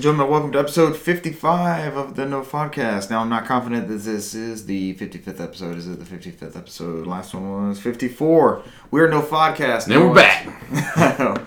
And 0.00 0.04
gentlemen, 0.04 0.30
welcome 0.30 0.52
to 0.52 0.58
episode 0.58 0.96
55 0.96 1.94
of 1.94 2.16
the 2.16 2.22
NOFODcast. 2.22 3.10
Now, 3.10 3.20
I'm 3.20 3.28
not 3.28 3.44
confident 3.44 3.86
that 3.88 3.96
this 3.96 4.34
is 4.34 4.64
the 4.64 4.94
55th 4.94 5.38
episode. 5.38 5.76
Is 5.76 5.86
it 5.86 5.98
the 5.98 6.06
55th 6.06 6.56
episode? 6.56 7.06
Last 7.06 7.34
one 7.34 7.68
was 7.68 7.78
54. 7.80 8.62
We're 8.90 9.10
NOFODcast. 9.10 9.84
Then 9.84 10.08
we're 10.08 10.14
back. 10.14 11.46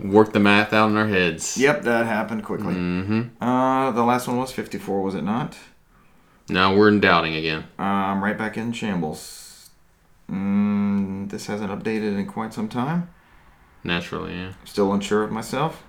Work 0.00 0.32
the 0.32 0.40
math 0.40 0.72
out 0.72 0.88
in 0.88 0.96
our 0.96 1.06
heads. 1.06 1.58
yep, 1.58 1.82
that 1.82 2.06
happened 2.06 2.42
quickly. 2.42 2.72
Mm-hmm. 2.72 3.44
Uh, 3.44 3.90
the 3.90 4.02
last 4.02 4.28
one 4.28 4.38
was 4.38 4.50
54, 4.50 5.02
was 5.02 5.14
it 5.14 5.20
not? 5.20 5.58
Now 6.48 6.74
we're 6.74 6.88
in 6.88 7.00
doubting 7.00 7.34
again. 7.34 7.64
Uh, 7.78 7.82
I'm 7.82 8.24
right 8.24 8.38
back 8.38 8.56
in 8.56 8.72
shambles. 8.72 9.68
Mm, 10.30 11.28
this 11.28 11.48
hasn't 11.48 11.70
updated 11.70 12.18
in 12.18 12.26
quite 12.26 12.54
some 12.54 12.70
time. 12.70 13.10
Naturally, 13.84 14.36
yeah. 14.36 14.52
Still 14.64 14.90
unsure 14.94 15.22
of 15.22 15.30
myself. 15.30 15.84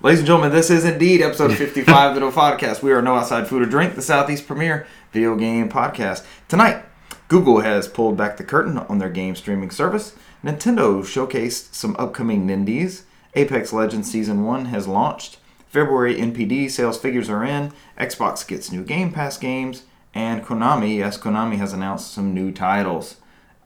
Ladies 0.00 0.20
and 0.20 0.26
gentlemen, 0.26 0.52
this 0.52 0.70
is 0.70 0.84
indeed 0.84 1.20
episode 1.22 1.52
55 1.56 2.10
of 2.10 2.14
the 2.14 2.20
NOFODcast. 2.20 2.82
We 2.82 2.92
are 2.92 3.02
No 3.02 3.16
Outside 3.16 3.48
Food 3.48 3.62
or 3.62 3.66
Drink, 3.66 3.96
the 3.96 4.02
Southeast 4.02 4.46
premier 4.46 4.86
video 5.12 5.34
game 5.34 5.68
podcast. 5.68 6.24
Tonight, 6.46 6.84
Google 7.26 7.60
has 7.60 7.88
pulled 7.88 8.16
back 8.16 8.36
the 8.36 8.44
curtain 8.44 8.78
on 8.78 8.98
their 8.98 9.10
game 9.10 9.34
streaming 9.34 9.70
service. 9.72 10.14
Nintendo 10.44 11.00
showcased 11.02 11.74
some 11.74 11.96
upcoming 11.98 12.46
Nindies. 12.46 13.02
Apex 13.34 13.72
Legends 13.72 14.08
Season 14.08 14.44
1 14.44 14.66
has 14.66 14.86
launched. 14.86 15.38
February 15.66 16.14
NPD 16.14 16.70
sales 16.70 16.96
figures 16.96 17.28
are 17.28 17.44
in. 17.44 17.72
Xbox 17.98 18.46
gets 18.46 18.70
new 18.70 18.84
Game 18.84 19.12
Pass 19.12 19.36
games. 19.36 19.82
And 20.14 20.44
Konami, 20.44 20.98
yes, 20.98 21.18
Konami 21.18 21.56
has 21.56 21.72
announced 21.72 22.12
some 22.12 22.32
new 22.32 22.52
titles. 22.52 23.16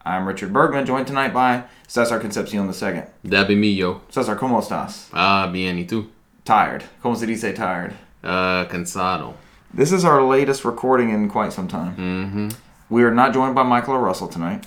I'm 0.05 0.27
Richard 0.27 0.53
Bergman, 0.53 0.87
joined 0.87 1.07
tonight 1.07 1.33
by 1.35 1.65
Cesar 1.87 2.19
Concepcion 2.19 2.67
II. 2.67 3.03
That 3.23 3.47
be 3.47 3.55
me, 3.55 3.69
yo. 3.73 4.01
Cesar, 4.09 4.37
¿cómo 4.37 4.61
estás? 4.61 5.09
Ah, 5.13 5.49
bien, 5.53 5.77
y 5.79 5.85
tú? 5.85 6.09
Tired. 6.45 6.85
¿Cómo 7.03 7.17
se 7.17 7.27
dice 7.27 7.55
tired? 7.55 7.95
Uh, 8.23 8.65
cansado. 8.67 9.35
This 9.73 9.93
is 9.93 10.05
our 10.05 10.23
latest 10.23 10.65
recording 10.65 11.11
in 11.11 11.29
quite 11.29 11.53
some 11.53 11.69
time. 11.69 11.97
Mm-hmm. 11.97 12.49
We 12.91 13.05
are 13.05 13.15
not 13.15 13.33
joined 13.33 13.55
by 13.55 13.63
Michael 13.63 13.95
or 13.95 14.01
Russell 14.01 14.29
tonight. 14.29 14.67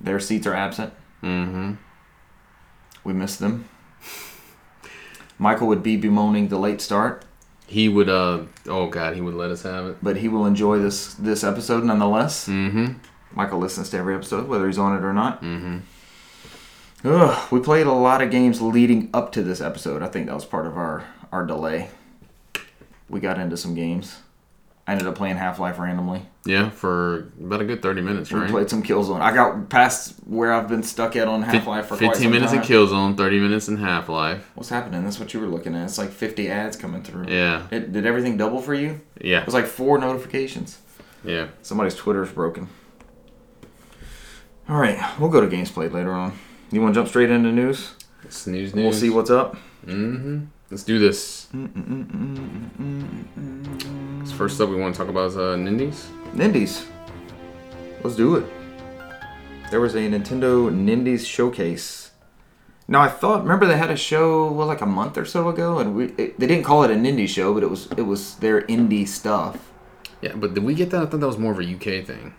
Their 0.00 0.20
seats 0.20 0.46
are 0.46 0.54
absent. 0.54 0.92
Mm-hmm. 1.22 1.72
We 3.04 3.12
miss 3.12 3.36
them. 3.36 3.68
Michael 5.38 5.66
would 5.68 5.82
be 5.82 5.96
bemoaning 5.96 6.48
the 6.48 6.58
late 6.58 6.80
start, 6.80 7.24
He 7.66 7.88
would, 7.88 8.08
uh, 8.08 8.42
oh 8.68 8.86
god, 8.88 9.14
he 9.16 9.20
would 9.20 9.34
let 9.34 9.50
us 9.50 9.62
have 9.62 9.86
it. 9.86 9.96
but 10.02 10.18
he 10.18 10.28
will 10.28 10.46
enjoy 10.46 10.78
this 10.78 11.14
this 11.14 11.42
episode 11.42 11.82
nonetheless. 11.84 12.46
Mm-hmm. 12.48 12.92
Michael 13.34 13.58
listens 13.58 13.90
to 13.90 13.96
every 13.98 14.14
episode, 14.14 14.46
whether 14.48 14.66
he's 14.66 14.78
on 14.78 14.96
it 14.96 15.02
or 15.04 15.12
not. 15.12 15.42
Mm-hmm. 15.42 15.78
Ugh, 17.04 17.52
we 17.52 17.60
played 17.60 17.86
a 17.86 17.92
lot 17.92 18.22
of 18.22 18.30
games 18.30 18.62
leading 18.62 19.10
up 19.12 19.32
to 19.32 19.42
this 19.42 19.60
episode. 19.60 20.02
I 20.02 20.08
think 20.08 20.26
that 20.26 20.34
was 20.34 20.44
part 20.44 20.66
of 20.66 20.76
our 20.76 21.04
our 21.32 21.44
delay. 21.44 21.90
We 23.08 23.20
got 23.20 23.38
into 23.38 23.56
some 23.56 23.74
games. 23.74 24.20
I 24.86 24.92
ended 24.92 25.06
up 25.06 25.14
playing 25.14 25.36
Half 25.36 25.58
Life 25.58 25.78
randomly. 25.78 26.22
Yeah, 26.44 26.68
for 26.68 27.32
about 27.40 27.62
a 27.62 27.64
good 27.64 27.80
30 27.80 28.02
minutes, 28.02 28.30
We 28.30 28.40
right? 28.40 28.50
played 28.50 28.68
some 28.68 28.82
Killzone. 28.82 29.20
I 29.20 29.34
got 29.34 29.70
past 29.70 30.14
where 30.26 30.52
I've 30.52 30.68
been 30.68 30.82
stuck 30.82 31.16
at 31.16 31.26
on 31.26 31.40
Half 31.42 31.66
Life 31.66 31.86
for 31.86 31.94
15 31.96 32.08
quite 32.10 32.22
some 32.22 32.30
minutes 32.30 32.52
time. 32.52 32.60
in 32.62 32.66
Killzone, 32.68 33.16
30 33.16 33.40
minutes 33.40 33.68
in 33.68 33.78
Half-Life. 33.78 34.50
What's 34.54 34.68
happening? 34.68 35.02
That's 35.04 35.18
what 35.18 35.32
you 35.32 35.40
were 35.40 35.46
looking 35.46 35.74
at. 35.74 35.84
It's 35.84 35.96
like 35.96 36.10
50 36.10 36.50
ads 36.50 36.76
coming 36.76 37.02
through. 37.02 37.26
Yeah. 37.28 37.66
It, 37.70 37.92
did 37.92 38.04
everything 38.04 38.36
double 38.36 38.60
for 38.60 38.74
you? 38.74 39.00
Yeah. 39.22 39.40
It 39.40 39.46
was 39.46 39.54
like 39.54 39.64
four 39.66 39.96
notifications. 39.98 40.78
Yeah. 41.24 41.46
Somebody's 41.62 41.94
Twitter's 41.94 42.30
broken. 42.30 42.68
All 44.68 44.76
right, 44.76 44.98
we'll 45.18 45.30
go 45.30 45.40
to 45.40 45.46
games 45.46 45.70
played 45.70 45.92
later 45.92 46.12
on. 46.12 46.38
You 46.74 46.82
want 46.82 46.92
to 46.92 46.98
jump 46.98 47.08
straight 47.08 47.30
into 47.30 47.52
news? 47.52 47.94
It's 48.24 48.48
news, 48.48 48.74
news. 48.74 48.82
We'll 48.82 48.92
see 48.92 49.08
what's 49.08 49.30
up. 49.30 49.54
Mm-hmm. 49.86 50.46
Let's 50.72 50.82
do 50.82 50.98
this. 50.98 51.46
So 54.28 54.34
first 54.34 54.60
up, 54.60 54.70
we 54.70 54.74
want 54.74 54.92
to 54.92 54.98
talk 54.98 55.08
about 55.08 55.30
uh, 55.34 55.54
Nindies. 55.54 56.06
Nindies. 56.32 56.84
Let's 58.02 58.16
do 58.16 58.34
it. 58.34 58.46
There 59.70 59.80
was 59.80 59.94
a 59.94 59.98
Nintendo 59.98 60.68
Nindies 60.68 61.24
showcase. 61.24 62.10
Now 62.88 63.02
I 63.02 63.08
thought, 63.08 63.42
remember 63.42 63.66
they 63.66 63.78
had 63.78 63.92
a 63.92 63.96
show 63.96 64.50
well, 64.50 64.66
like 64.66 64.80
a 64.80 64.86
month 64.86 65.16
or 65.16 65.24
so 65.24 65.48
ago, 65.48 65.78
and 65.78 65.94
we 65.94 66.06
it, 66.18 66.40
they 66.40 66.48
didn't 66.48 66.64
call 66.64 66.82
it 66.82 66.90
a 66.90 66.94
Nindy 66.94 67.28
show, 67.28 67.54
but 67.54 67.62
it 67.62 67.70
was 67.70 67.86
it 67.92 68.02
was 68.02 68.34
their 68.38 68.62
indie 68.62 69.06
stuff. 69.06 69.70
Yeah, 70.20 70.34
but 70.34 70.54
did 70.54 70.64
we 70.64 70.74
get 70.74 70.90
that? 70.90 71.02
I 71.02 71.06
thought 71.06 71.20
that 71.20 71.26
was 71.26 71.38
more 71.38 71.52
of 71.52 71.60
a 71.60 71.64
UK 71.64 72.04
thing. 72.04 72.34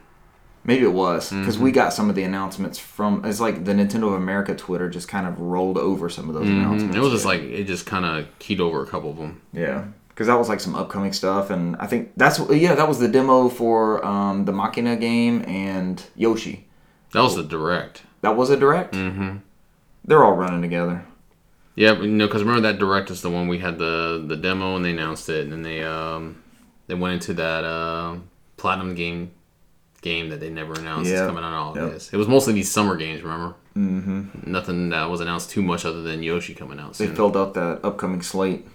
Maybe 0.65 0.83
it 0.83 0.93
was 0.93 1.29
because 1.29 1.59
we 1.59 1.71
got 1.71 1.93
some 1.93 2.09
of 2.09 2.15
the 2.15 2.23
announcements 2.23 2.79
from. 2.79 3.23
It's 3.23 3.39
like 3.39 3.65
the 3.65 3.73
Nintendo 3.73 4.07
of 4.07 4.13
America 4.13 4.55
Twitter 4.55 4.89
just 4.89 5.07
kind 5.07 5.27
of 5.27 5.39
rolled 5.39 5.77
over 5.77 6.09
some 6.09 6.27
of 6.27 6.33
those 6.33 6.49
announcements. 6.49 6.95
Mm-hmm. 6.95 6.97
It 6.97 7.03
was 7.03 7.13
just 7.13 7.25
like 7.25 7.41
it 7.41 7.65
just 7.65 7.85
kind 7.85 8.03
of 8.03 8.27
keyed 8.39 8.59
over 8.59 8.81
a 8.81 8.87
couple 8.87 9.11
of 9.11 9.17
them. 9.17 9.41
yeah, 9.53 9.85
because 10.09 10.25
that 10.25 10.39
was 10.39 10.49
like 10.49 10.59
some 10.59 10.73
upcoming 10.73 11.13
stuff, 11.13 11.51
and 11.51 11.75
I 11.75 11.85
think 11.85 12.13
that's 12.17 12.39
yeah 12.49 12.73
that 12.73 12.87
was 12.87 12.97
the 12.97 13.07
demo 13.07 13.47
for 13.47 14.03
um, 14.03 14.45
the 14.45 14.51
Machina 14.51 14.95
game 14.95 15.43
and 15.47 16.03
Yoshi. 16.15 16.65
That 17.13 17.21
was 17.21 17.35
the 17.35 17.43
direct. 17.43 18.01
That 18.21 18.35
was 18.35 18.49
a 18.49 18.57
direct. 18.57 18.95
Mm-hmm. 18.95 19.37
They're 20.03 20.23
all 20.23 20.33
running 20.35 20.61
together. 20.63 21.05
Yeah, 21.75 21.93
but, 21.93 22.03
you 22.03 22.11
know, 22.11 22.25
because 22.25 22.41
remember 22.41 22.61
that 22.71 22.79
direct 22.79 23.11
is 23.11 23.21
the 23.21 23.29
one 23.29 23.47
we 23.47 23.59
had 23.59 23.77
the 23.77 24.23
the 24.27 24.35
demo 24.35 24.75
and 24.75 24.83
they 24.83 24.91
announced 24.91 25.29
it, 25.29 25.43
and 25.43 25.51
then 25.51 25.61
they 25.61 25.83
um 25.83 26.41
they 26.87 26.95
went 26.95 27.13
into 27.13 27.33
that 27.35 27.63
uh, 27.63 28.15
platinum 28.57 28.95
game 28.95 29.31
game 30.05 30.29
that 30.29 30.39
they 30.39 30.49
never 30.49 30.73
announced 30.75 31.09
is 31.11 31.19
coming 31.19 31.43
out 31.43 31.71
in 31.75 31.81
Yep. 31.81 31.89
August. 31.91 32.13
It 32.13 32.17
was 32.17 32.27
mostly 32.29 32.53
these 32.53 32.71
summer 32.71 32.95
games, 32.95 33.21
remember? 33.23 33.55
Mm-hmm. 33.75 34.49
Nothing 34.51 34.89
that 34.89 35.09
was 35.09 35.19
announced 35.19 35.49
too 35.49 35.61
much 35.61 35.83
other 35.83 36.01
than 36.01 36.23
Yoshi 36.23 36.53
coming 36.53 36.79
out. 36.79 36.93
They 36.93 37.07
Soon. 37.07 37.15
filled 37.15 37.35
out 37.35 37.53
that 37.55 37.79
upcoming 37.83 38.21
slate. 38.21 38.65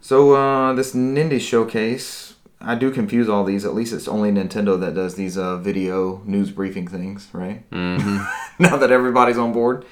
So 0.00 0.34
uh, 0.34 0.74
this 0.74 0.94
Nindy 0.94 1.40
showcase, 1.40 2.34
I 2.60 2.74
do 2.76 2.90
confuse 2.90 3.28
all 3.28 3.42
these. 3.44 3.64
At 3.64 3.74
least 3.74 3.92
it's 3.92 4.06
only 4.06 4.30
Nintendo 4.30 4.78
that 4.80 4.94
does 4.94 5.14
these 5.16 5.36
uh, 5.36 5.56
video 5.56 6.22
news 6.24 6.50
briefing 6.50 6.86
things, 6.86 7.28
right? 7.32 7.64
hmm 7.72 8.18
now 8.58 8.76
that 8.76 8.92
everybody's 8.92 9.38
on 9.38 9.52
board. 9.52 9.84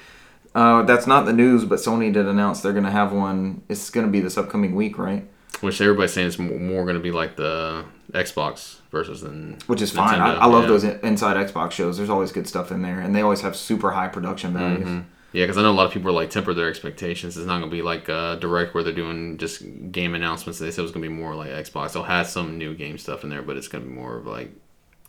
Uh, 0.55 0.81
that's 0.83 1.05
not 1.07 1.25
the 1.25 1.33
news, 1.33 1.65
but 1.65 1.77
Sony 1.79 2.11
did 2.11 2.25
announce 2.25 2.61
they're 2.61 2.71
going 2.73 2.85
to 2.85 2.91
have 2.91 3.11
one. 3.11 3.61
It's 3.69 3.89
going 3.89 4.05
to 4.07 4.11
be 4.11 4.19
this 4.21 4.37
upcoming 4.37 4.73
week, 4.75 4.97
right? 4.97 5.23
Which 5.61 5.81
everybody's 5.81 6.13
saying 6.13 6.27
it's 6.27 6.39
more, 6.39 6.83
going 6.83 6.95
to 6.95 7.01
be 7.01 7.11
like 7.11 7.35
the 7.35 7.85
Xbox 8.11 8.77
versus 8.91 9.21
than 9.21 9.57
Which 9.67 9.81
is 9.81 9.91
fine. 9.91 10.21
I, 10.21 10.35
I 10.35 10.45
love 10.45 10.63
yeah. 10.63 10.67
those 10.67 10.83
inside 10.83 11.35
Xbox 11.37 11.71
shows. 11.71 11.97
There's 11.97 12.09
always 12.09 12.31
good 12.31 12.47
stuff 12.47 12.71
in 12.71 12.81
there, 12.81 12.99
and 12.99 13.15
they 13.15 13.21
always 13.21 13.41
have 13.41 13.55
super 13.55 13.91
high 13.91 14.07
production 14.07 14.53
values. 14.53 14.87
Mhm. 14.87 15.05
Yeah, 15.33 15.43
because 15.43 15.57
I 15.57 15.61
know 15.61 15.71
a 15.71 15.73
lot 15.73 15.85
of 15.85 15.91
people 15.91 16.09
are 16.09 16.13
like 16.13 16.29
temper 16.29 16.53
their 16.53 16.69
expectations. 16.69 17.37
It's 17.37 17.45
not 17.45 17.59
going 17.59 17.69
to 17.69 17.75
be 17.75 17.81
like 17.81 18.07
uh, 18.07 18.35
direct 18.35 18.73
where 18.73 18.83
they're 18.83 18.93
doing 18.93 19.37
just 19.37 19.61
game 19.91 20.15
announcements. 20.15 20.59
They 20.59 20.71
said 20.71 20.79
it 20.79 20.83
was 20.83 20.91
going 20.91 21.03
to 21.03 21.09
be 21.09 21.13
more 21.13 21.35
like 21.35 21.49
Xbox. 21.49 21.93
They'll 21.93 22.03
have 22.03 22.27
some 22.27 22.57
new 22.57 22.73
game 22.73 22.97
stuff 22.97 23.23
in 23.23 23.29
there, 23.29 23.41
but 23.41 23.57
it's 23.57 23.67
going 23.67 23.83
to 23.83 23.89
be 23.89 23.95
more 23.95 24.17
of 24.17 24.25
like, 24.25 24.51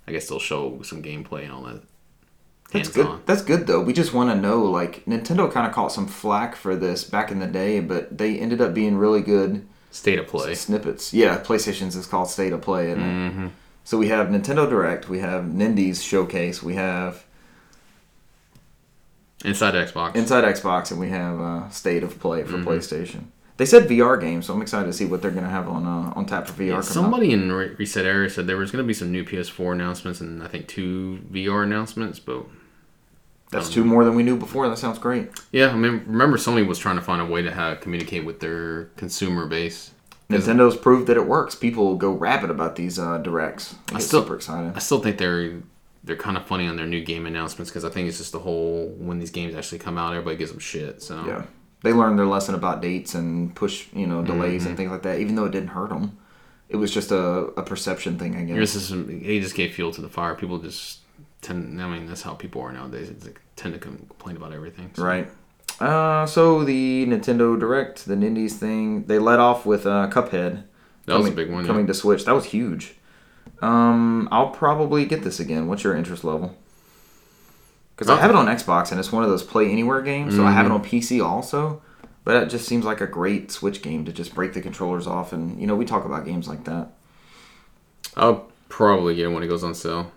I 0.06 0.12
guess 0.12 0.28
they'll 0.28 0.40
show 0.40 0.82
some 0.82 1.02
gameplay 1.02 1.44
and 1.44 1.52
all 1.52 1.62
that. 1.62 1.82
That's 2.72 2.90
good. 2.90 3.20
That's 3.24 3.42
good 3.42 3.66
though. 3.66 3.80
We 3.80 3.92
just 3.92 4.12
want 4.12 4.30
to 4.30 4.36
know, 4.36 4.62
like 4.64 5.04
Nintendo 5.06 5.50
kind 5.50 5.66
of 5.66 5.72
caught 5.72 5.92
some 5.92 6.06
flack 6.06 6.54
for 6.56 6.76
this 6.76 7.04
back 7.04 7.30
in 7.30 7.38
the 7.38 7.46
day, 7.46 7.80
but 7.80 8.18
they 8.18 8.38
ended 8.38 8.60
up 8.60 8.74
being 8.74 8.96
really 8.96 9.22
good 9.22 9.66
State 9.90 10.18
of 10.18 10.26
play. 10.26 10.54
snippets. 10.54 11.12
Yeah, 11.14 11.38
PlayStation's 11.38 11.96
is 11.96 12.06
called 12.06 12.28
State 12.30 12.52
of 12.52 12.60
Play, 12.60 12.90
isn't 12.90 13.02
it? 13.02 13.30
hmm 13.32 13.46
So 13.84 13.96
we 13.98 14.08
have 14.08 14.28
Nintendo 14.28 14.68
Direct, 14.68 15.08
we 15.08 15.20
have 15.20 15.44
Nindies 15.44 16.02
Showcase, 16.06 16.62
we 16.62 16.74
have 16.74 17.24
Inside 19.44 19.74
Xbox. 19.74 20.16
Inside 20.16 20.44
Xbox, 20.44 20.90
and 20.90 20.98
we 20.98 21.10
have 21.10 21.40
uh, 21.40 21.68
State 21.70 22.02
of 22.02 22.18
Play 22.18 22.42
for 22.42 22.54
Mm-hmm. 22.56 22.68
PlayStation. 22.68 23.24
They 23.56 23.66
said 23.66 23.88
VR 23.88 24.20
games, 24.20 24.46
so 24.46 24.54
I'm 24.54 24.62
excited 24.62 24.86
to 24.86 24.92
see 24.92 25.04
what 25.04 25.20
they're 25.20 25.32
gonna 25.32 25.48
have 25.48 25.68
on 25.68 25.84
uh, 25.84 26.12
on 26.14 26.26
tap 26.26 26.46
for 26.46 26.52
VR. 26.60 26.66
Yeah, 26.68 26.78
up. 26.78 26.84
somebody 26.84 27.32
in 27.32 27.50
Re- 27.50 27.74
ResetEra 27.74 28.30
said 28.30 28.46
there 28.46 28.56
was 28.56 28.70
going 28.70 28.84
to 28.84 28.86
be 28.86 28.94
some 28.94 29.10
new 29.10 29.24
PS4 29.24 29.72
announcements 29.72 30.20
and 30.20 30.42
I 30.44 30.46
think 30.46 30.68
two 30.68 31.20
VR 31.32 31.64
announcements, 31.64 32.20
but 32.20 32.44
That's 33.50 33.70
two 33.70 33.84
more 33.84 34.04
than 34.04 34.14
we 34.14 34.22
knew 34.22 34.36
before. 34.36 34.68
That 34.68 34.76
sounds 34.78 34.98
great. 34.98 35.30
yeah, 35.52 35.70
I 35.70 35.74
mean, 35.76 36.02
remember 36.06 36.36
Sony 36.36 36.66
was 36.66 36.78
trying 36.78 36.96
to 36.96 37.02
find 37.02 37.22
a 37.22 37.24
way 37.26 37.42
to 37.42 37.50
have 37.50 37.80
communicate 37.80 38.24
with 38.26 38.40
their 38.40 38.84
consumer 38.96 39.46
base. 39.46 39.92
Nintendo's 40.28 40.76
proved 40.76 41.06
that 41.06 41.16
it 41.16 41.26
works. 41.26 41.54
People 41.54 41.96
go 41.96 42.12
rabid 42.12 42.50
about 42.50 42.76
these 42.76 42.98
uh, 42.98 43.16
directs. 43.18 43.74
They 43.86 43.96
I 43.96 43.98
still- 44.00 44.22
super 44.22 44.34
excited. 44.36 44.72
I 44.76 44.78
still 44.80 45.00
think 45.00 45.16
they're 45.18 45.62
they're 46.04 46.16
kind 46.16 46.36
of 46.36 46.46
funny 46.46 46.66
on 46.66 46.76
their 46.76 46.86
new 46.86 47.02
game 47.02 47.26
announcements 47.26 47.70
because 47.70 47.84
I 47.84 47.88
think 47.90 48.08
it's 48.08 48.18
just 48.18 48.32
the 48.32 48.38
whole 48.38 48.88
when 48.98 49.18
these 49.18 49.30
games 49.30 49.54
actually 49.54 49.78
come 49.78 49.96
out, 49.98 50.12
everybody 50.12 50.36
gives 50.36 50.50
them 50.50 50.60
shit. 50.60 51.02
So 51.02 51.24
Yeah, 51.26 51.44
they 51.82 51.92
learned 51.92 52.18
their 52.18 52.26
lesson 52.26 52.54
about 52.54 52.80
dates 52.82 53.14
and 53.14 53.54
push, 53.54 53.86
you 53.94 54.06
know, 54.06 54.22
delays 54.22 54.60
Mm-hmm. 54.62 54.68
and 54.68 54.76
things 54.76 54.90
like 54.90 55.02
that. 55.02 55.18
Even 55.20 55.34
though 55.34 55.44
it 55.46 55.52
didn't 55.52 55.68
hurt 55.70 55.88
them, 55.90 56.16
it 56.68 56.76
was 56.76 56.92
just 56.92 57.10
a, 57.10 57.18
a 57.56 57.62
perception 57.62 58.18
thing, 58.18 58.36
I 58.36 58.44
guess. 58.44 58.56
Yours 58.56 58.74
is 58.74 58.88
he 59.22 59.40
just 59.40 59.54
gave 59.54 59.72
fuel 59.74 59.92
to 59.92 60.00
the 60.02 60.08
fire. 60.10 60.34
People 60.34 60.58
just 60.58 61.00
tend. 61.42 61.80
I 61.80 61.88
mean, 61.88 62.06
that's 62.06 62.22
how 62.22 62.34
people 62.34 62.62
are 62.62 62.72
nowadays. 62.72 63.08
It's 63.10 63.24
like, 63.24 63.40
tend 63.56 63.74
to 63.74 63.80
complain 63.80 64.36
about 64.36 64.52
everything. 64.52 64.90
So. 64.94 65.04
Right. 65.04 65.30
Uh, 65.80 66.26
so 66.26 66.64
the 66.64 67.06
Nintendo 67.06 67.58
Direct, 67.58 68.06
the 68.06 68.14
Nindies 68.16 68.52
thing, 68.52 69.04
they 69.04 69.18
let 69.18 69.38
off 69.38 69.64
with 69.66 69.86
uh, 69.86 70.08
Cuphead. 70.10 70.64
That 71.06 71.16
was 71.18 71.26
a 71.26 71.30
coming- 71.30 71.34
big 71.34 71.50
one. 71.52 71.66
Coming 71.66 71.82
Yeah. 71.82 71.88
to 71.88 71.94
Switch. 71.94 72.24
That 72.24 72.34
was 72.34 72.46
huge. 72.46 72.94
Um, 73.62 74.28
I'll 74.30 74.50
probably 74.50 75.04
get 75.04 75.22
this 75.22 75.40
again. 75.40 75.66
What's 75.68 75.82
your 75.84 75.96
interest 75.96 76.22
level? 76.24 76.54
Because 77.94 78.08
I 78.10 78.14
Oh. 78.14 78.16
have 78.20 78.30
it 78.30 78.36
on 78.36 78.46
Xbox 78.46 78.90
and 78.90 79.00
it's 79.00 79.10
one 79.12 79.24
of 79.24 79.30
those 79.30 79.42
play 79.42 79.70
anywhere 79.70 80.00
games, 80.02 80.34
so 80.36 80.44
I 80.44 80.52
have 80.52 80.66
Mm-hmm. 80.66 80.74
it 80.74 80.74
on 80.76 80.84
PC 80.84 81.20
also. 81.24 81.82
But 82.24 82.42
it 82.42 82.50
just 82.50 82.66
seems 82.68 82.84
like 82.84 83.00
a 83.00 83.06
great 83.06 83.50
Switch 83.50 83.80
game 83.82 84.04
to 84.04 84.12
just 84.12 84.34
break 84.34 84.52
the 84.52 84.60
controllers 84.60 85.06
off, 85.06 85.32
and 85.32 85.58
you 85.60 85.66
know 85.66 85.74
we 85.74 85.84
talk 85.86 86.04
about 86.04 86.24
games 86.26 86.46
like 86.46 86.64
that. 86.64 86.88
I'll 88.16 88.48
probably 88.68 89.14
get 89.14 89.24
it 89.26 89.28
when 89.28 89.42
it 89.42 89.46
goes 89.48 89.64
on 89.64 89.74
sale. 89.74 90.12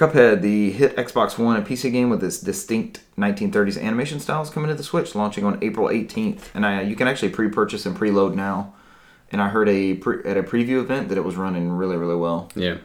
Cuphead, 0.00 0.40
the 0.40 0.70
hit 0.70 0.96
Xbox 0.96 1.36
One 1.38 1.56
and 1.56 1.66
PC 1.66 1.92
game 1.92 2.08
with 2.08 2.24
its 2.24 2.40
distinct 2.40 3.00
1930s 3.18 3.78
animation 3.78 4.18
style, 4.18 4.40
is 4.40 4.48
coming 4.48 4.68
to 4.68 4.74
the 4.74 4.82
Switch, 4.82 5.14
launching 5.14 5.44
on 5.44 5.58
April 5.62 5.88
18th, 5.88 6.44
and 6.54 6.64
I, 6.64 6.80
you 6.80 6.96
can 6.96 7.06
actually 7.06 7.28
pre-purchase 7.28 7.84
and 7.84 7.94
preload 7.94 8.34
now. 8.34 8.72
And 9.30 9.42
I 9.42 9.48
heard 9.50 9.68
a 9.68 9.94
pre, 9.94 10.24
at 10.24 10.38
a 10.38 10.42
preview 10.42 10.80
event 10.80 11.10
that 11.10 11.18
it 11.18 11.24
was 11.24 11.36
running 11.36 11.70
really, 11.70 11.96
really 11.96 12.16
well. 12.16 12.50
Yeah. 12.54 12.78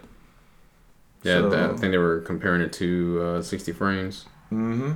Yeah, 1.24 1.40
So- 1.40 1.50
that, 1.50 1.70
I 1.70 1.78
think 1.78 1.92
they 1.94 1.98
were 1.98 2.20
comparing 2.20 2.62
it 2.62 2.74
to 2.74 3.38
uh, 3.38 3.42
60 3.42 3.72
frames. 3.72 4.26
Mm-hmm. 4.52 4.92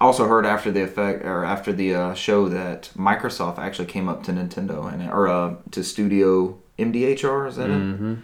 Also 0.00 0.28
heard 0.28 0.46
after 0.46 0.70
the 0.70 0.82
effect 0.82 1.24
or 1.24 1.44
after 1.44 1.72
the 1.72 1.92
uh, 1.94 2.14
show 2.14 2.48
that 2.50 2.90
Microsoft 2.96 3.58
actually 3.58 3.86
came 3.86 4.08
up 4.08 4.22
to 4.24 4.32
Nintendo 4.32 4.92
and 4.92 5.10
or 5.10 5.26
uh, 5.26 5.56
to 5.72 5.82
Studio 5.82 6.58
MDHR 6.78 7.48
is 7.48 7.56
that 7.56 7.70
it? 7.70 8.18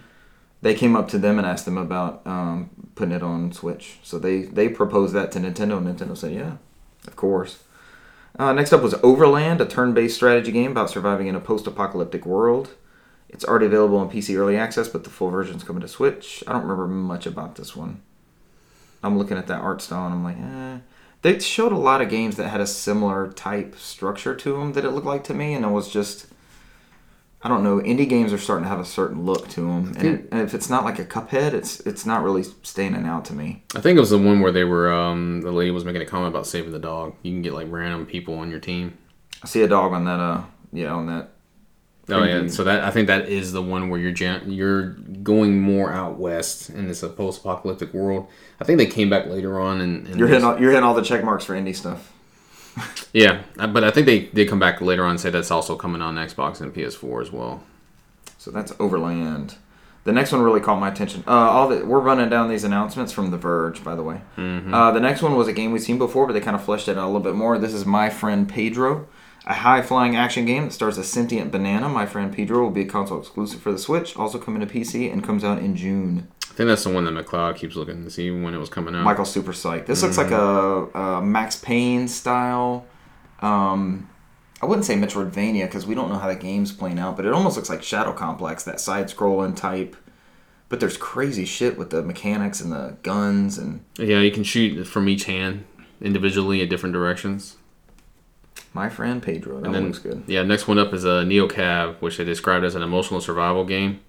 They 0.63 0.73
came 0.73 0.95
up 0.95 1.09
to 1.09 1.17
them 1.17 1.37
and 1.37 1.45
asked 1.45 1.65
them 1.65 1.77
about 1.77 2.25
um, 2.25 2.69
putting 2.95 3.13
it 3.13 3.21
on 3.21 3.51
Switch. 3.51 3.99
So 4.01 4.17
they 4.17 4.43
they 4.43 4.69
proposed 4.69 5.13
that 5.13 5.29
to 5.33 5.39
Nintendo 5.39 5.77
and 5.77 5.87
Nintendo 5.87 6.15
said 6.15 6.31
yeah, 6.31 6.53
of 7.05 7.17
course. 7.17 7.63
Uh, 8.39 8.53
next 8.53 8.71
up 8.71 8.81
was 8.81 8.95
Overland, 9.03 9.61
a 9.61 9.65
turn-based 9.65 10.15
strategy 10.15 10.51
game 10.51 10.71
about 10.71 10.89
surviving 10.89 11.27
in 11.27 11.35
a 11.35 11.39
post-apocalyptic 11.39 12.25
world. 12.25 12.69
It's 13.29 13.43
already 13.43 13.67
available 13.67 13.97
on 13.97 14.09
PC 14.09 14.37
early 14.37 14.55
access, 14.55 14.87
but 14.87 15.03
the 15.03 15.09
full 15.09 15.29
version's 15.29 15.63
coming 15.63 15.81
to 15.81 15.87
Switch. 15.87 16.43
I 16.47 16.53
don't 16.53 16.63
remember 16.63 16.87
much 16.87 17.27
about 17.27 17.55
this 17.55 17.75
one. 17.75 18.01
I'm 19.03 19.17
looking 19.17 19.37
at 19.37 19.47
that 19.47 19.61
art 19.61 19.81
style 19.81 20.05
and 20.05 20.15
I'm 20.15 20.23
like, 20.23 20.37
eh. 20.39 20.79
They 21.23 21.39
showed 21.39 21.73
a 21.73 21.77
lot 21.77 22.01
of 22.01 22.09
games 22.09 22.37
that 22.37 22.49
had 22.49 22.61
a 22.61 22.67
similar 22.67 23.31
type 23.31 23.77
structure 23.77 24.33
to 24.33 24.53
them 24.53 24.73
that 24.73 24.85
it 24.85 24.91
looked 24.91 25.07
like 25.07 25.25
to 25.25 25.33
me, 25.33 25.53
and 25.53 25.65
it 25.65 25.69
was 25.69 25.91
just, 25.91 26.27
I 27.45 27.49
don't 27.49 27.61
know. 27.61 27.79
Indie 27.79 28.07
games 28.07 28.31
are 28.31 28.37
starting 28.37 28.63
to 28.63 28.69
have 28.69 28.79
a 28.79 28.85
certain 28.85 29.25
look 29.25 29.49
to 29.49 29.61
them, 29.61 29.93
and, 29.97 30.05
it, 30.07 30.29
and 30.31 30.41
if 30.41 30.53
it's 30.53 30.69
not 30.69 30.85
like 30.85 30.97
a 30.97 31.03
Cuphead, 31.03 31.53
it's 31.53 31.81
it's 31.81 32.05
not 32.05 32.23
really 32.23 32.43
standing 32.61 33.05
out 33.05 33.25
to 33.25 33.33
me. 33.33 33.63
I 33.75 33.81
think 33.81 33.97
it 33.97 33.99
was 33.99 34.11
the 34.11 34.17
one 34.17 34.39
where 34.39 34.53
they 34.53 34.63
were, 34.63 34.91
um, 34.93 35.41
the 35.41 35.51
lady 35.51 35.69
was 35.71 35.83
making 35.83 36.01
a 36.01 36.05
comment 36.05 36.33
about 36.33 36.47
saving 36.47 36.71
the 36.71 36.79
dog. 36.79 37.15
You 37.21 37.33
can 37.33 37.41
get 37.41 37.53
like 37.53 37.67
random 37.69 38.05
people 38.05 38.35
on 38.35 38.49
your 38.49 38.61
team. 38.61 38.97
I 39.43 39.47
see 39.47 39.61
a 39.61 39.67
dog 39.67 39.91
on 39.91 40.05
that, 40.05 40.21
uh, 40.21 40.43
yeah, 40.71 40.93
on 40.93 41.07
that. 41.07 41.31
Oh 42.09 42.23
yeah, 42.23 42.47
so 42.47 42.63
that 42.63 42.83
I 42.83 42.91
think 42.91 43.07
that 43.07 43.27
is 43.27 43.51
the 43.51 43.61
one 43.61 43.89
where 43.89 43.99
you're 43.99 44.11
gen- 44.13 44.51
you're 44.51 44.91
going 45.23 45.61
more 45.61 45.91
out 45.91 46.17
west 46.17 46.69
and 46.69 46.89
it's 46.89 47.03
a 47.03 47.09
post-apocalyptic 47.09 47.93
world. 47.93 48.27
I 48.61 48.63
think 48.63 48.77
they 48.77 48.85
came 48.85 49.09
back 49.09 49.27
later 49.27 49.59
on 49.59 49.81
and, 49.81 50.07
and 50.07 50.17
You're 50.17 50.29
hitting 50.29 50.45
all, 50.45 50.59
you're 50.59 50.71
hitting 50.71 50.83
all 50.83 50.93
the 50.93 51.01
check 51.01 51.23
marks 51.25 51.43
for 51.43 51.55
indie 51.55 51.75
stuff. 51.75 52.12
Yeah, 53.13 53.43
uh, 53.59 53.67
but 53.67 53.83
I 53.83 53.91
think 53.91 54.05
they 54.05 54.25
they 54.27 54.45
come 54.45 54.59
back 54.59 54.81
later 54.81 55.03
on 55.03 55.11
and 55.11 55.19
say 55.19 55.29
that's 55.29 55.51
also 55.51 55.75
coming 55.75 56.01
on 56.01 56.15
Xbox 56.15 56.61
and 56.61 56.73
PS4 56.73 57.21
as 57.21 57.31
well. 57.31 57.63
So 58.37 58.51
that's 58.51 58.73
Overland. 58.79 59.55
The 60.03 60.11
next 60.11 60.33
one 60.33 60.41
really 60.41 60.59
caught 60.59 60.79
my 60.81 60.89
attention. 60.89 61.23
Uh, 61.25 61.31
all 61.31 61.69
the, 61.69 61.85
we're 61.85 61.99
running 61.99 62.27
down 62.29 62.49
these 62.49 62.65
announcements 62.65 63.13
from 63.13 63.31
The 63.31 63.37
Verge, 63.37 63.83
by 63.85 63.95
the 63.95 64.03
way. 64.03 64.19
Uh, 64.73 64.91
the 64.91 64.99
next 64.99 65.21
one 65.21 65.35
was 65.35 65.47
a 65.47 65.53
game 65.53 65.71
we've 65.71 65.81
seen 65.81 65.97
before, 65.97 66.27
but 66.27 66.33
they 66.33 66.41
kind 66.41 66.55
of 66.55 66.63
fleshed 66.63 66.89
it 66.89 66.97
out 66.97 67.05
a 67.05 67.07
little 67.07 67.21
bit 67.21 67.35
more. 67.35 67.57
This 67.57 67.73
is 67.73 67.85
My 67.85 68.09
Friend 68.09 68.49
Pedro, 68.49 69.07
a 69.45 69.53
high-flying 69.53 70.17
action 70.17 70.45
game 70.45 70.65
that 70.65 70.73
stars 70.73 70.97
a 70.97 71.05
sentient 71.05 71.53
banana. 71.53 71.87
My 71.87 72.05
Friend 72.05 72.33
Pedro 72.33 72.63
will 72.63 72.71
be 72.71 72.81
a 72.81 72.85
console 72.85 73.19
exclusive 73.19 73.61
for 73.61 73.71
the 73.71 73.79
Switch, 73.79 74.17
also 74.17 74.37
coming 74.37 74.59
to 74.59 74.67
PC, 74.67 75.09
and 75.09 75.23
comes 75.23 75.45
out 75.45 75.59
in 75.59 75.73
June. 75.77 76.27
I 76.53 76.55
think 76.55 76.67
that's 76.67 76.83
the 76.83 76.91
one 76.91 77.05
that 77.05 77.13
McLeod 77.15 77.55
keeps 77.55 77.75
looking 77.75 78.03
to 78.03 78.11
see 78.11 78.29
when 78.29 78.53
it 78.53 78.59
was 78.59 78.69
coming 78.69 78.93
out. 78.93 79.03
Michael 79.03 79.25
super 79.25 79.53
Psych. 79.53 79.87
This 79.87 80.03
looks 80.03 80.17
like 80.17 80.29
a, 80.29 80.85
a 80.93 81.21
Max 81.21 81.55
Payne 81.55 82.07
style. 82.07 82.85
Um, 83.39 84.07
I 84.61 84.67
wouldn't 84.67 84.85
say 84.85 84.95
Metroidvania 84.95 85.65
because 85.65 85.87
we 85.87 85.95
don't 85.95 86.09
know 86.09 86.19
how 86.19 86.27
the 86.27 86.35
game's 86.35 86.71
playing 86.71 86.99
out, 86.99 87.15
but 87.17 87.25
it 87.25 87.33
almost 87.33 87.55
looks 87.55 87.69
like 87.71 87.81
Shadow 87.81 88.13
Complex, 88.13 88.63
that 88.65 88.79
side-scrolling 88.79 89.55
type. 89.55 89.95
But 90.69 90.79
there's 90.79 90.95
crazy 90.95 91.45
shit 91.45 91.75
with 91.75 91.89
the 91.89 92.03
mechanics 92.03 92.61
and 92.61 92.71
the 92.71 92.97
guns 93.01 93.57
and 93.57 93.83
Yeah, 93.97 94.19
you 94.19 94.31
can 94.31 94.43
shoot 94.43 94.85
from 94.85 95.09
each 95.09 95.23
hand 95.25 95.65
individually 96.01 96.61
in 96.61 96.69
different 96.69 96.93
directions. 96.93 97.57
my 98.73 98.89
friend 98.89 99.23
Pedro. 99.23 99.59
That 99.59 99.65
And 99.65 99.75
then, 99.75 99.85
looks 99.85 99.99
good. 99.99 100.23
Yeah, 100.27 100.43
next 100.43 100.67
one 100.67 100.77
up 100.77 100.93
is 100.93 101.03
a 101.03 101.25
Neo 101.25 101.47
Cab, 101.47 101.97
which 101.99 102.17
they 102.17 102.23
described 102.23 102.63
as 102.63 102.75
an 102.75 102.83
emotional 102.83 103.21
survival 103.21 103.65
game. 103.65 104.01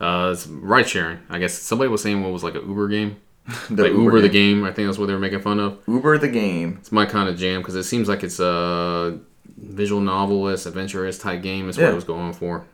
Uh, 0.00 0.30
it's 0.32 0.46
ride 0.46 0.88
sharing. 0.88 1.18
I 1.28 1.38
guess 1.38 1.54
somebody 1.54 1.88
was 1.88 2.02
saying 2.02 2.22
what 2.22 2.32
was 2.32 2.42
like 2.42 2.54
an 2.54 2.66
Uber 2.66 2.88
game, 2.88 3.16
The 3.70 3.82
like 3.84 3.92
Uber, 3.92 4.20
the 4.22 4.28
game. 4.28 4.56
game. 4.58 4.64
I 4.64 4.72
think 4.72 4.88
that's 4.88 4.98
what 4.98 5.06
they 5.06 5.12
were 5.12 5.18
making 5.18 5.40
fun 5.40 5.60
of. 5.60 5.78
Uber 5.86 6.16
the 6.18 6.28
game. 6.28 6.78
It's 6.80 6.90
my 6.92 7.04
kind 7.06 7.28
of 7.28 7.36
jam 7.36 7.60
because 7.60 7.74
it 7.76 7.84
seems 7.84 8.08
like 8.08 8.22
it's 8.22 8.40
a 8.40 9.18
visual 9.58 10.00
novelist, 10.00 10.64
adventurous 10.66 11.18
type 11.18 11.42
game. 11.42 11.68
Is 11.68 11.76
what 11.76 11.84
Yeah. 11.84 11.92
it 11.92 11.94
was 11.94 12.04
going 12.04 12.32
for. 12.32 12.64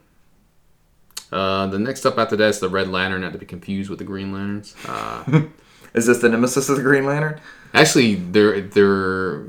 Uh, 1.33 1.67
the 1.67 1.79
next 1.81 2.07
up 2.07 2.17
after 2.19 2.37
that 2.37 2.49
is 2.51 2.61
the 2.61 2.69
Red 2.69 2.89
Lantern, 2.89 3.23
not 3.23 3.33
to 3.33 3.39
be 3.39 3.47
confused 3.47 3.91
with 3.91 3.99
the 3.99 4.05
Green 4.05 4.33
Lanterns. 4.33 4.77
Uh, 4.87 5.43
Is 5.95 6.07
this 6.07 6.19
the 6.19 6.29
nemesis 6.29 6.69
of 6.69 6.77
the 6.77 6.83
Green 6.83 7.05
Lantern? 7.07 7.41
actually, 7.75 8.15
there 8.15 8.61
there 8.61 9.47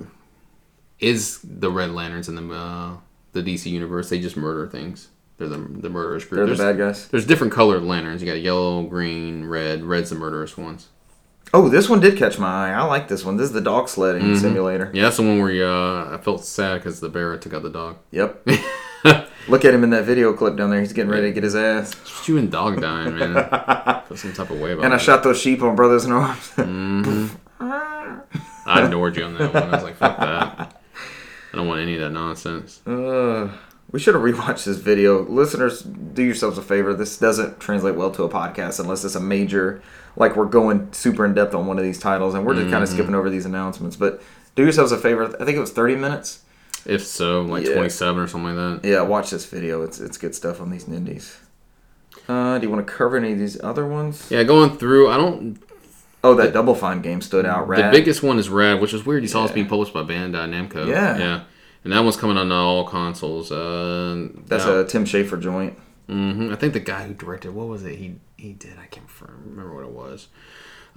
is 0.99 1.39
the 1.43 1.69
Red 1.69 1.91
Lanterns 1.91 2.27
in 2.29 2.35
the 2.35 2.53
uh, 2.55 2.97
the 3.33 3.43
DC 3.43 3.69
universe. 3.69 4.09
They 4.09 4.19
just 4.19 4.37
murder 4.37 4.65
things. 4.67 5.09
They're 5.37 5.47
the 5.47 5.57
the 5.57 5.89
murderous 5.89 6.25
group. 6.25 6.45
They're 6.47 6.55
the 6.55 6.63
bad 6.63 6.77
guys. 6.77 7.07
There's 7.09 7.25
different 7.25 7.53
colored 7.53 7.83
lanterns. 7.83 8.21
You 8.21 8.27
got 8.27 8.41
yellow, 8.41 8.83
green, 8.83 9.45
red. 9.45 9.83
Red's 9.83 10.09
the 10.09 10.15
murderous 10.15 10.57
ones. 10.57 10.87
Oh, 11.53 11.69
this 11.69 11.87
one 11.87 11.99
did 12.01 12.17
catch 12.17 12.37
my 12.39 12.69
eye. 12.69 12.73
I 12.73 12.83
like 12.83 13.07
this 13.07 13.23
one. 13.23 13.37
This 13.37 13.45
is 13.47 13.53
the 13.53 13.61
dog 13.61 13.87
sledding 13.87 14.23
Mm-hmm. 14.23 14.35
simulator. 14.35 14.91
Yeah, 14.93 15.03
that's 15.03 15.15
the 15.17 15.23
one 15.23 15.39
where 15.39 15.49
you, 15.51 15.63
uh, 15.65 16.09
I 16.13 16.17
felt 16.21 16.43
sad 16.43 16.79
because 16.79 16.99
the 16.99 17.07
bear 17.07 17.37
took 17.37 17.53
out 17.53 17.63
the 17.63 17.69
dog. 17.69 17.97
Yep. 18.11 18.47
Look 19.47 19.63
at 19.63 19.73
him 19.73 19.85
in 19.85 19.91
that 19.91 20.03
video 20.03 20.33
clip 20.33 20.57
down 20.57 20.71
there. 20.71 20.81
He's 20.81 20.91
getting 20.91 21.09
ready 21.09 21.27
to 21.27 21.31
get 21.31 21.43
his 21.43 21.55
ass. 21.55 21.91
Just 22.03 22.27
you 22.27 22.37
and 22.37 22.51
dog 22.51 22.81
dying, 22.81 23.15
man. 23.17 23.33
Feel 24.09 24.17
some 24.17 24.33
type 24.33 24.49
of 24.49 24.59
way 24.59 24.73
about 24.73 24.83
And 24.83 24.93
I 24.93 24.97
shot 24.97 25.23
those 25.23 25.39
sheep 25.39 25.61
on 25.61 25.73
Brothers 25.77 26.03
in 26.03 26.11
Arms. 26.11 26.51
I 27.59 28.83
ignored 28.83 29.15
you 29.15 29.23
on 29.23 29.37
that 29.37 29.53
one. 29.53 29.63
I 29.63 29.69
was 29.71 29.83
like, 29.83 29.95
fuck 29.95 30.17
that. 30.17 30.81
I 31.53 31.55
don't 31.55 31.67
want 31.67 31.79
any 31.79 31.95
of 31.95 32.01
that 32.01 32.11
nonsense. 32.11 32.85
Uh, 32.85 33.49
we 33.91 33.99
should 33.99 34.13
have 34.15 34.23
rewatched 34.23 34.65
this 34.65 34.77
video. 34.77 35.23
Listeners, 35.23 35.81
do 35.81 36.23
yourselves 36.23 36.57
a 36.57 36.61
favor. 36.61 36.93
This 36.93 37.17
doesn't 37.17 37.59
translate 37.59 37.95
well 37.95 38.11
to 38.11 38.23
a 38.23 38.29
podcast 38.29 38.79
unless 38.79 39.03
it's 39.05 39.15
a 39.15 39.19
major, 39.19 39.81
like 40.15 40.35
we're 40.35 40.45
going 40.45 40.91
super 40.93 41.25
in 41.25 41.33
depth 41.33 41.53
on 41.53 41.67
one 41.67 41.77
of 41.77 41.83
these 41.83 41.99
titles, 41.99 42.33
and 42.33 42.45
we're 42.45 42.55
just 42.55 42.69
kind 42.69 42.83
of 42.83 42.89
skipping 42.89 43.15
over 43.15 43.29
these 43.29 43.45
announcements. 43.45 43.95
But 43.95 44.21
do 44.55 44.63
yourselves 44.63 44.91
a 44.91 44.97
favor. 44.97 45.25
I 45.39 45.45
think 45.45 45.57
it 45.57 45.61
was 45.61 45.71
30 45.71 45.95
minutes. 45.95 46.41
If 46.85 47.05
so, 47.05 47.41
like 47.41 47.65
Yeah. 47.65 47.73
27 47.73 48.21
or 48.23 48.27
something 48.27 48.55
like 48.55 48.81
that. 48.81 48.87
Yeah, 48.87 49.01
watch 49.01 49.29
this 49.31 49.45
video. 49.45 49.81
It's 49.83 49.99
it's 49.99 50.17
good 50.17 50.33
stuff 50.35 50.61
on 50.61 50.69
these 50.69 50.85
nindies. 50.85 51.35
Uh, 52.29 52.57
do 52.57 52.65
you 52.65 52.71
want 52.73 52.85
to 52.85 52.91
cover 52.93 53.17
any 53.17 53.33
of 53.33 53.39
these 53.39 53.61
other 53.63 53.85
ones? 53.85 54.27
Yeah, 54.29 54.43
going 54.43 54.77
through, 54.77 55.09
I 55.09 55.17
don't. 55.17 55.57
Oh, 56.23 56.33
that 56.35 56.51
Double 56.53 56.75
Fine 56.75 57.01
game 57.01 57.21
stood 57.21 57.45
out. 57.45 57.67
Rad. 57.67 57.93
The 57.93 57.97
biggest 57.97 58.23
one 58.23 58.39
is 58.39 58.49
Rad, 58.49 58.81
which 58.81 58.93
is 58.93 59.05
weird. 59.05 59.21
You 59.21 59.27
saw 59.29 59.43
it's 59.43 59.51
Yeah. 59.51 59.55
being 59.55 59.67
published 59.67 59.93
by 59.93 60.01
Bandai 60.03 60.49
Namco. 60.49 60.87
Yeah. 60.87 61.17
Yeah. 61.17 61.41
And 61.87 61.93
that 61.93 62.01
one's 62.03 62.17
coming 62.17 62.35
on 62.35 62.51
all 62.51 62.83
consoles. 62.83 63.49
Uh, 63.49 64.27
That's 64.45 64.65
a 64.65 64.83
Tim 64.83 65.05
Schafer 65.05 65.39
joint. 65.41 65.79
hmm 66.07 66.49
I 66.51 66.57
think 66.57 66.73
the 66.73 66.81
guy 66.81 67.07
who 67.07 67.13
directed 67.13 67.53
what 67.53 67.69
was 67.69 67.85
it? 67.85 67.95
He 67.95 68.15
he 68.35 68.51
did. 68.51 68.73
I 68.77 68.87
can't 68.87 69.07
remember 69.21 69.73
what 69.73 69.85
it 69.85 69.91
was. 69.91 70.27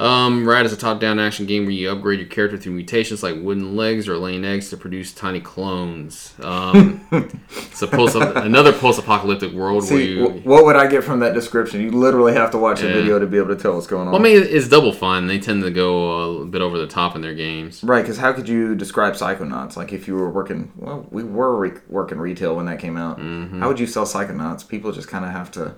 Um, 0.01 0.49
Rad 0.49 0.65
is 0.65 0.73
a 0.73 0.77
top-down 0.79 1.19
action 1.19 1.45
game 1.45 1.65
where 1.65 1.73
you 1.73 1.91
upgrade 1.91 2.21
your 2.21 2.29
character 2.29 2.57
through 2.57 2.73
mutations 2.73 3.23
like 3.23 3.35
wooden 3.39 3.77
legs 3.77 4.09
or 4.09 4.17
laying 4.17 4.47
eggs 4.47 4.71
to 4.71 4.79
produce 4.79 5.13
tiny 5.13 5.41
clones. 5.41 6.33
Um, 6.43 7.07
it's 7.51 7.83
a 7.83 7.87
post 7.87 8.17
another 8.17 8.73
post-apocalyptic 8.73 9.53
world 9.53 9.83
where 9.83 9.99
See, 9.99 10.13
you. 10.13 10.27
wh- 10.27 10.47
what 10.47 10.65
would 10.65 10.77
I 10.77 10.87
get 10.87 11.05
from 11.05 11.21
that 11.21 11.35
description? 11.35 11.83
You 11.83 11.91
literally 11.91 12.33
have 12.33 12.51
to 12.53 12.59
watch 12.59 12.81
the 12.81 12.89
Yeah. 12.89 12.95
video 12.95 13.19
to 13.19 13.27
be 13.27 13.37
able 13.37 13.49
to 13.55 13.57
tell 13.57 13.75
what's 13.75 13.87
going 13.87 14.07
on. 14.07 14.13
well, 14.13 14.21
I 14.21 14.25
mean, 14.25 14.43
it's 14.43 14.69
Double 14.69 14.93
Fine. 14.93 15.27
They 15.27 15.39
tend 15.39 15.63
to 15.65 15.71
go 15.71 16.41
a 16.41 16.47
bit 16.47 16.63
over 16.63 16.79
the 16.79 16.87
top 16.87 17.15
in 17.15 17.21
their 17.21 17.35
games. 17.35 17.85
Right, 17.85 18.01
because 18.01 18.17
how 18.17 18.33
could 18.33 18.49
you 18.49 18.75
describe 18.75 19.13
Psychonauts? 19.15 19.77
Like 19.77 19.93
if 19.93 20.09
you 20.09 20.15
were 20.15 20.31
working, 20.31 20.73
well, 20.77 21.07
we 21.11 21.25
were 21.25 21.55
re- 21.57 21.81
working 21.89 22.17
retail 22.19 22.57
when 22.57 22.65
that 22.67 22.79
came 22.79 22.97
out. 22.97 23.19
Mm-hmm. 23.19 23.61
How 23.61 23.69
would 23.69 23.79
you 23.79 23.87
sell 23.87 24.07
Psychonauts? 24.07 24.67
People 24.67 24.93
just 24.93 25.09
kind 25.09 25.27
of 25.27 25.33
have 25.33 25.51
to 25.53 25.75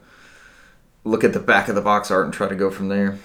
look 1.05 1.25
at 1.25 1.33
the 1.33 1.41
back 1.41 1.67
of 1.69 1.75
the 1.75 1.81
box 1.81 2.11
art 2.13 2.25
and 2.25 2.33
try 2.33 2.47
to 2.49 2.55
go 2.55 2.71
from 2.71 2.87
there. 2.89 3.19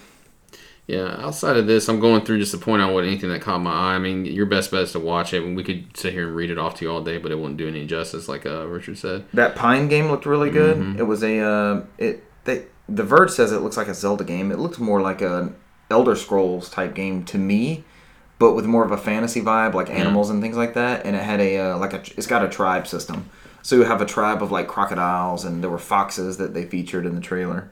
Yeah, 0.88 1.18
outside 1.20 1.58
of 1.58 1.68
this, 1.68 1.90
I'm 1.90 2.00
going 2.00 2.24
through 2.24 2.40
just 2.40 2.54
to 2.54 2.58
point 2.58 2.82
out 2.82 2.94
what 2.94 3.04
anything 3.04 3.30
that 3.30 3.42
caught 3.42 3.60
my 3.60 3.72
eye. 3.72 3.96
I 3.96 4.00
mean, 4.00 4.24
your 4.24 4.46
best 4.46 4.72
bet 4.72 4.84
is 4.84 4.94
to 4.94 5.02
watch 5.02 5.34
it. 5.34 5.42
We 5.42 5.62
could 5.62 5.96
sit 5.98 6.14
here 6.14 6.26
and 6.28 6.36
read 6.36 6.50
it 6.50 6.58
off 6.58 6.76
to 6.76 6.86
you 6.86 6.92
all 6.92 7.04
day, 7.04 7.18
but 7.18 7.30
it 7.30 7.36
wouldn't 7.36 7.58
do 7.58 7.68
any 7.68 7.86
justice, 7.86 8.30
like 8.30 8.46
uh, 8.46 8.66
Richard 8.68 8.98
said. 8.98 9.26
That 9.34 9.56
Pine 9.58 9.90
game 9.90 10.10
looked 10.10 10.26
really 10.26 10.50
good. 10.50 10.78
Mm-hmm. 10.78 11.00
It 11.00 11.04
was 11.04 11.24
a 11.24 11.40
uh, 11.40 11.86
it. 11.98 12.24
They, 12.46 12.68
the 12.88 13.04
Verge 13.04 13.32
says 13.32 13.52
it 13.52 13.60
looks 13.60 13.76
like 13.76 13.90
a 13.90 13.94
Zelda 13.94 14.24
game. 14.24 14.50
It 14.50 14.60
looks 14.60 14.80
more 14.80 15.02
like 15.02 15.22
a 15.22 15.52
Elder 15.92 16.16
Scrolls 16.16 16.70
type 16.70 16.96
game 16.96 17.26
to 17.26 17.38
me, 17.38 17.84
but 18.40 18.54
with 18.54 18.66
more 18.66 18.86
of 18.86 18.92
a 18.92 18.98
fantasy 18.98 19.42
vibe, 19.42 19.74
like 19.74 19.90
animals 19.90 20.30
and 20.30 20.42
things 20.42 20.56
like 20.56 20.74
that. 20.76 21.06
And 21.06 21.18
it 21.18 21.22
had 21.22 21.42
a 21.42 21.58
uh, 21.58 21.78
like 21.78 21.92
a 21.92 22.02
it's 22.16 22.28
got 22.28 22.46
a 22.46 22.50
tribe 22.50 22.88
system. 22.88 23.30
So 23.62 23.76
you 23.76 23.84
have 23.84 24.02
a 24.02 24.06
tribe 24.06 24.42
of 24.42 24.52
like 24.52 24.70
crocodiles, 24.70 25.44
and 25.44 25.62
there 25.62 25.70
were 25.70 25.78
foxes 25.78 26.38
that 26.38 26.54
they 26.54 26.64
featured 26.64 27.06
in 27.06 27.14
the 27.14 27.20
trailer. 27.20 27.70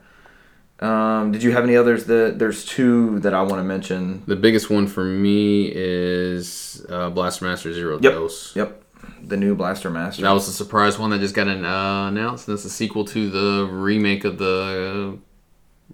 Um, 0.80 1.32
did 1.32 1.42
you 1.42 1.52
have 1.52 1.64
any 1.64 1.76
others? 1.76 2.04
That 2.04 2.38
there's 2.38 2.64
two 2.64 3.18
that 3.20 3.32
I 3.32 3.40
want 3.42 3.54
to 3.60 3.64
mention. 3.64 4.22
The 4.26 4.36
biggest 4.36 4.68
one 4.70 4.86
for 4.86 5.04
me 5.04 5.72
is 5.74 6.84
uh, 6.90 7.10
Blaster 7.10 7.44
Master 7.46 7.72
Zero 7.72 7.98
Yep. 8.00 8.12
Dose. 8.12 8.54
Yep. 8.56 8.82
the 9.22 9.36
new 9.36 9.54
Blaster 9.54 9.88
Master. 9.90 10.22
That 10.22 10.32
was 10.32 10.48
a 10.48 10.52
surprise 10.52 10.98
one 10.98 11.10
that 11.10 11.20
just 11.20 11.34
got 11.34 11.48
an, 11.48 11.64
uh, 11.64 12.08
announced. 12.08 12.46
That's 12.46 12.64
a 12.64 12.70
sequel 12.70 13.04
to 13.06 13.30
the 13.30 13.68
remake 13.72 14.24
of 14.24 14.36
the 14.38 15.16
uh, 15.16 15.18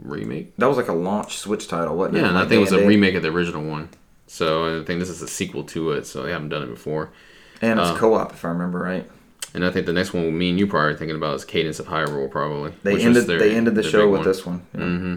remake. 0.00 0.56
That 0.56 0.66
was 0.66 0.76
like 0.76 0.88
a 0.88 0.92
launch 0.94 1.38
Switch 1.38 1.68
title, 1.68 1.96
wasn't 1.96 2.16
it? 2.16 2.20
Yeah, 2.22 2.28
and 2.28 2.36
I 2.36 2.40
Like 2.40 2.48
think 2.48 2.58
it 2.58 2.70
was 2.70 2.72
a 2.72 2.86
remake 2.86 3.14
of 3.14 3.22
the 3.22 3.28
original 3.30 3.62
one. 3.64 3.88
So 4.26 4.80
I 4.80 4.84
think 4.84 4.98
this 4.98 5.10
is 5.10 5.22
a 5.22 5.28
sequel 5.28 5.62
to 5.64 5.92
it. 5.92 6.06
So 6.06 6.22
they 6.24 6.32
haven't 6.32 6.48
done 6.48 6.62
it 6.64 6.70
before. 6.70 7.10
And 7.60 7.78
it's 7.78 7.90
uh, 7.90 7.96
co-op, 7.96 8.32
if 8.32 8.44
I 8.44 8.48
remember 8.48 8.80
right. 8.80 9.08
And 9.54 9.64
I 9.64 9.70
think 9.70 9.86
the 9.86 9.92
next 9.92 10.12
one, 10.14 10.36
me 10.36 10.50
and 10.50 10.58
you 10.58 10.66
probably 10.66 10.94
are 10.94 10.96
thinking 10.96 11.16
about 11.16 11.34
is 11.36 11.44
Cadence 11.44 11.78
of 11.78 11.86
Hyrule, 11.86 12.30
probably. 12.30 12.72
They 12.82 12.98
ended 13.02 13.26
their- 13.26 13.38
they 13.38 13.54
ended 13.54 13.74
the 13.74 13.82
show 13.82 14.08
with 14.08 14.20
one. 14.20 14.26
this 14.28 14.46
one. 14.46 14.62
Yeah. 14.74 14.80
hmm 14.80 15.14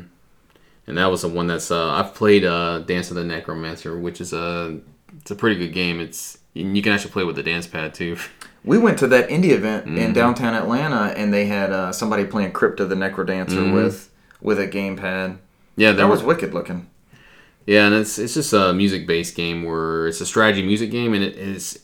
And 0.88 0.98
that 0.98 1.08
was 1.10 1.22
the 1.22 1.30
one 1.30 1.48
that's 1.48 1.72
uh, 1.72 1.92
I've 1.92 2.14
played 2.14 2.44
uh, 2.46 2.80
Dance 2.80 3.10
of 3.10 3.16
the 3.16 3.24
Necromancer, 3.24 3.98
which 3.98 4.20
is 4.22 4.34
a 4.34 4.78
it's 5.22 5.32
a 5.32 5.36
pretty 5.36 5.58
good 5.58 5.74
game. 5.74 6.00
It's 6.00 6.38
you 6.54 6.82
can 6.82 6.92
actually 6.94 7.12
play 7.12 7.24
with 7.24 7.36
the 7.36 7.44
dance 7.44 7.68
pad 7.68 7.94
too. 7.94 8.18
We 8.66 8.80
went 8.80 8.98
to 8.98 9.08
that 9.10 9.30
indie 9.30 9.52
event 9.52 9.86
Mm-hmm. 9.86 9.98
in 10.00 10.14
downtown 10.14 10.56
Atlanta, 10.56 11.14
and 11.16 11.32
they 11.32 11.46
had 11.46 11.72
uh, 11.72 11.92
somebody 11.92 12.26
playing 12.26 12.52
Crypt 12.52 12.80
of 12.80 12.90
the 12.90 12.96
NecroDancer 12.96 13.50
Mhm. 13.50 13.74
with 13.76 14.10
with 14.42 14.60
a 14.60 14.66
game 14.66 14.98
pad. 14.98 15.38
yeah, 15.78 15.92
That 15.92 15.98
there 15.98 16.08
was 16.08 16.24
was 16.24 16.26
wicked 16.28 16.52
looking. 16.56 16.88
yeah, 17.68 17.86
and 17.86 17.94
it's 17.94 18.18
it's 18.18 18.34
just 18.34 18.54
a 18.54 18.74
music 18.74 19.06
based 19.06 19.36
game 19.36 19.64
where 19.64 20.08
it's 20.08 20.20
a 20.20 20.26
strategy 20.26 20.64
music 20.66 20.90
game, 20.90 21.14
and 21.14 21.24
it 21.24 21.38
is. 21.38 21.80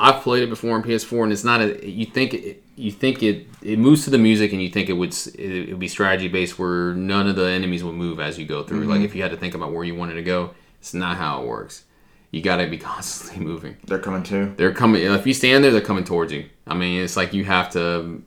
I've 0.00 0.22
played 0.22 0.44
it 0.44 0.48
before 0.48 0.76
on 0.76 0.82
PS4, 0.82 1.24
and 1.24 1.32
it's 1.32 1.44
not 1.44 1.60
a. 1.60 1.88
You 1.88 2.06
think 2.06 2.32
it, 2.34 2.62
you 2.76 2.92
think 2.92 3.22
it 3.22 3.48
it 3.62 3.78
moves 3.78 4.04
to 4.04 4.10
the 4.10 4.18
music, 4.18 4.52
and 4.52 4.62
you 4.62 4.68
think 4.68 4.88
it 4.88 4.92
would 4.92 5.14
it 5.34 5.70
would 5.70 5.78
be 5.78 5.88
strategy 5.88 6.28
based, 6.28 6.58
where 6.58 6.94
none 6.94 7.26
of 7.26 7.36
the 7.36 7.48
enemies 7.48 7.82
would 7.82 7.94
move 7.94 8.20
as 8.20 8.38
you 8.38 8.46
go 8.46 8.62
through. 8.62 8.84
Like 8.84 8.96
mm-hmm. 8.96 9.04
if 9.04 9.14
you 9.14 9.22
had 9.22 9.32
to 9.32 9.36
think 9.36 9.54
about 9.54 9.72
where 9.72 9.84
you 9.84 9.96
wanted 9.96 10.14
to 10.14 10.22
go, 10.22 10.54
it's 10.78 10.94
not 10.94 11.16
how 11.16 11.42
it 11.42 11.48
works. 11.48 11.84
You 12.30 12.42
got 12.42 12.58
to 12.58 12.68
be 12.68 12.78
constantly 12.78 13.44
moving. 13.44 13.76
They're 13.84 13.98
coming 13.98 14.22
too. 14.22 14.54
They're 14.56 14.72
coming. 14.72 15.02
If 15.02 15.26
you 15.26 15.34
stand 15.34 15.64
there, 15.64 15.72
they're 15.72 15.80
coming 15.80 16.04
towards 16.04 16.32
you. 16.32 16.48
I 16.66 16.74
mean, 16.74 17.02
it's 17.02 17.16
like 17.16 17.34
you 17.34 17.44
have 17.44 17.70
to. 17.70 18.22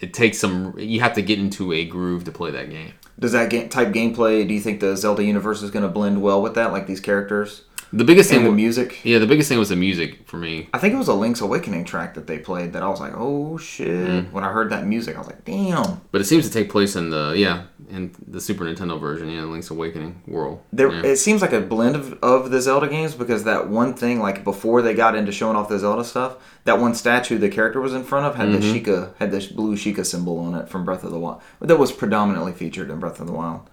It 0.00 0.12
takes 0.12 0.38
some. 0.38 0.74
You 0.76 1.00
have 1.00 1.14
to 1.14 1.22
get 1.22 1.38
into 1.38 1.72
a 1.72 1.84
groove 1.84 2.24
to 2.24 2.32
play 2.32 2.50
that 2.50 2.70
game. 2.70 2.94
Does 3.16 3.30
that 3.30 3.50
game, 3.50 3.68
type 3.68 3.92
gameplay? 3.92 4.46
Do 4.46 4.52
you 4.52 4.60
think 4.60 4.80
the 4.80 4.96
Zelda 4.96 5.22
universe 5.22 5.62
is 5.62 5.70
going 5.70 5.84
to 5.84 5.88
blend 5.88 6.20
well 6.20 6.42
with 6.42 6.56
that, 6.56 6.72
like 6.72 6.88
these 6.88 7.00
characters 7.00 7.62
The 7.96 8.04
biggest 8.04 8.30
and 8.30 8.40
thing, 8.40 8.44
the 8.46 8.52
music? 8.52 9.04
yeah, 9.04 9.18
the 9.18 9.26
biggest 9.26 9.48
thing 9.48 9.58
was 9.58 9.68
the 9.68 9.76
music 9.76 10.26
for 10.26 10.36
me. 10.36 10.68
I 10.74 10.78
think 10.78 10.94
it 10.94 10.96
was 10.98 11.08
a 11.08 11.14
Link's 11.14 11.40
Awakening 11.40 11.84
track 11.84 12.14
that 12.14 12.26
they 12.26 12.38
played 12.38 12.72
that 12.72 12.82
I 12.82 12.88
was 12.88 13.00
like, 13.00 13.12
oh 13.16 13.56
shit! 13.56 13.86
Mm. 13.88 14.32
When 14.32 14.42
I 14.42 14.50
heard 14.50 14.70
that 14.70 14.86
music, 14.86 15.14
I 15.14 15.18
was 15.18 15.28
like, 15.28 15.44
damn. 15.44 16.00
But 16.10 16.20
it 16.20 16.24
seems 16.24 16.46
to 16.46 16.52
take 16.52 16.70
place 16.70 16.96
in 16.96 17.10
the 17.10 17.34
yeah 17.36 17.64
in 17.90 18.14
the 18.26 18.40
Super 18.40 18.64
Nintendo 18.64 18.98
version, 18.98 19.30
yeah, 19.30 19.42
Link's 19.42 19.70
Awakening 19.70 20.22
world. 20.26 20.62
There, 20.72 20.90
yeah. 20.90 21.02
it 21.12 21.16
seems 21.16 21.42
like 21.42 21.52
a 21.52 21.60
blend 21.60 21.96
of, 21.96 22.18
of 22.22 22.50
the 22.50 22.60
Zelda 22.60 22.88
games 22.88 23.14
because 23.14 23.44
that 23.44 23.68
one 23.68 23.94
thing, 23.94 24.20
like 24.20 24.42
before 24.42 24.82
they 24.82 24.94
got 24.94 25.14
into 25.14 25.32
showing 25.32 25.56
off 25.56 25.68
the 25.68 25.78
Zelda 25.78 26.04
stuff, 26.04 26.36
that 26.64 26.80
one 26.80 26.94
statue 26.94 27.38
the 27.38 27.48
character 27.48 27.80
was 27.80 27.94
in 27.94 28.04
front 28.04 28.26
of 28.26 28.34
had 28.36 28.44
Mm-hmm. 28.44 28.60
the 28.60 28.80
Sheikah, 28.80 29.14
had 29.18 29.30
this 29.30 29.46
blue 29.46 29.76
Sheikah 29.76 30.04
symbol 30.04 30.38
on 30.38 30.54
it 30.54 30.68
from 30.68 30.84
Breath 30.84 31.04
of 31.04 31.10
the 31.10 31.18
Wild. 31.18 31.40
That 31.60 31.78
was 31.78 31.92
predominantly 31.92 32.52
featured 32.52 32.90
in 32.90 32.98
Breath 33.00 33.20
of 33.20 33.26
the 33.26 33.32
Wild. 33.32 33.68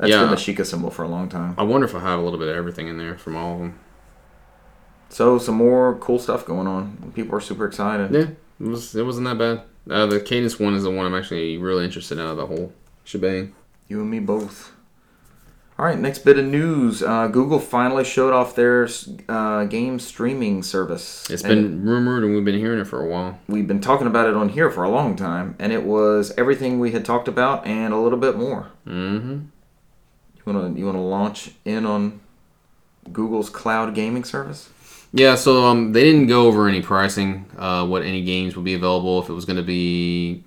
That's 0.00 0.10
Yeah. 0.10 0.22
been 0.22 0.30
the 0.30 0.36
Sheikah 0.36 0.64
symbol 0.64 0.90
for 0.90 1.02
a 1.02 1.08
long 1.08 1.28
time. 1.28 1.54
I 1.58 1.62
wonder 1.62 1.86
if 1.86 1.94
I 1.94 2.00
have 2.00 2.18
a 2.18 2.22
little 2.22 2.38
bit 2.38 2.48
of 2.48 2.56
everything 2.56 2.88
in 2.88 2.96
there 2.96 3.16
from 3.18 3.36
all 3.36 3.52
of 3.54 3.58
them. 3.60 3.74
So 5.10 5.38
some 5.38 5.56
more 5.56 5.96
cool 6.00 6.18
stuff 6.18 6.46
going 6.46 6.66
on. 6.66 7.12
People 7.14 7.36
are 7.36 7.40
super 7.40 7.66
excited. 7.66 8.10
Yeah, 8.12 8.66
it 8.66 8.68
was 8.70 8.94
it 8.94 9.04
wasn't 9.04 9.26
that 9.26 9.38
bad. 9.38 9.62
Uh, 9.90 10.06
the 10.06 10.20
Cadence 10.20 10.58
one 10.58 10.74
is 10.74 10.82
the 10.84 10.90
one 10.90 11.04
I'm 11.06 11.14
actually 11.14 11.58
really 11.58 11.84
interested 11.84 12.18
in 12.18 12.24
out 12.24 12.30
of 12.30 12.36
the 12.38 12.46
whole 12.46 12.72
shebang. 13.04 13.52
You 13.88 14.00
and 14.00 14.10
me 14.10 14.20
both. 14.20 14.72
All 15.78 15.86
right, 15.86 15.98
next 15.98 16.20
bit 16.26 16.38
of 16.38 16.44
news. 16.44 17.02
Uh, 17.02 17.26
Google 17.28 17.58
finally 17.58 18.04
showed 18.04 18.34
off 18.34 18.54
their 18.54 18.86
uh, 19.30 19.64
game 19.64 19.98
streaming 19.98 20.62
service. 20.62 21.28
It's 21.30 21.42
And 21.42 21.50
been 21.50 21.84
rumored 21.88 22.22
and 22.22 22.34
we've 22.34 22.44
been 22.44 22.58
hearing 22.58 22.78
it 22.80 22.86
for 22.86 23.02
a 23.02 23.08
while. 23.08 23.38
we've 23.48 23.66
been 23.66 23.80
talking 23.80 24.06
about 24.06 24.28
it 24.28 24.34
on 24.34 24.50
here 24.50 24.70
for 24.70 24.84
a 24.84 24.90
long 24.90 25.16
time, 25.16 25.56
and 25.58 25.72
it 25.72 25.84
was 25.84 26.32
everything 26.36 26.78
we 26.80 26.90
had 26.92 27.04
talked 27.04 27.28
about 27.28 27.66
and 27.66 27.92
a 27.94 27.98
little 27.98 28.18
bit 28.18 28.36
more. 28.36 28.66
Mm-hmm. 28.86 29.38
You 30.50 30.56
wanna 30.56 30.78
you 30.78 30.86
wanna 30.86 31.04
launch 31.04 31.52
in 31.64 31.86
on 31.86 32.20
Google's 33.12 33.48
cloud 33.48 33.94
gaming 33.94 34.24
service? 34.24 34.68
Yeah, 35.12 35.34
so 35.34 35.64
um, 35.64 35.92
they 35.92 36.02
didn't 36.04 36.26
go 36.26 36.46
over 36.46 36.68
any 36.68 36.82
pricing, 36.82 37.46
uh, 37.58 37.84
what 37.86 38.02
any 38.02 38.22
games 38.22 38.54
would 38.56 38.64
be 38.64 38.74
available, 38.74 39.20
if 39.20 39.28
it 39.28 39.32
was 39.32 39.44
going 39.44 39.56
to 39.56 39.62
be 39.64 40.44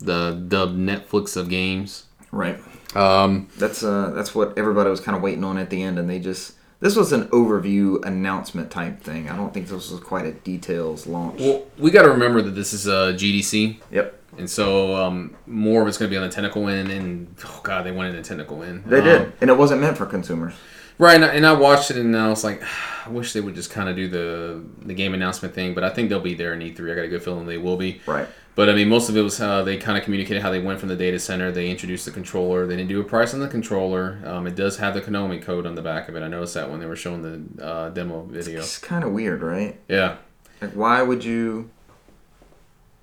the 0.00 0.32
dubbed 0.48 0.76
Netflix 0.76 1.36
of 1.36 1.48
games. 1.48 2.06
Right. 2.32 2.58
Um, 2.96 3.48
That's 3.58 3.82
uh 3.84 4.10
that's 4.14 4.34
what 4.34 4.56
everybody 4.56 4.88
was 4.88 5.00
kind 5.00 5.14
of 5.16 5.22
waiting 5.22 5.44
on 5.44 5.58
at 5.58 5.70
the 5.70 5.82
end, 5.82 5.98
and 5.98 6.08
they 6.08 6.18
just 6.18 6.54
this 6.80 6.96
was 6.96 7.12
an 7.12 7.24
overview 7.28 8.04
announcement 8.04 8.70
type 8.70 9.00
thing. 9.02 9.28
I 9.28 9.36
don't 9.36 9.52
think 9.52 9.68
this 9.68 9.90
was 9.90 10.00
quite 10.00 10.24
a 10.26 10.32
details 10.32 11.06
launch. 11.06 11.40
well, 11.40 11.64
we 11.76 11.90
got 11.90 12.02
to 12.02 12.10
remember 12.10 12.40
that 12.42 12.52
this 12.52 12.72
is 12.72 12.86
a 12.86 13.12
GDC, 13.14 13.76
yep, 13.90 14.17
and 14.38 14.48
so 14.48 14.94
um, 14.96 15.36
more 15.46 15.82
of 15.82 15.88
it's 15.88 15.98
going 15.98 16.10
to 16.10 16.14
be 16.14 16.16
on 16.22 16.28
the 16.28 16.34
tentacle 16.34 16.68
end. 16.68 16.90
And 16.90 17.34
oh 17.44 17.60
god, 17.62 17.84
they 17.84 17.92
went 17.92 18.14
in 18.14 18.22
tentacle 18.22 18.62
end. 18.62 18.84
they 18.86 18.98
Um, 18.98 19.04
did, 19.04 19.32
and 19.40 19.50
it 19.50 19.56
wasn't 19.58 19.80
meant 19.80 19.96
for 19.98 20.06
consumers. 20.06 20.54
Right, 21.00 21.14
and 21.14 21.24
I, 21.24 21.28
and 21.28 21.46
I 21.46 21.52
watched 21.52 21.92
it, 21.92 21.96
and 21.96 22.16
I 22.16 22.28
was 22.28 22.42
like, 22.42 22.62
I 23.06 23.10
wish 23.10 23.32
they 23.32 23.40
would 23.40 23.54
just 23.54 23.70
kind 23.70 23.88
of 23.88 23.96
do 23.96 24.08
the 24.08 24.62
the 24.86 24.94
game 24.94 25.14
announcement 25.14 25.54
thing, 25.54 25.74
but 25.74 25.84
I 25.84 25.90
think 25.90 26.08
they'll 26.08 26.20
be 26.20 26.34
there 26.34 26.52
in 26.54 26.60
E3. 26.60 26.90
I 26.92 26.94
got 26.94 27.04
a 27.04 27.08
good 27.08 27.22
feeling 27.22 27.46
they 27.46 27.58
will 27.58 27.76
be. 27.76 28.00
Right. 28.06 28.28
But 28.54 28.68
I 28.68 28.74
mean, 28.74 28.88
most 28.88 29.08
of 29.08 29.16
it 29.16 29.22
was 29.22 29.38
how 29.38 29.62
they 29.62 29.76
kind 29.76 29.96
of 29.96 30.02
communicated 30.02 30.42
how 30.42 30.50
they 30.50 30.58
went 30.58 30.80
from 30.80 30.88
the 30.88 30.96
data 30.96 31.20
center. 31.20 31.52
They 31.52 31.70
introduced 31.70 32.06
the 32.06 32.10
controller. 32.10 32.66
They 32.66 32.74
didn't 32.74 32.88
do 32.88 33.00
a 33.00 33.04
price 33.04 33.32
on 33.32 33.38
the 33.38 33.46
controller. 33.46 34.18
Um, 34.24 34.48
it 34.48 34.56
does 34.56 34.78
have 34.78 34.94
the 34.94 35.00
Konami 35.00 35.40
code 35.40 35.64
on 35.64 35.76
the 35.76 35.82
back 35.82 36.08
of 36.08 36.16
it. 36.16 36.24
I 36.24 36.28
noticed 36.28 36.54
that 36.54 36.68
when 36.68 36.80
they 36.80 36.86
were 36.86 36.96
showing 36.96 37.22
the 37.22 37.64
uh, 37.64 37.88
demo 37.90 38.22
video. 38.24 38.58
It's 38.58 38.76
kind 38.78 39.04
of 39.04 39.12
weird, 39.12 39.42
right? 39.42 39.78
Yeah, 39.88 40.16
Like, 40.60 40.72
why 40.72 41.02
would 41.02 41.22
you? 41.22 41.70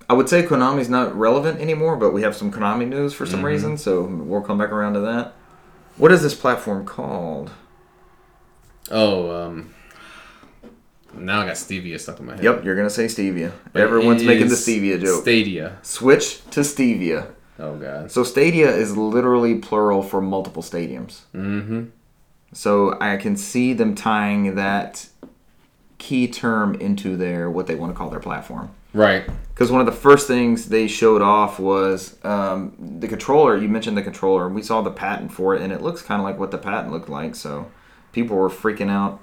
I 0.08 0.14
would 0.14 0.28
say 0.28 0.44
Konami's 0.44 0.88
not 0.88 1.16
relevant 1.18 1.60
anymore, 1.60 1.96
but 1.96 2.12
we 2.12 2.22
have 2.22 2.36
some 2.36 2.52
Konami 2.52 2.86
news 2.88 3.12
for 3.12 3.26
some 3.26 3.40
Mhm. 3.40 3.44
reason, 3.44 3.76
so 3.78 4.02
we'll 4.02 4.40
come 4.40 4.56
back 4.58 4.70
around 4.70 4.94
to 4.94 5.00
that. 5.00 5.34
What 5.96 6.12
is 6.12 6.22
this 6.22 6.34
platform 6.34 6.84
called? 6.84 7.50
Oh, 8.90 9.30
um, 9.46 9.70
now 11.18 11.40
I 11.40 11.46
got 11.46 11.54
Stevia 11.56 11.98
stuck 11.98 12.20
in 12.20 12.26
my 12.26 12.34
head. 12.36 12.44
Yep, 12.44 12.64
you're 12.64 12.76
gonna 12.76 12.90
say 12.90 13.06
Stevia. 13.06 13.50
But 13.72 13.82
Everyone's 13.82 14.22
making 14.22 14.48
the 14.48 14.54
Stevia 14.54 15.00
joke. 15.00 15.22
Stadia. 15.22 15.78
Switch 15.82 16.48
to 16.50 16.60
Stevia. 16.60 17.26
Oh 17.58 17.74
god. 17.76 18.12
So 18.12 18.22
Stadia 18.22 18.70
is 18.70 18.96
literally 18.96 19.56
plural 19.56 20.02
for 20.02 20.20
multiple 20.20 20.62
stadiums. 20.62 21.20
Mm-hmm. 21.34 21.84
So 22.52 22.96
I 23.00 23.16
can 23.16 23.36
see 23.36 23.72
them 23.72 23.94
tying 23.94 24.54
that 24.54 25.08
key 25.98 26.28
term 26.28 26.74
into 26.74 27.16
their 27.16 27.50
what 27.50 27.66
they 27.66 27.74
want 27.74 27.92
to 27.92 27.96
call 27.98 28.10
their 28.10 28.20
platform. 28.20 28.70
Right. 28.96 29.28
Because 29.50 29.70
one 29.70 29.80
of 29.80 29.86
the 29.86 29.92
first 29.92 30.26
things 30.26 30.68
they 30.68 30.86
showed 30.86 31.22
off 31.22 31.58
was 31.58 32.18
um, 32.24 32.74
the 33.00 33.08
controller. 33.08 33.56
You 33.56 33.68
mentioned 33.68 33.96
the 33.96 34.02
controller. 34.02 34.46
and 34.46 34.54
We 34.54 34.62
saw 34.62 34.82
the 34.82 34.90
patent 34.90 35.32
for 35.32 35.54
it, 35.54 35.62
and 35.62 35.72
it 35.72 35.82
looks 35.82 36.02
kind 36.02 36.20
of 36.20 36.24
like 36.24 36.38
what 36.38 36.50
the 36.50 36.58
patent 36.58 36.92
looked 36.92 37.08
like. 37.08 37.34
So 37.34 37.70
people 38.12 38.36
were 38.36 38.50
freaking 38.50 38.90
out, 38.90 39.22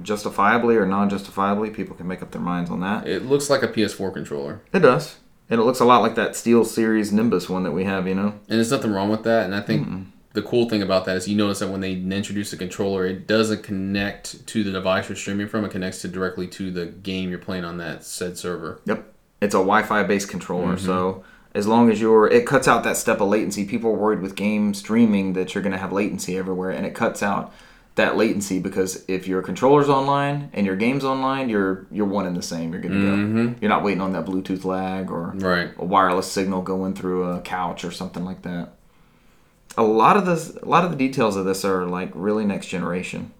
justifiably 0.00 0.76
or 0.76 0.86
non-justifiably. 0.86 1.70
People 1.70 1.96
can 1.96 2.06
make 2.06 2.22
up 2.22 2.30
their 2.32 2.40
minds 2.40 2.70
on 2.70 2.80
that. 2.80 3.08
It 3.08 3.24
looks 3.24 3.50
like 3.50 3.62
a 3.62 3.68
PS4 3.68 4.12
controller, 4.12 4.62
It 4.72 4.80
does, 4.80 5.16
and 5.50 5.60
it 5.60 5.64
looks 5.64 5.80
a 5.80 5.84
lot 5.84 6.02
like 6.02 6.14
that 6.14 6.32
SteelSeries 6.32 7.12
Nimbus 7.12 7.48
one 7.48 7.62
that 7.64 7.72
we 7.72 7.84
have. 7.84 8.06
You 8.06 8.14
know, 8.14 8.28
and 8.28 8.40
there's 8.48 8.70
nothing 8.70 8.92
wrong 8.92 9.10
with 9.10 9.24
that. 9.24 9.44
And 9.44 9.54
I 9.54 9.60
think 9.60 9.86
the 10.32 10.42
cool 10.42 10.68
thing 10.68 10.82
about 10.82 11.04
that 11.04 11.16
is 11.16 11.28
you 11.28 11.36
notice 11.36 11.58
that 11.58 11.68
when 11.68 11.80
they 11.80 11.92
introduce 11.92 12.50
the 12.50 12.56
controller, 12.56 13.06
it 13.06 13.26
doesn't 13.26 13.62
connect 13.62 14.46
to 14.46 14.64
the 14.64 14.72
device 14.72 15.08
you're 15.08 15.16
streaming 15.16 15.48
from. 15.48 15.64
It 15.64 15.70
connects 15.70 16.00
to 16.02 16.08
directly 16.08 16.46
to 16.48 16.70
the 16.70 16.86
game 16.86 17.30
you're 17.30 17.38
playing 17.38 17.64
on 17.64 17.78
that 17.78 18.04
said 18.04 18.38
server. 18.38 18.80
Yep. 18.86 19.11
It's 19.42 19.54
a 19.54 19.58
Wi-Fi 19.58 20.04
based 20.04 20.28
controller, 20.28 20.76
so 20.78 21.24
as 21.54 21.66
long 21.66 21.90
as 21.90 22.00
you're, 22.00 22.26
it 22.28 22.46
cuts 22.46 22.66
out 22.66 22.82
that 22.84 22.96
step 22.96 23.20
of 23.20 23.28
latency. 23.28 23.64
People 23.66 23.90
are 23.90 23.94
worried 24.04 24.20
with 24.22 24.34
game 24.36 24.72
streaming 24.72 25.34
that 25.34 25.54
you're 25.54 25.62
going 25.62 25.72
to 25.72 25.78
have 25.78 25.92
latency 25.92 26.38
everywhere, 26.38 26.70
and 26.70 26.86
it 26.86 26.94
cuts 26.94 27.22
out 27.22 27.52
that 27.94 28.16
latency 28.16 28.58
because 28.58 29.04
if 29.06 29.28
your 29.28 29.42
controller's 29.42 29.88
online 29.90 30.48
and 30.54 30.64
your 30.64 30.76
game's 30.76 31.04
online, 31.04 31.50
you're 31.50 31.84
you're 31.90 32.06
one 32.06 32.24
and 32.24 32.34
the 32.36 32.42
same. 32.42 32.72
You're 32.72 32.80
good 32.80 32.92
to 32.92 33.00
go. 33.02 33.54
You're 33.60 33.68
not 33.68 33.82
waiting 33.82 34.00
on 34.00 34.12
that 34.12 34.24
Bluetooth 34.24 34.64
lag 34.64 35.10
or 35.10 35.32
Right. 35.34 35.70
a 35.76 35.84
wireless 35.84 36.30
signal 36.32 36.62
going 36.62 36.94
through 36.94 37.24
a 37.24 37.40
couch 37.42 37.84
or 37.84 37.90
something 37.90 38.24
like 38.24 38.42
that. 38.42 38.70
A 39.76 39.82
lot 39.82 40.16
of 40.16 40.24
this, 40.24 40.56
a 40.62 40.64
lot 40.66 40.84
of 40.84 40.90
the 40.90 40.96
details 40.96 41.36
of 41.36 41.44
this 41.44 41.64
are 41.66 41.84
like 41.86 42.10
really 42.14 42.44
next 42.46 42.68
generation. 42.68 43.32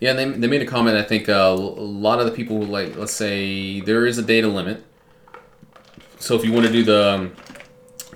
Yeah, 0.00 0.10
and 0.10 0.18
they, 0.18 0.38
they 0.40 0.46
made 0.48 0.62
a 0.62 0.66
comment. 0.66 0.96
I 0.96 1.02
think 1.04 1.28
uh, 1.28 1.32
a 1.32 1.54
lot 1.54 2.18
of 2.18 2.26
the 2.26 2.32
people 2.32 2.58
who 2.64 2.66
like, 2.72 2.96
let's 2.96 3.12
say 3.12 3.80
there 3.80 4.04
is 4.06 4.18
a 4.18 4.22
data 4.22 4.48
limit. 4.48 4.82
So 6.22 6.36
if 6.36 6.44
you 6.44 6.52
want 6.52 6.66
to 6.66 6.72
do 6.72 6.84
the 6.84 7.14
um, 7.14 7.30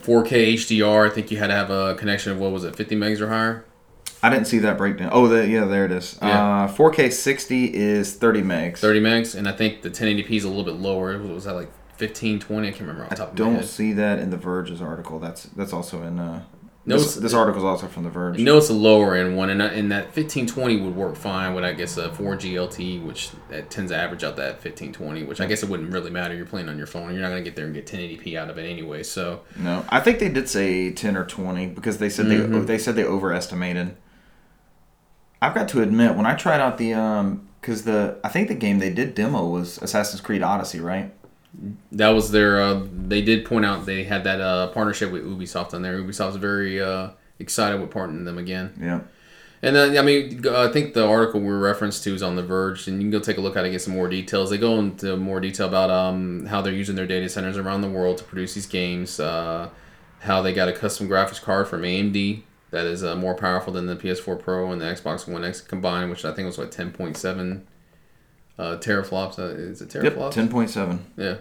4K 0.03 0.55
HDR, 0.55 1.11
I 1.11 1.13
think 1.13 1.33
you 1.33 1.39
had 1.39 1.49
to 1.49 1.55
have 1.55 1.71
a 1.71 1.97
connection 1.97 2.31
of 2.31 2.39
what 2.39 2.53
was 2.53 2.63
it, 2.63 2.77
50 2.77 2.95
megs 2.95 3.21
or 3.21 3.29
higher. 3.29 3.65
I 4.23 4.31
didn't 4.31 4.47
see 4.47 4.61
that 4.61 4.79
breakdown. 4.79 5.11
Oh, 5.13 5.27
the, 5.27 5.45
yeah, 5.49 5.65
there 5.65 5.85
it 5.85 5.91
is. 5.91 6.17
Yeah. 6.23 6.67
Uh, 6.67 6.69
4K 6.69 7.13
60 7.13 7.75
is 7.75 8.15
30 8.15 8.43
megs. 8.43 8.79
30 8.79 9.01
megs, 9.01 9.35
and 9.35 9.49
I 9.49 9.53
think 9.53 9.83
the 9.83 9.91
1080p 9.91 10.31
is 10.31 10.45
a 10.45 10.49
little 10.49 10.63
bit 10.63 10.75
lower. 10.75 11.19
Was 11.19 11.45
that 11.45 11.55
like 11.55 11.69
15, 11.97 12.39
20? 12.39 12.69
I 12.69 12.71
can't 12.71 12.83
remember 12.83 13.03
off 13.03 13.11
the 13.11 13.17
top 13.17 13.31
of 13.31 13.35
Don't 13.35 13.65
see 13.65 13.93
that 13.95 14.21
in 14.21 14.31
the 14.31 14.37
Verge's 14.37 14.81
article. 14.81 15.19
That's 15.19 15.43
that's 15.43 15.73
also 15.73 16.03
in 16.03 16.21
uh, 16.21 16.45
No, 16.89 16.97
this, 16.99 17.17
this 17.17 17.35
article's 17.35 17.65
also 17.65 17.89
from 17.89 18.05
The 18.05 18.11
Verge. 18.11 18.39
You 18.39 18.45
know 18.45 18.57
it's 18.59 18.69
a 18.69 18.73
lower 18.73 19.17
end 19.17 19.37
one, 19.37 19.51
and, 19.51 19.61
and 19.61 19.91
that 19.91 20.05
1520 20.15 20.81
would 20.83 20.95
work 20.95 21.17
fine 21.17 21.53
with 21.53 21.65
I 21.65 21.73
guess 21.73 21.97
a 21.97 22.11
4G 22.11 22.53
LTE, 22.53 23.05
which 23.05 23.31
that 23.51 23.71
tends 23.71 23.91
to 23.91 23.97
average 23.97 24.23
out 24.23 24.37
that 24.37 24.53
1520, 24.65 25.25
which 25.25 25.41
I 25.41 25.47
guess 25.47 25.65
it 25.65 25.69
wouldn't 25.69 25.93
really 25.93 26.11
matter. 26.11 26.35
You're 26.35 26.47
playing 26.47 26.69
on 26.69 26.79
your 26.79 26.87
phone, 26.87 27.13
you're 27.13 27.23
not 27.23 27.31
gonna 27.31 27.43
get 27.43 27.57
there 27.57 27.65
and 27.67 27.75
get 27.75 27.87
1080p 27.87 28.37
out 28.37 28.51
of 28.51 28.57
it 28.59 28.63
anyway. 28.71 29.03
So 29.03 29.41
No, 29.59 29.85
I 29.89 29.99
think 30.01 30.21
they 30.21 30.29
did 30.29 30.49
say 30.49 30.93
ten 30.93 31.17
or 31.17 31.25
twenty 31.25 31.67
because 31.67 31.99
they 31.99 32.09
said 32.09 32.27
Mm-hmm. 32.27 32.53
they 32.53 32.61
they 32.61 32.79
said 32.79 32.95
they 32.95 33.05
overestimated. 33.05 33.97
I've 35.43 35.55
got 35.55 35.69
to 35.71 35.83
admit, 35.83 36.15
when 36.15 36.25
I 36.25 36.35
tried 36.35 36.61
out 36.61 36.79
the 36.79 36.95
um, 36.95 37.49
because 37.61 37.83
the 37.83 38.19
I 38.23 38.29
think 38.29 38.47
the 38.49 38.55
game 38.55 38.79
they 38.79 38.91
did 38.91 39.15
demo 39.15 39.47
was 39.49 39.79
Assassin's 39.79 40.21
Creed 40.21 40.43
Odyssey, 40.43 40.79
right? 40.79 41.13
That 41.93 42.11
was 42.11 42.31
their. 42.31 42.61
Uh, 42.61 42.83
they 42.93 43.23
did 43.23 43.45
point 43.45 43.65
out 43.65 43.87
they 43.87 44.05
had 44.05 44.25
that 44.25 44.41
uh, 44.41 44.69
partnership 44.69 45.11
with 45.11 45.25
Ubisoft 45.25 45.75
on 45.75 45.83
there. 45.83 45.99
Ubisoft's 45.99 46.37
very 46.37 46.81
uh, 46.81 47.11
excited 47.39 47.81
with 47.81 47.91
partnering 47.91 48.25
them 48.25 48.39
again. 48.39 48.75
Yeah. 48.81 49.01
And 49.63 49.75
then, 49.75 49.97
I 49.97 50.03
mean, 50.03 50.47
I 50.47 50.69
think 50.69 50.93
the 50.93 51.07
article 51.09 51.41
we 51.41 51.49
referenced 51.49 52.05
to 52.05 52.15
is 52.15 52.23
on 52.23 52.37
The 52.37 52.43
Verge, 52.43 52.87
and 52.89 52.99
you 52.99 53.05
can 53.05 53.11
go 53.11 53.21
take 53.21 53.39
a 53.39 53.41
look 53.41 53.57
at 53.57 53.65
it, 53.65 53.71
get 53.71 53.81
some 53.81 53.95
more 53.95 54.07
details. 54.07 54.51
They 54.51 54.59
go 54.59 54.79
into 54.79 55.17
more 55.17 55.41
detail 55.41 55.67
about 55.67 55.91
um, 55.91 56.45
how 56.47 56.61
they're 56.61 56.75
using 56.75 56.95
their 56.95 57.07
data 57.07 57.29
centers 57.29 57.57
around 57.57 57.81
the 57.81 57.89
world 57.89 58.19
to 58.19 58.25
produce 58.25 58.55
these 58.55 58.67
games, 58.67 59.19
uh, 59.19 59.71
how 60.21 60.43
they 60.43 60.53
got 60.53 60.69
a 60.69 60.73
custom 60.73 61.09
graphics 61.09 61.41
card 61.41 61.69
from 61.69 61.83
AMD 61.83 62.43
that 62.71 62.85
is 62.85 63.03
uh, 63.03 63.17
more 63.17 63.35
powerful 63.35 63.73
than 63.73 63.87
the 63.87 63.97
PS4 63.97 64.39
Pro 64.39 64.71
and 64.73 64.81
the 64.81 64.85
Xbox 64.85 65.27
One 65.27 65.45
X 65.45 65.61
combined, 65.61 66.11
which 66.11 66.25
I 66.25 66.33
think 66.33 66.47
was 66.47 66.59
like 66.59 66.71
10.7 66.71 67.63
uh, 68.59 68.77
teraflops. 68.79 69.39
Uh, 69.39 69.45
is 69.45 69.81
it 69.83 69.95
Yep. 69.95 70.31
Ten 70.31 70.49
point 70.49 70.71
seven 70.71 71.05
Yeah. 71.17 71.37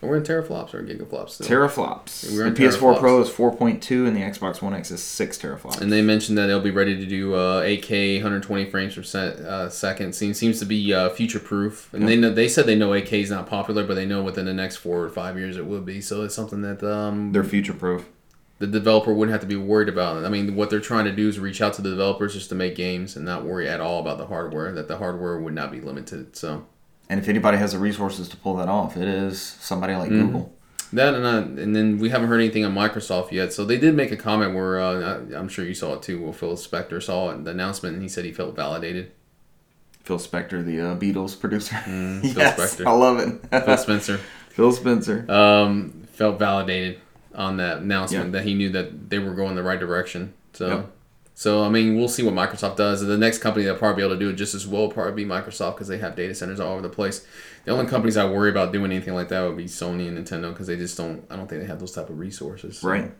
And 0.00 0.10
we're 0.10 0.16
in 0.16 0.24
teraflops 0.24 0.74
or 0.74 0.82
gigaflops 0.82 1.30
still. 1.30 1.46
teraflops. 1.46 2.34
We're 2.36 2.46
in 2.48 2.54
the 2.54 2.60
PS4 2.60 2.96
teraflops. 2.96 2.98
Pro 2.98 3.20
is 3.22 3.28
four 3.28 3.54
point 3.54 3.80
two, 3.80 4.04
and 4.06 4.16
the 4.16 4.20
Xbox 4.22 4.60
One 4.60 4.74
X 4.74 4.90
is 4.90 5.00
six 5.00 5.38
teraflops. 5.38 5.80
And 5.80 5.92
they 5.92 6.02
mentioned 6.02 6.36
that 6.38 6.46
they'll 6.48 6.58
be 6.60 6.72
ready 6.72 6.96
to 6.98 7.06
do 7.06 7.34
uh, 7.34 7.62
8K, 7.62 8.16
120 8.16 8.68
frames 8.68 8.96
per 8.96 9.02
se- 9.04 9.44
uh, 9.46 9.68
second. 9.68 10.12
Seems 10.16 10.38
seems 10.38 10.58
to 10.58 10.64
be 10.66 10.92
uh, 10.92 11.10
future 11.10 11.38
proof. 11.38 11.88
And 11.94 12.08
they 12.08 12.16
know, 12.16 12.30
they 12.30 12.48
said 12.48 12.66
they 12.66 12.74
know 12.74 12.90
8K 12.90 13.12
is 13.22 13.30
not 13.30 13.46
popular, 13.46 13.84
but 13.86 13.94
they 13.94 14.04
know 14.04 14.24
within 14.24 14.44
the 14.46 14.52
next 14.54 14.76
four 14.78 15.04
or 15.04 15.08
five 15.08 15.38
years 15.38 15.56
it 15.56 15.66
will 15.66 15.80
be. 15.80 16.00
So 16.00 16.22
it's 16.24 16.34
something 16.34 16.62
that 16.62 16.82
um, 16.82 17.30
They're 17.30 17.44
future 17.44 17.72
proof. 17.74 18.04
The 18.58 18.66
developer 18.66 19.12
wouldn't 19.12 19.32
have 19.32 19.40
to 19.40 19.46
be 19.46 19.56
worried 19.56 19.88
about. 19.88 20.22
it. 20.22 20.26
I 20.26 20.28
mean, 20.28 20.54
what 20.54 20.70
they're 20.70 20.80
trying 20.80 21.04
to 21.06 21.12
do 21.12 21.28
is 21.28 21.38
reach 21.40 21.60
out 21.60 21.74
to 21.74 21.82
the 21.82 21.90
developers 21.90 22.34
just 22.34 22.48
to 22.50 22.54
make 22.54 22.76
games 22.76 23.16
and 23.16 23.24
not 23.24 23.44
worry 23.44 23.68
at 23.68 23.80
all 23.80 24.00
about 24.00 24.18
the 24.18 24.26
hardware. 24.26 24.72
That 24.72 24.86
the 24.88 24.98
hardware 24.98 25.38
would 25.38 25.54
not 25.54 25.72
be 25.72 25.80
limited. 25.80 26.36
So 26.36 26.66
And 27.08 27.18
if 27.18 27.28
anybody 27.28 27.58
has 27.58 27.72
the 27.72 27.78
resources 27.78 28.28
to 28.28 28.36
pull 28.36 28.56
that 28.56 28.68
off, 28.68 28.96
it 28.96 29.08
is 29.08 29.40
somebody 29.42 29.94
like 29.96 30.10
Mm-hmm. 30.10 30.26
Google. 30.26 30.54
that 30.92 31.14
and, 31.14 31.24
uh, 31.24 31.60
and 31.62 31.74
then 31.74 31.98
we 31.98 32.10
haven't 32.10 32.28
heard 32.28 32.38
anything 32.40 32.64
on 32.64 32.72
Microsoft 32.74 33.32
yet. 33.32 33.52
So 33.52 33.64
they 33.64 33.78
did 33.78 33.94
make 33.96 34.12
a 34.12 34.16
comment 34.16 34.54
where 34.54 34.78
uh, 34.80 35.18
I- 35.32 35.36
I'm 35.36 35.48
sure 35.48 35.64
you 35.64 35.74
saw 35.74 35.94
it 35.94 36.02
too. 36.02 36.22
Well, 36.22 36.32
Phil 36.32 36.52
Spector 36.54 37.02
saw 37.02 37.30
it, 37.30 37.44
the 37.44 37.50
announcement, 37.50 37.94
and 37.94 38.02
he 38.02 38.08
said 38.08 38.24
he 38.24 38.32
felt 38.32 38.54
validated. 38.54 39.10
Phil 40.04 40.18
Spector, 40.18 40.64
the 40.64 40.80
uh, 40.80 40.96
Beatles 40.96 41.38
producer. 41.38 41.74
Mm, 41.76 42.20
Phil 42.22 42.32
yes, 42.36 42.58
Spector. 42.76 42.86
I 42.86 42.92
love 42.92 43.18
it. 43.18 43.64
Phil 43.64 43.76
Spencer. 43.76 44.18
Phil 44.50 44.70
Spencer. 44.72 45.24
um, 45.30 46.06
felt 46.12 46.38
validated 46.38 47.00
on 47.34 47.56
that 47.58 47.78
announcement 47.78 48.26
Yeah. 48.26 48.30
that 48.32 48.44
he 48.44 48.54
knew 48.54 48.70
that 48.70 49.10
they 49.10 49.18
were 49.18 49.34
going 49.34 49.54
the 49.54 49.62
right 49.62 49.80
direction. 49.80 50.32
So, 50.52 50.66
Yep. 50.68 50.90
so 51.34 51.62
I 51.64 51.68
mean, 51.68 51.96
we'll 51.96 52.08
see 52.08 52.22
what 52.22 52.34
Microsoft 52.34 52.76
does. 52.76 53.00
The 53.04 53.16
next 53.16 53.38
company 53.38 53.64
that'll 53.64 53.78
probably 53.78 54.02
be 54.02 54.06
able 54.06 54.16
to 54.16 54.20
do 54.20 54.28
it 54.30 54.34
just 54.36 54.54
as 54.54 54.66
well 54.66 54.82
will 54.82 54.90
probably 54.92 55.24
be 55.24 55.28
Microsoft 55.28 55.74
because 55.76 55.88
they 55.88 55.98
have 55.98 56.14
data 56.16 56.34
centers 56.34 56.60
all 56.60 56.72
over 56.72 56.82
the 56.82 56.88
place. 56.88 57.24
The 57.64 57.70
only 57.72 57.86
companies 57.86 58.16
I 58.16 58.24
worry 58.28 58.50
about 58.50 58.72
doing 58.72 58.90
anything 58.90 59.14
like 59.14 59.28
that 59.28 59.42
would 59.46 59.56
be 59.56 59.64
Sony 59.64 60.08
and 60.08 60.18
Nintendo 60.18 60.50
because 60.50 60.66
they 60.66 60.76
just 60.76 60.96
don't. 60.96 61.24
I 61.30 61.36
don't 61.36 61.48
think 61.48 61.62
they 61.62 61.68
have 61.68 61.80
those 61.80 61.92
type 61.92 62.10
of 62.10 62.18
resources. 62.18 62.78
So- 62.78 62.88
Right. 62.88 63.12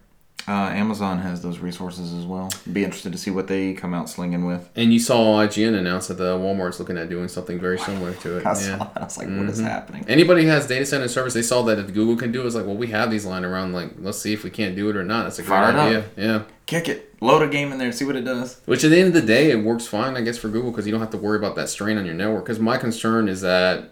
Uh, 0.48 0.50
Amazon 0.74 1.18
has 1.20 1.40
those 1.40 1.60
resources 1.60 2.12
as 2.12 2.24
well. 2.26 2.50
Be 2.72 2.82
interested 2.82 3.12
to 3.12 3.18
see 3.18 3.30
what 3.30 3.46
they 3.46 3.74
come 3.74 3.94
out 3.94 4.10
slinging 4.10 4.44
with. 4.44 4.68
And 4.74 4.92
you 4.92 4.98
saw 4.98 5.36
IGN 5.40 5.74
announce 5.78 6.08
that 6.08 6.14
the 6.18 6.36
Walmart's 6.36 6.80
looking 6.80 6.98
at 6.98 7.08
doing 7.08 7.28
something 7.28 7.60
very 7.60 7.78
similar 7.78 8.12
to 8.14 8.38
it. 8.38 8.46
I 8.46 8.54
saw 8.54 8.76
that. 8.78 8.92
I 8.96 9.04
was 9.04 9.18
like, 9.18 9.28
what 9.28 9.46
is 9.48 9.60
Mhm. 9.60 9.64
happening? 9.64 10.04
Anybody 10.08 10.46
has 10.46 10.66
data 10.66 10.84
center 10.84 11.06
service, 11.06 11.34
they 11.34 11.42
saw 11.42 11.62
that 11.62 11.78
if 11.78 11.94
Google 11.94 12.16
can 12.16 12.32
do 12.32 12.42
it, 12.42 12.46
it's 12.46 12.56
like, 12.56 12.66
well, 12.66 12.74
we 12.76 12.88
have 12.88 13.10
these 13.10 13.24
lying 13.24 13.44
around. 13.44 13.72
Like, 13.72 13.92
let's 14.00 14.18
see 14.18 14.32
if 14.32 14.42
we 14.42 14.50
can't 14.50 14.74
do 14.74 14.90
it 14.90 14.96
or 14.96 15.04
not. 15.04 15.24
That's 15.24 15.38
a 15.38 15.42
great 15.42 15.48
Fire 15.50 15.76
up. 15.76 15.86
idea. 15.86 16.04
Yeah. 16.16 16.42
Kick 16.66 16.88
it. 16.88 17.14
Load 17.20 17.42
a 17.42 17.48
game 17.48 17.70
in 17.70 17.78
there. 17.78 17.92
See 17.92 18.04
what 18.04 18.16
it 18.16 18.24
does. 18.24 18.58
Which 18.64 18.82
at 18.82 18.90
the 18.90 18.98
end 18.98 19.08
of 19.08 19.14
the 19.14 19.22
day, 19.22 19.50
it 19.52 19.62
works 19.62 19.86
fine, 19.86 20.16
I 20.16 20.22
guess, 20.22 20.38
for 20.38 20.48
Google 20.48 20.72
because 20.72 20.86
you 20.86 20.90
don't 20.92 21.00
have 21.00 21.10
to 21.10 21.18
worry 21.18 21.38
about 21.38 21.54
that 21.56 21.68
strain 21.68 21.98
on 21.98 22.04
your 22.04 22.14
network. 22.14 22.44
Because 22.44 22.58
my 22.58 22.78
concern 22.78 23.28
is 23.28 23.42
that 23.42 23.90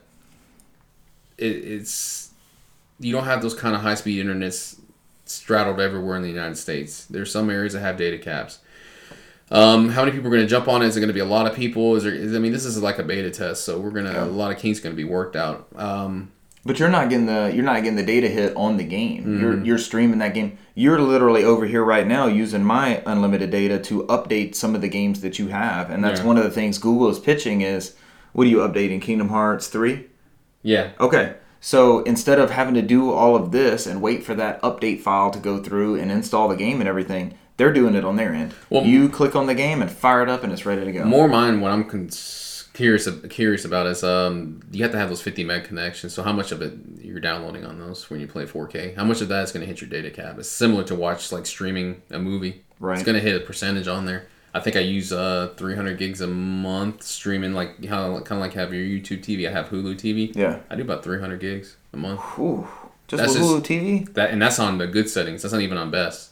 it, 1.39 1.47
it's 1.65 2.31
you 2.99 3.13
don't 3.13 3.25
have 3.25 3.41
those 3.41 3.55
kind 3.55 3.75
of 3.77 3.83
high 3.83 3.95
speed 3.95 4.25
internets 4.25 4.77
straddled 5.31 5.81
everywhere 5.81 6.17
in 6.17 6.23
the 6.23 6.29
United 6.29 6.57
States. 6.57 7.05
There's 7.07 7.31
some 7.33 7.51
areas 7.51 7.73
that 7.75 7.81
have 7.81 7.97
data 7.97 8.19
caps. 8.19 8.59
Um, 9.51 9.89
how 9.91 10.03
many 10.03 10.13
people 10.13 10.29
are 10.29 10.31
going 10.31 10.43
to 10.45 10.49
jump 10.49 10.69
on 10.69 10.83
it? 10.83 10.87
Is 10.87 10.97
it 10.97 11.01
going 11.01 11.09
to 11.09 11.15
be 11.15 11.21
a 11.21 11.25
lot 11.25 11.47
of 11.47 11.55
people? 11.57 11.97
Is 11.97 12.05
there? 12.05 12.15
Is, 12.15 12.35
I 12.35 12.39
mean, 12.39 12.53
this 12.53 12.65
is 12.65 12.81
like 12.83 12.99
a 12.99 13.03
beta 13.03 13.31
test, 13.31 13.65
so 13.65 13.79
we're 13.81 13.91
gonna 13.91 14.13
Yeah. 14.13 14.25
a 14.25 14.27
lot 14.27 14.53
of 14.53 14.59
kinks 14.59 14.79
going 14.81 14.95
to 14.95 14.97
be 14.97 15.05
worked 15.05 15.35
out. 15.35 15.67
Um, 15.77 16.31
But 16.65 16.79
you're 16.79 16.89
not 16.91 17.09
getting 17.09 17.27
the 17.27 17.51
you're 17.53 17.65
not 17.65 17.83
getting 17.83 17.97
the 17.97 18.05
data 18.05 18.29
hit 18.29 18.55
on 18.55 18.77
the 18.77 18.85
game. 18.85 19.23
Mm-hmm. 19.23 19.41
You're 19.41 19.65
you're 19.65 19.79
streaming 19.79 20.19
that 20.21 20.35
game. 20.35 20.57
You're 20.75 21.01
literally 21.01 21.43
over 21.43 21.67
here 21.67 21.83
right 21.83 22.07
now 22.07 22.27
using 22.27 22.63
my 22.63 23.03
unlimited 23.07 23.51
data 23.51 23.79
to 23.81 24.05
update 24.05 24.55
some 24.55 24.75
of 24.77 24.83
the 24.83 24.89
games 24.89 25.21
that 25.23 25.39
you 25.39 25.49
have, 25.49 25.91
and 25.91 26.05
that's 26.05 26.21
Yeah. 26.21 26.27
one 26.27 26.37
of 26.39 26.45
the 26.45 26.51
things 26.51 26.79
Google 26.79 27.09
is 27.09 27.19
pitching 27.19 27.63
is 27.63 27.95
what 28.33 28.47
are 28.47 28.51
you 28.51 28.59
updating? 28.59 29.01
Kingdom 29.03 29.31
Hearts 29.31 29.67
three. 29.69 30.07
yeah, 30.63 30.91
Okay. 31.01 31.33
So 31.61 32.01
instead 32.05 32.39
of 32.39 32.51
having 32.51 32.75
to 32.75 32.83
do 32.83 33.13
all 33.13 33.37
of 33.37 33.53
this 33.53 33.87
and 33.87 34.01
wait 34.01 34.25
for 34.25 34.35
that 34.35 34.61
update 34.63 35.01
file 35.01 35.31
to 35.31 35.39
go 35.39 35.63
through 35.63 35.97
and 35.97 36.11
install 36.11 36.49
the 36.49 36.57
game 36.57 36.81
and 36.81 36.89
everything, 36.89 37.35
they're 37.59 37.73
doing 37.73 37.95
it 37.95 38.05
on 38.05 38.17
their 38.17 38.33
end. 38.33 38.55
Well- 38.71 38.85
you 38.85 39.09
click 39.09 39.37
on 39.37 39.47
the 39.47 39.55
game 39.55 39.83
and 39.83 39.91
fire 39.91 40.23
it 40.23 40.29
up 40.31 40.43
and 40.43 40.53
it's 40.53 40.65
ready 40.65 40.85
to 40.85 40.93
go. 40.93 41.05
More 41.05 41.29
mine, 41.29 41.61
what 41.61 41.71
I'm 41.73 41.85
curious 42.73 43.09
curious 43.29 43.65
about 43.67 43.87
is 43.87 44.03
um, 44.03 44.63
you 44.71 44.83
have 44.83 44.93
to 44.93 44.99
have 44.99 45.11
those 45.11 45.21
50 45.21 45.45
meg 45.45 45.65
connections. 45.65 46.15
So 46.15 46.23
how 46.23 46.33
much 46.33 46.53
of 46.53 46.63
it 46.63 46.73
you're 46.99 47.21
downloading 47.21 47.67
on 47.67 47.79
those 47.79 48.09
when 48.09 48.21
you 48.21 48.27
play 48.27 48.47
4K? 48.47 48.97
How 48.97 49.05
much 49.05 49.21
of 49.21 49.29
that 49.29 49.45
is 49.45 49.53
going 49.53 49.61
to 49.61 49.67
hit 49.67 49.83
your 49.83 49.91
data 49.91 50.11
cap? 50.11 50.39
It's 50.39 50.49
similar 50.49 50.85
to 50.85 50.95
watch 50.95 51.31
like 51.33 51.45
streaming 51.45 52.01
a 52.11 52.19
movie. 52.19 52.65
Right. 52.79 52.95
It's 52.95 53.05
going 53.05 53.17
to 53.17 53.23
hit 53.23 53.41
a 53.41 53.45
percentage 53.45 53.89
on 53.89 54.07
there. 54.07 54.27
I 54.53 54.61
think 54.61 54.77
I 54.77 54.81
use 54.81 55.13
uh 55.13 55.53
300 55.57 55.99
gigs 55.99 56.21
a 56.21 56.27
month 56.27 57.03
streaming 57.03 57.55
like 57.55 57.85
how 57.85 58.15
kind 58.21 58.33
of 58.33 58.39
like 58.39 58.55
have 58.55 58.73
your 58.75 58.85
YouTube 58.85 59.21
TV. 59.23 59.49
I 59.49 59.53
have 59.53 59.69
Hulu 59.69 59.95
TV. 59.95 60.35
Yeah. 60.35 60.61
I 60.71 60.77
do 60.77 60.83
about 60.83 61.05
300 61.05 61.39
gigs 61.41 61.77
a 61.93 61.97
month. 61.97 62.21
Whew. 62.37 62.67
Just 63.09 63.23
That's 63.23 63.35
with 63.39 63.43
just- 63.43 63.71
Hulu 63.71 64.05
TV? 64.07 64.15
That 64.15 64.31
and 64.31 64.41
that's 64.41 64.59
on 64.59 64.79
the 64.79 64.87
good 64.87 65.09
settings. 65.09 65.43
That's 65.43 65.53
not 65.53 65.63
even 65.63 65.79
on 65.79 65.91
best. 65.91 66.31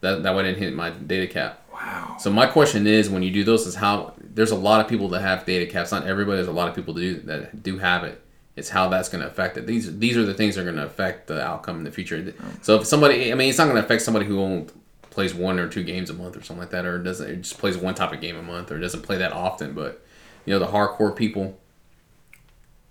That 0.00 0.22
that 0.24 0.34
way 0.34 0.40
I 0.40 0.46
didn't 0.46 0.58
hit 0.58 0.74
my 0.74 0.90
data 0.90 1.26
cap. 1.26 1.60
Wow. 1.72 2.16
So 2.20 2.30
my 2.30 2.46
question 2.46 2.86
is, 2.86 3.08
when 3.08 3.22
you 3.22 3.30
do 3.32 3.44
those, 3.44 3.66
is 3.66 3.74
how 3.74 4.14
there's 4.18 4.50
a 4.50 4.56
lot 4.56 4.80
of 4.80 4.88
people 4.88 5.08
that 5.10 5.22
have 5.22 5.44
data 5.46 5.66
caps. 5.70 5.90
Not 5.90 6.06
everybody. 6.06 6.36
There's 6.36 6.48
a 6.48 6.52
lot 6.52 6.68
of 6.68 6.74
people 6.74 6.94
that 6.94 7.00
do 7.00 7.14
that 7.22 7.62
do 7.62 7.78
have 7.78 8.04
it. 8.04 8.20
It's 8.54 8.68
how 8.68 8.88
that's 8.88 9.08
going 9.08 9.22
to 9.22 9.28
affect 9.30 9.56
it. 9.56 9.66
These 9.66 9.98
these 9.98 10.16
are 10.16 10.24
the 10.24 10.34
things 10.34 10.54
that 10.56 10.62
are 10.62 10.64
going 10.64 10.76
to 10.76 10.84
affect 10.84 11.28
the 11.28 11.42
outcome 11.42 11.78
in 11.78 11.84
the 11.84 11.90
future. 11.90 12.34
So 12.60 12.76
if 12.76 12.86
somebody, 12.86 13.32
I 13.32 13.34
mean, 13.34 13.48
it's 13.48 13.58
not 13.58 13.64
going 13.64 13.76
to 13.76 13.82
affect 13.82 14.02
somebody 14.02 14.26
who 14.26 14.40
only 14.40 14.66
plays 15.12 15.34
one 15.34 15.58
or 15.58 15.68
two 15.68 15.84
games 15.84 16.10
a 16.10 16.14
month 16.14 16.36
or 16.36 16.42
something 16.42 16.60
like 16.60 16.70
that, 16.70 16.84
or 16.84 16.98
doesn't 16.98 17.30
it 17.30 17.36
just 17.42 17.58
plays 17.58 17.76
one 17.76 17.94
type 17.94 18.12
of 18.12 18.20
game 18.20 18.36
a 18.36 18.42
month, 18.42 18.72
or 18.72 18.78
doesn't 18.78 19.02
play 19.02 19.18
that 19.18 19.32
often. 19.32 19.72
But 19.74 20.04
you 20.44 20.52
know, 20.52 20.58
the 20.58 20.72
hardcore 20.72 21.14
people. 21.14 21.58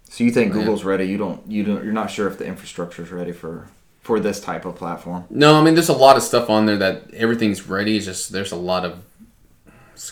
So 0.09 0.23
you 0.23 0.31
think 0.31 0.53
Yeah. 0.53 0.59
Google's 0.59 0.83
ready? 0.83 1.05
You 1.05 1.17
don't. 1.17 1.41
You 1.49 1.63
don't. 1.63 1.83
You're 1.83 1.93
not 1.93 2.11
sure 2.11 2.27
if 2.27 2.37
the 2.37 2.45
infrastructure 2.45 3.01
is 3.01 3.11
ready 3.11 3.31
for 3.31 3.67
for 4.01 4.19
this 4.19 4.39
type 4.39 4.65
of 4.65 4.75
platform. 4.75 5.25
No, 5.29 5.59
I 5.59 5.63
mean, 5.63 5.75
there's 5.75 5.89
a 5.89 5.93
lot 5.93 6.17
of 6.17 6.23
stuff 6.23 6.49
on 6.49 6.65
there 6.65 6.77
that 6.77 7.13
everything's 7.13 7.67
ready. 7.67 7.97
It's 7.97 8.05
just 8.05 8.31
there's 8.31 8.51
a 8.51 8.55
lot 8.57 8.85
of 8.85 9.03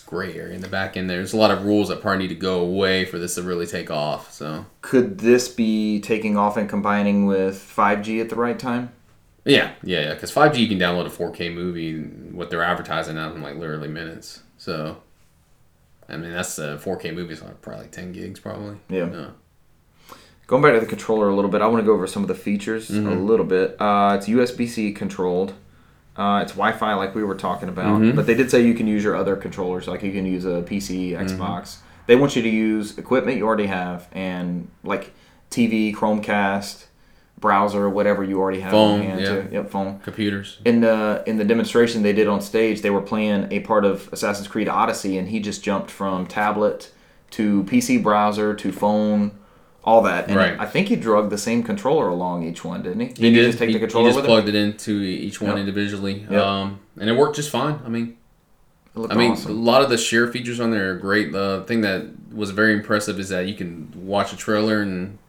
gray 0.06 0.36
area 0.36 0.54
in 0.54 0.62
the 0.62 0.68
back 0.68 0.96
end. 0.96 1.10
There's 1.10 1.34
a 1.34 1.38
lot 1.38 1.50
of 1.50 1.66
rules 1.66 1.90
that 1.90 2.02
probably 2.02 2.20
need 2.20 2.28
to 2.30 2.36
go 2.36 2.60
away 2.60 3.06
for 3.06 3.18
this 3.18 3.36
to 3.36 3.42
really 3.42 3.66
take 3.66 3.90
off. 3.90 4.32
So. 4.32 4.66
Could 4.82 5.20
this 5.20 5.48
be 5.48 6.00
taking 6.00 6.38
off 6.38 6.58
and 6.58 6.70
combining 6.70 7.26
with 7.26 7.56
5G 7.56 8.22
at 8.22 8.30
the 8.30 8.36
right 8.36 8.60
time? 8.60 8.92
Yeah, 9.46 9.72
yeah, 9.84 10.02
yeah. 10.02 10.14
Because 10.14 10.32
5G, 10.32 10.58
you 10.58 10.68
can 10.68 10.80
download 10.80 11.06
a 11.06 11.10
4K 11.10 11.54
movie. 11.54 12.02
What 12.32 12.50
they're 12.50 12.64
advertising 12.64 13.18
out 13.18 13.36
in 13.36 13.42
like 13.42 13.56
literally 13.56 13.88
minutes. 13.88 14.44
So, 14.58 14.98
I 16.08 16.18
mean, 16.18 16.32
that's 16.32 16.60
uh, 16.60 16.78
4K 16.82 17.14
movies 17.14 17.42
like 17.42 17.62
probably 17.62 17.84
like 17.84 17.92
10 17.92 18.12
gigs, 18.12 18.40
probably. 18.40 18.78
Yeah. 18.90 19.06
Going 20.48 20.64
back 20.64 20.74
to 20.74 20.80
the 20.80 20.86
controller 20.88 21.30
a 21.30 21.36
little 21.36 21.52
bit, 21.52 21.62
I 21.62 21.68
want 21.68 21.82
to 21.82 21.86
go 21.86 21.94
over 21.94 22.08
some 22.08 22.24
of 22.24 22.28
the 22.28 22.36
features 22.36 22.90
a 22.90 23.16
little 23.16 23.46
bit. 23.46 23.76
Uh, 23.80 24.16
it's 24.18 24.28
USB 24.28 24.68
C 24.68 24.92
controlled. 24.92 25.54
Uh, 26.18 26.42
it's 26.42 26.54
Wi 26.54 26.76
Fi, 26.76 26.96
like 26.96 27.14
we 27.16 27.24
were 27.24 27.36
talking 27.36 27.70
about. 27.70 28.02
But 28.16 28.26
they 28.26 28.34
did 28.34 28.50
say 28.50 28.66
you 28.66 28.74
can 28.74 28.88
use 28.88 29.04
your 29.04 29.16
other 29.16 29.36
controllers, 29.36 29.88
like 29.88 30.02
you 30.04 30.12
can 30.12 30.26
use 30.26 30.46
a 30.46 30.64
PC, 30.64 31.12
Xbox. 31.12 31.78
They 32.08 32.16
want 32.16 32.36
you 32.36 32.42
to 32.42 32.50
use 32.50 32.98
equipment 32.98 33.38
you 33.38 33.46
already 33.46 33.68
have 33.68 34.08
and 34.12 34.68
like 34.84 35.14
TV, 35.52 35.94
Chromecast, 35.94 36.86
browser, 37.40 37.84
or 37.86 37.90
whatever 37.90 38.24
you 38.24 38.40
already 38.40 38.60
have 38.62 38.72
Phone, 38.72 39.00
on 39.02 39.06
hand. 39.06 39.22
yeah. 39.22 39.28
To, 39.30 39.50
yep, 39.52 39.70
phone. 39.70 40.00
Computers. 40.00 40.58
In 40.66 40.82
the 40.82 41.24
in 41.26 41.38
the 41.38 41.46
demonstration 41.46 42.04
they 42.04 42.14
did 42.14 42.28
on 42.28 42.42
stage, 42.42 42.82
they 42.82 42.90
were 42.90 43.02
playing 43.02 43.48
a 43.52 43.60
part 43.62 43.86
of 43.86 44.10
Assassin's 44.12 44.48
Creed 44.48 44.68
Odyssey, 44.68 45.18
and 45.18 45.30
he 45.30 45.40
just 45.40 45.64
jumped 45.64 45.90
from 45.92 46.26
tablet 46.28 46.92
to 47.32 47.64
PC 47.66 48.02
browser 48.02 48.54
to 48.56 48.72
phone, 48.72 49.32
all 49.84 50.02
that. 50.02 50.28
And 50.28 50.36
Right. 50.36 50.60
I 50.60 50.66
think 50.66 50.88
he 50.88 50.96
drug 50.96 51.30
the 51.30 51.38
same 51.38 51.62
controller 51.64 52.08
along 52.10 52.44
each 52.44 52.66
one, 52.66 52.82
didn't 52.82 53.00
he? 53.02 53.08
He 53.08 53.14
Didn't 53.14 53.34
did. 53.36 53.46
just 53.46 53.60
take 53.60 53.70
he, 53.70 53.74
the 53.78 53.80
he 53.86 53.88
just 54.12 54.26
plugged 54.26 54.50
it 54.50 54.56
into 54.56 55.00
each 55.00 55.40
one 55.40 55.52
Yep. 55.52 55.60
individually, 55.60 56.26
Yep. 56.30 56.42
um, 56.42 56.80
and 57.00 57.10
it 57.10 57.14
worked 57.16 57.36
just 57.36 57.50
fine. 57.52 57.80
I 57.86 57.90
mean, 57.90 58.06
him? 58.06 58.16
It 58.96 59.00
looked 59.00 59.14
I 59.14 59.18
mean, 59.18 59.32
awesome. 59.34 59.52
a 59.52 59.54
lot 59.54 59.84
of 59.84 59.90
the 59.92 59.98
share 59.98 60.28
features 60.28 60.60
on 60.60 60.72
there 60.72 60.92
are 60.92 60.96
great. 60.96 61.32
The 61.32 61.64
thing 61.68 61.82
that 61.82 62.08
was 62.34 62.50
very 62.50 62.74
impressive 62.74 63.20
is 63.20 63.30
that 63.30 63.48
you 63.48 63.54
can 63.54 63.92
watch 63.96 64.34
a 64.34 64.36
trailer 64.36 64.82
and, 64.82 65.20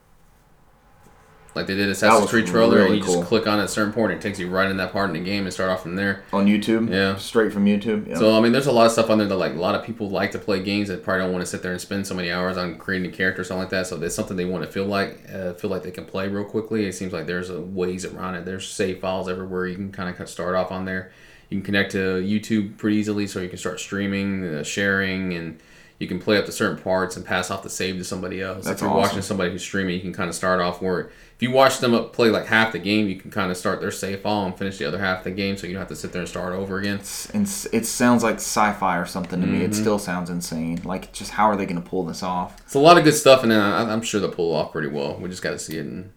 like 1.55 1.67
they 1.67 1.75
did 1.75 1.89
Assassin's 1.89 2.31
Creed 2.31 2.47
trailer, 2.47 2.77
really 2.77 2.87
and 2.87 2.97
you 2.97 3.03
cool. 3.05 3.17
just 3.17 3.29
click 3.29 3.47
on 3.47 3.59
at 3.59 3.65
a 3.65 3.69
certain 3.69 3.93
point, 3.93 4.13
it 4.13 4.21
takes 4.21 4.39
you 4.39 4.49
right 4.49 4.71
in 4.71 4.77
that 4.77 4.93
part 4.93 5.11
in 5.11 5.15
the 5.15 5.21
game 5.21 5.45
and 5.45 5.53
start 5.53 5.69
off 5.71 5.83
from 5.83 5.97
there. 5.97 6.23
on 6.33 6.47
YouTube. 6.47 6.91
Yeah. 6.91 7.17
straight 7.17 7.53
from 7.53 7.65
YouTube. 7.67 8.07
Yeah. 8.07 8.17
So 8.17 8.37
I 8.37 8.41
mean, 8.41 8.53
there's 8.53 8.67
a 8.67 8.73
lot 8.73 8.87
of 8.87 8.93
stuff 8.93 9.11
on 9.11 9.19
there 9.19 9.27
that 9.27 9.37
like 9.37 9.53
a 9.53 9.59
lot 9.59 9.75
of 9.75 9.85
people 9.85 10.09
like 10.09 10.31
to 10.33 10.39
play 10.39 10.63
games 10.63 10.89
that 10.89 11.03
probably 11.03 11.23
don't 11.25 11.33
want 11.33 11.43
to 11.43 11.51
sit 11.51 11.63
there 11.63 11.73
and 11.73 11.81
spend 11.81 12.07
so 12.07 12.15
many 12.15 12.31
hours 12.31 12.57
on 12.57 12.79
creating 12.79 13.11
a 13.11 13.15
character 13.15 13.43
or 13.43 13.45
something 13.45 13.63
like 13.63 13.71
that. 13.71 13.87
So 13.87 13.97
there's 13.97 14.15
something 14.15 14.37
they 14.37 14.45
want 14.45 14.65
to 14.65 14.71
feel 14.71 14.87
like 14.87 15.19
uh, 15.33 15.55
feel 15.55 15.71
like 15.71 15.83
they 15.83 15.91
can 15.91 16.05
play 16.05 16.29
real 16.29 16.45
quickly. 16.45 16.87
It 16.87 16.95
seems 16.95 17.13
like 17.13 17.27
there's 17.27 17.51
a 17.51 17.61
ways 17.61 18.05
around 18.05 18.37
it. 18.37 18.45
There's 18.45 18.69
save 18.69 19.01
files 19.01 19.29
everywhere. 19.29 19.67
You 19.67 19.77
can 19.77 19.93
kind 19.93 20.09
of 20.09 20.29
start 20.29 20.55
off 20.55 20.71
on 20.71 20.85
there. 20.85 21.13
You 21.49 21.57
can 21.59 21.65
connect 21.65 21.93
to 21.93 21.99
YouTube 22.23 22.79
pretty 22.79 22.97
easily, 22.97 23.27
so 23.27 23.41
you 23.41 23.49
can 23.49 23.59
start 23.59 23.81
streaming, 23.81 24.45
uh, 24.45 24.63
sharing, 24.63 25.35
and 25.35 25.61
you 26.01 26.09
can 26.09 26.19
play 26.19 26.39
up 26.39 26.47
to 26.47 26.53
certain 26.53 26.83
parts 26.83 27.17
and 27.17 27.27
pass 27.27 27.51
off 27.51 27.63
the 27.63 27.71
save 27.71 27.99
to 27.99 28.05
somebody 28.05 28.41
else. 28.41 28.65
That's 28.65 28.81
if 28.81 28.81
you're 28.81 28.91
awesome. 28.91 29.03
watching 29.03 29.23
somebody 29.23 29.51
who's 29.53 29.63
streaming, 29.63 29.95
you 29.95 30.01
can 30.01 30.15
kind 30.15 30.31
of 30.31 30.35
start 30.35 30.61
off 30.61 30.81
where 30.81 31.11
if 31.37 31.43
you 31.43 31.51
watch 31.51 31.79
them 31.79 31.95
up 31.95 32.15
play 32.15 32.31
like 32.31 32.47
half 32.47 32.73
the 32.73 32.79
game, 32.79 33.07
you 33.07 33.17
can 33.17 33.31
kind 33.31 33.51
of 33.51 33.57
start 33.57 33.83
their 33.83 33.91
save 33.91 34.23
file 34.23 34.47
and 34.47 34.57
finish 34.57 34.79
the 34.79 34.87
other 34.87 34.99
half 34.99 35.19
of 35.19 35.25
the 35.25 35.31
game, 35.31 35.59
so 35.59 35.67
you 35.67 35.75
don't 35.75 35.81
have 35.81 35.89
to 35.89 35.97
sit 35.97 36.13
there 36.13 36.23
and 36.23 36.29
start 36.29 36.55
over 36.55 36.79
again. 36.79 36.97
It's, 36.97 37.29
it's, 37.35 37.67
it 37.67 37.87
sounds 37.87 38.23
like 38.23 38.37
sci-fi 38.37 38.97
or 38.97 39.05
something 39.05 39.41
to 39.43 39.47
me. 39.47 39.59
Mm-hmm. 39.59 39.67
It 39.67 39.75
still 39.75 39.99
sounds 39.99 40.31
insane. 40.31 40.81
Like, 40.85 41.13
just 41.13 41.33
how 41.33 41.51
are 41.51 41.57
they 41.57 41.67
going 41.67 41.83
to 41.83 41.87
pull 41.87 42.05
this 42.05 42.23
off? 42.23 42.59
It's 42.63 42.75
a 42.75 42.79
lot 42.79 42.97
of 42.97 43.05
good 43.05 43.15
stuff, 43.15 43.43
and 43.43 43.53
I- 43.53 43.93
I'm 43.93 44.03
sure 44.03 44.21
they'll 44.21 44.33
pull 44.33 44.55
it 44.55 44.59
off 44.59 44.73
pretty 44.73 44.89
well. 44.89 45.19
We 45.19 45.29
just 45.29 45.43
got 45.43 45.51
to 45.51 45.59
see 45.59 45.77
it. 45.77 45.85
And 45.85 46.13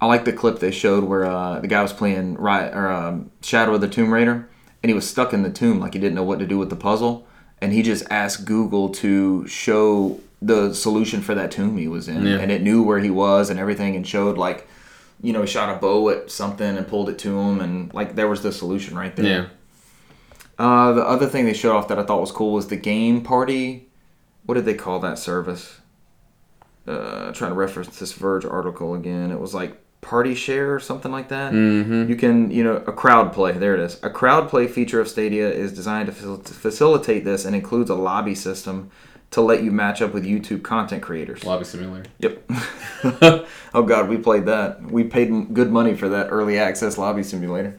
I 0.00 0.06
like 0.06 0.24
the 0.24 0.32
clip 0.32 0.60
they 0.60 0.70
showed 0.70 1.02
where 1.02 1.24
uh, 1.24 1.58
the 1.58 1.68
guy 1.68 1.82
was 1.82 1.92
playing 1.92 2.34
right 2.34 2.72
or 2.72 2.90
um, 2.90 3.32
Shadow 3.42 3.74
of 3.74 3.80
the 3.80 3.88
Tomb 3.88 4.12
Raider, 4.12 4.48
and 4.82 4.90
he 4.90 4.94
was 4.94 5.08
stuck 5.08 5.32
in 5.32 5.42
the 5.42 5.50
tomb 5.50 5.80
like 5.80 5.94
he 5.94 5.98
didn't 5.98 6.14
know 6.14 6.22
what 6.22 6.38
to 6.38 6.46
do 6.46 6.58
with 6.58 6.70
the 6.70 6.76
puzzle, 6.76 7.26
and 7.60 7.72
he 7.72 7.82
just 7.82 8.04
asked 8.10 8.44
Google 8.44 8.88
to 8.90 9.46
show 9.48 10.20
the 10.42 10.74
solution 10.74 11.22
for 11.22 11.34
that 11.34 11.50
tomb 11.50 11.76
he 11.78 11.88
was 11.88 12.08
in, 12.08 12.26
Yeah. 12.26 12.36
and 12.38 12.50
it 12.52 12.62
knew 12.62 12.82
where 12.82 12.98
he 12.98 13.10
was 13.10 13.48
and 13.50 13.58
everything, 13.58 13.96
and 13.96 14.06
showed 14.06 14.36
like, 14.36 14.68
you 15.22 15.32
know, 15.32 15.40
he 15.40 15.46
shot 15.46 15.74
a 15.74 15.78
bow 15.80 16.10
at 16.10 16.30
something 16.30 16.76
and 16.76 16.86
pulled 16.86 17.08
it 17.08 17.18
to 17.20 17.38
him, 17.38 17.60
and 17.60 17.92
like 17.94 18.14
there 18.16 18.28
was 18.28 18.42
the 18.42 18.52
solution 18.52 18.96
right 18.96 19.16
there. 19.16 19.24
yeah, 19.26 19.44
Uh, 20.58 20.92
the 20.92 21.06
other 21.06 21.26
thing 21.26 21.44
they 21.46 21.54
showed 21.54 21.74
off 21.74 21.88
that 21.88 21.98
I 21.98 22.02
thought 22.02 22.20
was 22.20 22.32
cool 22.32 22.52
was 22.52 22.68
the 22.68 22.76
game 22.76 23.22
party. 23.22 23.88
What 24.44 24.54
did 24.54 24.64
they 24.66 24.74
call 24.74 25.00
that 25.00 25.18
service? 25.18 25.78
Uh, 26.86 27.32
trying 27.32 27.50
to 27.50 27.56
reference 27.56 27.98
this 27.98 28.12
Verge 28.12 28.44
article 28.44 28.94
again. 28.94 29.30
It 29.32 29.40
was 29.40 29.52
like 29.54 29.76
Party 30.00 30.34
Share 30.34 30.74
or 30.74 30.80
something 30.80 31.10
like 31.10 31.28
that. 31.28 31.52
mm-hmm. 31.52 32.08
You 32.08 32.16
can, 32.16 32.50
you 32.50 32.62
know, 32.62 32.76
a 32.76 32.92
crowd 32.92 33.32
play. 33.32 33.52
There 33.52 33.74
it 33.74 33.80
is. 33.80 34.02
A 34.02 34.10
crowd 34.10 34.48
play 34.48 34.68
feature 34.68 35.00
of 35.00 35.08
Stadia 35.08 35.50
is 35.50 35.72
designed 35.72 36.06
to, 36.06 36.12
facil- 36.12 36.44
to 36.44 36.54
facilitate 36.54 37.24
this 37.24 37.44
and 37.44 37.56
includes 37.56 37.90
a 37.90 37.94
lobby 37.94 38.34
system 38.34 38.90
to 39.32 39.40
let 39.40 39.62
you 39.62 39.72
match 39.72 40.00
up 40.00 40.14
with 40.14 40.24
YouTube 40.24 40.62
content 40.62 41.02
creators. 41.02 41.44
lobby 41.44 41.64
simulator. 41.64 42.08
Yep. 42.20 42.50
oh 43.74 43.82
God, 43.82 44.08
we 44.08 44.16
played 44.16 44.46
that. 44.46 44.80
We 44.82 45.04
paid 45.04 45.52
good 45.52 45.70
money 45.72 45.94
for 45.94 46.08
that 46.10 46.28
early 46.28 46.58
access 46.58 46.96
lobby 46.96 47.22
simulator. 47.24 47.78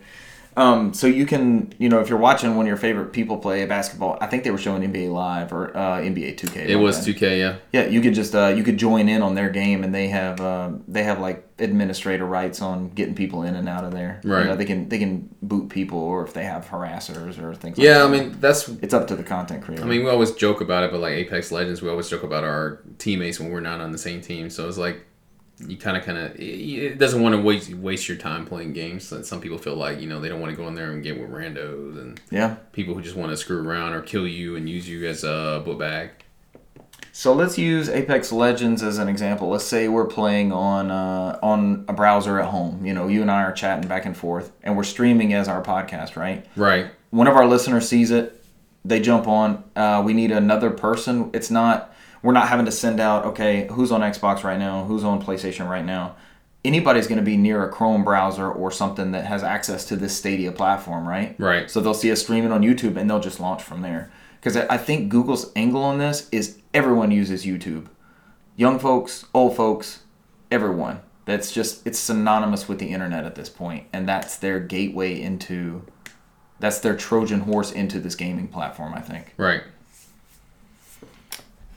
Um, 0.57 0.91
so 0.93 1.05
you 1.05 1.27
can, 1.27 1.71
you 1.77 1.87
know, 1.87 1.99
if 1.99 2.09
you're 2.09 2.17
watching 2.17 2.55
one 2.55 2.65
of 2.65 2.67
your 2.67 2.77
favorite 2.77 3.13
people 3.13 3.37
play 3.37 3.63
basketball, 3.67 4.17
I 4.19 4.25
think 4.25 4.43
they 4.43 4.49
were 4.49 4.57
showing 4.57 4.81
NBA 4.81 5.11
Live 5.11 5.53
or 5.53 5.75
uh, 5.77 5.99
NBA 5.99 6.35
2K. 6.35 6.67
It 6.67 6.75
was 6.77 6.97
bad. 7.05 7.15
2K, 7.15 7.37
yeah. 7.39 7.55
Yeah, 7.71 7.85
you 7.87 8.01
could 8.01 8.15
just 8.15 8.33
uh, 8.33 8.47
you 8.47 8.63
could 8.63 8.77
join 8.77 9.07
in 9.07 9.21
on 9.21 9.35
their 9.35 9.49
game, 9.51 9.83
and 9.83 9.93
they 9.93 10.07
have 10.07 10.41
uh, 10.41 10.71
they 10.87 11.03
have 11.03 11.19
like 11.19 11.47
administrator 11.59 12.25
rights 12.25 12.61
on 12.61 12.89
getting 12.89 13.13
people 13.13 13.43
in 13.43 13.55
and 13.55 13.69
out 13.69 13.83
of 13.83 13.91
there. 13.91 14.19
You 14.23 14.33
Right. 14.33 14.45
know, 14.47 14.55
they 14.55 14.65
can 14.65 14.89
they 14.89 14.97
can 14.97 15.29
boot 15.43 15.69
people, 15.69 15.99
or 15.99 16.23
if 16.25 16.33
they 16.33 16.43
have 16.45 16.65
harassers 16.65 17.39
or 17.41 17.53
things. 17.53 17.77
Yeah, 17.77 17.99
I 17.99 18.03
like 18.05 18.11
that. 18.11 18.27
mean 18.29 18.37
that's. 18.39 18.67
it's 18.81 18.95
up 18.95 19.07
to 19.09 19.15
the 19.15 19.23
content 19.23 19.63
creator. 19.63 19.83
I 19.83 19.87
mean, 19.87 20.03
we 20.03 20.09
always 20.09 20.31
joke 20.31 20.61
about 20.61 20.83
it, 20.83 20.91
but 20.91 20.99
like 21.01 21.13
Apex 21.13 21.51
Legends, 21.51 21.83
we 21.83 21.89
always 21.89 22.09
joke 22.09 22.23
about 22.23 22.43
our 22.43 22.81
teammates 22.97 23.39
when 23.39 23.51
we're 23.51 23.59
not 23.59 23.79
on 23.79 23.91
the 23.91 23.97
same 23.99 24.21
team. 24.21 24.49
So 24.49 24.67
it's 24.67 24.79
like 24.79 25.05
you 25.59 25.77
kind 25.77 25.97
of, 25.97 26.03
kind 26.03 26.17
of, 26.17 26.35
it 26.39 26.99
doesn't 26.99 27.21
want 27.21 27.33
to 27.33 27.41
waste 27.41 27.73
waste 27.73 28.07
your 28.07 28.17
time 28.17 28.45
playing 28.45 28.73
games. 28.73 29.07
So 29.07 29.21
some 29.23 29.41
people 29.41 29.57
feel 29.57 29.75
like 29.75 29.99
you 29.99 30.07
know 30.07 30.19
they 30.19 30.29
don't 30.29 30.39
want 30.39 30.51
to 30.51 30.57
go 30.57 30.67
in 30.67 30.75
there 30.75 30.91
and 30.91 31.01
get 31.01 31.19
with 31.19 31.31
randos 31.31 31.99
and 31.99 32.19
yeah. 32.29 32.57
people 32.73 32.93
who 32.93 33.01
just 33.01 33.15
want 33.15 33.31
to 33.31 33.37
screw 33.37 33.67
around 33.67 33.93
or 33.93 34.01
kill 34.01 34.27
you 34.27 34.55
and 34.55 34.69
use 34.69 34.87
you 34.87 35.07
as 35.07 35.23
a 35.23 35.61
book 35.65 35.79
bag. 35.79 36.11
So 37.11 37.33
let's 37.33 37.57
use 37.57 37.89
Apex 37.89 38.31
Legends 38.31 38.83
as 38.83 38.99
an 38.99 39.09
example. 39.09 39.49
Let's 39.49 39.63
say 39.63 39.87
we're 39.87 40.05
playing 40.05 40.51
on 40.51 40.91
uh, 40.91 41.39
on 41.41 41.85
a 41.87 41.93
browser 41.93 42.39
at 42.39 42.49
home. 42.49 42.85
You 42.85 42.93
know, 42.93 43.07
you 43.07 43.23
and 43.23 43.31
I 43.31 43.41
are 43.41 43.51
chatting 43.51 43.89
back 43.89 44.05
and 44.05 44.15
forth, 44.15 44.51
and 44.61 44.77
we're 44.77 44.83
streaming 44.83 45.33
as 45.33 45.47
our 45.47 45.63
podcast, 45.63 46.15
right? 46.15 46.45
Right. 46.55 46.91
One 47.09 47.25
of 47.25 47.35
our 47.35 47.47
listeners 47.47 47.89
sees 47.89 48.11
it, 48.11 48.43
they 48.85 48.99
jump 48.99 49.27
on. 49.27 49.63
Uh, 49.75 50.03
we 50.05 50.13
need 50.13 50.31
another 50.31 50.69
person. 50.69 51.31
It's 51.33 51.49
not. 51.49 51.93
We're 52.27 52.33
not 52.33 52.49
having 52.49 52.65
to 52.65 52.73
send 52.73 52.99
out. 52.99 53.23
Okay, 53.27 53.69
who's 53.71 53.89
on 53.89 54.01
Xbox 54.01 54.43
right 54.43 54.59
now? 54.59 54.83
Who's 54.83 55.05
on 55.05 55.23
PlayStation 55.23 55.69
right 55.69 55.85
now? 55.85 56.17
Anybody's 56.65 57.07
going 57.07 57.19
to 57.19 57.23
be 57.23 57.37
near 57.37 57.63
a 57.63 57.71
Chrome 57.71 58.03
browser 58.03 58.51
or 58.51 58.69
something 58.69 59.11
that 59.11 59.23
has 59.23 59.43
access 59.43 59.85
to 59.85 59.95
this 59.95 60.17
Stadia 60.17 60.51
platform, 60.51 61.07
right? 61.07 61.39
Right. 61.39 61.71
So 61.71 61.79
they'll 61.79 61.93
see 61.93 62.11
us 62.11 62.21
streaming 62.21 62.51
on 62.51 62.63
YouTube 62.63 62.97
and 62.97 63.09
they'll 63.09 63.21
just 63.21 63.39
launch 63.39 63.63
from 63.63 63.81
there. 63.81 64.11
Because 64.41 64.57
I 64.57 64.67
I 64.69 64.77
think 64.77 65.07
Google's 65.07 65.53
angle 65.55 65.81
on 65.81 65.99
this 65.99 66.27
is 66.33 66.57
everyone 66.73 67.11
uses 67.11 67.45
YouTube. 67.45 67.87
Young 68.57 68.77
folks, 68.77 69.25
old 69.33 69.55
folks, 69.55 70.01
everyone. 70.51 70.99
That's 71.23 71.53
just, 71.53 71.87
it's 71.87 71.97
synonymous 71.97 72.67
with 72.67 72.79
the 72.79 72.87
internet 72.87 73.23
at 73.23 73.35
this 73.35 73.47
point, 73.47 73.85
And 73.93 74.05
that's 74.05 74.35
their 74.35 74.59
gateway 74.59 75.21
into, 75.21 75.85
that's 76.59 76.79
their 76.79 76.97
Trojan 76.97 77.39
horse 77.39 77.71
into 77.71 78.01
this 78.01 78.15
gaming 78.15 78.49
platform, 78.49 78.93
I 78.93 78.99
think. 78.99 79.33
Right. 79.37 79.63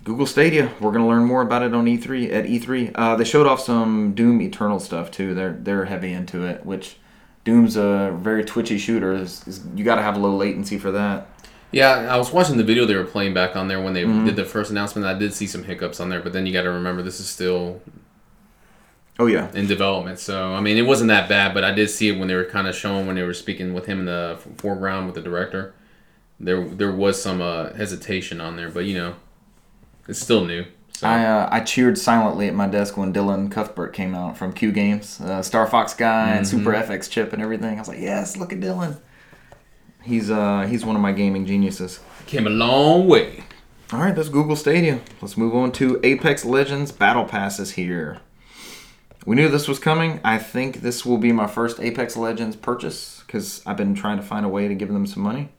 Google 0.05 0.27
Stadia. 0.27 0.73
We're 0.81 0.93
gonna 0.93 1.07
learn 1.09 1.25
more 1.25 1.43
about 1.43 1.63
it 1.63 1.75
on 1.75 1.87
E3 1.87 2.33
at 2.33 2.45
E3. 2.47 2.93
Uh, 2.95 3.17
they 3.17 3.25
showed 3.25 3.47
off 3.47 3.61
some 3.61 4.15
Doom 4.15 4.41
Eternal 4.41 4.81
stuff 4.81 5.11
too. 5.11 5.35
They're 5.35 5.53
they're 5.53 5.85
heavy 5.85 6.13
into 6.13 6.45
it, 6.45 6.65
which 6.65 6.97
Doom's 7.45 7.77
a 7.77 8.17
very 8.19 8.45
twitchy 8.45 8.79
shooter. 8.79 9.13
Is, 9.13 9.47
is, 9.47 9.65
you 9.75 9.85
got 9.85 9.97
to 9.97 10.03
have 10.03 10.17
a 10.17 10.19
low 10.19 10.37
latency 10.37 10.79
for 10.79 10.91
that. 10.93 11.27
Yeah, 11.73 12.13
I 12.13 12.17
was 12.17 12.33
watching 12.33 12.57
the 12.57 12.65
video 12.65 12.85
they 12.85 12.97
were 12.97 13.05
playing 13.05 13.33
back 13.35 13.55
on 13.55 13.69
there 13.69 13.81
when 13.81 13.93
they 13.93 14.03
Mm-hmm. 14.05 14.27
did 14.27 14.37
the 14.37 14.45
first 14.45 14.71
announcement. 14.73 15.07
I 15.07 15.15
did 15.17 15.33
see 15.33 15.47
some 15.47 15.63
hiccups 15.65 16.01
on 16.01 16.09
there, 16.09 16.21
but 16.21 16.33
then 16.33 16.45
you 16.47 16.53
got 16.53 16.63
to 16.63 16.71
remember 16.71 17.03
this 17.03 17.21
is 17.21 17.29
still 17.29 17.81
Oh 19.19 19.27
yeah, 19.27 19.51
in 19.53 19.67
development. 19.67 20.19
So 20.19 20.55
I 20.55 20.61
mean, 20.61 20.79
it 20.79 20.83
wasn't 20.87 21.09
that 21.09 21.29
bad, 21.29 21.53
but 21.55 21.63
I 21.63 21.73
did 21.73 21.91
see 21.91 22.09
it 22.09 22.19
when 22.19 22.27
they 22.27 22.35
were 22.35 22.45
kind 22.47 22.67
of 22.67 22.75
showing 22.75 23.07
when 23.07 23.17
they 23.17 23.23
were 23.23 23.35
speaking 23.35 23.75
with 23.75 23.85
him 23.87 24.01
in 24.01 24.07
the 24.07 24.39
foreground 24.57 25.07
with 25.07 25.15
the 25.15 25.21
director. 25.21 25.75
There, 26.41 26.67
there 26.67 26.91
was 26.91 27.23
some 27.23 27.43
uh, 27.43 27.75
hesitation 27.75 28.41
on 28.41 28.57
there, 28.57 28.71
but 28.71 28.87
you 28.87 28.95
know, 28.95 29.15
it's 30.09 30.21
still 30.21 30.45
new. 30.45 30.65
So 30.93 31.07
I 31.09 31.25
uh, 31.25 31.49
I 31.51 31.61
cheered 31.61 31.97
silently 31.97 32.49
at 32.49 32.55
my 32.55 32.67
desk 32.67 32.97
when 32.97 33.13
Dylan 33.13 33.51
Cuthbert 33.51 33.93
came 33.93 34.15
out 34.15 34.37
from 34.37 34.53
Q 34.53 34.71
Games, 34.73 35.21
uh, 35.21 35.43
Star 35.43 35.67
Fox 35.67 35.95
guy 35.95 36.31
and 36.31 36.47
Super 36.47 36.73
FX 36.73 37.09
chip 37.11 37.33
and 37.33 37.41
everything. 37.41 37.77
I 37.77 37.81
was 37.81 37.89
like, 37.89 38.01
yes, 38.01 38.37
look 38.37 38.53
at 38.53 38.61
Dylan. 38.61 39.01
He's 40.03 40.31
uh 40.31 40.67
he's 40.69 40.85
one 40.85 40.97
of 40.97 41.03
my 41.03 41.13
gaming 41.13 41.47
geniuses. 41.47 42.01
came 42.27 42.47
a 42.47 42.51
long 42.51 43.07
way. 43.07 43.45
All 43.93 43.99
right, 43.99 44.15
that's 44.15 44.29
Google 44.29 44.57
Stadia. 44.57 45.01
Let's 45.21 45.37
move 45.37 45.55
on 45.55 45.73
to 45.73 45.99
Apex 46.05 46.45
Legends 46.45 46.93
Battle 46.93 47.25
Passes 47.25 47.73
here. 47.73 48.21
We 49.27 49.37
knew 49.37 49.49
this 49.49 49.69
was 49.69 49.79
coming. 49.79 50.21
I 50.25 50.39
think 50.39 50.81
this 50.81 51.05
will 51.05 51.19
be 51.19 51.33
my 51.33 51.47
first 51.47 51.81
Apex 51.81 52.17
Legends 52.17 52.57
purchase 52.57 53.23
because 53.27 53.63
I've 53.67 53.77
been 53.77 53.95
trying 53.95 54.17
to 54.17 54.23
find 54.23 54.47
a 54.47 54.49
way 54.49 54.69
to 54.69 54.75
give 54.75 54.91
them 54.93 55.07
some 55.07 55.23
money. 55.23 55.51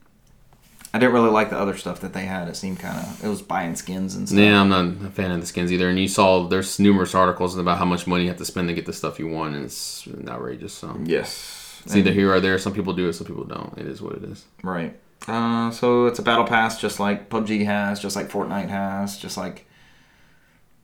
I 0.93 0.99
didn't 0.99 1.13
really 1.13 1.29
like 1.29 1.49
the 1.49 1.57
other 1.57 1.77
stuff 1.77 2.01
that 2.01 2.11
they 2.13 2.25
had. 2.25 2.49
It 2.49 2.55
seemed 2.55 2.79
kind 2.79 2.97
of 2.97 3.23
it 3.23 3.27
was 3.27 3.41
buying 3.41 3.75
skins 3.75 4.15
and 4.15 4.27
stuff. 4.27 4.39
Yeah, 4.39 4.59
I'm 4.59 4.69
not 4.69 5.07
a 5.07 5.09
fan 5.09 5.31
of 5.31 5.39
the 5.39 5.47
skins 5.47 5.71
either. 5.71 5.89
And 5.89 5.97
you 5.97 6.09
saw 6.09 6.47
there's 6.47 6.79
numerous 6.79 7.15
articles 7.15 7.57
about 7.57 7.77
how 7.77 7.85
much 7.85 8.07
money 8.07 8.23
you 8.23 8.29
have 8.29 8.37
to 8.39 8.45
spend 8.45 8.67
to 8.67 8.73
get 8.73 8.85
the 8.85 8.93
stuff 8.93 9.17
you 9.17 9.27
want, 9.27 9.55
and 9.55 9.65
it's 9.65 10.05
outrageous. 10.27 10.73
So 10.73 10.99
Yes, 11.03 11.81
it's 11.85 11.95
either 11.95 12.11
here 12.11 12.33
or 12.33 12.41
there. 12.41 12.57
Some 12.57 12.73
people 12.73 12.93
do 12.93 13.07
it, 13.07 13.13
some 13.13 13.25
people 13.27 13.45
don't. 13.45 13.77
It 13.77 13.87
is 13.87 14.01
what 14.01 14.13
it 14.15 14.23
is. 14.25 14.45
Right. 14.63 14.97
Uh, 15.27 15.71
so 15.71 16.07
it's 16.07 16.19
a 16.19 16.23
battle 16.23 16.45
pass, 16.45 16.81
just 16.81 16.99
like 16.99 17.29
PUBG 17.29 17.65
has, 17.65 17.99
just 17.99 18.15
like 18.15 18.29
Fortnite 18.29 18.69
has, 18.69 19.17
just 19.17 19.37
like 19.37 19.65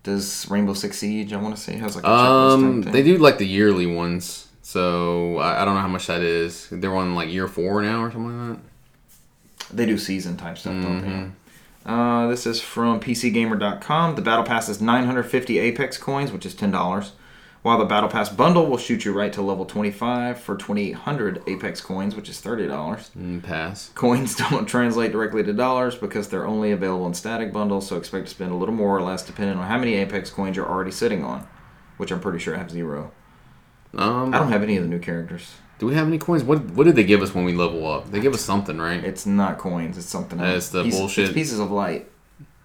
does 0.03 0.49
Rainbow 0.49 0.73
Six 0.73 0.99
Siege. 0.99 1.33
I 1.33 1.37
want 1.37 1.55
to 1.55 1.61
say 1.61 1.75
has 1.77 1.95
like 1.95 2.05
a 2.05 2.09
Um, 2.09 2.81
they 2.81 3.03
do 3.03 3.17
like 3.17 3.39
the 3.39 3.47
yearly 3.47 3.87
ones, 3.87 4.47
so 4.61 5.37
I, 5.37 5.61
I 5.61 5.65
don't 5.65 5.75
know 5.75 5.81
how 5.81 5.87
much 5.87 6.07
that 6.07 6.21
is. 6.21 6.69
They're 6.71 6.95
on 6.95 7.13
like 7.13 7.29
year 7.29 7.47
four 7.49 7.81
now 7.81 8.03
or 8.03 8.11
something 8.11 8.49
like 8.49 8.57
that. 8.57 8.63
They 9.71 9.85
do 9.85 9.97
season 9.97 10.37
type 10.37 10.57
stuff, 10.57 10.73
don't 10.73 11.01
Mm-hmm. 11.01 11.23
they? 11.23 11.31
Uh, 11.85 12.27
this 12.27 12.45
is 12.45 12.59
from 12.61 12.99
PCGamer.com. 12.99 14.15
The 14.15 14.21
battle 14.21 14.43
pass 14.43 14.67
is 14.67 14.81
950 14.81 15.57
Apex 15.59 15.97
coins, 15.97 16.31
which 16.31 16.45
is 16.45 16.53
ten 16.55 16.71
dollars. 16.71 17.13
While 17.63 17.79
the 17.79 17.85
battle 17.85 18.07
pass 18.09 18.29
bundle 18.29 18.67
will 18.67 18.77
shoot 18.77 19.03
you 19.03 19.11
right 19.11 19.33
to 19.33 19.41
level 19.41 19.65
25 19.65 20.39
for 20.39 20.55
2,800 20.55 21.43
Apex 21.47 21.81
coins, 21.81 22.15
which 22.15 22.29
is 22.29 22.39
thirty 22.39 22.67
dollars. 22.67 23.09
Mm, 23.17 23.41
pass. 23.43 23.89
Coins 23.95 24.35
don't 24.49 24.65
translate 24.67 25.11
directly 25.11 25.43
to 25.43 25.53
dollars 25.53 25.95
because 25.95 26.27
they're 26.29 26.45
only 26.47 26.71
available 26.71 27.07
in 27.07 27.13
static 27.13 27.51
bundles, 27.53 27.87
so 27.87 27.95
expect 27.97 28.25
to 28.27 28.31
spend 28.31 28.51
a 28.51 28.55
little 28.55 28.75
more 28.75 28.95
or 28.97 29.01
less 29.01 29.25
depending 29.25 29.57
on 29.57 29.67
how 29.67 29.77
many 29.77 29.95
Apex 29.95 30.29
coins 30.29 30.55
you're 30.55 30.69
already 30.69 30.91
sitting 30.91 31.23
on. 31.23 31.47
which 31.97 32.11
I'm 32.11 32.19
pretty 32.19 32.39
sure 32.39 32.53
I 32.55 32.57
have 32.59 32.69
zero. 32.71 33.11
Um, 33.97 34.33
I 34.33 34.37
don't 34.39 34.51
have 34.51 34.61
any 34.63 34.77
of 34.77 34.83
the 34.83 34.89
new 34.89 34.99
characters. 34.99 35.55
Do 35.79 35.85
we 35.87 35.93
have 35.95 36.07
any 36.07 36.17
coins? 36.17 36.43
What 36.43 36.63
What 36.71 36.85
did 36.85 36.95
they 36.95 37.03
give 37.03 37.21
us 37.21 37.33
when 37.35 37.45
we 37.45 37.53
level 37.53 37.85
up? 37.87 38.09
They 38.11 38.19
give 38.19 38.33
us 38.33 38.41
something, 38.41 38.77
right? 38.77 39.03
It's 39.03 39.25
not 39.25 39.57
coins. 39.57 39.97
It's 39.97 40.07
something 40.07 40.39
else. 40.39 40.57
It's 40.57 40.69
the 40.69 40.83
Piece- 40.83 40.97
bullshit- 40.97 41.25
It's 41.25 41.33
pieces 41.33 41.59
of 41.59 41.71
light. 41.71 42.07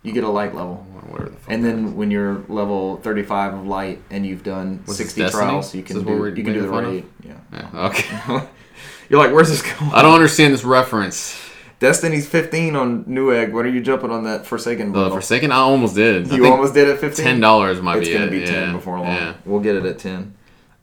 You 0.05 0.13
get 0.13 0.25
a 0.25 0.29
light 0.29 0.53
level. 0.55 0.85
Oh, 0.97 0.99
whatever 1.13 1.31
the 1.31 1.37
fuck. 1.37 1.51
And 1.53 1.65
then 1.65 1.95
when 1.95 2.11
you're 2.11 2.43
level 2.49 2.97
35 3.05 3.55
of 3.55 3.67
light 3.67 4.01
and 4.11 4.27
you've 4.27 4.43
done 4.43 4.81
What's 4.85 4.99
this, 4.99 5.07
60 5.09 5.21
Destiny? 5.21 5.45
trials, 5.45 5.75
you 5.75 5.81
Is 5.83 5.87
can 5.87 5.97
this 5.99 6.05
do, 6.07 6.19
we're 6.19 6.29
you 6.31 6.43
can 6.43 6.55
do 6.55 6.63
the 6.63 6.67
making 6.69 6.85
fun 6.85 6.95
raid. 6.95 7.05
Yeah. 7.53 7.69
Yeah, 7.75 7.87
okay. 7.87 8.47
You're 9.09 9.21
like, 9.21 9.33
where's 9.33 9.49
this 9.51 9.63
going? 9.63 9.93
I 9.93 10.03
don't 10.03 10.15
understand 10.15 10.55
this 10.55 10.65
reference. 10.65 11.39
Destiny's 11.79 12.27
15 12.29 12.75
on 12.77 13.05
Newegg. 13.05 13.53
What 13.53 13.65
are 13.67 13.69
you 13.69 13.81
jumping 13.81 14.11
on 14.11 14.25
that 14.25 14.47
Forsaken 14.47 14.89
The 14.89 14.93
bundle? 14.93 15.11
Forsaken, 15.13 15.53
I 15.53 15.57
almost 15.57 15.95
did. 15.95 16.31
I 16.33 16.37
you 16.37 16.43
think 16.43 16.55
almost 16.55 16.75
did 16.75 16.89
it 16.89 16.99
15? 16.99 17.25
ten 17.25 17.41
dollars 17.41 17.81
might 17.83 17.99
It's 17.99 18.09
be 18.09 18.15
going 18.15 18.29
it. 18.29 18.31
to 18.31 18.41
be 18.41 18.45
10 18.47 18.55
yeah. 18.69 18.73
before 18.73 18.99
long. 18.99 19.07
Yeah. 19.09 19.35
We'll 19.45 19.61
get 19.61 19.77
it 19.77 19.85
at 19.85 19.99
10. 19.99 20.35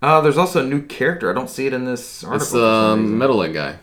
Uh, 0.02 0.22
there's 0.22 0.38
also 0.38 0.64
a 0.64 0.68
new 0.68 0.82
character. 0.82 1.30
I 1.30 1.34
don't 1.34 1.50
see 1.50 1.68
it 1.68 1.74
in 1.74 1.86
this 1.86 2.24
article. 2.24 2.42
It's 2.44 2.50
some 2.52 2.62
um, 2.62 3.18
metal 3.18 3.36
leg 3.38 3.54
guy. 3.54 3.80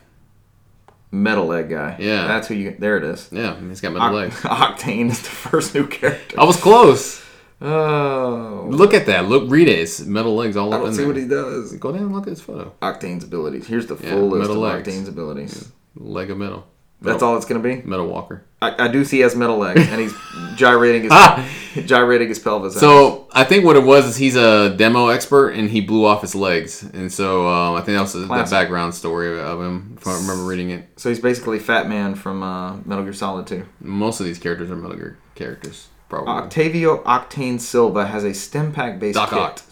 Metal 1.13 1.47
Leg 1.47 1.71
guy. 1.71 1.97
Yeah. 1.99 2.27
That's 2.27 2.49
who 2.49 2.55
you. 2.55 2.77
There 2.79 2.97
it 2.97 3.05
is. 3.05 3.29
Yeah, 3.31 3.59
he's 3.61 3.81
got 3.81 3.93
metal 3.93 4.13
legs. 4.13 4.35
Octane 4.43 5.09
is 5.11 5.23
the 5.23 5.29
first 5.29 5.75
new 5.75 5.87
character. 5.87 6.39
I 6.39 6.45
was 6.45 6.57
close. 6.61 7.23
Oh. 7.61 8.67
Look 8.69 8.93
at 8.93 9.07
that. 9.07 9.27
Look, 9.27 9.45
read 9.49 9.69
it. 9.69 9.79
It's 9.79 10.01
metal 10.01 10.35
legs 10.35 10.57
all 10.57 10.67
over. 10.69 10.75
I 10.75 10.79
up 10.79 10.83
don't 10.83 10.89
in 10.91 10.95
see 10.95 10.99
there. 11.03 11.07
what 11.09 11.17
he 11.17 11.27
does. 11.29 11.73
Go 11.75 11.93
down 11.93 12.03
and 12.03 12.13
look 12.13 12.25
at 12.27 12.31
his 12.31 12.41
photo. 12.43 12.75
Octane's 12.83 13.25
abilities. 13.25 13.67
Here's 13.67 13.87
the 13.87 13.97
Yeah, 13.97 14.11
full 14.11 14.29
list 14.29 14.51
of 14.51 14.57
legs. 14.57 14.87
Octane's 14.89 15.09
abilities. 15.09 15.73
Leg 15.95 16.31
of 16.31 16.39
metal. 16.39 16.67
That's 17.01 17.23
all 17.23 17.37
it's 17.37 17.47
gonna 17.47 17.61
be. 17.61 17.83
Metal 17.83 18.07
walker. 18.07 18.43
I, 18.63 18.87
I 18.87 18.89
do 18.89 19.05
see 19.05 19.19
he 19.19 19.23
has 19.23 19.37
metal 19.37 19.59
legs, 19.59 19.87
and 19.87 20.01
he's 20.01 20.15
gyrating 20.57 21.03
his 21.03 21.11
Ah! 21.13 21.47
gyrating 21.85 22.29
his 22.29 22.39
pelvis. 22.39 22.75
So 22.81 23.29
I 23.33 23.45
think 23.45 23.65
what 23.67 23.77
it 23.77 23.83
was 23.85 24.07
is 24.07 24.17
he's 24.17 24.35
a 24.35 24.75
demo 24.77 25.09
expert 25.09 25.51
and 25.51 25.69
he 25.69 25.83
blew 25.83 26.07
off 26.07 26.23
his 26.23 26.35
legs, 26.35 26.83
and 26.83 27.13
so 27.13 27.47
um, 27.47 27.75
I 27.75 27.83
think 27.83 27.97
that 27.97 28.01
was 28.03 28.15
the 28.15 28.27
background 28.27 28.95
story 28.95 29.39
of 29.39 29.61
him. 29.61 29.97
If 30.01 30.07
I 30.07 30.15
remember 30.17 30.45
reading 30.45 30.71
it, 30.71 30.89
so 30.97 31.11
he's 31.11 31.21
basically 31.21 31.59
Fat 31.59 31.87
Man 31.89 32.15
from 32.15 32.43
uh, 32.43 32.77
Metal 32.87 33.05
Gear 33.05 33.13
Solid 33.13 33.47
2. 33.47 33.65
most 33.81 34.21
of 34.21 34.27
these 34.27 34.39
characters 34.39 34.71
are 34.71 34.77
Metal 34.77 34.97
Gear 34.97 35.19
characters, 35.35 35.89
probably. 36.09 36.29
Octavio 36.33 37.05
Octane 37.05 37.61
Silva 37.61 38.07
has 38.07 38.25
a 38.25 38.33
stim 38.33 38.73
pack 38.73 38.99
based 38.99 39.17
Doc 39.17 39.31
kit. 39.31 39.39
Oct. 39.39 39.63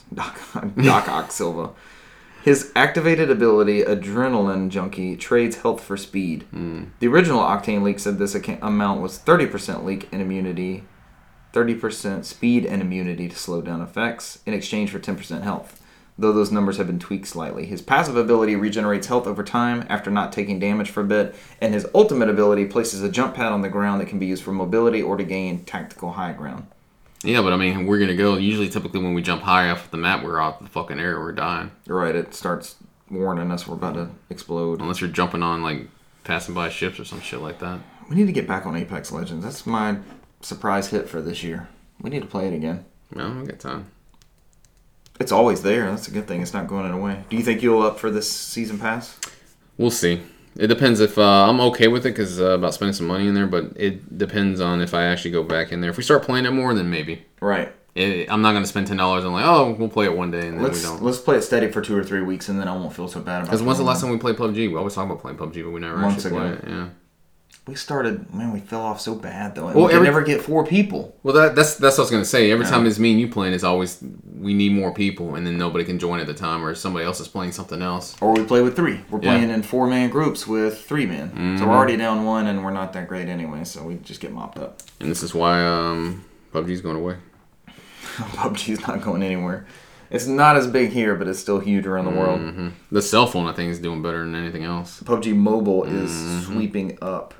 Doc, 0.84 1.06
Doc 1.06 1.32
Silva. 1.32 1.70
His 2.44 2.70
activated 2.76 3.30
ability, 3.30 3.84
Adrenaline 3.84 4.68
Junkie, 4.68 5.16
trades 5.16 5.56
health 5.56 5.82
for 5.82 5.96
speed. 5.96 6.42
Hmm. 6.50 6.84
The 6.98 7.06
original 7.06 7.40
Octane 7.40 7.82
leak 7.82 7.98
said 7.98 8.18
this 8.18 8.34
amount 8.34 9.00
was 9.00 9.18
30% 9.18 9.82
leak 9.82 10.10
and 10.12 10.20
immunity, 10.20 10.84
30% 11.54 12.26
speed 12.26 12.66
and 12.66 12.82
immunity 12.82 13.30
to 13.30 13.34
slow 13.36 13.62
down 13.62 13.80
effects 13.80 14.40
in 14.44 14.52
exchange 14.52 14.90
for 14.90 14.98
10% 14.98 15.40
health. 15.40 15.80
Though 16.18 16.34
those 16.34 16.52
numbers 16.52 16.76
have 16.76 16.86
been 16.86 16.98
tweaked 16.98 17.28
slightly. 17.28 17.64
His 17.64 17.80
passive 17.80 18.18
ability 18.18 18.56
regenerates 18.56 19.06
health 19.06 19.26
over 19.26 19.42
time 19.42 19.86
after 19.88 20.10
not 20.10 20.30
taking 20.30 20.58
damage 20.58 20.90
for 20.90 21.00
a 21.00 21.04
bit, 21.04 21.34
and 21.62 21.72
his 21.72 21.86
ultimate 21.94 22.28
ability 22.28 22.66
places 22.66 23.02
a 23.02 23.08
jump 23.08 23.36
pad 23.36 23.52
on 23.52 23.62
the 23.62 23.70
ground 23.70 24.02
that 24.02 24.08
can 24.08 24.18
be 24.18 24.26
used 24.26 24.42
for 24.42 24.52
mobility 24.52 25.00
or 25.00 25.16
to 25.16 25.24
gain 25.24 25.64
tactical 25.64 26.12
high 26.12 26.34
ground. 26.34 26.66
Yeah, 27.24 27.42
but 27.42 27.52
I 27.52 27.56
mean, 27.56 27.86
we're 27.86 27.98
gonna 27.98 28.14
go. 28.16 28.36
Usually, 28.36 28.68
typically, 28.68 29.00
when 29.02 29.14
we 29.14 29.22
jump 29.22 29.42
high 29.42 29.70
off 29.70 29.90
the 29.90 29.96
map, 29.96 30.22
we're 30.22 30.40
off 30.40 30.60
the 30.60 30.68
fucking 30.68 31.00
air. 31.00 31.18
We're 31.18 31.32
dying. 31.32 31.70
You're 31.86 31.98
right, 31.98 32.14
it 32.14 32.34
starts 32.34 32.76
warning 33.10 33.50
us 33.50 33.66
we're 33.66 33.74
about 33.74 33.94
to 33.94 34.10
explode. 34.30 34.80
Unless 34.80 35.00
you're 35.00 35.10
jumping 35.10 35.42
on 35.42 35.62
like 35.62 35.88
passing 36.24 36.54
by 36.54 36.68
ships 36.68 36.98
or 36.98 37.04
some 37.04 37.20
shit 37.20 37.40
like 37.40 37.58
that. 37.60 37.80
We 38.08 38.16
need 38.16 38.26
to 38.26 38.32
get 38.32 38.46
back 38.46 38.66
on 38.66 38.76
Apex 38.76 39.12
Legends. 39.12 39.44
That's 39.44 39.66
my 39.66 39.98
surprise 40.40 40.88
hit 40.88 41.08
for 41.08 41.22
this 41.22 41.42
year. 41.42 41.68
We 42.00 42.10
need 42.10 42.20
to 42.20 42.28
play 42.28 42.48
it 42.48 42.54
again. 42.54 42.84
No, 43.14 43.40
I 43.40 43.44
got 43.44 43.60
time. 43.60 43.86
It's 45.20 45.32
always 45.32 45.62
there. 45.62 45.90
That's 45.90 46.08
a 46.08 46.10
good 46.10 46.26
thing. 46.26 46.42
It's 46.42 46.52
not 46.52 46.66
going 46.66 46.90
away. 46.90 47.24
Do 47.30 47.36
you 47.36 47.42
think 47.42 47.62
you'll 47.62 47.82
up 47.82 47.98
for 47.98 48.10
this 48.10 48.30
season 48.30 48.78
pass? 48.78 49.18
We'll 49.78 49.90
see. 49.90 50.22
It 50.56 50.68
depends 50.68 51.00
if 51.00 51.18
uh, 51.18 51.48
I'm 51.48 51.60
okay 51.60 51.88
with 51.88 52.06
it 52.06 52.10
because 52.10 52.40
uh, 52.40 52.50
about 52.50 52.74
spending 52.74 52.94
some 52.94 53.06
money 53.06 53.26
in 53.26 53.34
there, 53.34 53.46
but 53.46 53.72
it 53.76 54.16
depends 54.16 54.60
on 54.60 54.80
if 54.80 54.94
I 54.94 55.04
actually 55.04 55.32
go 55.32 55.42
back 55.42 55.72
in 55.72 55.80
there. 55.80 55.90
If 55.90 55.96
we 55.96 56.02
start 56.02 56.22
playing 56.22 56.46
it 56.46 56.52
more, 56.52 56.74
then 56.74 56.90
maybe. 56.90 57.24
Right. 57.40 57.74
It, 57.94 58.28
I'm 58.30 58.42
not 58.42 58.52
going 58.52 58.62
to 58.64 58.68
spend 58.68 58.86
ten 58.86 58.96
dollars 58.96 59.24
on 59.24 59.32
like, 59.32 59.44
oh, 59.44 59.72
we'll 59.72 59.88
play 59.88 60.04
it 60.06 60.16
one 60.16 60.30
day 60.30 60.48
and 60.48 60.56
then 60.58 60.64
Let's 60.64 60.82
we 60.82 60.88
don't. 60.88 61.02
let's 61.02 61.18
play 61.18 61.36
it 61.36 61.42
steady 61.42 61.70
for 61.70 61.80
two 61.80 61.96
or 61.96 62.02
three 62.02 62.22
weeks, 62.22 62.48
and 62.48 62.58
then 62.58 62.66
I 62.68 62.72
won't 62.76 62.92
feel 62.92 63.08
so 63.08 63.20
bad 63.20 63.38
about. 63.38 63.46
Because 63.46 63.62
when's 63.62 63.78
the 63.78 63.84
last 63.84 64.00
time 64.00 64.10
we 64.10 64.18
played 64.18 64.36
PUBG? 64.36 64.70
We 64.70 64.76
always 64.76 64.94
talk 64.94 65.06
about 65.06 65.20
playing 65.20 65.38
PUBG, 65.38 65.62
but 65.64 65.70
we 65.70 65.80
never 65.80 65.96
Months 65.96 66.24
actually 66.26 66.40
play 66.40 66.50
it. 66.50 66.64
Yeah. 66.66 66.88
We 67.66 67.74
started. 67.76 68.32
Man, 68.34 68.52
we 68.52 68.60
fell 68.60 68.82
off 68.82 69.00
so 69.00 69.14
bad 69.14 69.54
though. 69.54 69.68
And 69.68 69.74
Well, 69.76 69.86
we 69.86 69.94
every- 69.94 70.06
never 70.06 70.22
get 70.22 70.42
four 70.42 70.66
people. 70.66 71.16
Well, 71.22 71.34
that, 71.34 71.54
that's 71.56 71.76
that's 71.76 71.96
what 71.96 72.02
I 72.02 72.04
was 72.04 72.10
gonna 72.10 72.24
say. 72.26 72.50
Every 72.50 72.64
Yeah. 72.66 72.70
time 72.72 72.86
it's 72.86 72.98
me 72.98 73.12
and 73.12 73.20
you 73.20 73.28
playing, 73.28 73.54
it's 73.54 73.64
always 73.64 73.98
we 74.38 74.52
need 74.52 74.72
more 74.72 74.92
people, 74.92 75.34
and 75.36 75.46
then 75.46 75.56
nobody 75.56 75.84
can 75.84 75.98
join 75.98 76.20
at 76.20 76.26
the 76.26 76.34
time, 76.34 76.62
or 76.62 76.74
somebody 76.74 77.06
else 77.06 77.20
is 77.20 77.28
playing 77.28 77.52
something 77.52 77.80
else. 77.80 78.16
Or 78.20 78.34
we 78.34 78.44
play 78.44 78.60
with 78.60 78.76
three. 78.76 79.00
We're 79.10 79.20
Yeah. 79.22 79.32
playing 79.36 79.48
in 79.50 79.62
four 79.62 79.86
man 79.86 80.10
groups 80.10 80.46
with 80.46 80.78
three 80.84 81.06
men. 81.06 81.56
So 81.58 81.66
we're 81.66 81.74
already 81.74 81.96
down 81.96 82.24
one, 82.26 82.46
and 82.46 82.62
we're 82.62 82.70
not 82.70 82.92
that 82.92 83.08
great 83.08 83.28
anyway. 83.28 83.64
So 83.64 83.82
we 83.82 83.94
just 84.02 84.20
get 84.20 84.32
mopped 84.32 84.58
up. 84.58 84.82
And 85.00 85.10
this 85.10 85.22
is 85.22 85.34
why 85.34 85.64
um, 85.64 86.22
PUBG's 86.52 86.82
going 86.82 86.96
away. 86.96 87.16
PUBG's 88.16 88.86
not 88.86 89.02
going 89.02 89.22
anywhere. 89.22 89.64
It's 90.10 90.26
not 90.26 90.56
as 90.56 90.66
big 90.66 90.90
here, 90.90 91.14
but 91.16 91.26
it's 91.26 91.38
still 91.38 91.58
huge 91.58 91.86
around 91.86 92.04
the 92.04 92.10
world. 92.12 92.40
hmm 92.40 92.68
The 92.92 93.02
cell 93.02 93.26
phone, 93.26 93.46
I 93.46 93.52
think, 93.52 93.72
is 93.72 93.78
doing 93.78 94.02
better 94.02 94.18
than 94.18 94.34
anything 94.34 94.62
else. 94.64 95.00
PUBG 95.04 95.34
Mobile 95.34 95.84
is 95.84 96.10
Mm-hmm. 96.10 96.52
sweeping 96.52 96.98
up. 97.00 97.34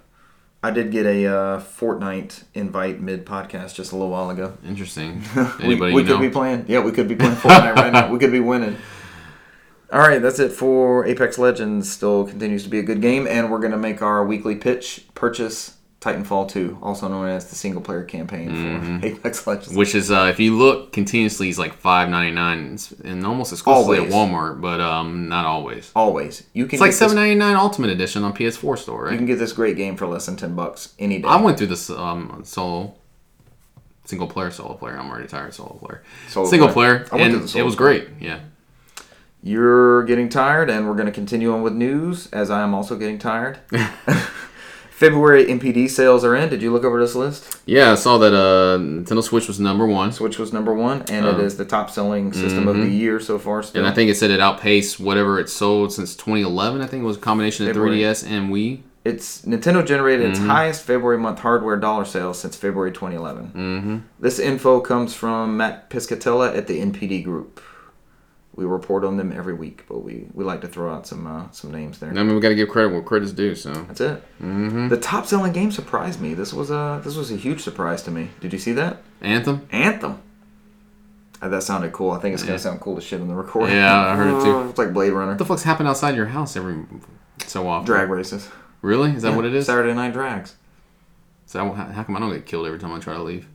I 0.65 0.71
did 0.71 0.91
get 0.91 1.05
a 1.05 1.27
uh, 1.27 1.61
Fortnite 1.61 2.45
invite 2.55 2.99
mid 2.99 3.27
podcast 3.27 3.75
just 3.75 3.93
a 3.93 3.97
little 3.97 4.11
while 4.11 4.31
ago. 4.31 4.57
Interesting. 4.65 5.23
we 5.63 5.75
we 5.75 6.03
could 6.03 6.07
know? 6.07 6.19
be 6.19 6.31
playing. 6.31 6.65
Yeah, 6.69 6.81
we 6.81 6.91
could 6.91 7.07
be 7.07 7.17
playing 7.17 7.35
Fortnite 7.35 7.75
right 7.75 7.93
now. 7.93 8.11
We 8.11 8.19
could 8.19 8.33
be 8.33 8.41
winning. 8.41 8.79
All 9.93 10.01
right, 10.01 10.23
that's 10.23 10.39
it 10.39 10.53
for 10.53 11.05
Apex 11.05 11.37
Legends. 11.37 11.93
Still 11.93 12.27
continues 12.27 12.65
to 12.65 12.71
be 12.71 12.79
a 12.79 12.83
good 12.83 13.03
game, 13.03 13.27
and 13.27 13.51
we're 13.51 13.59
gonna 13.59 13.77
make 13.77 14.01
our 14.01 14.25
weekly 14.25 14.57
pitch 14.57 15.05
purchase 15.13 15.74
Titanfall 16.05 16.51
2, 16.51 16.79
also 16.83 17.09
known 17.09 17.29
as 17.29 17.49
the 17.49 17.57
single 17.57 17.81
player 17.81 18.05
campaign 18.05 19.01
for 19.01 19.07
Apex 19.07 19.47
Legends. 19.47 19.69
Mm-hmm. 19.69 19.79
Which 19.79 19.95
is, 19.95 20.11
uh, 20.11 20.29
if 20.31 20.39
you 20.39 20.55
look 20.55 20.93
continuously, 20.93 21.49
it's 21.49 21.59
like 21.59 21.73
five 21.73 22.11
ninety 22.11 22.31
nine, 22.35 22.79
and 23.05 23.25
almost 23.25 23.53
exclusively 23.53 23.99
Always. 23.99 24.13
at 24.13 24.19
Walmart, 24.19 24.61
but 24.61 24.81
um, 24.83 25.29
not 25.31 25.47
always. 25.47 25.91
Always, 25.97 26.45
you 26.53 26.67
can 26.67 26.75
It's 26.77 26.83
like 26.83 26.93
seven 26.93 27.17
ninety 27.17 27.37
nine 27.37 27.57
Ultimate 27.57 27.89
Edition 27.89 28.23
on 28.23 28.35
PS4 28.35 28.77
store, 28.79 29.11
You 29.11 29.17
can 29.17 29.25
get 29.25 29.39
this 29.39 29.53
great 29.53 29.77
game 29.77 29.97
for 29.97 30.07
less 30.07 30.27
than 30.27 30.37
ten 30.37 30.55
bucks 30.55 30.93
any 30.99 31.21
day. 31.21 31.29
I 31.29 31.41
went 31.41 31.57
through 31.57 31.69
this 31.69 31.89
um, 31.89 32.43
solo, 32.45 32.95
single 34.05 34.27
player, 34.29 34.51
solo 34.51 34.75
player. 34.75 34.99
I'm 34.99 35.09
already 35.11 35.27
tired 35.29 35.49
of 35.49 35.55
solo 35.55 35.79
player. 35.81 36.03
Solo 36.29 36.47
single 36.47 36.69
player. 36.69 37.01
player, 37.01 37.09
I 37.13 37.23
went 37.23 37.33
through 37.33 37.41
and 37.47 37.57
it 37.57 37.63
was 37.63 37.77
player. 37.77 38.01
great. 38.01 38.09
Yeah. 38.21 38.41
You're 39.43 40.05
getting 40.05 40.29
tired, 40.31 40.71
and 40.71 40.87
we're 40.89 40.95
going 40.95 41.07
to 41.07 41.13
continue 41.13 41.53
on 41.53 41.63
with 41.63 41.75
news 41.75 42.29
as 42.33 42.51
I 42.51 42.63
am 42.63 42.75
also 42.75 42.97
getting 42.97 43.19
tired. 43.19 43.59
February 45.05 45.45
NPD 45.47 45.91
sales 45.91 46.25
are 46.25 46.35
in. 46.35 46.49
Did 46.49 46.63
you 46.63 46.73
look 46.73 46.85
over 46.85 46.99
this 47.01 47.15
list? 47.15 47.61
Yeah, 47.67 47.93
I 47.93 47.95
saw 47.95 48.17
that 48.19 48.33
uh, 48.35 48.79
Nintendo 48.79 49.23
Switch 49.23 49.49
was 49.49 49.61
number 49.61 49.87
one, 49.87 50.13
Switch 50.13 50.39
was 50.39 50.53
number 50.53 50.73
one, 50.73 51.03
and 51.11 51.27
it 51.27 51.35
Um, 51.35 51.41
is 51.41 51.57
the 51.57 51.65
top 51.65 51.91
selling 51.91 52.33
system 52.33 52.69
of 52.69 52.77
the 52.77 52.89
year 52.89 53.21
so 53.21 53.39
far. 53.39 53.63
Still, 53.63 53.81
and 53.83 53.91
I 53.91 53.95
think 53.95 54.11
it 54.11 54.17
said 54.17 54.31
it 54.31 54.41
outpaced 54.41 54.99
whatever 55.01 55.39
it 55.39 55.49
sold 55.51 55.93
since 55.93 56.15
2011. 56.17 56.81
I 56.81 56.87
think 56.87 57.03
it 57.03 57.07
was 57.07 57.17
a 57.19 57.21
combination 57.21 57.67
of 57.67 57.75
February. 57.75 57.99
3DS 58.01 58.27
and 58.31 58.51
Wii. 58.53 58.81
it's 59.05 59.43
Nintendo 59.43 59.85
generated 59.87 60.25
Mm-hmm. 60.33 60.45
its 60.45 60.51
highest 60.51 60.83
February 60.85 61.19
month 61.19 61.41
hardware 61.41 61.77
dollar 61.77 62.05
sales 62.07 62.39
since 62.39 62.57
February 62.57 62.91
2011. 62.93 63.53
Mm-hmm. 63.55 63.97
This 64.21 64.39
info 64.39 64.81
comes 64.81 65.15
from 65.15 65.57
Matt 65.59 65.91
Piscatella 65.91 66.57
at 66.57 66.67
the 66.67 66.81
NPD 66.81 67.23
Group. 67.25 67.61
We 68.57 68.65
report 68.65 69.05
on 69.05 69.17
them 69.17 69.33
every 69.33 69.53
week, 69.55 69.85
but 69.89 70.05
we, 70.05 70.27
we 70.33 70.45
like 70.45 70.61
to 70.61 70.69
throw 70.69 70.95
out 70.95 71.07
some 71.09 71.27
uh, 71.27 71.51
some 71.51 71.73
names 71.73 71.99
there. 71.99 72.11
I 72.11 72.13
mean, 72.13 72.35
we 72.35 72.41
got 72.41 72.51
to 72.51 72.55
give 72.55 72.69
credit 72.69 72.91
where 72.93 73.03
credit's 73.03 73.33
due. 73.33 73.55
So 73.57 73.73
That's 73.73 74.01
it. 74.01 74.23
mm-hmm. 74.41 74.89
The 74.89 74.97
top 74.97 75.27
selling 75.27 75.53
game 75.53 75.73
surprised 75.73 76.21
me. 76.21 76.35
This 76.35 76.53
was 76.53 76.71
a 76.71 77.01
this 77.05 77.17
was 77.17 77.33
a 77.33 77.37
huge 77.37 77.63
surprise 77.63 78.03
to 78.05 78.11
me. 78.13 78.31
Did 78.41 78.53
you 78.53 78.59
see 78.61 78.73
that? 78.73 79.03
Anthem. 79.21 79.67
Anthem. 79.73 80.21
Uh, 81.43 81.49
that 81.49 81.65
sounded 81.65 81.93
cool. 81.93 82.13
I 82.13 82.21
think 82.21 82.35
it's 82.35 82.45
gonna 82.45 82.59
sound 82.61 82.81
cool 82.81 82.95
to 82.95 83.01
shit 83.01 83.21
in 83.21 83.27
the 83.29 83.35
recording. 83.35 83.75
Yeah, 83.77 83.93
I 84.07 84.15
heard 84.15 84.29
it 84.29 84.45
too. 84.45 84.61
It's 84.71 84.79
like 84.79 84.93
Blade 84.93 85.11
Runner. 85.13 85.33
What 85.33 85.39
the 85.39 85.45
fuck's 85.45 85.65
happening 85.65 85.89
outside 85.91 86.15
your 86.15 86.27
house 86.27 86.57
every 86.57 86.85
so 87.47 87.67
often? 87.67 87.87
Drag 87.87 88.09
races. 88.09 88.49
Really? 88.83 89.11
Is 89.11 89.23
that 89.23 89.31
Yeah, 89.31 89.37
what 89.37 89.47
it 89.47 89.55
is? 89.55 89.67
Saturday 89.67 89.95
night 89.95 90.13
drags. 90.13 90.55
So 91.47 91.73
how, 91.73 91.85
how 91.87 92.05
come 92.05 92.17
I 92.17 92.21
don't 92.21 92.33
get 92.33 92.47
killed 92.47 92.67
every 92.67 92.79
time 92.79 92.93
I 92.93 92.99
try 93.01 93.15
to 93.15 93.23
leave? 93.23 93.49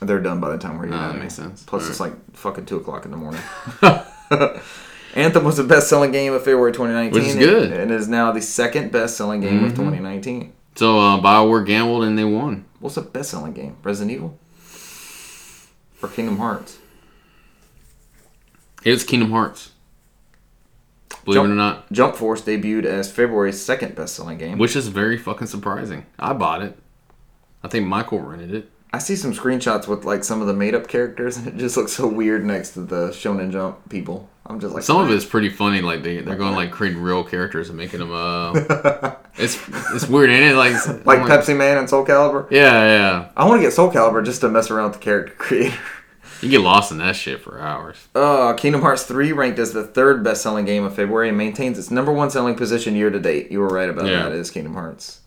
They're 0.00 0.20
done 0.20 0.40
by 0.40 0.50
the 0.50 0.58
time 0.58 0.78
we're 0.78 0.86
done. 0.86 1.12
that 1.14 1.18
makes 1.18 1.34
sense. 1.34 1.62
Plus, 1.64 1.84
All 1.84 1.90
it's 1.90 2.00
like 2.00 2.12
fucking 2.36 2.66
two 2.66 2.76
o'clock 2.76 3.04
in 3.04 3.10
the 3.10 3.16
morning. 3.16 3.40
Anthem 5.14 5.44
was 5.44 5.56
the 5.56 5.64
best-selling 5.64 6.10
game 6.12 6.32
of 6.32 6.42
February 6.42 6.72
2019, 6.72 7.12
Which 7.12 7.28
is 7.30 7.36
good. 7.36 7.72
and 7.72 7.90
is 7.90 8.08
now 8.08 8.32
the 8.32 8.42
second 8.42 8.90
best-selling 8.90 9.40
game 9.40 9.64
of 9.64 9.72
Mhm. 9.72 9.76
2019. 9.76 10.52
So 10.74 10.98
uh, 10.98 11.20
Bioware 11.20 11.64
gambled 11.64 12.04
and 12.04 12.18
they 12.18 12.24
won. 12.24 12.64
What's 12.80 12.96
the 12.96 13.02
best-selling 13.02 13.52
game? 13.52 13.76
Resident 13.84 14.10
Evil 14.16 14.38
or 16.02 16.08
Kingdom 16.08 16.38
Hearts? 16.38 16.78
It's 18.84 19.04
Kingdom 19.04 19.30
Hearts. 19.30 19.70
Believe 21.24 21.36
Jump- 21.38 21.48
it 21.48 21.52
or 21.52 21.54
not, 21.54 21.90
Jump 21.92 22.16
Force 22.16 22.42
debuted 22.42 22.84
as 22.84 23.10
February's 23.10 23.60
second 23.62 23.94
best-selling 23.94 24.36
game. 24.36 24.58
which 24.58 24.76
is 24.76 24.88
very 24.88 25.16
fucking 25.16 25.46
surprising. 25.46 26.04
I 26.18 26.32
bought 26.34 26.60
it. 26.62 26.76
I 27.62 27.68
think 27.68 27.86
Michael 27.86 28.18
rented 28.18 28.52
it. 28.52 28.70
I 28.94 28.98
see 28.98 29.16
some 29.16 29.32
screenshots 29.32 29.88
with 29.88 30.04
like 30.04 30.22
some 30.22 30.40
of 30.40 30.46
the 30.46 30.52
made 30.54 30.74
up 30.74 30.86
characters, 30.86 31.36
and 31.36 31.48
it 31.48 31.56
just 31.56 31.76
looks 31.76 31.92
so 31.92 32.06
weird 32.06 32.44
next 32.44 32.70
to 32.74 32.80
the 32.82 33.08
Shonen 33.08 33.50
Jump 33.50 33.88
people. 33.88 34.28
I'm 34.46 34.60
just 34.60 34.72
like 34.74 34.84
Some 34.84 34.98
of 35.00 35.10
it's 35.10 35.24
pretty 35.24 35.48
funny. 35.48 35.80
Like 35.80 36.02
they 36.04 36.20
they're 36.20 36.36
going 36.36 36.54
like 36.54 36.70
creating 36.70 37.02
real 37.02 37.24
characters 37.24 37.70
and 37.70 37.76
making 37.78 37.98
them. 38.00 38.12
Uh, 38.12 38.52
it's 39.36 39.58
it's 39.94 40.06
weird, 40.06 40.30
ain't 40.30 40.52
it? 40.52 40.54
Like 40.56 40.74
like 41.06 41.18
I'm 41.18 41.28
Pepsi 41.28 41.56
Man 41.56 41.78
and 41.78 41.90
Soul 41.90 42.04
Calibur. 42.06 42.48
Yeah, 42.50 42.72
yeah. 42.84 43.30
I 43.36 43.46
want 43.48 43.58
to 43.60 43.66
get 43.66 43.72
Soul 43.72 43.90
Calibur 43.90 44.24
just 44.24 44.42
to 44.42 44.48
mess 44.48 44.70
around 44.70 44.90
with 44.90 45.00
the 45.00 45.04
character 45.04 45.34
creator. 45.38 45.76
You 46.40 46.50
get 46.50 46.60
lost 46.60 46.92
in 46.92 46.98
that 46.98 47.16
shit 47.16 47.40
for 47.40 47.58
hours. 47.58 47.96
Uh, 48.14 48.52
Kingdom 48.52 48.82
Hearts 48.82 49.04
3 49.04 49.32
ranked 49.32 49.58
as 49.58 49.72
the 49.72 49.82
third 49.82 50.22
best 50.22 50.42
selling 50.42 50.66
game 50.66 50.84
of 50.84 50.94
February 50.94 51.30
and 51.30 51.38
maintains 51.38 51.78
its 51.78 51.90
number 51.90 52.12
one 52.12 52.28
selling 52.30 52.54
position 52.54 52.94
year 52.94 53.08
to 53.08 53.18
date. 53.18 53.50
You 53.50 53.60
were 53.60 53.68
right 53.68 53.88
about 53.88 54.06
Yeah. 54.06 54.24
that. 54.24 54.32
It 54.32 54.38
is 54.38 54.50
Kingdom 54.50 54.74
Hearts. 54.74 55.20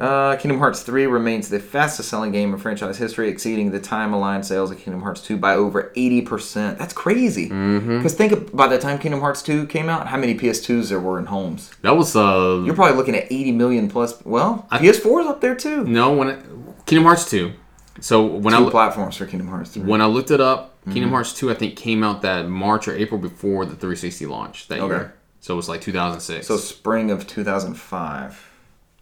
Uh, 0.00 0.36
Kingdom 0.36 0.58
Hearts 0.58 0.82
3 0.84 1.06
remains 1.06 1.48
the 1.48 1.58
fastest 1.58 2.08
selling 2.08 2.30
game 2.30 2.52
in 2.52 2.58
franchise 2.60 2.98
history, 2.98 3.28
exceeding 3.28 3.72
the 3.72 3.80
time 3.80 4.12
aligned 4.12 4.46
sales 4.46 4.70
of 4.70 4.78
Kingdom 4.78 5.02
Hearts 5.02 5.20
2 5.22 5.36
by 5.36 5.54
over 5.56 5.92
80%. 5.96 6.78
That's 6.78 6.92
crazy. 6.94 7.48
Mm-hmm. 7.48 7.96
Because 7.96 8.14
think 8.14 8.30
of, 8.30 8.54
by 8.54 8.68
the 8.68 8.78
time 8.78 8.98
Kingdom 9.00 9.20
Hearts 9.20 9.42
2 9.42 9.66
came 9.66 9.88
out, 9.88 10.06
how 10.06 10.16
many 10.16 10.38
PS2s 10.38 10.90
there 10.90 11.00
were 11.00 11.18
in 11.18 11.26
homes. 11.26 11.72
That 11.82 11.96
was 11.96 12.14
uh 12.14 12.62
You're 12.64 12.76
probably 12.76 12.96
looking 12.96 13.16
at 13.16 13.24
80 13.24 13.50
million 13.52 13.88
plus. 13.88 14.24
Well, 14.24 14.68
I- 14.70 14.78
PS4's 14.78 15.26
up 15.26 15.40
there 15.40 15.56
too. 15.56 15.82
no 15.84 16.12
when 16.14 16.28
it, 16.28 16.44
Kingdom 16.86 17.04
Hearts 17.04 17.28
two. 17.28 17.54
So 18.00 18.24
when 18.24 18.54
I 18.54 18.58
Two 18.60 18.70
platforms 18.70 19.16
for 19.16 19.26
Kingdom 19.26 19.48
Hearts 19.48 19.72
3. 19.72 19.82
when 19.82 20.00
I 20.00 20.06
looked 20.06 20.30
it 20.30 20.40
up, 20.40 20.76
Mm-hmm. 20.82 20.92
Kingdom 20.94 21.10
Hearts 21.10 21.32
two 21.34 21.50
I 21.50 21.54
think 21.54 21.76
came 21.76 22.02
out 22.04 22.22
that 22.22 22.48
March 22.48 22.86
or 22.88 22.94
April 22.96 23.20
before 23.20 23.66
the 23.66 23.72
360 23.72 24.24
launch 24.26 24.68
that 24.68 24.78
Okay. 24.78 24.94
year. 24.94 25.14
So 25.40 25.52
it 25.52 25.56
was 25.56 25.68
like 25.68 25.80
2006. 25.82 26.46
So 26.46 26.56
spring 26.56 27.10
of 27.10 27.26
2005. 27.26 28.47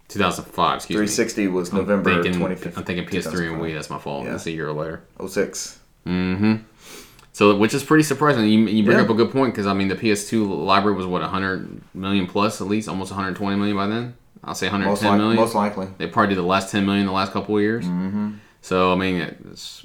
2005. 0.09 0.77
Excuse 0.77 0.95
me. 0.95 1.07
360 1.07 1.49
was 1.49 1.71
I'm 1.71 1.79
November 1.79 2.11
thinking, 2.15 2.33
2015. 2.35 2.79
I'm 2.79 2.85
thinking 2.85 3.05
PS3 3.07 3.15
and 3.15 3.61
2005. 3.61 3.61
Wii. 3.63 3.75
That's 3.75 3.91
my 3.91 3.99
fault. 3.99 4.25
Yeah. 4.25 4.31
That's 4.33 4.47
a 4.47 4.51
year 4.53 4.73
later. 4.73 5.03
06. 5.27 5.79
Mm-hmm. 6.07 6.55
So, 7.33 7.57
which 7.57 7.75
is 7.75 7.83
pretty 7.85 8.05
surprising. 8.05 8.45
You, 8.45 8.61
you 8.67 8.85
bring 8.85 8.97
Yeah. 8.99 9.05
up 9.05 9.11
a 9.11 9.15
good 9.15 9.31
point 9.31 9.53
because 9.53 9.67
I 9.67 9.75
mean 9.75 9.89
the 9.89 9.97
PS2 9.97 10.65
library 10.65 10.97
was 10.97 11.07
what 11.07 11.21
100 11.23 11.83
million 11.95 12.27
plus 12.27 12.61
at 12.61 12.67
least, 12.67 12.89
almost 12.89 13.11
120 13.11 13.57
million 13.57 13.77
by 13.77 13.87
then. 13.87 14.15
I'll 14.45 14.55
say 14.55 14.67
110 14.69 14.91
Most, 14.91 15.03
like, 15.03 15.19
million. 15.19 15.37
most 15.37 15.55
likely. 15.55 15.89
They 15.99 16.07
probably 16.07 16.35
did 16.35 16.39
the 16.41 16.47
last 16.47 16.71
10 16.71 16.87
million 16.87 17.05
the 17.07 17.13
last 17.13 17.33
couple 17.33 17.57
of 17.57 17.63
years. 17.63 17.85
Mm-hmm. 17.85 18.35
So 18.63 18.93
I 18.93 18.97
mean, 18.97 19.17
it's, 19.51 19.85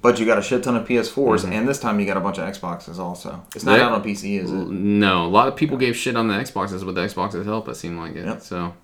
But 0.00 0.18
you 0.18 0.26
got 0.26 0.38
a 0.38 0.42
shit 0.42 0.62
ton 0.64 0.74
of 0.76 0.86
PS4s, 0.88 1.44
and 1.50 1.68
this 1.68 1.78
time 1.78 2.00
you 2.00 2.06
got 2.06 2.16
a 2.16 2.20
bunch 2.20 2.38
of 2.38 2.48
Xboxes 2.52 2.98
also. 2.98 3.42
It's 3.54 3.64
not 3.64 3.78
Yeah. 3.78 3.86
out 3.86 3.92
on 3.92 4.02
PC, 4.02 4.40
is 4.42 4.50
it? 4.50 4.54
no, 4.54 5.26
a 5.26 5.28
lot 5.28 5.48
of 5.48 5.56
people 5.56 5.76
gave 5.76 5.94
shit 5.96 6.16
on 6.16 6.28
the 6.28 6.34
Xboxes, 6.34 6.84
but 6.84 6.94
the 6.94 7.02
Xboxes 7.02 7.44
help. 7.44 7.68
It 7.68 7.76
seemed 7.76 7.98
like 7.98 8.16
it. 8.16 8.24
Yep. 8.24 8.40
So 8.42 8.74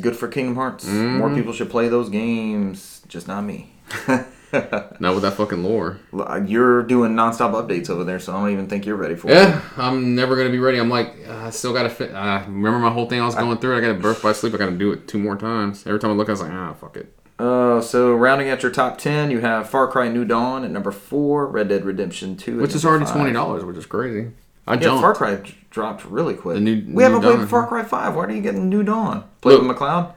Good 0.00 0.16
for 0.16 0.28
Kingdom 0.28 0.54
Hearts. 0.54 0.84
Mm-hmm. 0.84 1.18
More 1.18 1.34
people 1.34 1.52
should 1.52 1.70
play 1.70 1.88
those 1.88 2.08
games, 2.08 3.02
just 3.08 3.28
not 3.28 3.42
me. 3.42 3.72
not 4.08 5.14
with 5.14 5.22
that 5.22 5.34
fucking 5.36 5.62
lore. 5.62 5.98
You're 6.46 6.82
doing 6.82 7.12
nonstop 7.14 7.52
updates 7.52 7.90
over 7.90 8.04
there, 8.04 8.18
so 8.18 8.34
I 8.34 8.40
don't 8.40 8.50
even 8.52 8.66
think 8.68 8.86
you're 8.86 8.96
ready 8.96 9.14
for 9.16 9.30
it. 9.30 9.34
Yeah, 9.34 9.60
I'm 9.76 10.14
never 10.14 10.36
gonna 10.36 10.50
be 10.50 10.58
ready. 10.58 10.78
I'm 10.78 10.88
like, 10.88 11.14
uh, 11.28 11.46
I 11.46 11.50
still 11.50 11.72
gotta 11.72 11.90
fit. 11.90 12.12
Uh, 12.14 12.42
remember 12.46 12.78
my 12.78 12.90
whole 12.90 13.06
thing 13.06 13.20
I 13.20 13.26
was 13.26 13.34
going 13.34 13.58
through. 13.58 13.76
I 13.76 13.80
got 13.80 13.88
to 13.88 13.94
birth 13.94 14.22
by 14.22 14.32
sleep. 14.32 14.54
I 14.54 14.56
gotta 14.56 14.72
do 14.76 14.92
it 14.92 15.06
two 15.08 15.18
more 15.18 15.36
times. 15.36 15.86
Every 15.86 15.98
time 15.98 16.10
I 16.10 16.14
look, 16.14 16.28
I 16.28 16.32
was 16.32 16.42
like, 16.42 16.52
ah, 16.52 16.72
fuck 16.74 16.96
it. 16.96 17.14
Uh, 17.38 17.80
so 17.80 18.14
rounding 18.14 18.48
out 18.48 18.62
your 18.62 18.72
top 18.72 18.98
ten, 18.98 19.30
you 19.30 19.40
have 19.40 19.68
Far 19.70 19.86
Cry 19.86 20.08
New 20.08 20.24
Dawn 20.24 20.64
at 20.64 20.70
number 20.70 20.90
four, 20.90 21.46
Red 21.46 21.68
Dead 21.68 21.84
Redemption 21.84 22.36
Two, 22.36 22.56
at 22.56 22.62
Which 22.62 22.74
is 22.74 22.84
already 22.84 23.04
five. 23.04 23.14
twenty 23.14 23.32
dollars, 23.32 23.64
which 23.64 23.76
is 23.76 23.86
crazy. 23.86 24.30
I 24.66 24.74
Yeah, 24.74 24.80
jumped. 24.80 25.02
Far 25.02 25.14
Cry 25.14 25.40
dropped 25.78 26.04
really 26.04 26.34
quick. 26.34 26.56
The 26.56 26.60
new- 26.60 26.84
we 26.92 27.04
haven't 27.04 27.20
New 27.22 27.36
played 27.36 27.48
Far? 27.48 27.68
Cry 27.68 27.84
Five. 27.84 28.16
Why 28.16 28.24
are 28.24 28.30
you 28.32 28.42
getting 28.42 28.68
New 28.68 28.82
Dawn? 28.82 29.22
Play 29.40 29.54
Look. 29.54 29.68
with 29.68 29.76
McLeod. 29.76 30.12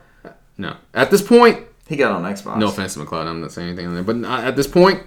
No, 0.58 0.76
at 0.92 1.10
this 1.12 1.22
point, 1.22 1.60
He 1.88 1.94
got 1.96 2.10
on 2.10 2.24
Xbox. 2.24 2.58
no 2.58 2.66
offense 2.68 2.94
to 2.94 3.00
McLeod, 3.00 3.26
I'm 3.26 3.40
not 3.40 3.52
saying 3.52 3.68
anything 3.68 3.86
on 3.86 3.94
there, 3.94 4.02
but 4.02 4.24
at 4.24 4.56
this 4.56 4.66
point, 4.66 5.04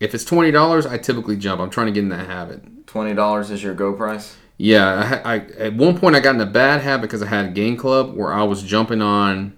if 0.00 0.14
it's 0.14 0.24
twenty 0.24 0.50
dollars, 0.50 0.86
I 0.86 0.96
typically 0.96 1.36
jump. 1.36 1.60
I'm 1.60 1.68
trying 1.68 1.88
to 1.88 1.92
get 1.92 2.04
in 2.04 2.08
that 2.08 2.26
habit. 2.26 2.86
Twenty 2.86 3.12
dollars 3.14 3.50
is 3.50 3.62
your 3.62 3.74
go 3.74 3.92
price. 3.92 4.36
Yeah, 4.56 5.20
I, 5.24 5.34
I 5.34 5.36
at 5.58 5.74
one 5.74 5.98
point 5.98 6.16
I 6.16 6.20
got 6.20 6.34
in 6.34 6.40
a 6.40 6.46
bad 6.46 6.80
habit 6.80 7.02
because 7.02 7.22
I 7.22 7.26
had 7.26 7.44
a 7.44 7.48
game 7.50 7.76
club 7.76 8.16
where 8.16 8.32
I 8.32 8.44
was 8.44 8.62
jumping 8.62 9.02
on 9.02 9.56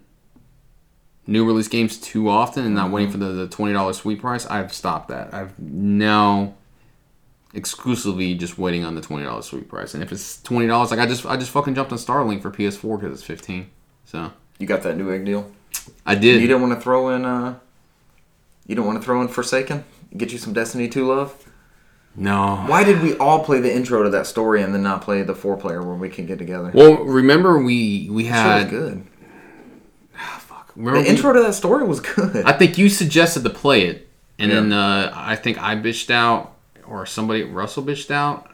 new 1.26 1.46
release 1.46 1.68
games 1.68 1.96
too 1.96 2.28
often 2.28 2.64
and 2.66 2.74
not 2.74 2.90
waiting 2.90 3.10
mm-hmm. 3.12 3.20
for 3.20 3.24
the, 3.26 3.32
the 3.32 3.48
twenty 3.48 3.72
dollars 3.72 3.98
sweet 3.98 4.20
price. 4.20 4.46
I've 4.46 4.72
stopped 4.72 5.08
that. 5.08 5.32
I've 5.32 5.58
now 5.58 6.54
exclusively 7.54 8.34
just 8.34 8.58
waiting 8.58 8.84
on 8.84 8.94
the 8.94 9.00
twenty 9.00 9.24
dollars 9.24 9.46
sweet 9.46 9.68
price. 9.68 9.94
And 9.94 10.02
if 10.02 10.12
it's 10.12 10.40
twenty 10.42 10.66
dollars, 10.66 10.90
like 10.90 11.00
I 11.00 11.06
just 11.06 11.26
I 11.26 11.36
just 11.36 11.50
fucking 11.50 11.74
jumped 11.74 11.92
on 11.92 11.98
Starlink 11.98 12.42
for 12.42 12.50
PS4 12.50 13.00
because 13.00 13.14
it's 13.18 13.22
fifteen. 13.26 13.70
So 14.04 14.32
You 14.58 14.66
got 14.66 14.82
that 14.82 14.96
Newegg 14.96 15.24
deal. 15.24 15.50
I 16.06 16.14
did. 16.14 16.24
You 16.24 16.32
did. 16.40 16.46
didn't 16.48 16.62
want 16.62 16.74
to 16.74 16.80
throw 16.80 17.10
in. 17.10 17.24
uh 17.24 17.58
You 18.66 18.74
don't 18.74 18.86
want 18.86 18.98
to 19.00 19.04
throw 19.04 19.20
in 19.22 19.28
Forsaken. 19.28 19.84
Get 20.16 20.32
you 20.32 20.38
some 20.38 20.52
Destiny 20.52 20.88
Two 20.88 21.06
love. 21.06 21.34
No. 22.16 22.56
Why 22.66 22.82
did 22.82 23.02
we 23.02 23.16
all 23.18 23.44
play 23.44 23.60
the 23.60 23.72
intro 23.72 24.02
to 24.02 24.10
that 24.10 24.26
story 24.26 24.62
and 24.62 24.74
then 24.74 24.82
not 24.82 25.00
play 25.02 25.22
the 25.22 25.34
four 25.34 25.56
player 25.56 25.80
where 25.80 25.94
we 25.94 26.08
can 26.08 26.26
get 26.26 26.38
together? 26.38 26.72
Well, 26.74 27.04
remember 27.04 27.62
we 27.62 28.08
we 28.10 28.24
had 28.24 28.64
was 28.64 28.70
good. 28.70 29.06
remember 30.76 30.98
The 30.98 31.04
we- 31.04 31.08
intro 31.08 31.32
to 31.32 31.40
that 31.42 31.54
story 31.54 31.84
was 31.86 32.00
good. 32.00 32.44
I 32.44 32.52
think 32.52 32.78
you 32.78 32.88
suggested 32.88 33.44
to 33.44 33.50
play 33.50 33.82
it, 33.86 34.08
and 34.38 34.50
Yeah. 34.50 34.56
then 34.60 34.72
uh, 34.72 35.12
I 35.14 35.36
think 35.36 35.62
I 35.62 35.76
bitched 35.76 36.10
out, 36.10 36.56
or 36.90 37.06
somebody 37.06 37.42
Russell 37.44 37.82
bitched 37.82 38.10
out. 38.10 38.50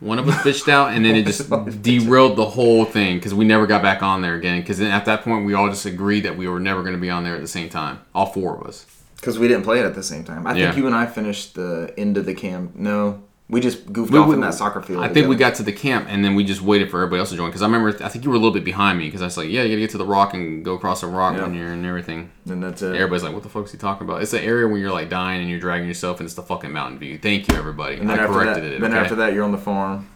One 0.00 0.18
of 0.18 0.26
us 0.28 0.36
bitched 0.36 0.68
out, 0.68 0.92
and 0.94 1.04
then 1.04 1.14
it 1.14 1.26
just 1.26 1.50
derailed 1.82 2.36
the 2.36 2.46
whole 2.46 2.84
thing 2.86 3.16
because 3.18 3.34
we 3.34 3.44
never 3.44 3.66
got 3.66 3.82
back 3.82 4.02
on 4.02 4.22
there 4.22 4.34
again. 4.34 4.60
Because 4.60 4.78
then 4.78 4.90
at 4.90 5.04
that 5.06 5.22
point, 5.22 5.44
we 5.44 5.52
all 5.52 5.68
just 5.68 5.84
agreed 5.84 6.20
that 6.20 6.36
we 6.38 6.48
were 6.48 6.60
never 6.60 6.80
going 6.82 6.94
to 6.94 7.00
be 7.00 7.10
on 7.10 7.22
there 7.24 7.34
at 7.34 7.40
the 7.42 7.48
same 7.48 7.68
time. 7.68 8.00
All 8.14 8.26
four 8.26 8.56
of 8.58 8.66
us. 8.66 8.86
Because 9.16 9.38
we 9.38 9.46
didn't 9.48 9.64
play 9.64 9.78
it 9.80 9.84
at 9.84 9.94
the 9.94 10.02
same 10.02 10.24
time. 10.24 10.46
I 10.46 10.54
Yeah. 10.54 10.66
think 10.66 10.78
you 10.78 10.86
and 10.86 10.94
I 10.94 11.04
finished 11.04 11.54
the 11.54 11.92
end 11.98 12.16
of 12.16 12.24
the 12.24 12.32
camp. 12.32 12.74
No, 12.76 13.20
we 13.50 13.60
just 13.60 13.92
goofed 13.92 14.12
We- 14.12 14.18
off 14.18 14.28
we- 14.28 14.34
in 14.34 14.40
that 14.40 14.54
soccer 14.54 14.80
field. 14.80 15.02
I 15.04 15.08
think 15.08 15.28
we 15.28 15.36
got 15.36 15.56
to 15.56 15.62
the 15.62 15.72
camp, 15.72 16.06
and 16.08 16.24
then 16.24 16.34
we 16.34 16.44
just 16.44 16.62
waited 16.62 16.90
for 16.90 16.98
everybody 16.98 17.18
else 17.20 17.30
to 17.30 17.36
join. 17.36 17.48
Because 17.48 17.62
I 17.62 17.66
remember, 17.66 17.88
I 18.02 18.08
think 18.08 18.24
you 18.24 18.30
were 18.30 18.36
a 18.36 18.38
little 18.38 18.54
bit 18.54 18.64
behind 18.64 18.98
me. 18.98 19.06
Because 19.06 19.22
I 19.22 19.26
was 19.26 19.36
like, 19.36 19.48
"Yeah, 19.50 19.62
you 19.62 19.68
got 19.70 19.74
to 19.74 19.80
get 19.80 19.90
to 19.90 19.98
the 19.98 20.04
rock 20.06 20.32
and 20.34 20.64
go 20.64 20.74
across 20.74 21.00
the 21.02 21.08
rock 21.08 21.34
Yeah. 21.36 21.42
when 21.42 21.54
you're 21.54 21.72
and 21.72 21.84
everything." 21.84 22.30
And 22.48 22.62
that's 22.62 22.80
it. 22.82 22.94
Everybody's 22.94 23.24
like, 23.24 23.34
"What 23.34 23.42
the 23.42 23.48
fuck 23.48 23.64
is 23.66 23.72
he 23.72 23.78
talking 23.78 24.06
about?" 24.06 24.22
It's 24.22 24.30
the 24.30 24.42
area 24.42 24.66
where 24.68 24.78
you're 24.78 24.92
like 24.92 25.10
dying 25.10 25.40
and 25.40 25.50
you're 25.50 25.60
dragging 25.60 25.88
yourself, 25.88 26.20
and 26.20 26.26
it's 26.26 26.34
the 26.34 26.42
fucking 26.42 26.72
mountain 26.72 26.98
view. 26.98 27.18
Thank 27.18 27.50
you, 27.50 27.56
everybody. 27.58 27.96
and 27.96 28.08
then 28.08 28.18
I 28.18 28.22
after 28.22 28.34
corrected 28.34 28.64
that, 28.64 28.72
it. 28.74 28.80
then 28.80 28.92
okay? 28.92 29.00
after 29.00 29.14
that, 29.16 29.34
you're 29.34 29.44
on 29.44 29.52
the 29.52 29.58
farm. 29.58 30.06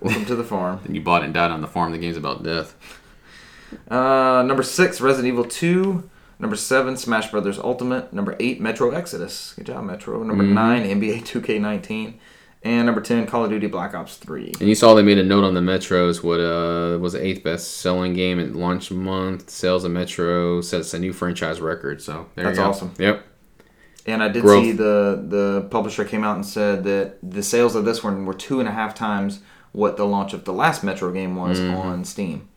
Welcome 0.00 0.24
to 0.26 0.34
the 0.36 0.44
farm. 0.44 0.80
Then 0.84 0.94
you 0.96 1.00
bought 1.00 1.24
and 1.24 1.32
died 1.34 1.50
on 1.50 1.60
the 1.60 1.66
farm. 1.68 1.90
The 1.92 1.98
game's 1.98 2.16
about 2.16 2.42
death. 2.42 2.74
Uh, 3.90 4.44
number 4.46 4.62
six, 4.62 5.00
Resident 5.00 5.32
Evil 5.32 5.44
Two. 5.44 6.08
Number 6.38 6.56
seven, 6.56 6.96
Smash 6.96 7.30
Brothers 7.30 7.58
Ultimate. 7.58 8.12
Number 8.12 8.36
eight, 8.40 8.60
Metro 8.60 8.90
Exodus. 8.90 9.54
Good 9.56 9.66
job, 9.66 9.84
Metro. 9.84 10.22
Number 10.22 10.44
Mm-hmm. 10.44 10.54
nine, 10.54 10.82
NBA 10.84 11.22
2K19. 11.22 12.14
And 12.64 12.86
number 12.86 13.02
ten, 13.02 13.26
Call 13.26 13.44
of 13.44 13.50
Duty 13.50 13.66
Black 13.66 13.94
Ops 13.94 14.16
3. 14.16 14.54
And 14.58 14.68
you 14.68 14.74
saw 14.74 14.94
they 14.94 15.02
made 15.02 15.18
a 15.18 15.22
note 15.22 15.44
on 15.44 15.52
the 15.52 15.60
Metros. 15.60 16.22
What 16.22 16.40
uh, 16.40 16.98
was 16.98 17.12
the 17.12 17.22
eighth 17.22 17.44
best 17.44 17.78
selling 17.78 18.14
game 18.14 18.40
at 18.40 18.54
launch 18.54 18.90
month? 18.90 19.50
Sales 19.50 19.84
of 19.84 19.90
Metro 19.90 20.62
sets 20.62 20.94
a 20.94 20.98
new 20.98 21.12
franchise 21.12 21.60
record. 21.60 22.00
So 22.00 22.26
there 22.34 22.46
That's 22.46 22.56
you 22.56 22.64
go. 22.64 22.70
awesome. 22.70 22.94
Yep. 22.98 23.26
And 24.06 24.22
I 24.22 24.28
did 24.28 24.42
Growth. 24.42 24.64
see 24.64 24.72
the 24.72 25.22
the 25.28 25.68
publisher 25.70 26.04
came 26.06 26.24
out 26.24 26.36
and 26.36 26.44
said 26.44 26.84
that 26.84 27.18
the 27.22 27.42
sales 27.42 27.74
of 27.74 27.84
this 27.84 28.02
one 28.02 28.24
were 28.24 28.34
two 28.34 28.60
and 28.60 28.68
a 28.68 28.72
half 28.72 28.94
times 28.94 29.40
what 29.72 29.96
the 29.96 30.06
launch 30.06 30.32
of 30.32 30.44
the 30.44 30.52
last 30.52 30.82
Metro 30.84 31.10
game 31.12 31.36
was 31.36 31.60
on 31.60 32.04
Steam. 32.04 32.48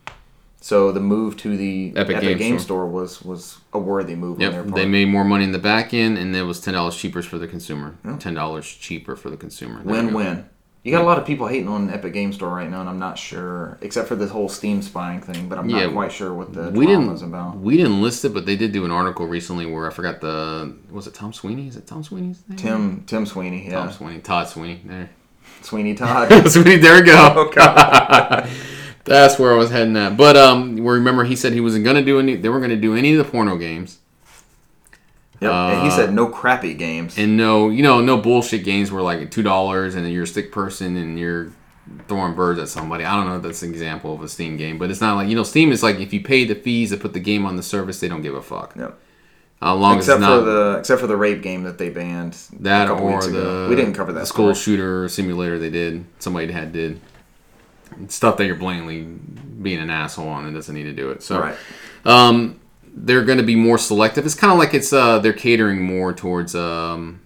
So 0.60 0.90
the 0.92 1.00
move 1.00 1.36
to 1.38 1.56
the. 1.56 1.92
Epic 1.96 2.16
Epic, 2.16 2.28
Game 2.30 2.38
Game, 2.38 2.58
Store. 2.58 2.84
Store 2.84 2.86
was 2.88 3.22
was 3.22 3.58
a 3.72 3.78
worthy 3.78 4.14
move 4.16 4.32
on 4.34 4.38
their 4.38 4.50
Yep. 4.50 4.62
part. 4.64 4.74
They 4.74 4.86
made 4.86 5.08
more 5.08 5.24
money 5.24 5.44
in 5.44 5.52
the 5.52 5.58
back 5.58 5.94
end, 5.94 6.18
and 6.18 6.34
it 6.34 6.42
was 6.42 6.60
ten 6.60 6.74
dollars 6.74 6.96
cheaper 6.96 7.22
for 7.22 7.38
the 7.38 7.46
consumer. 7.46 7.94
Ten 8.18 8.34
dollars 8.34 8.66
cheaper 8.66 9.14
for 9.16 9.30
the 9.30 9.36
consumer. 9.36 9.82
There 9.84 9.92
win 9.94 10.12
win. 10.14 10.44
You 10.84 10.92
got 10.92 11.02
a 11.02 11.04
lot 11.04 11.18
of 11.18 11.26
people 11.26 11.48
hating 11.48 11.68
on 11.68 11.90
Epic 11.90 12.12
Game 12.14 12.32
Store 12.32 12.48
right 12.50 12.70
now, 12.70 12.80
and 12.80 12.88
I'm 12.88 12.98
not 13.00 13.18
sure, 13.18 13.76
except 13.82 14.08
for 14.08 14.14
this 14.14 14.30
whole 14.30 14.48
Steam 14.48 14.80
spying 14.80 15.20
thing. 15.20 15.48
But 15.48 15.58
I'm 15.58 15.68
Yeah, 15.68 15.84
not 15.86 15.92
quite 15.92 16.12
sure 16.12 16.32
what 16.32 16.54
the 16.54 16.70
We 16.70 16.86
didn't. 16.86 17.10
is 17.10 17.20
about. 17.22 17.58
We 17.58 17.76
didn't 17.76 18.00
list 18.00 18.24
it, 18.24 18.32
but 18.32 18.46
they 18.46 18.56
did 18.56 18.72
do 18.72 18.84
an 18.84 18.90
article 18.90 19.26
recently 19.26 19.66
where 19.66 19.86
I 19.86 19.92
forgot 19.92 20.20
the 20.20 20.72
was 20.90 21.06
it 21.06 21.14
Tom 21.14 21.32
Sweeney? 21.32 21.68
Is 21.68 21.76
it 21.76 21.86
Tom 21.86 22.02
Sweeney's 22.02 22.42
name? 22.48 22.58
Tim 22.58 23.04
Tim 23.06 23.26
Sweeney, 23.26 23.66
yeah, 23.66 23.74
Tom 23.74 23.92
Sweeney. 23.92 24.20
Todd 24.20 24.48
Sweeney. 24.48 24.80
There. 24.84 25.10
Sweeney 25.62 25.94
Todd. 26.02 26.48
Sweeney. 26.50 26.76
There 26.78 26.94
we 27.00 27.02
go. 27.06 27.32
oh 27.36 27.52
God. 27.54 28.48
That's 29.04 29.38
where 29.38 29.52
I 29.52 29.56
was 29.56 29.70
heading 29.70 29.96
at. 29.96 30.16
But 30.16 30.36
um, 30.36 30.76
remember 30.84 31.24
he 31.24 31.34
said 31.36 31.52
he 31.52 31.60
wasn't 31.60 31.84
gonna 31.84 32.02
do 32.04 32.18
any. 32.18 32.36
They 32.36 32.48
weren't 32.48 32.62
gonna 32.62 32.76
do 32.76 32.94
any 32.94 33.14
of 33.14 33.24
the 33.24 33.30
porno 33.30 33.56
games, 33.56 33.98
Yep. 35.40 35.50
and 35.52 35.82
he 35.82 35.88
Uh, 35.88 35.90
said 35.96 36.12
no 36.14 36.26
crappy 36.26 36.74
games. 36.74 37.16
and 37.16 37.36
no, 37.36 37.68
you 37.70 37.82
know, 37.82 38.00
no 38.00 38.16
bullshit 38.18 38.64
games 38.64 38.90
where 38.92 39.02
like 39.02 39.30
two 39.30 39.42
dollars 39.42 39.94
and 39.94 40.10
you're 40.12 40.24
a 40.24 40.26
stick 40.26 40.50
person 40.52 40.96
and 40.96 41.18
you're 41.18 41.52
throwing 42.06 42.34
birds 42.34 42.58
at 42.60 42.68
somebody. 42.68 43.04
I 43.04 43.14
don't 43.16 43.26
know 43.26 43.36
if 43.36 43.42
that's 43.42 43.62
an 43.62 43.70
example 43.70 44.12
of 44.14 44.22
a 44.22 44.28
Steam 44.28 44.56
game, 44.56 44.78
but 44.78 44.90
it's 44.90 45.00
not 45.00 45.16
like 45.16 45.28
you 45.28 45.36
know, 45.36 45.42
Steam 45.44 45.72
is 45.72 45.82
like 45.82 46.00
if 46.00 46.12
you 46.12 46.22
pay 46.22 46.44
the 46.44 46.54
fees 46.54 46.90
to 46.90 46.96
put 46.96 47.12
the 47.14 47.20
game 47.20 47.46
on 47.46 47.56
the 47.56 47.62
service, 47.62 48.00
they 48.00 48.08
don't 48.08 48.22
give 48.22 48.34
a 48.34 48.42
fuck. 48.42 48.74
Yep. 48.76 48.98
How 49.62 49.74
long 49.74 49.96
Except 49.96 50.16
as 50.16 50.20
not 50.20 50.38
for 50.40 50.44
the 50.44 50.76
except 50.78 51.00
for 51.00 51.06
the 51.08 51.16
rape 51.16 51.42
game 51.42 51.64
that 51.64 51.78
they 51.78 51.88
banned 51.88 52.36
that 52.60 52.88
or 52.90 53.22
the 53.22 53.66
we 53.68 53.74
didn't 53.74 53.94
cover 53.94 54.12
that 54.12 54.20
the 54.20 54.26
school 54.26 54.54
shooter 54.54 55.08
simulator 55.08 55.58
they 55.58 55.70
did 55.70 56.04
somebody 56.20 56.52
had 56.52 56.72
did 56.72 57.00
stuff 58.08 58.36
that 58.36 58.46
you're 58.46 58.54
blatantly 58.54 59.02
being 59.02 59.80
an 59.80 59.90
asshole 59.90 60.28
on 60.28 60.44
and 60.44 60.54
doesn't 60.54 60.74
need 60.74 60.84
to 60.84 60.92
do 60.92 61.10
it. 61.10 61.22
So 61.22 61.40
Right. 61.40 61.56
Um, 62.04 62.60
they're 62.94 63.24
going 63.24 63.38
to 63.38 63.44
be 63.44 63.54
more 63.56 63.78
selective. 63.78 64.24
It's 64.24 64.34
kind 64.34 64.52
of 64.52 64.58
like 64.58 64.74
it's 64.74 64.92
uh, 64.92 65.18
they're 65.18 65.32
catering 65.32 65.82
more 65.82 66.12
towards 66.12 66.54
um, 66.54 67.20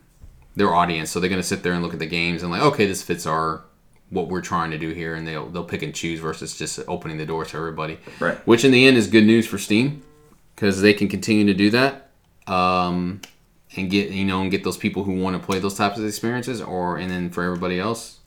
their 0.57 0.75
audience, 0.75 1.11
so 1.11 1.21
they're 1.21 1.31
going 1.31 1.41
to 1.41 1.47
sit 1.47 1.63
there 1.63 1.73
and 1.73 1.83
look 1.83 1.95
at 1.95 1.99
the 1.99 2.07
games 2.07 2.43
and 2.43 2.51
like, 2.51 2.63
okay, 2.63 2.87
this 2.87 3.03
fits 3.03 3.27
our 3.27 3.63
what 4.11 4.29
we're 4.29 4.43
trying 4.43 4.71
to 4.73 4.79
do 4.79 4.91
here, 4.91 5.15
and 5.15 5.27
they'll 5.27 5.49
they'll 5.49 5.65
pick 5.65 5.83
and 5.83 5.95
choose 5.95 6.21
versus 6.21 6.57
just 6.57 6.81
opening 6.89 7.17
the 7.17 7.27
door 7.27 7.45
to 7.45 7.57
everybody. 7.57 7.99
Right. 8.21 8.37
Which 8.47 8.65
in 8.65 8.71
the 8.71 8.87
end 8.87 8.97
is 8.97 9.07
good 9.07 9.25
news 9.25 9.47
for 9.47 9.59
Steam 9.59 10.03
because 10.55 10.83
they 10.83 10.93
can 10.93 11.09
continue 11.09 11.47
to 11.47 11.55
do 11.55 11.71
that. 11.71 12.11
Um, 12.47 13.23
and 13.77 13.91
get 13.91 14.11
you 14.11 14.25
know 14.25 14.43
and 14.43 14.51
get 14.51 14.65
those 14.65 14.77
people 14.77 15.05
who 15.05 15.21
want 15.21 15.41
to 15.41 15.45
play 15.45 15.59
those 15.59 15.75
types 15.75 15.99
of 15.99 16.05
experiences 16.05 16.61
or 16.61 16.99
and 16.99 17.11
then 17.11 17.31
for 17.31 17.43
everybody 17.43 17.79
else 17.79 18.19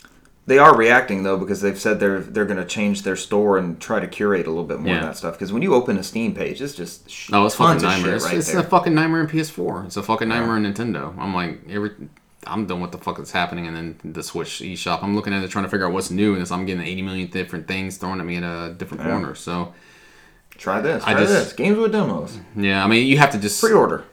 They 0.47 0.59
are 0.59 0.75
reacting 0.77 1.23
though 1.23 1.37
because 1.37 1.61
they've 1.61 1.79
said 1.79 1.99
they're 1.99 2.19
they're 2.19 2.45
going 2.45 2.59
to 2.59 2.65
change 2.65 3.01
their 3.01 3.15
store 3.15 3.57
and 3.57 3.79
try 3.81 3.99
to 3.99 4.07
curate 4.07 4.45
a 4.45 4.49
little 4.49 4.63
bit 4.63 4.79
more 4.79 4.89
Yeah. 4.93 4.99
of 4.99 5.05
that 5.07 5.17
stuff. 5.17 5.33
Because 5.33 5.51
when 5.51 5.63
you 5.63 5.73
open 5.73 5.97
a 5.97 6.03
Steam 6.03 6.35
page, 6.35 6.61
it's 6.61 6.75
just 6.75 7.09
sh- 7.09 7.31
Oh, 7.33 7.45
it's 7.47 7.55
fucking 7.55 7.81
nightmare. 7.81 8.15
It's, 8.15 8.25
right 8.25 8.35
it's 8.35 8.53
a 8.53 8.61
fucking 8.63 8.93
nightmare 8.93 9.21
in 9.21 9.27
PS4. 9.27 9.85
It's 9.87 9.97
a 9.97 10.03
fucking 10.03 10.27
nightmare 10.29 10.57
in 10.57 10.63
Nintendo. 10.71 11.17
I'm 11.17 11.33
like 11.33 11.61
every. 11.69 11.91
I'm 12.47 12.67
done 12.67 12.79
with 12.79 12.91
the 12.91 12.99
fuck 12.99 13.17
that's 13.17 13.31
happening, 13.31 13.65
and 13.65 13.75
then 13.75 13.99
the 14.13 14.21
Switch 14.21 14.59
eShop. 14.59 15.01
I'm 15.01 15.15
looking 15.15 15.33
at 15.33 15.43
it, 15.43 15.49
trying 15.49 15.65
to 15.65 15.69
figure 15.71 15.87
out 15.87 15.93
what's 15.93 16.11
new, 16.11 16.33
and 16.33 16.43
it's, 16.43 16.51
I'm 16.51 16.67
getting 16.67 16.85
80 16.85 17.01
million 17.01 17.27
different 17.31 17.67
things 17.67 17.97
thrown 17.97 18.19
at 18.19 18.25
me 18.27 18.35
in 18.35 18.43
a 18.43 18.71
different 18.71 19.03
Yeah. 19.03 19.09
corner. 19.09 19.33
So 19.33 19.73
Try 20.57 20.79
this. 20.79 21.03
I 21.05 21.13
Try 21.13 21.21
just- 21.21 21.33
this. 21.33 21.53
Games 21.53 21.77
with 21.79 21.91
demos. 21.91 22.37
yeah, 22.55 22.85
I 22.85 22.87
mean, 22.87 23.07
you 23.07 23.17
have 23.17 23.31
to 23.31 23.39
just 23.39 23.59
Pre-order. 23.61 24.03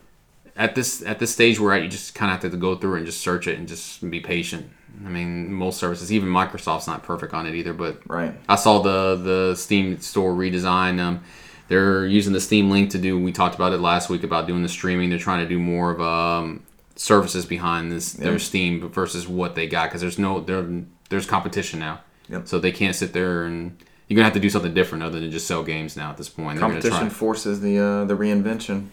at 0.56 0.74
this 0.74 1.02
at 1.04 1.18
this 1.18 1.30
stage 1.32 1.60
we're 1.60 1.74
at. 1.74 1.82
You 1.82 1.88
just 1.90 2.14
kind 2.14 2.32
of 2.32 2.40
have 2.42 2.50
to 2.50 2.56
go 2.56 2.74
through 2.74 2.94
and 2.94 3.04
just 3.04 3.20
search 3.20 3.46
it 3.46 3.58
and 3.58 3.68
just 3.68 4.08
be 4.10 4.18
patient. 4.20 4.70
I 5.04 5.08
mean, 5.08 5.52
most 5.52 5.78
services, 5.78 6.12
even 6.12 6.28
Microsoft's 6.28 6.86
not 6.86 7.02
perfect 7.02 7.34
on 7.34 7.46
it 7.46 7.54
either, 7.54 7.72
but 7.72 8.00
Right. 8.06 8.34
I 8.48 8.56
saw 8.56 8.80
the 8.80 9.16
the 9.16 9.54
Steam 9.56 9.98
store 10.00 10.32
redesign. 10.34 11.00
Um, 11.00 11.20
they're 11.68 12.06
using 12.06 12.32
the 12.32 12.40
Steam 12.40 12.70
Link 12.70 12.90
to 12.90 12.98
do. 12.98 13.18
We 13.18 13.32
talked 13.32 13.54
about 13.54 13.72
it 13.72 13.78
last 13.78 14.10
week 14.10 14.22
about 14.24 14.46
doing 14.46 14.62
the 14.62 14.68
streaming. 14.68 15.10
They're 15.10 15.18
trying 15.18 15.40
to 15.42 15.48
do 15.48 15.58
more 15.58 15.90
of 15.90 16.00
um, 16.00 16.62
services 16.96 17.46
behind 17.46 17.90
this 17.90 18.12
their 18.12 18.38
Steam 18.38 18.88
versus 18.90 19.26
what 19.26 19.54
they 19.54 19.66
got 19.66 19.88
because 19.88 20.00
there's 20.00 20.18
no 20.18 20.40
there 20.40 20.64
there's 21.08 21.26
competition 21.26 21.78
now. 21.80 22.00
Yep. 22.28 22.48
So 22.48 22.58
they 22.58 22.72
can't 22.72 22.94
sit 22.94 23.12
there 23.12 23.44
and 23.44 23.76
you're 24.08 24.16
gonna 24.16 24.24
have 24.24 24.34
to 24.34 24.40
do 24.40 24.50
something 24.50 24.74
different 24.74 25.02
other 25.04 25.18
than 25.20 25.30
just 25.30 25.46
sell 25.46 25.62
games 25.62 25.96
now 25.96 26.10
at 26.10 26.16
this 26.16 26.28
point. 26.28 26.58
Competition 26.58 26.98
try- 26.98 27.08
forces 27.08 27.60
the 27.60 27.78
uh, 27.78 28.04
the 28.04 28.14
reinvention. 28.14 28.88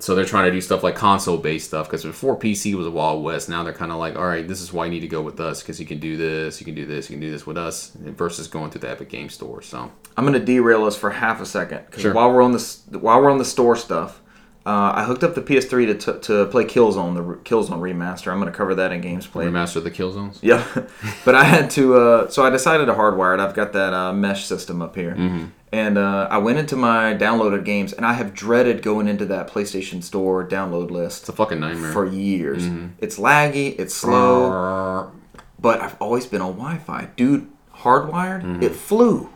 So 0.00 0.14
they're 0.14 0.24
trying 0.24 0.46
to 0.46 0.50
do 0.50 0.60
stuff 0.60 0.82
like 0.82 0.96
console 0.96 1.36
based 1.38 1.68
stuff 1.68 1.86
because 1.86 2.04
before 2.04 2.36
PC 2.38 2.74
was 2.74 2.86
a 2.86 2.90
Wild 2.90 3.22
West. 3.22 3.48
Now 3.48 3.62
they're 3.62 3.72
kind 3.72 3.92
of 3.92 3.98
like, 3.98 4.16
all 4.16 4.26
right, 4.26 4.46
this 4.46 4.60
is 4.60 4.72
why 4.72 4.86
you 4.86 4.90
need 4.90 5.00
to 5.00 5.08
go 5.08 5.22
with 5.22 5.38
us 5.40 5.62
because 5.62 5.78
you 5.78 5.86
can 5.86 5.98
do 6.00 6.16
this, 6.16 6.60
you 6.60 6.64
can 6.64 6.74
do 6.74 6.84
this, 6.84 7.08
you 7.08 7.14
can 7.16 7.20
do 7.20 7.30
this 7.30 7.46
with 7.46 7.56
us 7.56 7.92
versus 7.96 8.48
going 8.48 8.70
through 8.70 8.80
the 8.82 8.90
Epic 8.90 9.08
Game 9.08 9.28
Store. 9.28 9.62
So 9.62 9.90
I'm 10.16 10.24
gonna 10.24 10.40
derail 10.40 10.84
us 10.84 10.96
for 10.96 11.10
half 11.10 11.40
a 11.40 11.46
second 11.46 11.82
because 11.86 12.02
Sure. 12.02 12.12
while 12.12 12.32
we're 12.32 12.42
on 12.42 12.52
this, 12.52 12.82
while 12.90 13.20
we're 13.22 13.30
on 13.30 13.38
the 13.38 13.44
store 13.44 13.76
stuff, 13.76 14.20
uh, 14.66 14.92
I 14.94 15.04
hooked 15.04 15.22
up 15.22 15.34
the 15.34 15.42
PS3 15.42 15.86
to, 15.86 15.94
t- 16.14 16.18
to 16.20 16.46
play 16.46 16.64
Killzone, 16.64 17.14
the 17.14 17.20
re- 17.22 17.36
Killzone 17.44 17.80
remaster. 17.80 18.32
I'm 18.32 18.38
gonna 18.38 18.50
cover 18.50 18.74
that 18.76 18.92
in 18.92 19.00
games 19.02 19.26
played. 19.26 19.48
remaster 19.48 19.82
the 19.84 19.90
kill 19.90 20.10
zones. 20.10 20.38
Yeah, 20.42 20.64
but 21.26 21.34
I 21.34 21.44
had 21.44 21.68
to. 21.72 21.94
Uh, 21.96 22.28
so 22.30 22.42
I 22.44 22.48
decided 22.50 22.86
to 22.86 22.94
hardwire 22.94 23.34
it. 23.34 23.40
I've 23.40 23.54
got 23.54 23.74
that 23.74 23.92
uh, 23.92 24.12
mesh 24.14 24.46
system 24.46 24.80
up 24.80 24.96
here, 24.96 25.12
Mm-hmm. 25.12 25.44
And 25.74 25.98
uh, 25.98 26.28
I 26.30 26.38
went 26.38 26.58
into 26.58 26.76
my 26.76 27.14
downloaded 27.14 27.64
games, 27.64 27.92
and 27.92 28.06
I 28.06 28.12
have 28.14 28.32
dreaded 28.32 28.80
going 28.82 29.08
into 29.08 29.24
that 29.26 29.48
PlayStation 29.48 30.02
Store 30.02 30.46
download 30.46 30.90
list 30.90 31.22
It's 31.22 31.28
a 31.28 31.32
fucking 31.32 31.58
nightmare. 31.60 31.92
for 31.92 32.06
years. 32.06 32.62
Mm-hmm. 32.64 32.86
It's 32.98 33.18
laggy. 33.18 33.74
It's 33.78 33.94
slow. 33.94 35.10
but 35.58 35.80
I've 35.80 35.96
always 36.00 36.26
been 36.26 36.40
on 36.42 36.52
Wi-Fi, 36.52 37.08
dude. 37.16 37.48
Hardwired, 37.78 38.42
Mm-hmm. 38.42 38.62
it 38.62 38.74
flew. 38.74 39.28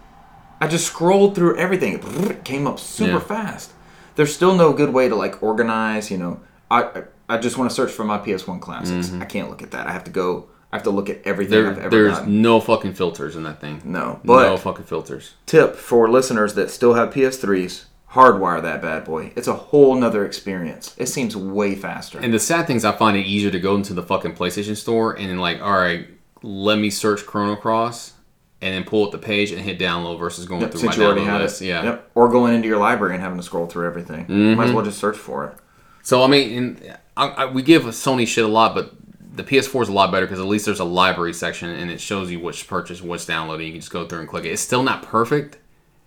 I 0.61 0.69
just 0.69 0.87
scrolled 0.87 1.35
through 1.35 1.57
everything. 1.59 1.95
It 2.31 2.45
came 2.45 2.67
up 2.67 2.79
super 2.79 3.13
Yeah. 3.13 3.19
fast. 3.21 3.73
There's 4.17 4.35
still 4.35 4.55
no 4.55 4.73
good 4.73 4.93
way 4.93 5.09
to 5.09 5.15
like 5.17 5.43
organize. 5.43 6.11
You 6.11 6.19
know, 6.19 6.41
I 6.71 6.83
I- 6.83 7.03
I 7.31 7.37
just 7.37 7.59
want 7.59 7.69
to 7.71 7.75
search 7.75 7.91
for 7.93 8.05
my 8.05 8.17
PS1 8.19 8.59
classics. 8.61 9.13
I 9.21 9.27
can't 9.27 9.51
look 9.51 9.63
at 9.63 9.71
that. 9.73 9.87
I 9.87 9.93
have 9.93 10.05
to 10.05 10.11
go. 10.11 10.47
I 10.73 10.77
have 10.77 10.83
to 10.85 10.91
look 10.91 11.09
at 11.09 11.21
everything 11.25 11.59
I've 11.61 11.65
Mm-hmm. 11.65 11.75
There, 11.77 11.85
ever 11.87 11.91
there's 11.91 12.19
gotten. 12.19 12.43
no 12.43 12.61
fucking 12.61 12.95
filters 12.95 13.37
in 13.37 13.43
that 13.45 13.61
thing. 13.61 13.81
No, 13.85 14.21
but 14.25 14.43
no 14.49 14.57
fucking 14.57 14.85
filters. 14.85 15.35
tip 15.47 15.75
for 15.77 16.09
listeners 16.11 16.55
that 16.55 16.71
still 16.71 16.95
have 16.95 17.13
PS3s: 17.15 17.85
hardwire 18.13 18.61
that 18.63 18.83
bad 18.83 19.05
boy. 19.05 19.33
It's 19.37 19.49
a 19.49 19.55
whole 19.55 19.95
nother 19.95 20.25
experience. 20.27 20.95
It 20.99 21.07
seems 21.07 21.37
way 21.37 21.75
faster. 21.75 22.19
And 22.19 22.33
the 22.35 22.39
sad 22.39 22.67
thing 22.67 22.77
is, 22.77 22.85
I 22.85 22.93
find 22.93 23.17
it 23.17 23.27
easier 23.27 23.51
to 23.51 23.59
go 23.61 23.77
into 23.77 23.95
the 23.95 24.03
fucking 24.03 24.35
PlayStation 24.35 24.77
Store 24.77 25.15
and 25.15 25.31
then 25.31 25.39
like, 25.39 25.61
all 25.63 25.73
right, 25.73 26.07
let 26.43 26.79
me 26.79 26.91
search 26.91 27.25
Chrono 27.27 27.57
Cross, 27.57 28.13
and 28.61 28.75
then 28.75 28.85
pull 28.85 29.07
up 29.07 29.13
the 29.13 29.19
page 29.19 29.53
and 29.53 29.61
hit 29.63 29.79
download 29.79 30.19
versus 30.19 30.45
going 30.47 30.61
Yep, 30.63 30.73
through 30.73 30.83
my 30.83 30.93
download 30.95 31.39
list. 31.41 31.63
it. 31.63 31.67
Yeah. 31.67 31.83
Yep. 31.85 32.11
Or 32.15 32.29
going 32.29 32.55
into 32.55 32.69
your 32.69 32.79
library 32.79 33.15
and 33.15 33.23
having 33.23 33.39
to 33.39 33.43
scroll 33.43 33.67
through 33.67 33.87
everything. 33.87 34.25
Mm-hmm. 34.25 34.55
Might 34.57 34.69
as 34.69 34.73
well 34.73 34.85
just 34.85 34.99
search 34.99 35.17
for 35.17 35.47
it. 35.47 35.55
So 36.03 36.23
I 36.23 36.27
mean, 36.27 36.51
in, 36.51 36.95
I, 37.17 37.29
I, 37.29 37.47
we 37.47 37.63
give 37.63 37.83
Sony 37.85 38.27
shit 38.27 38.45
a 38.45 38.49
lot, 38.49 38.75
but 38.75 38.93
the 39.39 39.45
PS4 39.45 39.83
is 39.83 39.89
a 39.89 39.93
lot 39.93 40.13
better 40.13 40.27
because 40.27 40.41
at 40.41 40.47
least 40.47 40.67
there's 40.67 40.81
a 40.81 40.85
library 40.85 41.33
section 41.33 41.71
and 41.71 41.91
it 41.91 42.01
shows 42.01 42.31
you 42.31 42.41
which 42.41 42.67
purchase, 42.69 43.01
what's 43.01 43.25
downloading. 43.25 43.67
You 43.69 43.73
can 43.73 43.81
just 43.81 43.93
go 43.93 44.07
through 44.07 44.21
and 44.21 44.29
click 44.29 44.45
it. 44.45 44.49
It's 44.51 44.61
still 44.61 44.83
not 44.83 45.03
perfect. 45.03 45.59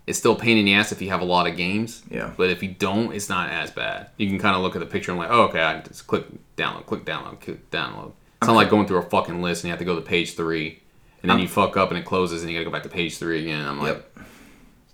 It's 0.06 0.18
still 0.20 0.34
a 0.34 0.38
pain 0.38 0.58
in 0.58 0.66
the 0.66 0.74
ass 0.74 0.92
if 0.92 1.02
you 1.02 1.10
have 1.10 1.22
a 1.22 1.26
lot 1.26 1.48
of 1.48 1.56
games. 1.56 2.04
Yeah. 2.10 2.34
But 2.36 2.50
if 2.50 2.62
you 2.62 2.70
don't, 2.70 3.14
it's 3.14 3.30
not 3.30 3.50
as 3.50 3.72
bad. 3.72 4.10
You 4.18 4.28
can 4.28 4.38
kind 4.40 4.56
of 4.56 4.62
look 4.62 4.76
at 4.76 4.80
the 4.80 4.86
picture 4.86 5.12
and 5.12 5.20
like, 5.20 5.30
oh, 5.32 5.44
okay, 5.44 5.62
I 5.62 5.80
just 5.82 6.08
click 6.08 6.26
download, 6.58 6.86
click 6.86 7.06
download, 7.06 7.40
click 7.40 7.70
download. 7.72 8.12
It's 8.42 8.48
not 8.48 8.56
like 8.56 8.70
going 8.70 8.88
through 8.88 8.98
a 8.98 9.10
fucking 9.10 9.42
list 9.42 9.64
and 9.64 9.70
you 9.70 9.72
have 9.72 9.80
to 9.80 9.86
go 9.86 9.96
to 9.96 10.02
page 10.02 10.36
three, 10.36 10.82
and 11.22 11.30
then 11.32 11.40
you 11.40 11.48
fuck 11.48 11.78
up 11.78 11.90
and 11.90 11.98
it 12.00 12.06
closes 12.06 12.42
and 12.42 12.52
you 12.52 12.58
gotta 12.58 12.66
go 12.66 12.72
back 12.72 12.84
to 12.84 12.90
page 12.90 13.18
three 13.18 13.42
again. 13.44 13.66
I'm 13.68 13.80
like, 13.80 13.94
Yep. 13.94 14.18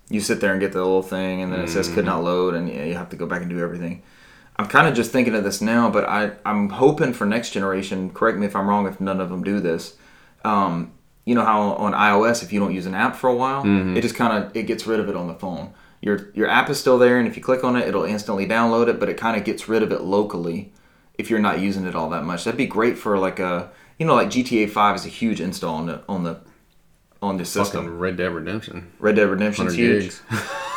You 0.09 0.21
sit 0.21 0.39
there 0.41 0.51
and 0.51 0.61
get 0.61 0.71
the 0.71 0.79
little 0.79 1.01
thing, 1.01 1.41
and 1.41 1.51
then 1.51 1.59
it 1.61 1.69
says 1.69 1.87
could 1.87 1.97
Mm-hmm. 1.99 2.05
not 2.05 2.23
load, 2.23 2.53
and 2.53 2.69
yeah, 2.69 2.83
you 2.85 2.93
have 2.93 3.09
to 3.09 3.15
go 3.17 3.25
back 3.25 3.41
and 3.41 3.49
do 3.49 3.59
everything. 3.59 4.03
I'm 4.59 4.67
kind 4.67 4.87
of 4.87 4.95
just 4.95 5.11
thinking 5.11 5.35
of 5.35 5.43
this 5.43 5.61
now, 5.61 5.89
but 5.91 6.05
I 6.09 6.31
I'm 6.45 6.69
hoping 6.69 7.13
for 7.13 7.25
next 7.25 7.51
generation. 7.51 8.09
Correct 8.09 8.37
me 8.37 8.45
if 8.47 8.55
I'm 8.55 8.67
wrong 8.67 8.87
if 8.87 8.99
none 8.99 9.21
of 9.21 9.29
them 9.29 9.43
do 9.43 9.59
this. 9.59 9.95
Um, 10.43 10.91
you 11.25 11.35
know 11.35 11.43
how 11.45 11.61
on 11.73 11.93
iOS, 11.93 12.41
if 12.41 12.51
you 12.53 12.59
don't 12.59 12.73
use 12.73 12.85
an 12.85 12.95
app 12.95 13.15
for 13.15 13.29
a 13.29 13.35
while, 13.35 13.63
Mm-hmm. 13.63 13.97
it 13.97 14.01
just 14.01 14.15
kind 14.15 14.43
of 14.43 14.55
it 14.55 14.63
gets 14.63 14.87
rid 14.87 14.99
of 14.99 15.09
it 15.09 15.15
on 15.15 15.27
the 15.27 15.35
phone. 15.35 15.73
Your 16.01 16.29
your 16.33 16.47
app 16.47 16.69
is 16.69 16.79
still 16.79 16.97
there, 16.97 17.19
and 17.19 17.27
if 17.27 17.35
you 17.35 17.43
click 17.43 17.63
on 17.63 17.75
it, 17.75 17.87
it'll 17.87 18.03
instantly 18.05 18.47
download 18.47 18.87
it, 18.87 18.99
but 18.99 19.09
it 19.09 19.17
kind 19.17 19.37
of 19.37 19.43
gets 19.43 19.67
rid 19.67 19.83
of 19.83 19.91
it 19.91 20.01
locally 20.01 20.71
if 21.17 21.29
you're 21.29 21.39
not 21.39 21.59
using 21.59 21.85
it 21.85 21.95
all 21.95 22.09
that 22.11 22.23
much. 22.23 22.43
That'd 22.43 22.57
be 22.57 22.65
great 22.67 22.97
for 22.97 23.17
like 23.17 23.39
a 23.39 23.69
you 23.99 24.05
know 24.05 24.15
like 24.15 24.29
GTA 24.29 24.69
Five 24.69 24.95
is 24.95 25.05
a 25.05 25.09
huge 25.09 25.41
install 25.41 25.75
on 25.75 25.85
the 25.87 26.01
on 26.07 26.23
the 26.23 26.39
on 27.21 27.37
the 27.37 27.45
system. 27.45 27.83
fucking 27.85 27.99
Red 27.99 28.17
Dead 28.17 28.31
Redemption, 28.31 28.91
Red 28.99 29.15
Dead 29.17 29.27
Redemption's 29.29 29.73
huge. 29.75 30.13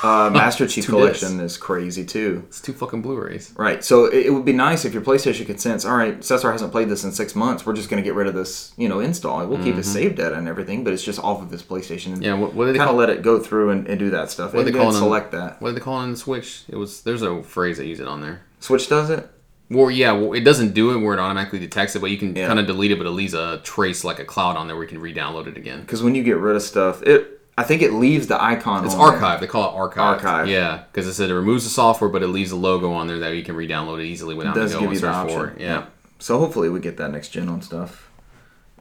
Uh, 0.02 0.30
Master 0.32 0.66
Chief 0.66 0.84
Two 0.86 0.92
Collection 0.92 1.40
is 1.40 1.56
crazy 1.56 2.04
too. 2.04 2.44
it's 2.48 2.60
two 2.60 2.72
fucking 2.72 3.02
Blu-rays. 3.02 3.52
Right. 3.56 3.84
So 3.84 4.06
it, 4.06 4.26
it 4.26 4.30
would 4.30 4.44
be 4.44 4.52
nice 4.52 4.84
if 4.84 4.92
your 4.94 5.02
PlayStation 5.02 5.46
could 5.46 5.60
sense, 5.60 5.84
all 5.84 5.96
right, 5.96 6.22
Cesar 6.24 6.50
hasn't 6.52 6.72
played 6.72 6.88
this 6.88 7.04
in 7.04 7.12
six 7.12 7.34
months. 7.34 7.66
We're 7.66 7.74
just 7.74 7.90
going 7.90 8.02
to 8.02 8.06
get 8.06 8.14
rid 8.14 8.26
of 8.26 8.34
this, 8.34 8.72
you 8.76 8.88
know, 8.88 9.00
install. 9.00 9.46
We'll 9.46 9.62
keep 9.62 9.74
his 9.76 9.90
save 9.90 10.16
data 10.16 10.34
and 10.36 10.48
everything, 10.48 10.84
but 10.84 10.92
it's 10.92 11.04
just 11.04 11.18
off 11.20 11.42
of 11.42 11.50
this 11.50 11.62
PlayStation. 11.62 12.06
And 12.06 12.14
Mm-hmm. 12.16 12.22
Yeah, 12.22 12.34
what, 12.34 12.54
what 12.54 12.66
do 12.66 12.72
they 12.72 12.78
Kind 12.78 12.90
of 12.90 12.96
let 12.96 13.10
it 13.10 13.22
go 13.22 13.38
through 13.38 13.70
and, 13.70 13.86
and 13.86 13.98
do 13.98 14.10
that 14.10 14.30
stuff. 14.30 14.54
What 14.54 14.64
they 14.64 14.72
call 14.72 14.82
it 14.82 14.86
on- 14.86 14.92
select 14.94 15.32
that. 15.32 15.60
What 15.60 15.70
do 15.70 15.74
they 15.74 15.80
call 15.80 15.94
it 15.98 16.02
on 16.04 16.10
the 16.12 16.16
Switch? 16.16 16.62
It 16.68 16.76
was 16.76 17.02
there's 17.02 17.22
a 17.22 17.42
phrase 17.42 17.78
they 17.78 17.86
use 17.86 18.00
it 18.00 18.08
on 18.08 18.20
there. 18.20 18.42
Switch 18.60 18.88
does 18.88 19.10
it. 19.10 19.30
Well, 19.70 19.90
yeah, 19.90 20.10
well, 20.12 20.32
it 20.32 20.40
doesn't 20.40 20.74
do 20.74 20.90
it 20.92 20.98
where 20.98 21.14
it 21.16 21.20
automatically 21.20 21.60
detects 21.60 21.94
it, 21.94 22.00
but 22.00 22.10
you 22.10 22.18
can 22.18 22.34
Yeah. 22.34 22.48
kind 22.48 22.58
of 22.58 22.66
delete 22.66 22.90
it, 22.90 22.98
but 22.98 23.06
it 23.06 23.10
leaves 23.10 23.34
a 23.34 23.60
trace 23.62 24.02
like 24.02 24.18
a 24.18 24.24
cloud 24.24 24.56
on 24.56 24.66
there 24.66 24.74
where 24.76 24.82
you 24.84 24.88
can 24.88 24.98
re-download 25.00 25.46
it 25.46 25.56
again. 25.56 25.80
Because 25.82 26.02
when 26.02 26.14
you 26.16 26.24
get 26.24 26.36
rid 26.38 26.56
of 26.56 26.62
stuff, 26.62 27.02
it 27.02 27.39
I 27.60 27.62
think 27.62 27.82
it 27.82 27.92
leaves 27.92 28.26
the 28.26 28.42
icon. 28.42 28.86
It's 28.86 28.94
on 28.94 29.20
there. 29.20 29.38
They 29.38 29.46
call 29.46 29.70
it 29.70 29.74
archive. 29.78 30.24
Archive. 30.24 30.48
Yeah, 30.48 30.84
because 30.90 31.06
it 31.06 31.12
said 31.12 31.28
it 31.28 31.34
removes 31.34 31.64
the 31.64 31.68
software, 31.68 32.08
but 32.08 32.22
it 32.22 32.28
leaves 32.28 32.52
a 32.52 32.56
logo 32.56 32.90
on 32.90 33.06
there 33.06 33.18
that 33.18 33.34
you 33.34 33.42
can 33.42 33.54
re-download 33.54 34.00
it 34.00 34.06
easily 34.06 34.34
without 34.34 34.56
It 34.56 34.60
does 34.60 34.74
give 34.74 34.90
you 34.90 34.98
the 34.98 35.08
option. 35.08 35.38
for 35.38 35.48
it. 35.48 35.60
Yeah. 35.60 35.84
So 36.18 36.38
hopefully 36.38 36.70
we 36.70 36.80
get 36.80 36.96
that 36.96 37.10
next 37.10 37.28
gen 37.28 37.50
on 37.50 37.60
stuff. 37.60 38.10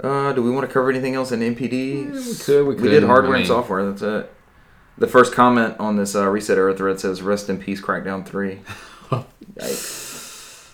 Uh, 0.02 0.32
do 0.32 0.42
we 0.42 0.50
want 0.50 0.66
to 0.66 0.74
cover 0.74 0.90
anything 0.90 1.14
else 1.14 1.34
in 1.34 1.42
NPD? 1.42 2.14
we 2.14 2.36
could, 2.46 2.68
we 2.68 2.76
We 2.76 2.90
did 2.90 3.04
hardware 3.04 3.36
I 3.36 3.40
and 3.40 3.48
software. 3.48 3.86
That's 3.92 4.02
it. 4.02 4.32
The 4.98 5.08
first 5.08 5.34
comment 5.34 5.76
on 5.78 5.98
this 5.98 6.16
uh, 6.16 6.26
ResetEra 6.26 6.78
thread 6.78 7.02
says, 7.02 7.22
"Rest 7.22 7.50
in 7.50 7.58
peace, 7.58 7.82
Crackdown 7.82 8.26
3. 8.26 8.62
Yikes. 9.56 10.70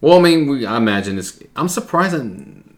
Well, 0.00 0.18
I 0.18 0.22
mean, 0.22 0.48
we, 0.48 0.64
I 0.64 0.76
imagine 0.76 1.18
it's. 1.18 1.42
I'm 1.56 1.68
surprised 1.68 2.14
that 2.14 2.22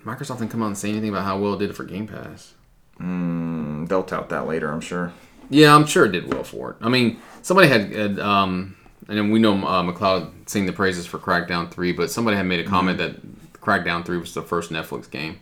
Microsoft 0.04 0.38
didn't 0.38 0.52
come 0.52 0.62
out 0.62 0.68
and 0.68 0.78
say 0.78 0.88
anything 0.88 1.10
about 1.10 1.24
how 1.24 1.38
well 1.38 1.52
it 1.52 1.58
did 1.58 1.68
it 1.68 1.76
for 1.76 1.84
Game 1.84 2.06
Pass. 2.06 2.54
Mm, 3.00 3.88
they'll 3.88 4.02
tout 4.02 4.28
that 4.28 4.46
later, 4.46 4.70
I'm 4.70 4.80
sure. 4.80 5.12
Yeah, 5.48 5.74
I'm 5.74 5.86
sure 5.86 6.04
it 6.04 6.12
did 6.12 6.32
well 6.32 6.44
for 6.44 6.72
it. 6.72 6.76
I 6.80 6.88
mean, 6.88 7.20
somebody 7.42 7.68
had, 7.68 7.92
had 7.92 8.18
um, 8.20 8.76
and 9.08 9.18
then 9.18 9.30
we 9.30 9.40
know 9.40 9.54
uh, 9.54 9.82
McLeod 9.82 10.48
sing 10.48 10.66
the 10.66 10.72
praises 10.72 11.06
for 11.06 11.18
Crackdown 11.18 11.70
3, 11.70 11.92
but 11.92 12.10
somebody 12.10 12.36
had 12.36 12.46
made 12.46 12.60
a 12.60 12.68
comment 12.68 12.98
that 12.98 13.52
Crackdown 13.54 14.04
3 14.04 14.18
was 14.18 14.34
the 14.34 14.42
first 14.42 14.70
Netflix 14.70 15.10
game. 15.10 15.40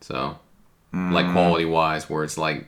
So, 0.00 0.38
like 0.92 1.30
quality 1.32 1.64
wise, 1.64 2.08
where 2.08 2.24
it's 2.24 2.38
like, 2.38 2.66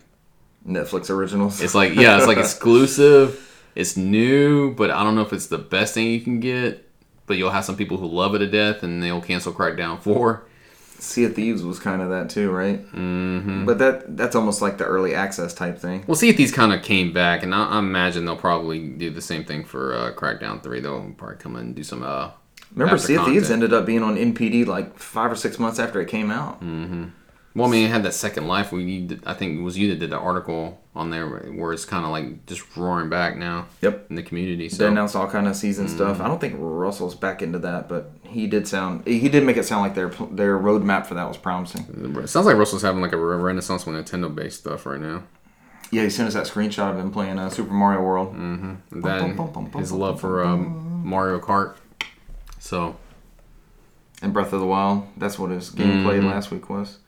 Netflix 0.66 1.10
originals. 1.10 1.60
it's 1.60 1.74
like, 1.74 1.94
yeah, 1.94 2.18
it's 2.18 2.26
like 2.26 2.38
exclusive, 2.46 3.42
it's 3.74 3.96
new, 3.96 4.74
but 4.74 4.90
I 4.90 5.04
don't 5.04 5.14
know 5.14 5.22
if 5.22 5.32
it's 5.32 5.46
the 5.46 5.58
best 5.58 5.94
thing 5.94 6.08
you 6.08 6.20
can 6.20 6.40
get. 6.40 6.82
But 7.26 7.38
you'll 7.38 7.50
have 7.50 7.64
some 7.64 7.76
people 7.76 7.96
who 7.96 8.06
love 8.06 8.34
it 8.36 8.38
to 8.38 8.46
death 8.46 8.82
and 8.84 9.02
they'll 9.02 9.20
cancel 9.20 9.52
Crackdown 9.52 10.00
4. 10.00 10.44
Sea 10.98 11.24
of 11.24 11.34
Thieves 11.34 11.62
was 11.62 11.78
kind 11.78 12.02
of 12.02 12.10
that 12.10 12.30
too, 12.30 12.50
right? 12.50 12.84
Mm-hmm. 12.92 13.64
But 13.64 13.78
that 13.78 14.16
that's 14.16 14.34
almost 14.34 14.62
like 14.62 14.78
the 14.78 14.84
early 14.84 15.14
access 15.14 15.54
type 15.54 15.78
thing. 15.78 16.04
We'll 16.06 16.16
see 16.16 16.28
if 16.28 16.36
these 16.36 16.52
kind 16.52 16.72
of 16.72 16.82
came 16.82 17.12
back, 17.12 17.42
and 17.42 17.54
I, 17.54 17.66
I 17.66 17.78
imagine 17.78 18.24
they'll 18.24 18.36
probably 18.36 18.88
do 18.88 19.10
the 19.10 19.22
same 19.22 19.44
thing 19.44 19.64
for 19.64 19.94
uh, 19.94 20.12
Crackdown 20.12 20.62
Three. 20.62 20.80
They'll 20.80 21.12
probably 21.16 21.36
come 21.36 21.56
in 21.56 21.62
and 21.62 21.74
do 21.74 21.82
some. 21.82 22.02
Uh, 22.02 22.30
Remember, 22.74 22.98
Sea 22.98 23.16
of 23.16 23.24
Thieves 23.26 23.50
ended 23.50 23.72
up 23.72 23.86
being 23.86 24.02
on 24.02 24.16
NPD 24.16 24.66
like 24.66 24.98
five 24.98 25.32
or 25.32 25.36
six 25.36 25.58
months 25.58 25.78
after 25.78 26.00
it 26.00 26.08
came 26.08 26.30
out. 26.30 26.60
Well, 27.56 27.66
I 27.68 27.70
mean, 27.70 27.86
it 27.86 27.90
had 27.90 28.02
that 28.02 28.12
second 28.12 28.46
life. 28.48 28.70
We 28.70 28.84
need. 28.84 29.22
I 29.24 29.32
think 29.32 29.58
it 29.58 29.62
was 29.62 29.78
you 29.78 29.88
that 29.88 29.98
did 29.98 30.10
the 30.10 30.18
article 30.18 30.78
on 30.94 31.08
there 31.10 31.26
where 31.26 31.72
it's 31.72 31.86
kind 31.86 32.04
of 32.04 32.10
like 32.10 32.44
just 32.46 32.76
roaring 32.76 33.08
back 33.08 33.36
now 33.38 33.66
Yep. 33.80 34.06
in 34.10 34.16
the 34.16 34.22
community. 34.22 34.68
They 34.68 34.74
So 34.74 34.88
announced 34.88 35.16
all 35.16 35.26
kind 35.26 35.48
of 35.48 35.56
season 35.56 35.88
stuff. 35.88 36.20
I 36.20 36.28
don't 36.28 36.38
think 36.40 36.54
Russell's 36.58 37.14
back 37.14 37.40
into 37.40 37.58
that, 37.60 37.88
but 37.88 38.10
he 38.24 38.46
did 38.46 38.68
sound. 38.68 39.06
He 39.06 39.28
did 39.30 39.42
make 39.44 39.56
it 39.56 39.64
sound 39.64 39.82
like 39.82 39.94
their 39.94 40.08
their 40.30 40.58
roadmap 40.58 41.06
for 41.06 41.14
that 41.14 41.26
was 41.26 41.38
promising. 41.38 41.86
it 42.22 42.28
sounds 42.28 42.44
like 42.46 42.56
Russell's 42.56 42.82
having 42.82 43.00
like 43.00 43.12
a 43.12 43.16
renaissance 43.16 43.86
with 43.86 43.96
Nintendo 43.96 44.32
based 44.34 44.60
stuff 44.60 44.84
right 44.84 45.00
now. 45.00 45.22
Yeah, 45.90 46.02
he 46.02 46.10
sent 46.10 46.26
us 46.28 46.34
that 46.34 46.44
screenshot 46.46 46.90
of 46.92 46.98
him 46.98 47.10
playing 47.10 47.38
uh, 47.38 47.48
Super 47.48 47.72
Mario 47.72 48.02
World. 48.02 48.34
And 48.34 48.82
bum, 48.90 49.00
then 49.02 49.36
bum, 49.36 49.50
bum, 49.52 49.72
his 49.80 49.92
love 49.92 50.20
for 50.20 50.44
um, 50.44 51.02
Mario 51.06 51.38
Kart. 51.40 51.76
So, 52.58 52.96
and 54.20 54.32
Breath 54.32 54.52
of 54.52 54.60
the 54.60 54.66
Wild. 54.66 55.06
That's 55.16 55.38
what 55.38 55.50
his 55.50 55.70
gameplay 55.70 56.22
last 56.22 56.50
week 56.50 56.68
was. 56.68 56.98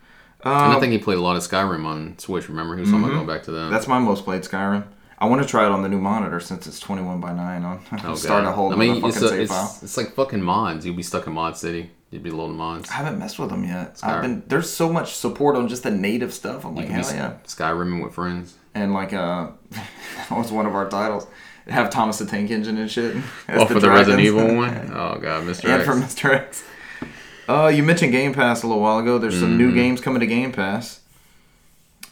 And 0.45 0.53
Um, 0.55 0.77
I 0.77 0.81
think 0.81 0.93
he 0.93 0.99
played 0.99 1.19
a 1.19 1.23
lot 1.23 1.37
of 1.37 1.43
Skyrim 1.43 1.85
on 1.85 2.19
Switch. 2.19 2.49
Remember, 2.49 2.75
he 2.75 2.81
was 2.83 2.91
talking 2.91 3.05
about 3.05 3.15
going 3.15 3.27
back 3.27 3.43
to 3.45 3.51
that. 3.53 3.71
that's 3.71 3.87
my 3.89 3.99
most 3.99 4.25
played 4.25 4.43
Skyrim. 4.43 4.85
I 5.21 5.27
want 5.27 5.43
to 5.43 5.49
try 5.49 5.67
it 5.67 5.73
on 5.73 5.83
the 5.83 5.89
new 5.89 5.99
monitor 6.01 6.39
since 6.39 6.69
it's 6.69 6.79
21 6.79 7.21
by 7.21 7.33
9 7.33 7.65
on. 7.65 7.81
Oh, 8.05 8.15
Start 8.15 8.45
God. 8.45 8.51
a 8.51 8.53
whole 8.53 8.73
I 8.73 8.77
mean, 8.77 8.95
fucking 9.01 9.09
it's, 9.09 9.17
a, 9.23 9.29
save 9.29 9.41
it's, 9.41 9.51
file. 9.53 9.79
it's 9.83 9.97
like 9.97 10.15
fucking 10.15 10.41
mods. 10.43 10.87
You'd 10.87 10.97
be 10.97 11.03
stuck 11.03 11.27
in 11.27 11.33
Mod 11.33 11.57
City. 11.57 11.91
You'd 12.11 12.23
be 12.23 12.31
loading 12.31 12.57
mods. 12.57 12.89
I 12.89 12.95
haven't 12.95 13.19
messed 13.19 13.39
with 13.39 13.51
them 13.51 13.65
yet. 13.65 13.99
I've 14.03 14.23
been 14.23 14.43
there's 14.47 14.71
so 14.71 14.91
much 14.93 15.15
support 15.15 15.57
on 15.57 15.67
just 15.69 15.83
the 15.83 15.91
native 15.91 16.33
stuff. 16.33 16.65
I'm 16.65 16.75
like, 16.77 16.87
You 16.87 16.95
can 16.95 17.03
hell 17.03 17.15
yeah. 17.15 17.33
Skyrimming 17.47 18.03
with 18.03 18.15
friends. 18.15 18.55
And 18.75 18.95
like 18.95 19.13
uh, 19.13 19.49
that 19.71 20.31
was 20.31 20.53
one 20.53 20.67
of 20.67 20.75
our 20.77 20.89
titles. 20.89 21.27
Have 21.69 21.91
Thomas 21.91 22.19
the 22.19 22.25
Tank 22.25 22.51
Engine 22.51 22.79
and 22.79 22.91
shit. 22.91 23.17
as 23.49 23.61
Oh, 23.63 23.67
for 23.67 23.79
the 23.81 23.91
Resident 23.91 24.23
dragons. 24.23 24.43
Evil 24.43 24.57
one? 24.57 24.91
Oh, 24.95 25.19
God, 25.21 25.45
Mr. 25.45 25.65
and 25.65 25.83
X. 25.83 25.85
for 25.85 25.93
Mr. 25.95 26.33
X. 26.35 26.65
Uh, 27.49 27.69
you 27.69 27.83
mentioned 27.83 28.13
Game 28.13 28.35
Pass 28.35 28.63
a 28.63 28.67
little 28.67 28.83
while 28.83 28.99
ago. 28.99 29.19
There's 29.19 29.39
some 29.39 29.51
Mm-hmm. 29.51 29.59
new 29.59 29.75
games 29.75 30.01
coming 30.01 30.21
to 30.21 30.27
Game 30.27 30.53
Pass. 30.53 31.01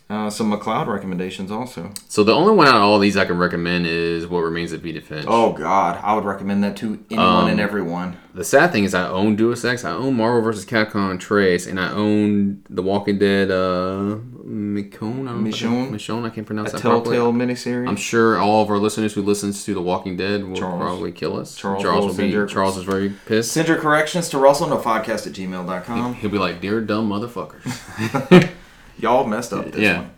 Uh, 0.08 0.30
some 0.30 0.52
McLeod 0.52 0.86
recommendations 0.86 1.50
also. 1.50 1.90
So 2.08 2.22
the 2.22 2.32
only 2.32 2.54
one 2.54 2.68
out 2.68 2.76
of 2.76 2.82
all 2.82 3.00
these 3.00 3.16
I 3.16 3.24
can 3.24 3.38
recommend 3.38 3.86
is 3.88 4.24
What 4.28 4.38
Remains 4.42 4.70
of 4.72 4.86
Edith 4.86 5.08
Finch. 5.08 5.24
Oh 5.26 5.52
God, 5.52 5.98
I 6.00 6.14
would 6.14 6.24
recommend 6.24 6.62
that 6.62 6.76
to 6.76 7.04
anyone 7.10 7.44
Um, 7.44 7.48
and 7.48 7.58
everyone. 7.58 8.16
The 8.32 8.44
sad 8.44 8.70
thing 8.70 8.84
is 8.84 8.94
I 8.94 9.08
own 9.08 9.34
Deus 9.34 9.64
Ex, 9.64 9.84
I 9.84 9.90
own 9.90 10.14
Marvel 10.14 10.42
vs. 10.42 10.64
Capcom 10.64 11.18
Trace, 11.18 11.66
and 11.66 11.80
I 11.80 11.90
own 11.90 12.62
The 12.70 12.82
Walking 12.82 13.18
Dead 13.18 13.50
uh 13.50 14.18
Michonne. 14.46 15.26
I 15.26 15.32
don't 15.32 15.42
know 15.42 15.48
if 15.48 15.54
I- 15.56 15.66
Michonne? 15.66 15.90
Michonne, 15.90 16.24
I 16.24 16.30
can't 16.30 16.46
pronounce 16.46 16.68
A 16.70 16.72
that 16.74 16.82
properly. 16.82 17.16
Telltale 17.16 17.32
miniseries. 17.32 17.88
I'm 17.88 17.96
sure 17.96 18.38
all 18.38 18.62
of 18.62 18.70
our 18.70 18.78
listeners 18.78 19.12
who 19.14 19.22
listens 19.22 19.64
to 19.64 19.74
The 19.74 19.82
Walking 19.82 20.16
Dead 20.16 20.44
will 20.44 20.54
Charles. 20.54 20.80
probably 20.82 21.10
kill 21.10 21.36
us. 21.36 21.56
Charles 21.56 21.82
Charles 21.82 22.00
will 22.02 22.08
will 22.12 22.16
be 22.16 22.28
your- 22.28 22.46
Charles 22.46 22.76
is 22.76 22.84
very 22.84 23.10
pissed. 23.26 23.50
Send 23.50 23.66
your 23.66 23.78
corrections 23.78 24.28
to 24.28 24.38
Russell 24.38 24.68
nofodcast 24.68 25.26
at 25.26 25.32
gmail.com. 25.32 26.14
He'll 26.14 26.30
be 26.30 26.38
like, 26.38 26.60
"Dear 26.60 26.80
dumb 26.80 27.08
motherfuckers, 27.08 28.52
Y'all 28.98 29.26
messed 29.26 29.52
up 29.52 29.66
this 29.66 29.80
yeah, 29.80 30.00
one. 30.00 30.10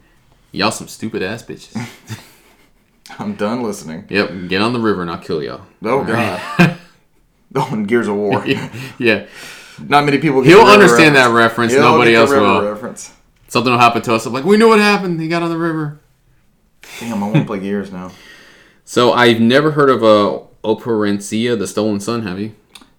y'all 0.53 0.71
some 0.71 0.89
stupid 0.89 1.23
ass 1.23 1.43
bitches." 1.43 1.77
I'm 3.19 3.35
done 3.35 3.63
listening. 3.63 4.05
yep, 4.11 4.31
get 4.49 4.61
on 4.61 4.73
the 4.73 4.81
river 4.81 5.03
and 5.03 5.11
I'll 5.11 5.19
kill 5.19 5.43
y'all. 5.43 5.63
Oh 5.83 6.05
God. 6.05 6.77
on 7.57 7.85
Gears 7.85 8.09
of 8.09 8.17
War. 8.17 8.45
yeah, 8.99 9.27
Not 9.81 10.05
many 10.05 10.19
people 10.19 10.43
get 10.43 10.51
he'll 10.51 10.67
understand 10.67 11.17
that 11.17 11.33
reference. 11.33 11.73
reference. 11.73 11.73
He'll 11.73 11.83
Nobody 11.83 12.11
get 12.13 12.17
the 12.17 12.21
else 12.21 12.31
river 12.31 12.43
will. 12.45 12.71
Reference. 12.73 13.15
Something 13.49 13.73
will 13.73 13.81
happen 13.81 14.03
to 14.03 14.15
us. 14.15 14.27
I'm 14.27 14.33
like, 14.33 14.45
we 14.45 14.57
knew 14.59 14.69
what 14.69 14.79
happened. 14.79 15.21
He 15.21 15.29
got 15.29 15.43
on 15.43 15.49
the 15.51 15.57
river. 15.57 15.99
Damn, 17.01 17.23
I 17.23 17.27
want 17.27 17.37
to 17.37 17.45
play 17.45 17.61
Gears 17.61 17.91
now. 17.91 18.11
So 18.85 19.13
I've 19.13 19.41
never 19.41 19.71
heard 19.73 19.91
of 19.91 20.03
uh, 20.05 20.41
Operencia, 20.65 21.59
the 21.59 21.67
Stolen 21.67 22.01
Son. 22.01 22.23
Have 22.23 22.39
you? 22.39 22.55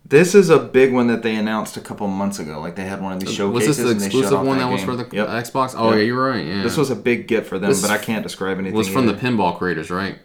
This 0.10 0.34
is 0.34 0.50
a 0.50 0.58
big 0.60 0.92
one 0.92 1.06
that 1.08 1.22
they 1.22 1.36
announced 1.36 1.78
a 1.78 1.82
couple 1.82 2.08
months 2.08 2.40
ago. 2.40 2.60
Like 2.60 2.76
they 2.76 2.84
had 2.86 3.02
one 3.02 3.14
of 3.14 3.20
these 3.20 3.34
showcases. 3.34 3.68
Was 3.68 3.78
showcases. 3.78 3.86
this 3.94 3.98
the 4.02 4.06
exclusive 4.06 4.42
one 4.48 4.58
that, 4.58 4.70
was 4.72 4.84
for 4.84 4.96
the 4.96 5.08
Yep. 5.16 5.28
Xbox? 5.28 5.76
Oh 5.78 5.90
Yep. 5.92 5.98
yeah, 6.00 6.04
you're 6.04 6.26
right. 6.30 6.46
Yeah, 6.46 6.64
This 6.64 6.78
was 6.78 6.90
a 6.90 6.96
big 6.96 7.28
get 7.28 7.46
for 7.46 7.60
them, 7.60 7.70
This 7.70 7.82
but 7.82 7.92
I 7.92 7.98
can't 8.00 8.24
describe 8.24 8.58
anything. 8.58 8.74
It 8.74 8.78
was 8.78 8.90
from 8.90 9.06
the 9.06 9.14
pinball 9.14 9.58
creators, 9.58 9.92
right? 9.92 10.18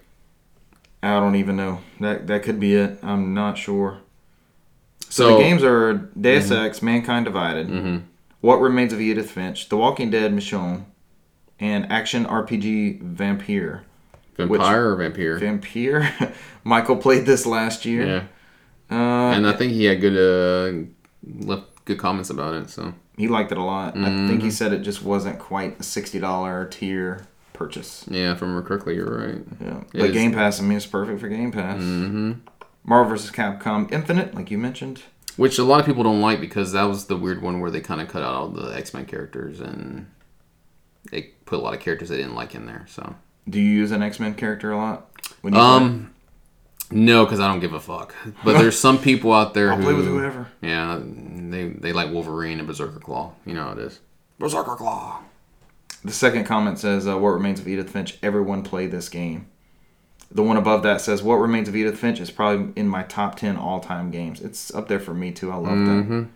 I 1.03 1.20
don't 1.20 1.37
even 1.37 1.57
know. 1.57 1.80
That 2.01 2.26
that 2.28 2.43
could 2.45 2.59
be 2.59 2.74
it. 2.74 2.99
I'm 3.03 3.35
not 3.35 3.59
sure. 3.59 3.99
So, 5.01 5.11
So 5.11 5.24
Mm-hmm. 5.28 5.37
the 5.37 5.43
games 5.45 5.62
are 5.64 5.93
Deus 6.18 6.51
Ex, 6.51 6.80
Mankind 6.82 7.26
Divided, 7.26 8.03
What 8.41 8.57
Remains 8.61 8.93
of 8.95 9.01
Edith 9.03 9.30
Finch, 9.30 9.68
The 9.68 9.76
Walking 9.76 10.11
Dead, 10.11 10.32
Michonne, 10.35 10.85
and 11.61 11.91
action 11.93 12.24
RPG 12.24 13.03
Vampyr. 13.14 13.82
vampire 14.39 14.89
or 14.93 14.97
vampire? 14.97 15.39
Vampire. 15.39 16.32
Michael 16.64 16.97
played 16.97 17.26
this 17.26 17.45
last 17.47 17.85
year. 17.85 18.07
yeah, 18.07 18.22
Uh, 18.95 19.32
and 19.36 19.47
I 19.47 19.53
think 19.53 19.72
he 19.72 19.84
had 19.84 20.01
good 20.01 20.16
uh, 20.16 20.86
left 21.47 21.84
good 21.84 21.99
comments 21.99 22.30
about 22.30 22.55
it. 22.55 22.70
So 22.70 22.95
he 23.16 23.28
liked 23.28 23.53
it 23.53 23.59
a 23.59 23.62
lot. 23.64 23.97
I 23.97 24.05
think 24.05 24.07
Mm-hmm. 24.30 24.40
he 24.40 24.51
said 24.51 24.72
it 24.72 24.80
just 24.82 25.03
wasn't 25.03 25.38
quite 25.38 25.80
a 25.80 25.82
sixty 25.82 26.18
dollar 26.18 26.66
tier 26.66 27.26
purchase. 27.53 28.05
yeah, 28.09 28.32
if 28.32 28.42
I 28.42 28.47
remember 28.47 28.66
correctly, 28.66 28.95
you're 28.97 29.16
right. 29.18 29.42
Yeah, 29.61 29.78
It 29.80 29.86
but 29.92 30.07
is- 30.11 30.12
Game 30.12 30.32
Pass. 30.32 30.61
I 30.61 30.62
mean, 30.64 30.76
it's 30.76 30.86
perfect 30.86 31.20
for 31.20 31.28
Game 31.28 31.53
Pass. 31.53 31.78
hmm 31.80 32.32
Marvel 32.86 33.11
vs. 33.16 33.30
Capcom 33.30 33.90
Infinite, 33.90 34.34
like 34.34 34.51
you 34.51 34.59
mentioned. 34.59 35.03
Which 35.36 35.59
a 35.59 35.64
lot 35.64 35.80
of 35.80 35.86
people 35.86 36.03
don't 36.05 36.20
like 36.20 36.38
because 36.40 36.72
that 36.72 36.84
was 36.84 37.07
the 37.07 37.16
weird 37.16 37.40
one 37.42 37.59
where 37.61 37.70
they 37.70 37.80
kind 37.80 38.01
of 38.01 38.09
cut 38.09 38.22
out 38.22 38.34
all 38.34 38.49
the 38.49 38.76
X 38.76 38.92
Men 38.95 39.07
characters 39.07 39.59
and 39.61 40.07
they 41.11 41.22
put 41.45 41.59
a 41.59 41.62
lot 41.62 41.74
of 41.74 41.80
characters 41.80 42.09
they 42.11 42.16
didn't 42.18 42.34
like 42.34 42.55
in 42.55 42.66
there. 42.66 42.84
So 42.88 43.14
Do 43.49 43.61
you 43.61 43.68
use 43.70 43.90
an 43.90 44.03
X 44.03 44.20
Men 44.20 44.34
character 44.34 44.70
a 44.70 44.76
lot? 44.76 45.11
When 45.40 45.55
you 45.55 45.61
um, 45.61 46.13
no, 46.95 47.24
because 47.24 47.40
I 47.40 47.49
don't 47.49 47.61
give 47.61 47.72
a 47.74 47.80
fuck. 47.80 48.14
But 48.45 48.59
there's 48.59 48.78
some 48.78 48.99
people 48.99 49.32
out 49.32 49.53
there? 49.55 49.70
I'll 49.72 49.76
who 49.76 49.82
play 49.82 49.95
with 49.95 50.07
whoever. 50.07 50.49
Yeah, 50.62 51.01
they 51.03 51.68
they 51.68 51.92
like 51.92 52.11
Wolverine 52.12 52.59
and 52.59 52.66
Berserker 52.66 53.01
Claw. 53.01 53.32
You 53.45 53.55
know 53.55 53.64
how 53.64 53.72
it 53.72 53.78
is. 53.78 54.01
Berserker 54.38 54.76
Claw. 54.76 55.20
The 56.05 56.12
second 56.12 56.45
comment 56.45 56.78
says, 56.78 57.07
uh, 57.07 57.18
"What 57.18 57.30
remains 57.30 57.61
of 57.61 57.68
Edith 57.68 57.90
Finch? 57.90 58.18
Everyone 58.22 58.62
play 58.62 58.86
this 58.86 59.09
game." 59.09 59.47
The 60.30 60.42
one 60.42 60.57
above 60.57 60.82
that 60.82 61.01
says, 61.01 61.22
"What 61.22 61.36
remains 61.36 61.68
of 61.68 61.76
Edith 61.76 61.99
Finch 61.99 62.20
is 62.20 62.30
probably 62.30 62.72
in 62.76 62.88
my 62.88 63.03
top 63.05 63.36
ten 63.36 63.57
all-time 63.57 64.11
games. 64.11 64.40
It's 64.40 64.74
up 64.74 64.88
there 64.88 65.01
for 65.01 65.14
me 65.14 65.32
too. 65.32 65.51
I 65.51 65.57
love 65.57 65.72
Mm-hmm. 65.78 66.18
that." 66.20 66.28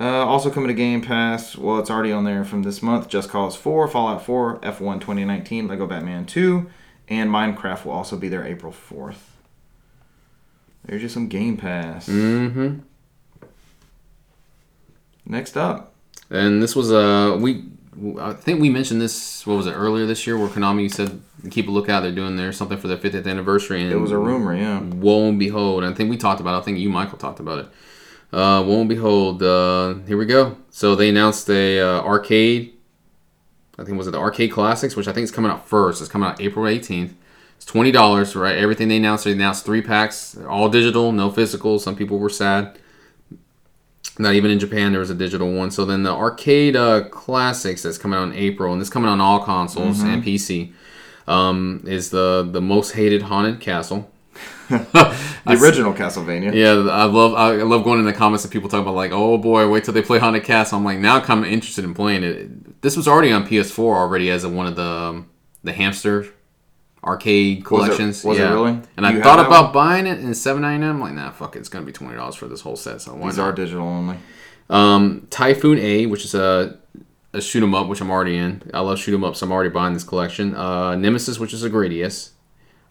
Uh, 0.00 0.26
also 0.26 0.50
coming 0.50 0.66
to 0.68 0.74
Game 0.74 1.00
Pass. 1.00 1.56
Well, 1.56 1.78
it's 1.78 1.90
already 1.90 2.10
on 2.10 2.24
there 2.24 2.44
from 2.44 2.64
this 2.64 2.82
month. 2.82 3.08
Just 3.08 3.28
Cause 3.28 3.54
4, 3.54 3.86
Fallout 3.86 4.24
4, 4.24 4.58
F1 4.58 4.94
2019, 5.00 5.68
Lego 5.68 5.86
Batman 5.86 6.26
2, 6.26 6.68
and 7.06 7.30
Minecraft 7.30 7.84
will 7.84 7.92
also 7.92 8.16
be 8.16 8.28
there 8.28 8.44
April 8.44 8.72
4th. 8.72 9.18
There's 10.84 11.02
just 11.02 11.14
some 11.14 11.28
Game 11.28 11.56
Pass. 11.56 12.08
Mm-hmm. 12.08 12.78
Next 15.24 15.56
up, 15.56 15.94
And 16.30 16.62
this 16.62 16.74
was 16.74 16.92
uh 16.92 17.38
we 17.40 17.64
I 18.20 18.32
think 18.32 18.60
we 18.60 18.70
mentioned 18.70 19.00
this 19.00 19.46
what 19.46 19.56
was 19.56 19.66
it 19.66 19.72
earlier 19.72 20.06
this 20.06 20.26
year 20.26 20.36
where 20.36 20.48
Konami 20.48 20.92
said 20.92 21.20
keep 21.50 21.68
a 21.68 21.70
lookout 21.70 22.00
they're 22.02 22.12
doing 22.12 22.36
there 22.36 22.52
something 22.52 22.78
for 22.78 22.88
their 22.88 22.96
50th 22.96 23.26
anniversary 23.26 23.82
and 23.82 23.92
it 23.92 23.96
was 23.96 24.10
a 24.10 24.18
rumor, 24.18 24.56
yeah. 24.56 24.80
Woe 24.80 25.28
and 25.28 25.38
behold, 25.38 25.84
I 25.84 25.92
think 25.92 26.10
we 26.10 26.16
talked 26.16 26.40
about. 26.40 26.54
it. 26.54 26.58
I 26.58 26.62
think 26.62 26.78
you, 26.78 26.88
Michael, 26.88 27.18
talked 27.18 27.40
about 27.40 27.58
it. 27.60 27.66
Uh, 28.32 28.62
woe 28.66 28.80
and 28.80 28.88
behold, 28.88 29.42
uh, 29.42 29.94
here 30.06 30.16
we 30.16 30.26
go. 30.26 30.56
So 30.70 30.94
they 30.96 31.08
announced 31.10 31.48
a 31.50 31.80
uh, 31.80 32.00
arcade. 32.02 32.72
I 33.78 33.84
think 33.84 33.96
was 33.98 34.06
it 34.06 34.12
the 34.12 34.18
arcade 34.18 34.52
classics, 34.52 34.96
which 34.96 35.06
I 35.08 35.12
think 35.12 35.24
is 35.24 35.30
coming 35.30 35.50
out 35.50 35.68
first. 35.68 36.00
It's 36.00 36.10
coming 36.10 36.28
out 36.28 36.40
April 36.40 36.66
eighteenth. 36.66 37.14
It's 37.62 37.70
twenty 37.70 37.92
dollars, 37.92 38.34
right? 38.34 38.56
Everything 38.56 38.88
they 38.88 38.96
announced, 38.96 39.22
they 39.22 39.30
announced 39.30 39.64
three 39.64 39.82
packs, 39.82 40.36
all 40.48 40.68
digital, 40.68 41.12
no 41.12 41.30
physical. 41.30 41.78
Some 41.78 41.94
people 41.94 42.18
were 42.18 42.28
sad. 42.28 42.76
Not 44.18 44.34
even 44.34 44.50
in 44.50 44.58
Japan, 44.58 44.90
there 44.90 44.98
was 44.98 45.10
a 45.10 45.14
digital 45.14 45.52
one. 45.52 45.70
So 45.70 45.84
then 45.84 46.02
the 46.02 46.10
arcade 46.10 46.74
uh, 46.74 47.04
classics 47.10 47.84
that's 47.84 47.98
coming 47.98 48.18
out 48.18 48.24
in 48.24 48.32
April, 48.32 48.72
and 48.72 48.80
this 48.80 48.90
coming 48.90 49.08
on 49.08 49.20
all 49.20 49.44
consoles 49.44 50.00
and 50.00 50.24
PC, 50.24 50.72
um, 51.28 51.84
is 51.86 52.10
the 52.10 52.48
the 52.50 52.60
most 52.60 52.92
hated 52.92 53.22
haunted 53.22 53.60
castle. 53.60 54.10
The 55.44 55.58
original 55.60 55.92
Castlevania. 55.92 56.54
Yeah, 56.54 56.92
I 56.92 57.04
love 57.04 57.34
I 57.34 57.62
love 57.62 57.84
going 57.84 58.00
in 58.00 58.06
the 58.06 58.12
comments 58.12 58.44
and 58.44 58.52
people 58.52 58.68
talk 58.68 58.82
about 58.82 58.94
like, 58.94 59.12
oh 59.12 59.38
boy, 59.38 59.68
wait 59.68 59.84
till 59.84 59.94
they 59.94 60.02
play 60.02 60.18
Haunted 60.18 60.44
Castle. 60.44 60.78
I'm 60.78 60.84
like, 60.84 60.98
now 60.98 61.16
I'm 61.16 61.22
kind 61.22 61.44
of 61.44 61.50
interested 61.50 61.84
in 61.84 61.94
playing 61.94 62.22
it. 62.22 62.80
This 62.82 62.96
was 62.96 63.06
already 63.06 63.32
on 63.32 63.46
PS4 63.46 63.78
already 63.78 64.30
as 64.30 64.44
a, 64.44 64.48
one 64.48 64.66
of 64.66 64.76
the 64.76 64.82
um, 64.82 65.30
the 65.64 65.72
hamster 65.72 66.26
arcade 67.04 67.58
Was 67.58 67.62
it- 67.62 67.66
collections. 67.66 68.24
was 68.24 68.38
it 68.38 68.42
really? 68.44 68.80
And 68.96 69.06
You 69.06 69.20
I 69.20 69.22
thought 69.22 69.44
about 69.44 69.64
one? 69.66 69.72
buying 69.72 70.06
it 70.06 70.20
in 70.20 70.34
seven 70.34 70.62
ninety 70.62 70.80
nine. 70.80 70.90
I'm 70.96 71.00
like, 71.00 71.14
nah, 71.14 71.30
fuck 71.30 71.56
it, 71.56 71.60
it's 71.60 71.68
gonna 71.68 71.84
be 71.84 71.92
twenty 71.92 72.16
dollars 72.16 72.34
for 72.36 72.46
this 72.46 72.60
whole 72.60 72.76
set. 72.76 73.00
So 73.02 73.14
why 73.14 73.28
These 73.28 73.38
not? 73.38 73.48
are 73.48 73.52
digital 73.52 73.86
only. 73.86 74.16
Um, 74.70 75.26
Typhoon 75.30 75.78
A, 75.78 76.06
which 76.06 76.24
is 76.24 76.34
a 76.34 76.78
a 77.34 77.40
shoot 77.40 77.62
'em 77.62 77.74
up, 77.74 77.88
which 77.88 78.00
I'm 78.02 78.10
already 78.10 78.36
in. 78.36 78.62
I 78.74 78.80
love 78.80 78.98
shoot 78.98 79.14
'em 79.14 79.24
ups. 79.24 79.38
So 79.40 79.46
I'm 79.46 79.52
already 79.52 79.70
buying 79.70 79.94
this 79.94 80.04
collection. 80.04 80.54
Uh, 80.54 80.94
Nemesis, 80.96 81.38
which 81.40 81.54
is 81.54 81.64
a 81.64 81.70
Gradius. 81.70 82.30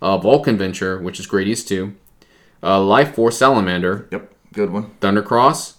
Uh, 0.01 0.17
Vulcan 0.17 0.57
Venture, 0.57 0.97
which 0.99 1.19
is 1.19 1.27
Gradius 1.27 1.65
2. 1.67 1.93
Uh, 2.63 2.81
Life 2.81 3.13
Force 3.13 3.37
Salamander. 3.37 4.07
Yep, 4.11 4.31
good 4.53 4.71
one. 4.71 4.89
Thundercross, 4.99 5.73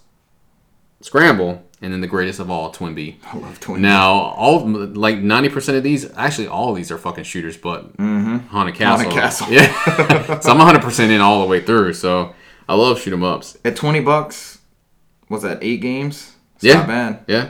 Scramble, 1.01 1.61
and 1.83 1.93
then 1.93 2.01
the 2.01 2.07
greatest 2.07 2.39
of 2.39 2.49
all, 2.49 2.73
Twinbee. 2.73 3.17
I 3.31 3.37
love 3.37 3.59
Twin. 3.59 3.81
Now, 3.81 4.09
all 4.13 4.65
like 4.67 5.19
ninety 5.19 5.49
percent 5.49 5.77
of 5.77 5.83
these, 5.83 6.11
actually, 6.17 6.47
all 6.47 6.69
of 6.71 6.75
these 6.75 6.89
are 6.91 6.97
fucking 6.97 7.25
shooters, 7.25 7.57
but 7.57 7.91
Haunted 7.99 8.73
Castle. 8.75 9.11
Haunted 9.11 9.11
Castle. 9.11 9.47
Yeah. 9.51 10.39
so 10.39 10.51
I'm 10.51 10.59
hundred 10.59 10.81
percent 10.81 11.11
in 11.11 11.21
all 11.21 11.41
the 11.41 11.47
way 11.47 11.61
through. 11.61 11.93
So 11.93 12.33
I 12.67 12.73
love 12.75 12.99
shoot 12.99 13.13
'em 13.13 13.23
ups. 13.23 13.57
At 13.63 13.75
20 13.75 13.99
bucks, 13.99 14.59
was 15.29 15.43
that 15.43 15.59
eight 15.61 15.81
games? 15.81 16.31
It's 16.55 16.63
Yeah. 16.63 16.75
not 16.75 16.87
bad. 16.87 17.19
Yeah. 17.27 17.49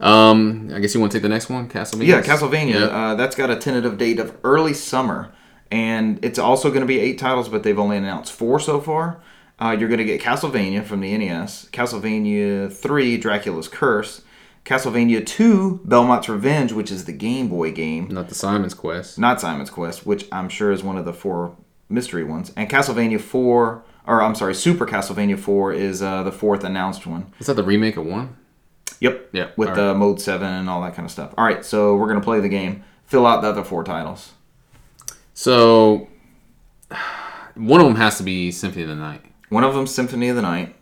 Um, 0.00 0.70
I 0.74 0.80
guess 0.80 0.94
you 0.94 1.00
want 1.00 1.12
to 1.12 1.18
take 1.18 1.22
the 1.22 1.28
next 1.28 1.48
one, 1.48 1.68
Castlevania. 1.68 2.06
Yeah, 2.06 2.22
Castlevania. 2.22 2.74
Yeah. 2.74 2.86
Uh, 2.86 3.14
that's 3.14 3.36
got 3.36 3.50
a 3.50 3.56
tentative 3.56 3.98
date 3.98 4.18
of 4.18 4.36
early 4.42 4.74
summer, 4.74 5.30
and 5.70 6.18
it's 6.24 6.38
also 6.40 6.70
going 6.70 6.80
to 6.80 6.86
be 6.86 6.98
eight 6.98 7.18
titles, 7.18 7.48
but 7.48 7.62
they've 7.62 7.78
only 7.78 7.96
announced 7.96 8.32
four 8.32 8.58
so 8.58 8.80
far. 8.80 9.20
Uh, 9.62 9.70
you're 9.70 9.88
going 9.88 9.98
to 9.98 10.04
get 10.04 10.20
Castlevania 10.20 10.84
from 10.84 11.00
the 11.00 11.16
NES, 11.16 11.68
Castlevania 11.72 12.72
3, 12.72 13.16
Dracula's 13.16 13.68
Curse, 13.68 14.22
Castlevania 14.64 15.24
2, 15.24 15.82
Belmont's 15.84 16.28
Revenge, 16.28 16.72
which 16.72 16.90
is 16.90 17.04
the 17.04 17.12
Game 17.12 17.46
Boy 17.46 17.70
game, 17.70 18.08
Not 18.08 18.28
the 18.28 18.34
Simon's 18.34 18.74
Quest. 18.74 19.20
not 19.20 19.40
Simon's 19.40 19.70
Quest, 19.70 20.04
which 20.04 20.26
I'm 20.32 20.48
sure 20.48 20.72
is 20.72 20.82
one 20.82 20.96
of 20.96 21.04
the 21.04 21.12
four 21.12 21.56
mystery 21.88 22.24
ones, 22.24 22.50
and 22.56 22.68
Castlevania 22.68 23.20
4, 23.20 23.84
or 24.08 24.22
I'm 24.22 24.34
sorry, 24.34 24.54
Super 24.54 24.84
Castlevania 24.84 25.38
4 25.38 25.72
is 25.74 26.02
uh, 26.02 26.24
the 26.24 26.32
fourth 26.32 26.64
announced 26.64 27.06
one. 27.06 27.32
Is 27.38 27.46
that 27.46 27.54
the 27.54 27.62
remake 27.62 27.96
of 27.96 28.04
one? 28.04 28.36
Yep. 28.98 29.28
Yeah, 29.32 29.50
With 29.56 29.76
the 29.76 29.94
mode 29.94 30.20
seven 30.20 30.48
and 30.48 30.68
all 30.68 30.82
that 30.82 30.94
kind 30.96 31.06
of 31.06 31.12
stuff. 31.12 31.34
All 31.38 31.44
right, 31.44 31.64
so 31.64 31.94
we're 31.94 32.08
gonna 32.08 32.20
play 32.20 32.40
the 32.40 32.48
game. 32.48 32.82
Fill 33.04 33.26
out 33.26 33.42
the 33.42 33.48
other 33.48 33.62
four 33.62 33.84
titles. 33.84 34.32
So 35.34 36.08
one 37.54 37.80
of 37.80 37.86
them 37.86 37.96
has 37.96 38.16
to 38.18 38.24
be 38.24 38.50
Symphony 38.50 38.82
of 38.82 38.88
the 38.88 38.96
Night. 38.96 39.22
One 39.52 39.64
of 39.64 39.74
them 39.74 39.86
Symphony 39.86 40.30
of 40.30 40.36
the 40.36 40.40
Night. 40.40 40.74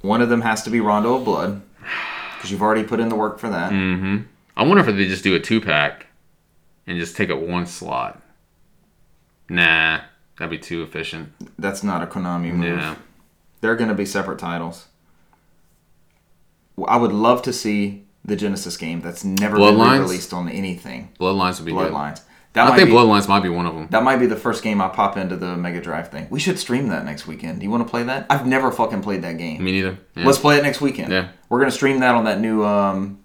One 0.00 0.22
of 0.22 0.28
them 0.28 0.42
has 0.42 0.62
to 0.62 0.70
be 0.70 0.78
Rondo 0.78 1.16
of 1.16 1.24
Blood, 1.24 1.60
because 2.36 2.52
you've 2.52 2.62
already 2.62 2.84
put 2.84 3.00
in 3.00 3.08
the 3.08 3.16
work 3.16 3.40
for 3.40 3.48
that. 3.48 3.72
Mm-hmm. 3.72 4.18
I 4.56 4.62
wonder 4.62 4.88
if 4.88 4.96
they 4.96 5.08
just 5.08 5.24
do 5.24 5.34
a 5.34 5.40
two 5.40 5.60
pack 5.60 6.06
and 6.86 6.96
just 6.96 7.16
take 7.16 7.30
up 7.30 7.40
one 7.40 7.66
slot. 7.66 8.22
Nah, 9.48 10.02
that'd 10.38 10.50
be 10.52 10.56
too 10.56 10.84
efficient. 10.84 11.32
That's 11.58 11.82
not 11.82 12.00
a 12.00 12.06
Konami 12.06 12.52
move. 12.52 12.78
Yeah. 12.78 12.94
They're 13.60 13.74
gonna 13.74 13.94
be 13.94 14.06
separate 14.06 14.38
titles. 14.38 14.86
I 16.86 16.96
would 16.96 17.12
love 17.12 17.42
to 17.42 17.52
see 17.52 18.04
the 18.24 18.36
Genesis 18.36 18.76
game 18.76 19.00
that's 19.00 19.24
never 19.24 19.56
been 19.56 19.80
released 19.80 20.32
on 20.32 20.48
anything. 20.48 21.10
Bloodlines 21.18 21.58
would 21.58 21.66
be 21.66 21.72
good. 21.72 21.92
That 22.54 22.66
I 22.72 22.76
think 22.76 22.88
be, 22.88 22.94
Bloodlines 22.94 23.28
might 23.28 23.42
be 23.42 23.48
one 23.48 23.66
of 23.66 23.74
them. 23.74 23.88
That 23.90 24.02
might 24.02 24.16
be 24.16 24.26
the 24.26 24.34
first 24.36 24.64
game 24.64 24.80
I 24.80 24.88
pop 24.88 25.16
into 25.16 25.36
the 25.36 25.56
Mega 25.56 25.80
Drive 25.80 26.08
thing. 26.10 26.26
We 26.30 26.40
should 26.40 26.58
stream 26.58 26.88
that 26.88 27.04
next 27.04 27.26
weekend. 27.26 27.60
Do 27.60 27.64
you 27.64 27.70
want 27.70 27.86
to 27.86 27.90
play 27.90 28.02
that? 28.04 28.26
I've 28.30 28.46
never 28.46 28.72
fucking 28.72 29.02
played 29.02 29.22
that 29.22 29.38
game. 29.38 29.62
Me 29.62 29.70
neither. 29.72 29.98
Yeah. 30.16 30.24
Let's 30.26 30.38
play 30.38 30.56
it 30.58 30.62
next 30.62 30.80
weekend. 30.80 31.12
Yeah. 31.12 31.28
We're 31.48 31.58
gonna 31.60 31.70
stream 31.70 32.00
that 32.00 32.14
on 32.14 32.24
that 32.24 32.40
new 32.40 32.64
um, 32.64 33.20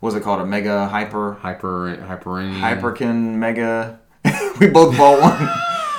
what's 0.00 0.14
it 0.14 0.22
called? 0.22 0.40
A 0.40 0.46
Mega 0.46 0.86
Hyper 0.88 1.34
Hyper 1.34 1.96
Hyperion. 2.06 2.54
Hyperkin 2.54 3.34
Mega. 3.36 3.98
we 4.60 4.68
both 4.68 4.96
bought 4.96 5.20
one. 5.20 5.48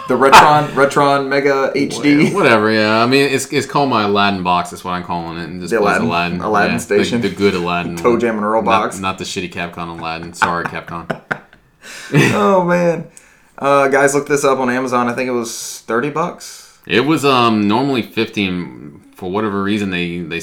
The 0.07 0.13
Retron 0.13 0.67
Retron 0.69 1.27
Mega 1.27 1.71
HD. 1.75 2.33
Whatever, 2.33 2.71
yeah. 2.71 3.01
I 3.03 3.07
mean, 3.07 3.29
it's, 3.29 3.51
it's 3.51 3.67
called 3.67 3.89
my 3.89 4.03
Aladdin 4.03 4.41
box. 4.43 4.69
That's 4.69 4.83
what 4.83 4.91
I'm 4.91 5.03
calling 5.03 5.37
it. 5.37 5.49
And 5.49 5.59
just 5.59 5.71
The 5.71 5.79
Aladdin- 5.81 6.07
Aladdin. 6.07 6.41
Aladdin 6.41 6.71
Yeah, 6.73 6.77
station. 6.77 7.19
The, 7.21 7.27
the 7.29 7.35
good 7.35 7.53
Aladdin. 7.55 7.95
Toe. 7.97 8.17
Jam 8.17 8.35
and 8.37 8.45
Earl 8.45 8.61
Not, 8.61 8.83
box. 8.83 8.99
not 8.99 9.17
the 9.17 9.25
shitty 9.25 9.51
Capcom 9.51 9.99
Aladdin. 9.99 10.33
Sorry, 10.33 10.63
Capcom. 10.65 11.21
oh 12.13 12.63
man. 12.63 13.09
Uh, 13.57 13.87
guys, 13.87 14.13
look 14.13 14.27
this 14.27 14.43
up 14.43 14.59
on 14.59 14.69
Amazon. 14.69 15.07
I 15.09 15.13
think 15.13 15.27
it 15.27 15.31
was 15.33 15.81
thirty 15.87 16.09
bucks. 16.09 16.79
It 16.85 17.01
was 17.01 17.25
um 17.25 17.67
normally 17.67 18.01
15 18.01 19.11
for 19.15 19.29
whatever 19.29 19.61
reason 19.61 19.89
they 19.89 20.19
they 20.19 20.39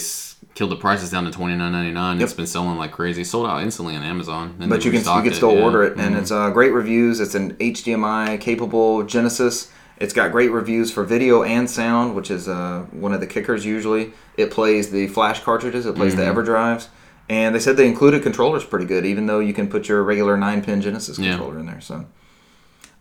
killed 0.54 0.70
the 0.70 0.76
prices 0.76 1.10
down 1.10 1.24
to 1.24 1.30
29.99. 1.30 2.20
It's 2.20 2.32
been 2.34 2.46
selling 2.46 2.76
like 2.76 2.92
crazy. 2.92 3.24
Sold 3.24 3.46
out 3.46 3.62
instantly 3.62 3.96
on 3.96 4.02
Amazon. 4.02 4.56
And 4.60 4.68
But 4.68 4.84
you 4.84 4.90
can 4.90 5.00
you 5.00 5.04
can 5.06 5.26
it, 5.26 5.34
still 5.34 5.50
yeah. 5.52 5.56
Mm-hmm. 5.56 5.64
order 5.64 5.82
it, 5.84 5.96
and 5.98 6.16
it's 6.16 6.30
uh, 6.30 6.50
great 6.50 6.72
reviews. 6.72 7.18
It's 7.20 7.34
an 7.34 7.54
HDMI 7.54 8.40
capable 8.40 9.02
Genesis. 9.04 9.70
It's 9.96 10.12
got 10.12 10.32
great 10.32 10.50
reviews 10.50 10.90
for 10.90 11.04
video 11.04 11.44
and 11.44 11.70
sound, 11.70 12.14
which 12.16 12.30
is 12.30 12.48
uh, 12.48 12.84
one 12.90 13.12
of 13.14 13.20
the 13.20 13.28
kickers. 13.28 13.64
Usually, 13.64 14.12
it 14.36 14.50
plays 14.50 14.90
the 14.90 15.06
flash 15.06 15.40
cartridges. 15.42 15.86
It 15.86 15.94
plays 15.94 16.14
Mm-hmm. 16.14 16.34
the 16.34 16.42
EverDrives, 16.42 16.88
and 17.28 17.54
they 17.54 17.58
said 17.58 17.76
they 17.76 17.86
included 17.88 18.22
controllers 18.22 18.64
pretty 18.64 18.84
good, 18.86 19.04
even 19.06 19.26
though 19.26 19.40
you 19.40 19.52
can 19.54 19.68
put 19.68 19.88
your 19.88 20.02
regular 20.02 20.36
nine 20.36 20.62
pin 20.62 20.80
Genesis 20.80 21.18
Yeah. 21.18 21.30
controller 21.30 21.58
in 21.58 21.66
there. 21.66 21.80
So, 21.80 22.06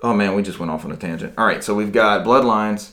oh 0.01 0.13
man, 0.13 0.36
we 0.36 0.41
just 0.43 0.59
went 0.59 0.71
off 0.71 0.86
on 0.86 0.91
a 0.91 0.95
tangent. 0.97 1.34
All 1.38 1.45
right, 1.45 1.63
so 1.63 1.74
we've 1.76 1.91
got 1.91 2.26
Bloodlines, 2.26 2.91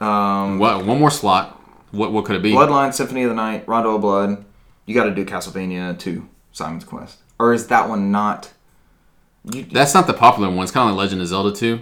um, 0.00 0.58
What, 0.58 0.84
one 0.84 0.98
more 1.00 1.10
slot. 1.10 1.54
What 1.90 2.12
what 2.12 2.24
could 2.26 2.36
it 2.36 2.42
be? 2.42 2.52
Bloodlines, 2.52 2.94
Symphony 2.94 3.22
of 3.22 3.30
the 3.30 3.34
Night, 3.34 3.66
Rondo 3.66 3.94
of 3.94 4.00
Blood. 4.02 4.44
You 4.86 4.94
got 4.94 5.04
to 5.04 5.14
do 5.14 5.24
Castlevania 5.24 5.98
two, 5.98 6.28
Simon's 6.52 6.84
Quest, 6.84 7.18
or 7.38 7.52
is 7.52 7.66
that 7.68 7.88
one 7.88 8.10
not? 8.10 8.52
You, 9.50 9.64
That's 9.64 9.94
not 9.94 10.06
the 10.06 10.12
popular 10.14 10.50
one. 10.50 10.62
It's 10.64 10.72
kind 10.72 10.90
of 10.90 10.96
like 10.96 11.04
Legend 11.04 11.22
of 11.22 11.28
Zelda 11.28 11.52
2. 11.52 11.80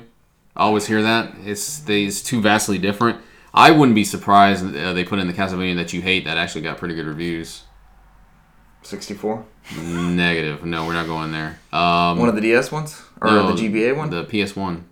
I 0.57 0.61
always 0.63 0.87
hear 0.87 1.03
that. 1.03 1.33
It's 1.45 1.81
they, 1.81 2.05
it's 2.05 2.23
too 2.23 2.41
vastly 2.41 2.79
different. 2.79 3.21
I 3.53 3.71
wouldn't 3.73 3.95
be 3.97 4.05
surprised 4.05 4.65
uh, 4.77 4.93
they 4.93 5.03
put 5.03 5.19
in 5.19 5.27
the 5.27 5.33
Castlevania 5.33 5.75
that 5.77 5.93
you 5.93 6.01
hate 6.03 6.25
that 6.27 6.37
actually 6.37 6.61
got 6.61 6.79
pretty 6.79 6.95
good 6.95 7.07
reviews. 7.07 7.63
64. 8.87 9.45
Negative. 9.83 10.65
No, 10.65 10.87
we're 10.87 10.93
not 10.95 11.07
going 11.07 11.33
there. 11.33 11.59
Um, 11.73 12.19
One 12.19 12.29
of 12.29 12.35
the 12.35 12.41
DS 12.41 12.71
ones? 12.71 13.03
Or 13.21 13.31
no, 13.31 13.53
the 13.55 13.61
GBA 13.63 13.97
one? 13.97 14.11
The 14.11 14.25
PS1. 14.25 14.83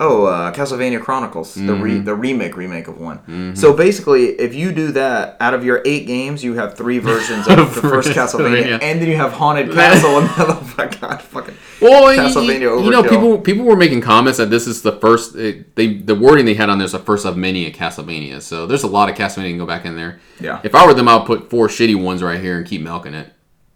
Oh, 0.00 0.24
uh, 0.24 0.50
Castlevania 0.52 1.00
Chronicles, 1.00 1.54
the 1.54 1.60
Mm-hmm. 1.60 2.04
the 2.04 2.14
remake 2.14 2.56
remake 2.56 2.88
of 2.88 2.98
one. 2.98 3.54
So 3.54 3.72
basically, 3.72 4.28
if 4.40 4.54
you 4.54 4.72
do 4.72 4.90
that, 4.92 5.36
out 5.40 5.54
of 5.54 5.64
your 5.64 5.82
eight 5.84 6.06
games, 6.06 6.42
you 6.42 6.54
have 6.54 6.76
three 6.76 6.98
versions 6.98 7.46
of 7.46 7.56
the 7.74 7.80
first 7.82 8.08
Castlevania, 8.10 8.82
and 8.82 9.00
then 9.00 9.08
you 9.08 9.16
have 9.16 9.32
Haunted 9.32 9.70
Castle, 9.74 10.18
and 10.18 10.28
oh 10.38 10.74
my 10.76 10.86
god, 11.00 11.22
fucking 11.22 11.54
Well, 11.80 12.16
Castlevania 12.16 12.60
you, 12.60 12.84
you 12.84 12.90
know, 12.90 13.02
people 13.02 13.38
people 13.38 13.64
were 13.64 13.76
making 13.76 14.00
comments 14.00 14.38
that 14.38 14.50
this 14.50 14.66
is 14.66 14.82
the 14.82 14.92
first. 14.92 15.36
It, 15.36 15.76
they 15.76 15.94
the 15.94 16.14
wording 16.14 16.46
they 16.46 16.54
had 16.54 16.70
on 16.70 16.78
there 16.78 16.86
is 16.86 16.92
the 16.92 16.98
first 16.98 17.26
of 17.26 17.36
many 17.36 17.66
at 17.66 17.74
Castlevania. 17.74 18.40
So 18.42 18.66
there's 18.66 18.82
a 18.82 18.88
lot 18.88 19.08
of 19.10 19.14
Castlevania 19.16 19.50
can 19.50 19.58
go 19.58 19.66
back 19.66 19.84
in 19.84 19.96
there. 19.96 20.18
Yeah. 20.40 20.60
If 20.64 20.74
I 20.74 20.86
were 20.86 20.94
them, 20.94 21.08
I'll 21.08 21.24
put 21.26 21.50
four 21.50 21.68
shitty 21.68 21.94
ones 22.02 22.22
right 22.22 22.40
here 22.40 22.56
and 22.58 22.66
keep 22.66 22.80
milking 22.80 23.14
it. 23.14 23.32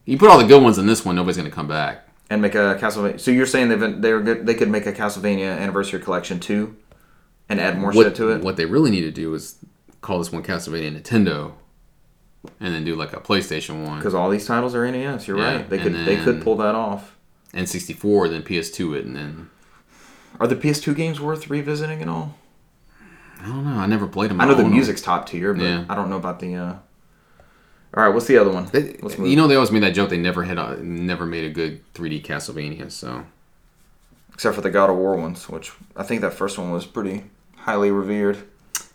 You 0.06 0.18
put 0.18 0.28
all 0.30 0.38
the 0.38 0.44
good 0.46 0.62
ones 0.62 0.78
in 0.78 0.86
this 0.86 1.04
one, 1.04 1.14
nobody's 1.16 1.36
gonna 1.36 1.50
come 1.50 1.68
back. 1.68 2.03
And 2.30 2.40
make 2.42 2.54
a 2.54 2.78
Castlevania. 2.80 3.20
So 3.20 3.30
you're 3.30 3.46
saying 3.46 3.68
they've 3.68 4.00
they're 4.02 4.20
good, 4.20 4.46
they 4.46 4.54
could 4.54 4.70
make 4.70 4.86
a 4.86 4.92
Castlevania 4.92 5.58
Anniversary 5.58 6.00
Collection 6.00 6.40
two, 6.40 6.76
and 7.48 7.60
add 7.60 7.78
more 7.78 7.92
What 7.92 8.06
shit 8.06 8.14
to 8.16 8.30
it. 8.30 8.42
what 8.42 8.56
they 8.56 8.66
really 8.66 8.90
need 8.90 9.02
to 9.02 9.10
do 9.10 9.34
is 9.34 9.56
call 10.00 10.18
this 10.18 10.32
one 10.32 10.42
Castlevania 10.42 11.00
Nintendo, 11.00 11.52
and 12.60 12.74
then 12.74 12.84
do 12.84 12.94
like 12.94 13.12
a 13.12 13.20
PlayStation 13.20 13.86
one, 13.86 13.98
Because 13.98 14.14
all 14.14 14.30
these 14.30 14.46
titles 14.46 14.74
are 14.74 14.90
NES. 14.90 15.26
You're 15.28 15.38
Yeah, 15.38 15.56
right. 15.56 15.70
They 15.70 15.78
and 15.78 15.94
could 15.94 16.06
they 16.06 16.16
could 16.16 16.42
pull 16.42 16.56
that 16.56 16.74
off. 16.74 17.16
N64, 17.52 18.30
then 18.30 18.42
PS2 18.42 18.96
it, 18.96 19.04
and 19.04 19.14
then 19.14 19.50
Are 20.40 20.46
the 20.48 20.56
PS2 20.56 20.96
games 20.96 21.20
worth 21.20 21.48
revisiting 21.48 22.02
at 22.02 22.08
all? 22.08 22.36
I 23.40 23.46
don't 23.46 23.64
know. 23.64 23.78
I 23.78 23.86
never 23.86 24.06
played 24.06 24.30
them. 24.30 24.40
I 24.40 24.46
know 24.46 24.54
the 24.54 24.64
music's 24.64 25.02
top 25.02 25.28
tier, 25.28 25.52
but 25.54 25.62
Yeah. 25.62 25.84
I 25.88 25.94
don't 25.94 26.08
know 26.10 26.16
about 26.16 26.40
the. 26.40 26.54
Uh... 26.56 26.74
All 27.96 28.02
right, 28.02 28.12
what's 28.12 28.26
the 28.26 28.36
other 28.38 28.50
one? 28.50 28.66
They- 28.72 28.98
you 29.18 29.36
know, 29.36 29.46
they 29.46 29.54
always 29.54 29.70
made 29.70 29.82
that 29.84 29.94
joke. 29.94 30.10
They 30.10 30.18
never 30.18 30.42
had, 30.42 30.58
a, 30.58 30.82
never 30.82 31.24
made 31.26 31.44
a 31.44 31.50
good 31.50 31.80
3D 31.94 32.24
Castlevania. 32.24 32.90
So 32.90 33.24
Except 34.32 34.56
for 34.56 34.62
the 34.62 34.70
God 34.70 34.90
of 34.90 34.96
War 34.96 35.16
ones, 35.16 35.48
which 35.48 35.72
I 35.96 36.02
think 36.02 36.20
that 36.22 36.34
first 36.34 36.58
one 36.58 36.72
was 36.72 36.86
pretty 36.86 37.24
highly 37.56 37.92
revered. 37.92 38.38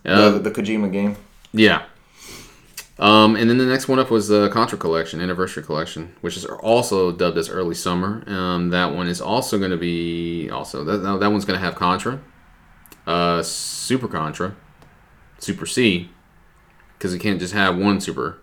Uh, 0.05 0.31
the, 0.31 0.39
the 0.39 0.51
Kojima 0.51 0.91
game. 0.91 1.15
yeah. 1.53 1.83
Um, 2.97 3.37
and 3.37 3.49
then 3.49 3.57
the 3.57 3.65
next 3.65 3.87
one 3.87 3.97
up 3.97 4.11
was 4.11 4.27
the 4.27 4.49
Contra 4.49 4.77
Collection, 4.77 5.21
Anniversary 5.21 5.63
Collection, 5.63 6.13
which 6.19 6.35
is 6.35 6.43
also 6.43 7.13
dubbed 7.13 7.37
as 7.37 7.47
Early 7.49 7.73
Summer. 7.75 8.23
Um, 8.27 8.69
that 8.71 8.93
one 8.93 9.07
is 9.07 9.21
also 9.21 9.57
going 9.57 9.71
to 9.71 9.77
be 9.77 10.49
also 10.49 10.83
that 10.83 10.97
that 10.97 11.31
one's 11.31 11.45
going 11.45 11.57
to 11.57 11.65
have 11.65 11.75
Contra, 11.75 12.19
uh, 13.07 13.41
Super 13.41 14.09
Contra, 14.09 14.53
Super 15.37 15.65
C, 15.65 16.09
because 16.97 17.13
you 17.13 17.19
can't 17.21 17.39
just 17.39 17.53
have 17.53 17.77
one 17.77 18.01
Super. 18.01 18.41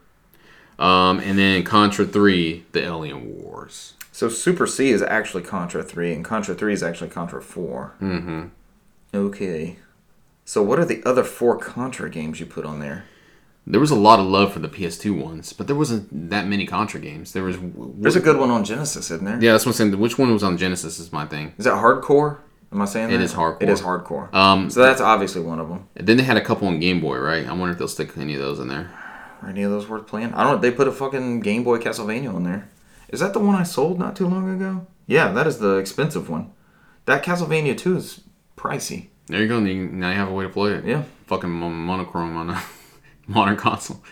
Um, 0.79 1.21
and 1.21 1.39
then 1.39 1.63
Contra 1.65 2.05
Three, 2.05 2.65
the 2.73 2.83
Alien 2.85 3.43
Wars. 3.43 3.95
So 4.13 4.29
Super 4.29 4.67
C 4.67 4.91
is 4.91 5.03
actually 5.03 5.43
Contra 5.43 5.83
3, 5.83 6.15
and 6.15 6.25
Contra 6.25 6.55
3 6.55 6.73
is 6.73 6.83
actually 6.83 7.11
Contra 7.11 7.43
4. 7.43 7.95
Mm-hmm. 8.01 8.45
Okay. 9.15 9.77
So 10.45 10.63
what 10.63 10.79
are 10.79 10.85
the 10.85 11.03
other 11.05 11.25
four 11.25 11.59
Contra 11.59 12.09
games 12.09 12.41
you 12.41 12.47
put 12.47 12.65
on 12.65 12.81
there? 12.81 13.05
There 13.67 13.81
was 13.81 13.91
a 13.91 13.97
lot 13.97 14.21
of 14.21 14.27
love 14.27 14.53
for 14.53 14.61
the 14.61 14.69
PS2 14.69 15.21
ones, 15.23 15.53
but 15.53 15.67
there 15.67 15.75
wasn't 15.75 16.31
that 16.31 16.47
many 16.47 16.67
Contra 16.67 17.01
games. 17.01 17.33
There 17.33 17.43
was. 17.43 17.57
There's 17.99 18.15
a 18.17 18.21
good 18.21 18.37
one 18.39 18.51
on 18.51 18.65
Genesis, 18.65 19.11
isn't 19.11 19.25
there? 19.25 19.43
Yeah, 19.43 19.53
that's 19.53 19.67
what 19.67 19.71
I'm 19.73 19.91
saying. 19.91 19.99
Which 19.99 20.19
one 20.19 20.33
was 20.33 20.45
on 20.45 20.57
Genesis 20.57 21.01
is 21.01 21.13
my 21.13 21.27
thing. 21.27 21.53
Is 21.59 21.65
that 21.65 21.77
Hard 21.77 22.03
Corps? 22.03 22.39
Am 22.73 22.81
I 22.81 22.85
saying 22.85 23.11
It 23.11 23.19
that? 23.19 23.25
is 23.25 23.33
Hard 23.33 23.55
Corps. 23.59 23.63
It 23.65 23.69
is 23.69 23.81
Hard 23.81 24.05
Corps. 24.05 24.31
Um, 24.33 24.71
so 24.71 24.81
that's 24.83 25.01
obviously 25.01 25.41
one 25.43 25.59
of 25.59 25.69
them. 25.69 25.89
then 25.95 26.17
they 26.17 26.23
had 26.23 26.37
a 26.37 26.41
couple 26.45 26.69
on 26.69 26.79
Game 26.79 27.01
Boy, 27.01 27.19
right? 27.19 27.45
I 27.47 27.53
wonder 27.53 27.73
if 27.73 27.79
they'll 27.79 27.89
stick 27.89 28.17
any 28.17 28.35
of 28.35 28.41
those 28.41 28.61
in 28.61 28.69
there. 28.69 28.89
Are 29.43 29.49
any 29.49 29.63
of 29.63 29.71
those 29.71 29.89
worth 29.89 30.07
playing? 30.07 30.33
I 30.35 30.45
don't. 30.45 30.63
They 30.63 30.71
put 30.71 30.89
a 30.89 30.93
fucking 30.93 31.41
Game 31.41 31.65
Boy 31.65 31.79
Castlevania 31.79 32.35
on 32.35 32.45
there. 32.45 32.69
Is 33.09 33.21
that 33.21 33.33
the 33.33 33.39
one 33.39 33.55
I 33.55 33.63
sold 33.63 33.99
not 33.99 34.17
too 34.17 34.27
long 34.27 34.49
ago? 34.55 34.87
Yeah, 35.07 35.33
that 35.33 35.47
is 35.47 35.59
the 35.59 35.77
expensive 35.77 36.29
one. 36.29 36.53
That 37.05 37.25
Castlevania 37.25 37.77
2 37.77 37.97
is 37.97 38.21
pricey. 38.57 39.09
There 39.29 39.41
you 39.41 39.49
go. 39.49 39.61
Now 39.61 40.11
you 40.11 40.17
have 40.17 40.29
a 40.29 40.33
way 40.33 40.45
to 40.45 40.51
play 40.51 40.73
it. 40.73 40.85
Yeah. 40.85 41.05
Fucking 41.27 41.51
monochrome 41.51 42.37
on 42.37 42.51
a 42.51 42.63
modern 43.27 43.57
console. 43.57 44.03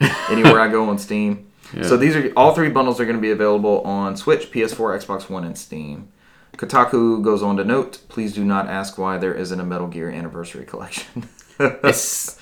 anywhere 0.30 0.60
I 0.60 0.68
go 0.68 0.88
on 0.88 0.98
Steam. 0.98 1.46
Yeah. 1.74 1.82
So 1.82 1.96
these 1.96 2.16
are 2.16 2.32
all 2.36 2.54
three 2.54 2.70
bundles 2.70 3.00
are 3.00 3.04
going 3.04 3.16
to 3.16 3.22
be 3.22 3.30
available 3.30 3.80
on 3.82 4.16
Switch, 4.16 4.50
PS4, 4.50 5.04
Xbox 5.04 5.28
One, 5.28 5.44
and 5.44 5.56
Steam. 5.56 6.08
Kotaku 6.56 7.22
goes 7.22 7.42
on 7.42 7.56
to 7.58 7.64
note, 7.64 8.00
please 8.08 8.32
do 8.34 8.44
not 8.44 8.68
ask 8.68 8.98
why 8.98 9.16
there 9.18 9.34
isn't 9.34 9.60
a 9.60 9.64
Metal 9.64 9.86
Gear 9.86 10.10
Anniversary 10.10 10.64
Collection. 10.64 11.28
It's, 11.60 12.38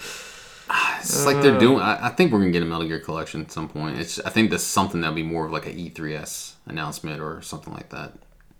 it's 1.00 1.26
like 1.26 1.42
they're 1.42 1.58
doing. 1.58 1.80
I, 1.80 2.06
I 2.06 2.08
think 2.10 2.32
we're 2.32 2.40
gonna 2.40 2.50
get 2.50 2.62
a 2.62 2.66
Metal 2.66 2.86
Gear 2.86 3.00
collection 3.00 3.40
at 3.40 3.52
some 3.52 3.68
point. 3.68 3.98
It's. 3.98 4.18
I 4.20 4.30
think 4.30 4.50
that's 4.50 4.64
something 4.64 5.00
that'll 5.00 5.14
be 5.16 5.22
more 5.22 5.46
of 5.46 5.52
like 5.52 5.66
an 5.66 5.76
E3s 5.76 6.54
announcement 6.66 7.20
or 7.20 7.42
something 7.42 7.72
like 7.72 7.90
that. 7.90 8.14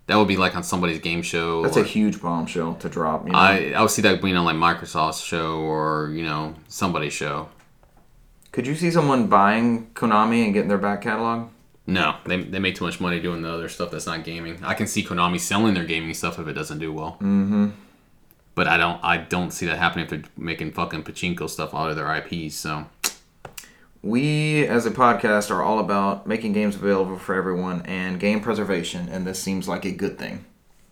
That 0.07 0.17
would 0.17 0.29
be 0.29 0.37
like 0.37 0.55
on 0.55 0.63
somebody's 0.63 1.01
game 1.01 1.23
show. 1.23 1.63
That's 1.63 1.77
or- 1.77 1.81
a 1.81 1.85
huge 1.85 2.23
bombshell 2.23 2.75
to 2.77 2.89
drop. 2.89 3.27
You 3.27 3.33
know? 3.33 3.39
I 3.39 3.73
I 3.77 3.81
would 3.81 3.91
see 3.91 4.03
that 4.03 4.23
being 4.23 4.37
on 4.37 4.45
like 4.45 4.57
Microsoft's 4.57 5.21
show 5.21 5.59
or 5.61 6.11
you 6.15 6.25
know 6.25 6.55
somebody's 6.69 7.13
show. 7.13 7.49
Could 8.53 8.67
you 8.67 8.75
see 8.75 8.91
someone 8.91 9.27
buying 9.27 9.91
Konami 9.93 10.45
and 10.45 10.55
getting 10.55 10.69
their 10.69 10.79
back 10.79 11.03
catalog? 11.03 11.51
No, 11.87 12.17
they, 12.25 12.43
they 12.43 12.59
make 12.59 12.75
too 12.75 12.85
much 12.85 13.01
money 13.01 13.21
doing 13.21 13.43
the 13.43 13.53
other 13.53 13.69
stuff 13.69 13.91
that's 13.91 14.07
not 14.07 14.25
gaming. 14.25 14.59
I 14.65 14.75
can 14.75 14.87
see 14.87 15.05
Konami 15.05 15.39
selling 15.39 15.75
their 15.75 15.85
gaming 15.85 16.15
stuff 16.15 16.39
if 16.39 16.49
it 16.49 16.55
doesn't 16.55 16.79
do 16.79 16.93
well. 16.93 17.13
Mm-hmm. 17.21 17.69
But 18.57 18.67
I 18.67 18.77
don't 18.77 18.99
I 19.05 19.19
don't 19.19 19.53
see 19.53 19.67
that 19.67 19.79
happening 19.79 20.07
if 20.07 20.11
they're 20.11 20.23
making 20.37 20.73
fucking 20.73 21.05
pachinko 21.05 21.49
stuff 21.49 21.73
out 21.75 21.91
of 21.91 21.97
their 21.97 22.13
IPs. 22.17 22.57
So 22.57 22.87
We, 24.03 24.67
as 24.67 24.87
a 24.87 24.91
podcast, 24.91 25.51
are 25.51 25.63
all 25.63 25.79
about 25.79 26.27
making 26.27 26.53
games 26.55 26.75
available 26.75 27.19
for 27.19 27.35
everyone 27.35 27.83
and 27.87 28.19
game 28.19 28.41
preservation, 28.41 29.09
and 29.09 29.27
this 29.27 29.41
seems 29.43 29.69
like 29.69 29.85
a 29.85 29.91
good 29.93 30.19
thing. 30.19 30.45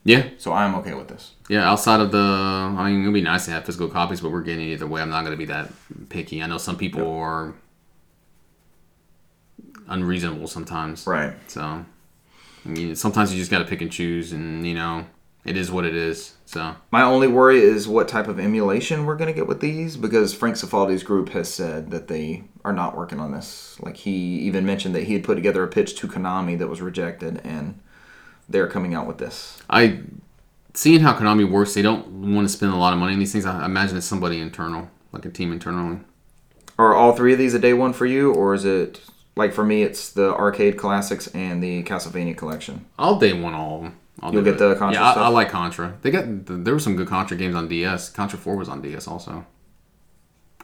yeah, 0.04 0.28
So 0.36 0.52
I'm 0.52 0.74
okay 0.76 0.94
with 0.94 1.08
this. 1.08 1.32
yeah. 1.48 1.70
Outside 1.70 2.00
of 2.00 2.10
the, 2.12 2.18
I 2.18 2.90
mean, 2.90 3.02
it'd 3.02 3.14
be 3.14 3.22
nice 3.22 3.44
to 3.46 3.52
have 3.52 3.64
physical 3.64 3.88
copies, 3.88 4.20
but 4.20 4.30
we're 4.30 4.42
getting 4.42 4.68
it 4.68 4.72
either 4.74 4.86
way. 4.86 5.00
I'm 5.00 5.10
not 5.10 5.24
gonna 5.24 5.36
be 5.36 5.46
that 5.46 5.70
picky. 6.10 6.42
I 6.42 6.46
know 6.46 6.58
some 6.58 6.76
people 6.76 7.10
are 7.18 7.54
unreasonable 9.88 10.48
sometimes. 10.48 11.06
Right. 11.06 11.34
So, 11.46 11.62
I 11.62 12.68
mean, 12.68 12.96
sometimes 12.96 13.32
you 13.32 13.38
just 13.38 13.50
got 13.50 13.58
to 13.60 13.64
pick 13.64 13.80
and 13.82 13.90
choose, 13.92 14.32
and 14.32 14.66
you 14.66 14.74
know, 14.74 15.06
it 15.44 15.56
is 15.56 15.70
what 15.70 15.84
it 15.84 15.94
is. 15.94 16.34
So, 16.46 16.76
My 16.90 17.02
only 17.02 17.28
worry 17.28 17.60
is 17.60 17.86
what 17.86 18.08
type 18.08 18.28
of 18.28 18.38
emulation 18.38 19.04
we're 19.04 19.16
going 19.16 19.32
to 19.32 19.34
get 19.34 19.46
with 19.46 19.60
these 19.60 19.96
because 19.96 20.32
Frank 20.32 20.56
Cifaldi's 20.56 21.02
group 21.02 21.30
has 21.30 21.52
said 21.52 21.90
that 21.90 22.08
they 22.08 22.44
are 22.64 22.72
not 22.72 22.96
working 22.96 23.20
on 23.20 23.32
this. 23.32 23.78
Like 23.80 23.96
he 23.96 24.12
even 24.40 24.64
mentioned 24.64 24.94
that 24.94 25.04
he 25.04 25.12
had 25.12 25.24
put 25.24 25.34
together 25.34 25.62
a 25.62 25.68
pitch 25.68 25.96
to 25.96 26.08
Konami 26.08 26.58
that 26.58 26.68
was 26.68 26.80
rejected 26.80 27.40
and 27.44 27.80
they're 28.48 28.68
coming 28.68 28.94
out 28.94 29.06
with 29.06 29.18
this. 29.18 29.62
I, 29.68 30.00
seeing 30.72 31.00
how 31.00 31.14
Konami 31.14 31.48
works, 31.48 31.74
they 31.74 31.82
don't 31.82 32.34
want 32.34 32.48
to 32.48 32.52
spend 32.52 32.72
a 32.72 32.76
lot 32.76 32.92
of 32.92 32.98
money 32.98 33.12
on 33.12 33.18
these 33.18 33.32
things. 33.32 33.46
I 33.46 33.64
imagine 33.64 33.96
it's 33.96 34.06
somebody 34.06 34.40
internal, 34.40 34.88
like 35.12 35.24
a 35.24 35.30
team 35.30 35.52
internally. 35.52 36.00
Are 36.78 36.94
all 36.94 37.12
three 37.12 37.32
of 37.32 37.38
these 37.38 37.54
a 37.54 37.58
day 37.58 37.74
one 37.74 37.92
for 37.92 38.06
you 38.06 38.32
or 38.32 38.54
is 38.54 38.64
it 38.64 39.00
like 39.36 39.52
for 39.52 39.64
me 39.64 39.82
it's 39.82 40.10
the 40.10 40.34
arcade 40.34 40.76
classics 40.76 41.26
and 41.28 41.62
the 41.62 41.82
Castlevania 41.84 42.36
collection? 42.36 42.86
I'll 42.98 43.18
day 43.18 43.32
one 43.32 43.54
all 43.54 43.76
of 43.76 43.82
them. 43.82 43.98
I'll 44.24 44.32
You'll 44.32 44.42
get 44.42 44.54
it. 44.54 44.58
the 44.58 44.74
Contra 44.74 45.00
Yeah, 45.00 45.12
I? 45.12 45.24
I 45.24 45.28
like 45.28 45.50
Contra. 45.50 45.98
They 46.02 46.10
got 46.10 46.24
there 46.46 46.72
were 46.74 46.80
some 46.80 46.96
good 46.96 47.08
Contra 47.08 47.36
games 47.36 47.54
on 47.54 47.68
DS. 47.68 48.08
Contra 48.10 48.38
Four 48.38 48.56
was 48.56 48.68
on 48.70 48.80
DS 48.80 49.06
also. 49.06 49.44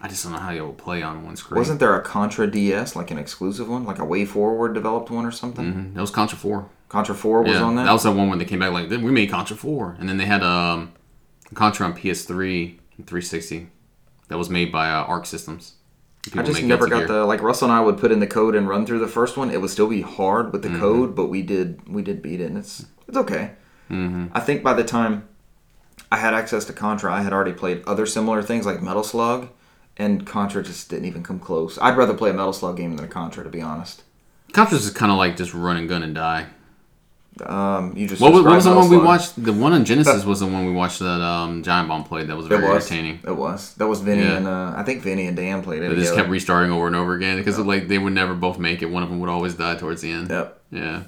I 0.03 0.09
just 0.09 0.25
don't 0.25 0.33
know 0.33 0.39
how 0.39 0.51
you'll 0.51 0.73
play 0.73 1.03
on 1.03 1.25
one 1.27 1.37
screen. 1.37 1.59
Wasn't 1.59 1.79
there 1.79 1.95
a 1.95 2.01
Contra 2.03 2.51
DS 2.51 2.97
like 2.97 3.11
an 3.11 3.19
exclusive 3.19 3.69
one, 3.69 3.85
like 3.85 3.99
a 3.99 4.03
WayForward 4.07 4.73
developed 4.73 5.11
one 5.11 5.27
or 5.27 5.31
something? 5.31 5.67
Mhm. 5.75 5.95
That 5.95 6.01
was 6.01 6.11
Contra 6.11 6.39
Four. 6.39 6.71
Contra 6.89 7.15
4 7.15 7.43
was 7.43 7.53
yeah, 7.53 7.63
on 7.63 7.77
that? 7.77 7.85
That 7.85 7.93
was 7.93 8.03
that 8.03 8.11
one 8.13 8.29
when 8.31 8.39
they 8.41 8.45
came 8.45 8.59
back 8.59 8.73
like 8.73 8.91
we 8.91 9.13
made 9.13 9.31
Contra 9.31 9.55
Four, 9.57 9.97
and 10.01 10.09
then 10.09 10.17
they 10.17 10.25
had 10.27 10.43
um, 10.43 10.91
Contra 11.55 11.87
on 11.87 11.93
PS3, 11.95 12.79
and 12.99 13.07
360. 13.07 13.69
That 14.27 14.39
was 14.39 14.51
made 14.51 14.73
by 14.73 14.91
uh, 14.91 15.05
Arc 15.05 15.25
Systems. 15.27 15.75
I 16.37 16.43
just 16.43 16.63
never 16.65 16.89
got 16.89 16.99
Gear. 17.01 17.07
the 17.09 17.25
like 17.27 17.43
Russell 17.43 17.69
and 17.71 17.73
I 17.73 17.81
would 17.81 17.97
put 17.99 18.11
in 18.11 18.19
the 18.21 18.27
code 18.27 18.55
and 18.57 18.69
run 18.69 18.87
through 18.87 18.99
the 18.99 19.07
first 19.09 19.37
one. 19.37 19.51
It 19.53 19.61
would 19.61 19.71
still 19.71 19.87
be 19.89 20.01
hard 20.03 20.53
with 20.53 20.63
the 20.63 20.69
Mm-hmm. 20.69 20.81
code, 20.81 21.15
but 21.15 21.27
we 21.27 21.43
did 21.43 21.89
we 21.89 22.03
did 22.03 22.23
beat 22.23 22.41
it, 22.41 22.47
and 22.47 22.59
it's 22.59 22.87
it's 23.11 23.19
okay. 23.19 23.51
Mm-hmm. 23.91 24.29
I 24.33 24.41
think 24.41 24.63
by 24.63 24.73
the 24.75 24.85
time 24.85 25.29
I 26.11 26.17
had 26.17 26.33
access 26.33 26.65
to 26.67 26.73
Contra, 26.73 27.13
I 27.13 27.23
had 27.23 27.33
already 27.33 27.53
played 27.53 27.83
other 27.87 28.07
similar 28.07 28.43
things 28.43 28.65
like 28.65 28.81
Metal 28.83 29.03
Slug, 29.05 29.49
and 29.97 30.27
Contra 30.27 30.63
just 30.63 30.89
didn't 30.89 31.05
even 31.07 31.23
come 31.23 31.39
close. 31.39 31.79
I'd 31.83 31.97
rather 31.97 32.15
play 32.15 32.31
a 32.31 32.33
Metal 32.35 32.53
Slug 32.53 32.77
game 32.77 32.97
than 32.97 33.05
a 33.05 33.09
Contra, 33.09 33.45
to 33.45 33.51
be 33.51 33.61
honest. 33.61 34.03
Contra's 34.53 34.85
is 34.87 34.93
kind 34.93 35.13
of 35.13 35.19
like 35.19 35.37
just 35.37 35.53
run 35.55 35.77
and 35.77 35.89
gun 35.89 36.03
and 36.03 36.15
die. 36.15 36.47
Um, 37.47 37.97
you 37.97 38.07
just 38.09 38.21
What 38.21 38.33
was, 38.33 38.43
what 38.43 38.55
was 38.57 38.65
the 38.65 38.75
one 38.75 38.91
we 38.91 38.99
watched? 38.99 39.43
The 39.43 39.53
one 39.53 39.73
on 39.73 39.85
Genesis 39.85 40.25
was 40.25 40.41
the 40.41 40.47
one 40.47 40.67
we 40.67 40.73
watched 40.73 40.99
that 40.99 41.21
um, 41.23 41.63
Giant 41.63 41.89
Bomb 41.89 42.05
played. 42.05 42.27
That 42.27 42.37
was 42.37 42.47
It 42.47 42.51
very 42.51 42.65
was. 42.69 42.85
entertaining. 42.85 43.21
It 43.27 43.35
was. 43.37 43.75
That 43.77 43.87
was 43.87 44.01
Vinny 44.01 44.23
Yeah. 44.23 44.37
and 44.37 44.47
uh, 44.47 44.75
I 44.77 44.83
think 44.83 45.03
Vinny 45.03 45.27
and 45.27 45.37
Dan 45.37 45.63
played 45.63 45.83
it. 45.83 45.89
They 45.89 45.95
just 45.97 46.15
kept 46.15 46.29
restarting 46.29 46.71
over 46.73 46.87
and 46.87 46.97
over 46.97 47.15
again 47.15 47.39
because 47.39 47.59
like 47.59 47.89
they 47.89 47.99
would 47.99 48.13
never 48.13 48.35
both 48.35 48.59
make 48.59 48.83
it. 48.83 48.87
One 48.91 49.03
of 49.03 49.09
them 49.09 49.21
would 49.21 49.31
always 49.31 49.55
die 49.55 49.77
towards 49.77 50.03
the 50.03 50.11
end. 50.11 50.29
Yep. 50.29 50.61
Yeah. 50.73 51.03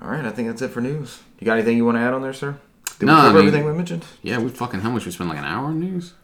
All 0.00 0.08
right, 0.08 0.24
I 0.24 0.30
think 0.30 0.48
that's 0.48 0.62
it 0.62 0.68
for 0.68 0.80
news. 0.80 1.20
You 1.40 1.44
got 1.44 1.54
anything 1.54 1.76
you 1.76 1.84
want 1.84 1.96
to 1.96 2.00
add 2.00 2.14
on 2.14 2.22
there, 2.22 2.32
sir? 2.32 2.56
Did 2.98 3.06
No, 3.06 3.14
we 3.14 3.18
I 3.18 3.22
cover 3.22 3.38
mean- 3.38 3.48
everything 3.48 3.66
we 3.66 3.72
mentioned? 3.72 4.04
Yeah, 4.22 4.38
we 4.38 4.48
fucking 4.48 4.80
how 4.80 4.90
much 4.90 5.04
we 5.06 5.12
spent 5.12 5.28
like 5.30 5.38
an 5.38 5.44
hour 5.44 5.66
on 5.66 5.80
news? 5.80 6.14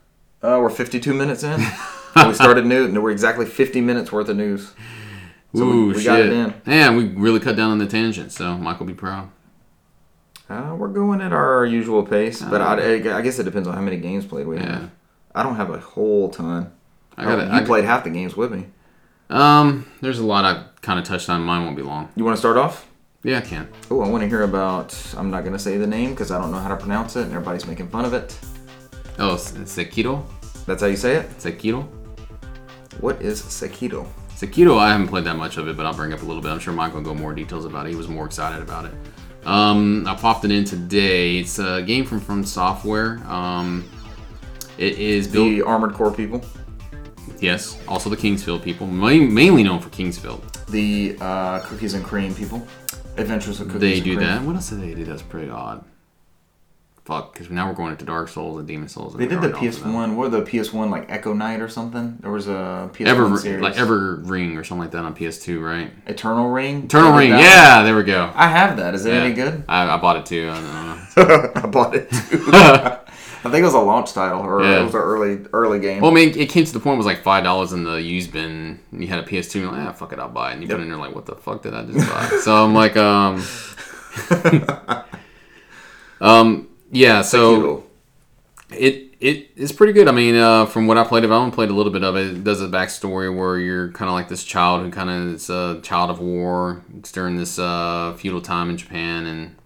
Uh, 0.42 0.58
we're 0.60 0.70
52 0.70 1.12
minutes 1.14 1.42
in. 1.42 1.58
we 2.26 2.34
started 2.34 2.66
news, 2.66 2.88
and 2.90 3.02
we're 3.02 3.10
exactly 3.10 3.46
50 3.46 3.80
minutes 3.80 4.12
worth 4.12 4.28
of 4.28 4.36
news. 4.36 4.72
So 5.54 5.64
we- 5.66 5.72
Ooh, 5.72 5.86
we 5.88 5.94
shit. 5.94 6.04
got 6.04 6.20
it 6.20 6.32
in. 6.32 6.54
Yeah, 6.66 6.94
we 6.94 7.06
really 7.08 7.40
cut 7.40 7.56
down 7.56 7.70
on 7.70 7.78
the 7.78 7.86
tangent, 7.86 8.32
so 8.32 8.56
Michael 8.58 8.86
be 8.86 8.94
proud. 8.94 9.30
Uh, 10.48 10.74
we're 10.76 10.88
going 10.88 11.20
at 11.22 11.32
our 11.32 11.64
usual 11.64 12.02
pace, 12.04 12.42
but 12.42 12.60
I, 12.60 12.94
I 13.16 13.22
guess 13.22 13.38
it 13.38 13.44
depends 13.44 13.66
on 13.66 13.74
how 13.74 13.80
many 13.80 13.96
games 13.96 14.26
played 14.26 14.46
we 14.46 14.56
Yeah. 14.56 14.80
have. 14.80 14.90
I 15.34 15.42
don't 15.42 15.56
have 15.56 15.70
a 15.70 15.78
whole 15.80 16.28
ton. 16.28 16.70
I 17.16 17.24
got 17.24 17.38
Oh, 17.48 17.58
you 17.58 17.64
played 17.64 17.84
half 17.84 18.04
the 18.04 18.10
games 18.10 18.36
with 18.36 18.52
me. 18.52 18.66
Um, 19.30 19.86
there's 20.02 20.18
a 20.18 20.24
lot 20.26 20.44
I 20.44 20.64
kind 20.82 20.98
of 20.98 21.04
touched 21.06 21.30
on. 21.30 21.40
Mine 21.42 21.64
won't 21.64 21.76
be 21.76 21.82
long. 21.82 22.10
You 22.14 22.24
want 22.24 22.36
to 22.36 22.38
start 22.38 22.56
off? 22.56 22.86
Yeah, 23.24 23.38
I 23.38 23.40
can. 23.40 23.68
Oh, 23.90 24.02
I 24.02 24.08
want 24.08 24.22
to 24.22 24.28
hear 24.28 24.42
about. 24.42 24.94
I'm 25.16 25.30
not 25.30 25.40
going 25.40 25.54
to 25.54 25.58
say 25.58 25.78
the 25.78 25.86
name 25.86 26.10
because 26.10 26.30
I 26.30 26.38
don't 26.38 26.52
know 26.52 26.58
how 26.58 26.68
to 26.68 26.76
pronounce 26.76 27.16
it, 27.16 27.22
and 27.22 27.32
everybody's 27.32 27.66
making 27.66 27.88
fun 27.88 28.04
of 28.04 28.12
it. 28.12 28.38
Oh, 29.18 29.34
S- 29.34 29.52
Sekiro. 29.52 30.24
That's 30.66 30.82
how 30.82 30.88
you 30.88 30.96
say 30.96 31.16
it. 31.16 31.30
Sekiro. 31.38 31.88
What 33.00 33.22
is 33.22 33.40
Sekiro? 33.42 34.06
Sekiro, 34.36 34.78
I 34.78 34.90
haven't 34.90 35.08
played 35.08 35.24
that 35.24 35.36
much 35.36 35.56
of 35.56 35.68
it, 35.68 35.76
but 35.76 35.86
I'll 35.86 35.94
bring 35.94 36.12
up 36.12 36.20
a 36.22 36.24
little 36.24 36.42
bit. 36.42 36.50
I'm 36.50 36.58
sure 36.58 36.74
Mike 36.74 36.92
will 36.92 37.00
go 37.00 37.14
more 37.14 37.32
details 37.32 37.64
about 37.64 37.86
it. 37.86 37.90
He 37.90 37.96
was 37.96 38.08
more 38.08 38.26
excited 38.26 38.60
about 38.60 38.84
it. 38.84 38.92
Um, 39.46 40.06
I 40.06 40.14
popped 40.14 40.44
it 40.44 40.50
in 40.50 40.64
today. 40.64 41.38
It's 41.38 41.58
a 41.58 41.82
game 41.82 42.04
from 42.04 42.20
From 42.20 42.44
Software. 42.44 43.18
Um, 43.26 43.88
it 44.76 44.98
is 44.98 45.28
built. 45.28 45.48
The 45.48 45.62
Armored 45.62 45.94
Core 45.94 46.12
people. 46.12 46.42
Yes, 47.40 47.78
also 47.88 48.10
the 48.10 48.16
King's 48.16 48.42
Field 48.44 48.62
people, 48.62 48.86
main, 48.86 49.32
mainly 49.32 49.62
known 49.62 49.80
for 49.80 49.88
King's 49.90 50.18
Field. 50.18 50.42
The 50.68 51.16
uh, 51.20 51.60
Cookies 51.60 51.94
and 51.94 52.04
Cream 52.04 52.34
people. 52.34 52.66
Adventures 53.16 53.60
of 53.60 53.68
Cookies 53.68 53.80
They 53.80 54.00
do 54.00 54.18
that. 54.20 54.42
What 54.42 54.56
else 54.56 54.70
do 54.70 54.76
they 54.76 54.94
do? 54.94 55.04
That's 55.04 55.22
pretty 55.22 55.50
odd. 55.50 55.84
Fuck, 57.04 57.34
because 57.34 57.50
now 57.50 57.68
we're 57.68 57.74
going 57.74 57.92
into 57.92 58.06
Dark 58.06 58.28
Souls 58.30 58.58
and 58.58 58.66
Demon's 58.66 58.92
Souls. 58.92 59.12
and 59.12 59.22
They 59.22 59.26
did 59.26 59.42
the 59.42 59.48
that. 59.48 59.56
PS1. 59.56 60.16
What 60.16 60.30
the 60.30 60.40
PS1 60.40 60.88
like 60.90 61.04
Echo 61.10 61.34
Night 61.34 61.60
or 61.60 61.68
something? 61.68 62.16
There 62.20 62.30
was 62.30 62.48
a 62.48 62.88
PS1 62.94 63.06
Ever 63.06 63.36
series. 63.36 63.60
like 63.60 63.76
Ever 63.76 64.16
Ring 64.24 64.56
or 64.56 64.64
something 64.64 64.84
like 64.84 64.90
that 64.92 65.04
on 65.04 65.14
PS2, 65.14 65.62
right? 65.62 65.92
Eternal 66.06 66.48
Ring. 66.48 66.84
Eternal 66.84 67.12
Ring. 67.12 67.28
Yeah, 67.30 67.82
there 67.82 67.94
we 67.94 68.04
go. 68.04 68.32
I 68.34 68.48
have 68.48 68.78
that. 68.78 68.94
Is 68.94 69.04
it 69.04 69.12
Yeah. 69.12 69.20
any 69.20 69.34
good? 69.34 69.64
I, 69.68 69.86
I 69.90 69.96
bought 69.98 70.16
it 70.16 70.24
too. 70.26 70.50
I 70.50 70.54
don't 70.54 70.64
know. 71.28 71.50
I 71.56 71.66
bought 71.66 71.94
it 71.94 72.10
too. 72.10 72.38
I 73.46 73.50
think 73.50 73.60
it 73.62 73.64
was 73.64 73.74
a 73.74 73.78
launch 73.78 74.12
title 74.14 74.40
or 74.40 74.62
Yeah. 74.62 74.80
it 74.80 74.84
was 74.84 74.94
an 74.94 75.00
early 75.00 75.46
early 75.52 75.78
game. 75.78 76.00
Well, 76.00 76.10
I 76.10 76.14
mean, 76.14 76.30
it 76.38 76.48
came 76.48 76.64
to 76.64 76.72
the 76.72 76.80
point 76.80 76.94
it 76.94 76.98
was 76.98 77.06
like 77.06 77.22
five 77.22 77.44
dollars 77.44 77.72
in 77.72 77.84
the 77.84 78.00
used 78.00 78.32
bin. 78.32 78.80
And 78.90 79.02
you 79.02 79.08
had 79.08 79.18
a 79.18 79.22
PS2, 79.22 79.54
and 79.56 79.64
you're 79.64 79.72
like, 79.72 79.88
ah, 79.88 79.92
fuck 79.92 80.12
it, 80.12 80.18
I'll 80.18 80.28
buy 80.28 80.50
it. 80.50 80.54
And 80.54 80.62
you 80.62 80.68
Yep. 80.68 80.76
put 80.76 80.80
it 80.80 80.84
in 80.84 80.88
there 80.90 80.98
like, 80.98 81.14
what 81.14 81.26
the 81.26 81.34
fuck 81.36 81.62
did 81.62 81.74
I 81.74 81.84
just 81.84 82.08
buy? 82.10 82.38
so 82.42 82.64
I'm 82.64 82.74
like, 82.74 82.96
um, 82.96 83.42
um, 86.20 86.68
yeah. 86.90 87.22
So 87.22 87.84
it 88.70 89.14
it 89.20 89.50
is 89.56 89.72
pretty 89.72 89.92
good. 89.92 90.08
I 90.08 90.12
mean, 90.12 90.34
uh, 90.36 90.66
from 90.66 90.86
what 90.86 90.98
I 90.98 91.04
played 91.04 91.24
of, 91.24 91.32
I 91.32 91.36
only 91.36 91.50
played 91.54 91.70
a 91.70 91.74
little 91.74 91.92
bit 91.92 92.04
of 92.04 92.16
it. 92.16 92.26
It 92.28 92.44
does 92.44 92.60
a 92.60 92.68
backstory 92.68 93.34
where 93.34 93.58
you're 93.58 93.90
kind 93.92 94.08
of 94.08 94.14
like 94.14 94.28
this 94.28 94.44
child 94.44 94.82
who 94.82 94.90
kind 94.90 95.10
of 95.10 95.34
is 95.34 95.50
a 95.50 95.80
child 95.82 96.10
of 96.10 96.18
war. 96.20 96.82
It's 96.98 97.12
during 97.12 97.36
this 97.36 97.58
uh, 97.58 98.14
feudal 98.18 98.40
time 98.40 98.70
in 98.70 98.76
Japan, 98.76 99.26
and 99.26 99.56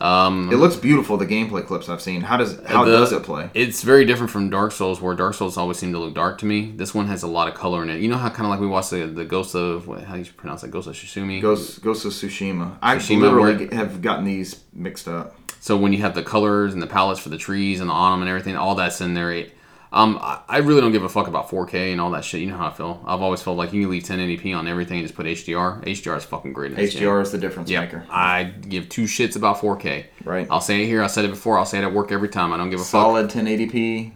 um, 0.00 0.50
It 0.52 0.56
looks 0.56 0.76
beautiful. 0.76 1.16
The 1.16 1.26
gameplay 1.26 1.66
clips 1.66 1.88
I've 1.88 2.00
seen. 2.00 2.22
How 2.22 2.36
does 2.36 2.58
how 2.66 2.84
The- 2.84 2.92
does 2.92 3.12
it 3.12 3.22
play? 3.22 3.50
It's 3.54 3.82
very 3.82 4.04
different 4.04 4.30
from 4.30 4.50
Dark 4.50 4.72
Souls, 4.72 5.00
where 5.00 5.14
Dark 5.14 5.34
Souls 5.34 5.56
always 5.56 5.78
seem 5.78 5.92
to 5.92 5.98
look 5.98 6.14
dark 6.14 6.38
to 6.38 6.46
me. 6.46 6.72
This 6.76 6.94
one 6.94 7.06
has 7.08 7.22
a 7.22 7.26
lot 7.26 7.48
of 7.48 7.54
color 7.54 7.82
in 7.82 7.90
it. 7.90 8.00
You 8.00 8.08
know 8.08 8.16
how 8.16 8.28
kind 8.30 8.46
of 8.46 8.50
like 8.50 8.60
we 8.60 8.66
watched 8.66 8.90
the, 8.90 9.06
the 9.06 9.24
Ghost 9.24 9.54
of 9.54 9.86
what, 9.86 10.02
how 10.04 10.14
do 10.14 10.20
you 10.20 10.26
pronounce 10.36 10.62
it? 10.64 10.70
Ghost 10.70 10.88
of 10.88 10.94
Shizumi. 10.94 11.40
Ghost 11.42 11.82
Ghost 11.82 12.04
of 12.04 12.12
Tsushima. 12.12 12.76
I 12.82 12.96
Tsushima, 12.96 13.20
literally 13.20 13.66
where- 13.66 13.76
have 13.76 14.00
gotten 14.02 14.24
these 14.24 14.60
mixed 14.72 15.08
up. 15.08 15.36
So 15.62 15.76
when 15.76 15.92
you 15.92 16.00
have 16.00 16.14
the 16.14 16.22
colors 16.22 16.72
and 16.72 16.82
the 16.82 16.86
palettes 16.86 17.20
for 17.20 17.28
the 17.28 17.36
trees 17.36 17.80
and 17.80 17.90
the 17.90 17.94
autumn 17.94 18.20
and 18.22 18.28
everything, 18.30 18.56
all 18.56 18.74
that's 18.74 19.00
in 19.02 19.12
there. 19.14 19.30
It, 19.32 19.52
um, 19.92 20.18
I, 20.20 20.40
I 20.48 20.58
really 20.58 20.80
don't 20.80 20.92
give 20.92 21.02
a 21.02 21.08
fuck 21.08 21.26
about 21.26 21.48
4K 21.50 21.90
and 21.92 22.00
all 22.00 22.10
that 22.12 22.24
shit. 22.24 22.40
You 22.40 22.46
know 22.46 22.56
how 22.56 22.68
I 22.68 22.72
feel. 22.72 23.02
I've 23.06 23.20
always 23.20 23.42
felt 23.42 23.56
like 23.56 23.72
you 23.72 23.82
can 23.82 23.90
leave 23.90 24.04
1080p 24.04 24.56
on 24.56 24.68
everything 24.68 24.98
and 24.98 25.04
just 25.06 25.16
put 25.16 25.26
HDR. 25.26 25.84
HDR 25.84 26.16
is 26.16 26.24
fucking 26.24 26.52
great. 26.52 26.70
In 26.72 26.76
this 26.76 26.94
game. 26.94 27.02
HDR 27.02 27.22
is 27.22 27.32
the 27.32 27.38
difference 27.38 27.68
Yeah, 27.70 27.80
maker. 27.80 28.06
I 28.08 28.44
give 28.44 28.88
two 28.88 29.04
shits 29.04 29.34
about 29.36 29.58
4K. 29.58 30.06
Right. 30.24 30.46
I'll 30.50 30.60
say 30.60 30.82
it 30.82 30.86
here. 30.86 31.02
I 31.02 31.08
said 31.08 31.24
it 31.24 31.30
before. 31.30 31.58
I'll 31.58 31.66
say 31.66 31.78
it 31.78 31.84
at 31.84 31.92
work 31.92 32.12
every 32.12 32.28
time. 32.28 32.52
I 32.52 32.56
don't 32.56 32.70
give 32.70 32.78
a 32.80 32.84
fuck. 32.84 32.90
Solid 32.90 33.30
1080p 33.30 34.12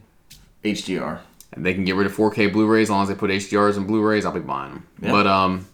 HDR. 0.64 1.18
And 1.52 1.64
they 1.66 1.74
can 1.74 1.84
get 1.84 1.94
rid 1.96 2.06
of 2.06 2.16
4K 2.16 2.52
Blu-rays 2.52 2.86
as 2.86 2.90
long 2.90 3.02
as 3.02 3.08
they 3.08 3.14
put 3.14 3.30
HDRs 3.30 3.76
and 3.76 3.86
Blu-rays. 3.86 4.24
I'll 4.24 4.32
be 4.32 4.40
buying 4.40 4.72
them. 4.74 4.86
Yeah. 5.02 5.10
But 5.12 5.26
um, 5.26 5.66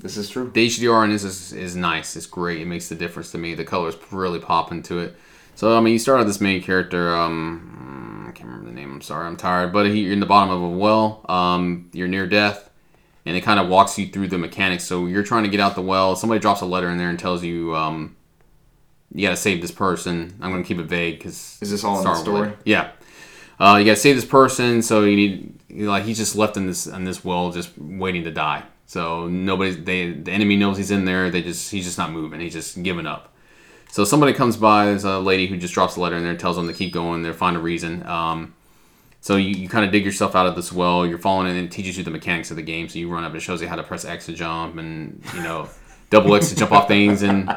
This 0.00 0.16
is 0.16 0.28
true. 0.30 0.50
the 0.54 0.66
HDR 0.66 1.02
on 1.02 1.10
this 1.10 1.24
is, 1.24 1.52
is 1.52 1.76
nice. 1.76 2.16
It's 2.16 2.26
great. 2.26 2.60
It 2.60 2.66
makes 2.66 2.88
the 2.88 2.94
difference 2.94 3.30
to 3.32 3.38
me. 3.38 3.54
The 3.54 3.64
colors 3.64 3.94
really 4.10 4.38
pop 4.38 4.70
into 4.72 4.98
it. 4.98 5.16
So 5.54 5.76
I 5.76 5.80
mean, 5.80 5.92
you 5.92 5.98
start 5.98 6.20
out 6.20 6.26
this 6.26 6.40
main 6.40 6.62
character. 6.62 7.14
Um, 7.16 7.74
can't 8.38 8.50
remember 8.50 8.70
the 8.70 8.74
name. 8.74 8.92
I'm 8.92 9.00
sorry. 9.00 9.26
I'm 9.26 9.36
tired. 9.36 9.72
But 9.72 9.86
he, 9.86 10.02
you're 10.02 10.12
in 10.12 10.20
the 10.20 10.26
bottom 10.26 10.54
of 10.54 10.62
a 10.62 10.68
well. 10.68 11.24
Um, 11.28 11.90
you're 11.92 12.08
near 12.08 12.26
death, 12.26 12.70
and 13.26 13.36
it 13.36 13.40
kind 13.40 13.58
of 13.58 13.68
walks 13.68 13.98
you 13.98 14.06
through 14.06 14.28
the 14.28 14.38
mechanics. 14.38 14.84
So 14.84 15.06
you're 15.06 15.24
trying 15.24 15.42
to 15.42 15.50
get 15.50 15.58
out 15.58 15.74
the 15.74 15.82
well. 15.82 16.14
Somebody 16.14 16.40
drops 16.40 16.60
a 16.60 16.66
letter 16.66 16.88
in 16.88 16.98
there 16.98 17.10
and 17.10 17.18
tells 17.18 17.42
you, 17.42 17.74
um, 17.74 18.16
you 19.12 19.26
got 19.26 19.30
to 19.30 19.36
save 19.36 19.60
this 19.60 19.72
person. 19.72 20.38
I'm 20.40 20.52
going 20.52 20.62
to 20.62 20.68
keep 20.68 20.78
it 20.78 20.84
vague 20.84 21.18
because 21.18 21.58
Is 21.60 21.70
this 21.70 21.82
all 21.82 21.98
in 21.98 22.04
the 22.04 22.14
story? 22.14 22.52
Yeah. 22.64 22.92
Uh, 23.58 23.76
you 23.80 23.84
got 23.84 23.94
to 23.94 24.00
save 24.00 24.14
this 24.14 24.24
person. 24.24 24.82
So 24.82 25.02
you 25.02 25.16
need 25.16 25.60
you 25.68 25.86
know, 25.86 25.90
like 25.90 26.04
he's 26.04 26.18
just 26.18 26.36
left 26.36 26.56
in 26.56 26.66
this 26.66 26.86
in 26.86 27.04
this 27.04 27.24
well, 27.24 27.50
just 27.50 27.76
waiting 27.76 28.22
to 28.24 28.30
die. 28.30 28.62
So 28.86 29.26
nobody, 29.26 29.72
they 29.72 30.12
the 30.12 30.30
enemy 30.30 30.56
knows 30.56 30.76
he's 30.76 30.92
in 30.92 31.04
there. 31.04 31.28
They 31.28 31.42
just 31.42 31.72
he's 31.72 31.84
just 31.84 31.98
not 31.98 32.12
moving. 32.12 32.38
He's 32.38 32.52
just 32.52 32.80
giving 32.84 33.06
up. 33.06 33.34
So 33.90 34.04
somebody 34.04 34.32
comes 34.32 34.56
by. 34.56 34.86
There's 34.86 35.04
a 35.04 35.18
lady 35.18 35.46
who 35.46 35.56
just 35.56 35.74
drops 35.74 35.96
a 35.96 36.00
letter 36.00 36.16
in 36.16 36.22
there, 36.22 36.30
and 36.30 36.40
tells 36.40 36.56
them 36.56 36.66
to 36.68 36.74
keep 36.74 36.92
going. 36.92 37.22
They 37.22 37.32
find 37.32 37.56
a 37.56 37.60
reason. 37.60 38.06
Um, 38.06 38.54
so 39.20 39.36
you, 39.36 39.50
you 39.50 39.68
kind 39.68 39.84
of 39.84 39.90
dig 39.90 40.04
yourself 40.04 40.36
out 40.36 40.46
of 40.46 40.54
this 40.54 40.72
well. 40.72 41.06
You're 41.06 41.18
falling 41.18 41.48
in, 41.48 41.56
and 41.56 41.66
it 41.66 41.72
teaches 41.72 41.98
you 41.98 42.04
the 42.04 42.10
mechanics 42.10 42.50
of 42.50 42.56
the 42.56 42.62
game. 42.62 42.88
So 42.88 42.98
you 42.98 43.10
run 43.10 43.24
up. 43.24 43.34
It 43.34 43.40
shows 43.40 43.60
you 43.60 43.68
how 43.68 43.76
to 43.76 43.82
press 43.82 44.04
X 44.04 44.26
to 44.26 44.32
jump, 44.32 44.76
and 44.76 45.22
you 45.34 45.42
know, 45.42 45.68
double 46.10 46.34
X 46.34 46.50
to 46.50 46.56
jump 46.56 46.72
off 46.72 46.88
things, 46.88 47.22
and 47.22 47.52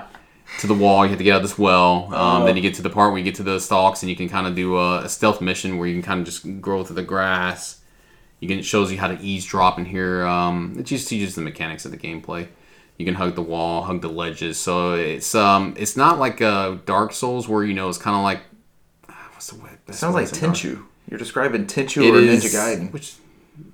to 0.60 0.68
the 0.68 0.74
wall. 0.74 1.04
You 1.04 1.10
have 1.10 1.18
to 1.18 1.24
get 1.24 1.34
out 1.34 1.38
of 1.38 1.44
this 1.44 1.58
well. 1.58 2.14
Um, 2.14 2.46
Then 2.46 2.56
you 2.56 2.62
get 2.62 2.76
to 2.76 2.82
the 2.82 2.90
part 2.90 3.12
where 3.12 3.20
you 3.20 3.24
get 3.24 3.36
to 3.36 3.44
the 3.44 3.60
stalks, 3.60 4.02
and 4.02 4.10
you 4.10 4.16
can 4.16 4.30
kind 4.30 4.48
of 4.48 4.56
do 4.56 4.78
a, 4.78 5.04
a 5.04 5.10
stealth 5.10 5.42
mission 5.42 5.78
where 5.78 5.88
you 5.88 5.96
can 5.96 6.04
kind 6.04 6.20
of 6.22 6.26
just 6.26 6.62
grow 6.62 6.84
through 6.84 6.96
the 6.96 7.04
grass. 7.04 7.82
You 8.40 8.48
can 8.48 8.60
it 8.60 8.66
shows 8.66 8.92
you 8.92 8.98
how 8.98 9.08
to 9.08 9.22
eavesdrop 9.22 9.78
in 9.78 9.86
here. 9.86 10.26
Um, 10.26 10.76
it 10.80 10.84
just 10.84 11.08
teaches 11.08 11.36
the 11.36 11.42
mechanics 11.42 11.86
of 11.86 11.92
the 11.92 11.98
gameplay. 11.98 12.48
You 12.98 13.06
can 13.06 13.16
hug 13.16 13.36
the 13.36 13.42
wall, 13.42 13.84
hug 13.84 14.02
the 14.02 14.10
ledges. 14.10 14.58
So 14.60 14.94
it's 14.94 15.34
um 15.34 15.74
it's 15.78 15.98
not 15.98 16.20
like 16.20 16.42
uh, 16.42 16.78
Dark 16.86 17.14
Souls 17.14 17.48
where 17.48 17.64
you 17.64 17.74
know 17.74 17.90
it's 17.90 17.98
kind 17.98 18.16
of 18.16 18.24
like 18.24 18.42
what's 19.34 19.48
the 19.48 19.56
way? 19.64 19.72
best 19.86 20.00
Sounds 20.00 20.14
like 20.16 20.28
say 20.28 20.40
Dark- 20.42 20.54
Tenchu. 20.56 20.84
You're 21.10 21.18
describing 21.20 21.66
Tenchu 21.66 22.04
It 22.08 22.12
or 22.14 22.20
is- 22.20 22.44
Ninja 22.44 22.54
Gaiden. 22.56 22.94
which 22.94 23.16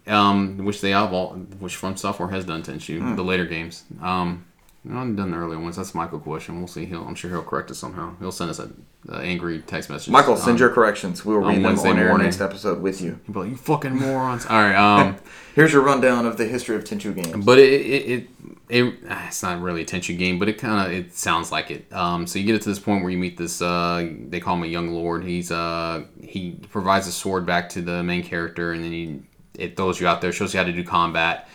um 0.07 0.57
which 0.65 0.82
they 0.82 0.91
have 0.91 1.11
all 1.13 1.32
which 1.59 1.76
From 1.76 1.97
Software 1.97 2.30
has 2.30 2.45
done 2.45 2.63
Tenchu 2.63 2.99
Hmm. 2.99 3.15
the 3.15 3.24
later 3.24 3.45
games. 3.45 3.84
Um, 4.01 4.45
I 4.89 4.93
haven't 4.93 5.18
done 5.18 5.32
the 5.32 5.38
earlier 5.38 5.59
ones. 5.59 5.76
That's 5.76 5.93
Michael 5.93 6.20
question. 6.20 6.59
We'll 6.59 6.68
see. 6.68 6.86
He'll 6.86 7.03
I'm 7.05 7.15
sure 7.15 7.30
he'll 7.30 7.43
correct 7.43 7.70
us 7.72 7.78
somehow. 7.78 8.13
He'll 8.20 8.32
send 8.32 8.49
us 8.49 8.59
a, 8.59 8.70
a 9.09 9.18
angry 9.18 9.59
text 9.59 9.89
message. 9.89 10.09
Michael, 10.13 10.38
send 10.38 10.51
Um, 10.51 10.57
your 10.59 10.70
corrections. 10.70 11.26
We 11.26 11.34
will 11.34 11.41
read 11.41 11.57
them 11.63 11.78
on 11.78 11.97
air 11.99 12.07
morning. 12.07 12.26
next 12.28 12.39
episode 12.39 12.82
with 12.82 13.01
you. 13.01 13.20
He'll 13.26 13.34
be 13.34 13.39
like, 13.41 13.49
you 13.49 13.57
fucking 13.57 13.93
morons. 13.95 14.45
All 14.45 14.61
right. 14.61 14.76
Um. 14.76 15.18
Here's 15.55 15.74
your 15.74 15.82
rundown 15.82 16.26
of 16.26 16.38
the 16.38 16.45
history 16.45 16.76
of 16.78 16.86
Tenchu 16.86 17.13
games. 17.13 17.43
But 17.45 17.59
it 17.59 17.70
it, 17.74 18.09
it, 18.11 18.28
it 18.70 18.93
ah, 19.09 19.28
it's 19.28 19.43
not 19.43 19.61
really 19.61 19.82
a 19.82 19.86
Tenchu 19.86 20.18
game, 20.18 20.39
but 20.39 20.49
it 20.49 20.57
kind 20.57 20.86
of 20.86 20.93
it 20.93 21.13
sounds 21.13 21.51
like 21.51 21.72
it. 21.72 21.91
Um, 21.93 22.28
so 22.28 22.39
you 22.39 22.45
get 22.45 22.55
it 22.55 22.61
to 22.63 22.70
this 22.70 22.80
point 22.80 23.01
where 23.01 23.11
you 23.11 23.18
meet 23.18 23.38
this. 23.38 23.61
Uh, 23.61 24.09
they 24.28 24.39
call 24.39 24.55
him 24.55 24.63
a 24.63 24.68
young 24.68 24.89
lord. 24.93 25.24
He's 25.24 25.51
uh 25.51 26.03
he 26.22 26.51
provides 26.70 27.07
a 27.07 27.11
sword 27.11 27.45
back 27.45 27.70
to 27.70 27.82
the 27.82 28.03
main 28.03 28.24
character, 28.24 28.74
and 28.74 28.84
then 28.84 28.91
he 28.91 29.22
it 29.53 29.76
throws 29.76 29.99
you 29.99 30.07
out 30.07 30.22
there, 30.22 30.32
shows 30.32 30.53
you 30.53 30.59
how 30.59 30.65
to 30.65 30.74
do 30.74 30.84
combat. 30.84 31.47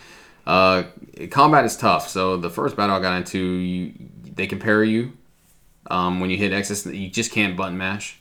Uh, 0.45 0.83
combat 1.29 1.63
is 1.65 1.77
tough. 1.77 2.09
So 2.09 2.37
the 2.37 2.49
first 2.49 2.75
battle 2.75 2.95
I 2.95 2.99
got 2.99 3.15
into, 3.15 3.39
you, 3.39 3.93
they 4.35 4.47
can 4.47 4.59
parry 4.59 4.89
you. 4.89 5.13
Um, 5.89 6.19
when 6.19 6.29
you 6.29 6.37
hit 6.37 6.51
X, 6.51 6.85
you 6.85 7.09
just 7.09 7.31
can't 7.31 7.55
button 7.55 7.77
mash. 7.77 8.19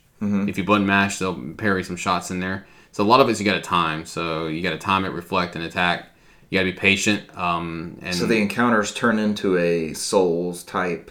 If 0.48 0.56
you 0.56 0.64
button 0.64 0.86
mash, 0.86 1.18
they'll 1.18 1.54
parry 1.54 1.82
some 1.82 1.96
shots 1.96 2.30
in 2.30 2.38
there. 2.38 2.66
So 2.92 3.02
a 3.02 3.06
lot 3.06 3.20
of 3.20 3.28
it's 3.28 3.40
you 3.40 3.46
got 3.46 3.54
to 3.54 3.60
time. 3.60 4.04
So 4.04 4.46
you 4.46 4.62
got 4.62 4.70
to 4.70 4.78
time 4.78 5.04
it, 5.04 5.08
reflect, 5.08 5.56
and 5.56 5.64
attack. 5.64 6.10
You 6.52 6.58
got 6.58 6.64
to 6.66 6.72
be 6.72 6.78
patient. 6.78 7.34
Um, 7.34 7.96
and 8.02 8.14
so 8.14 8.26
the 8.26 8.36
encounters 8.36 8.92
turn 8.92 9.18
into 9.18 9.56
a 9.56 9.94
Souls 9.94 10.62
type 10.62 11.10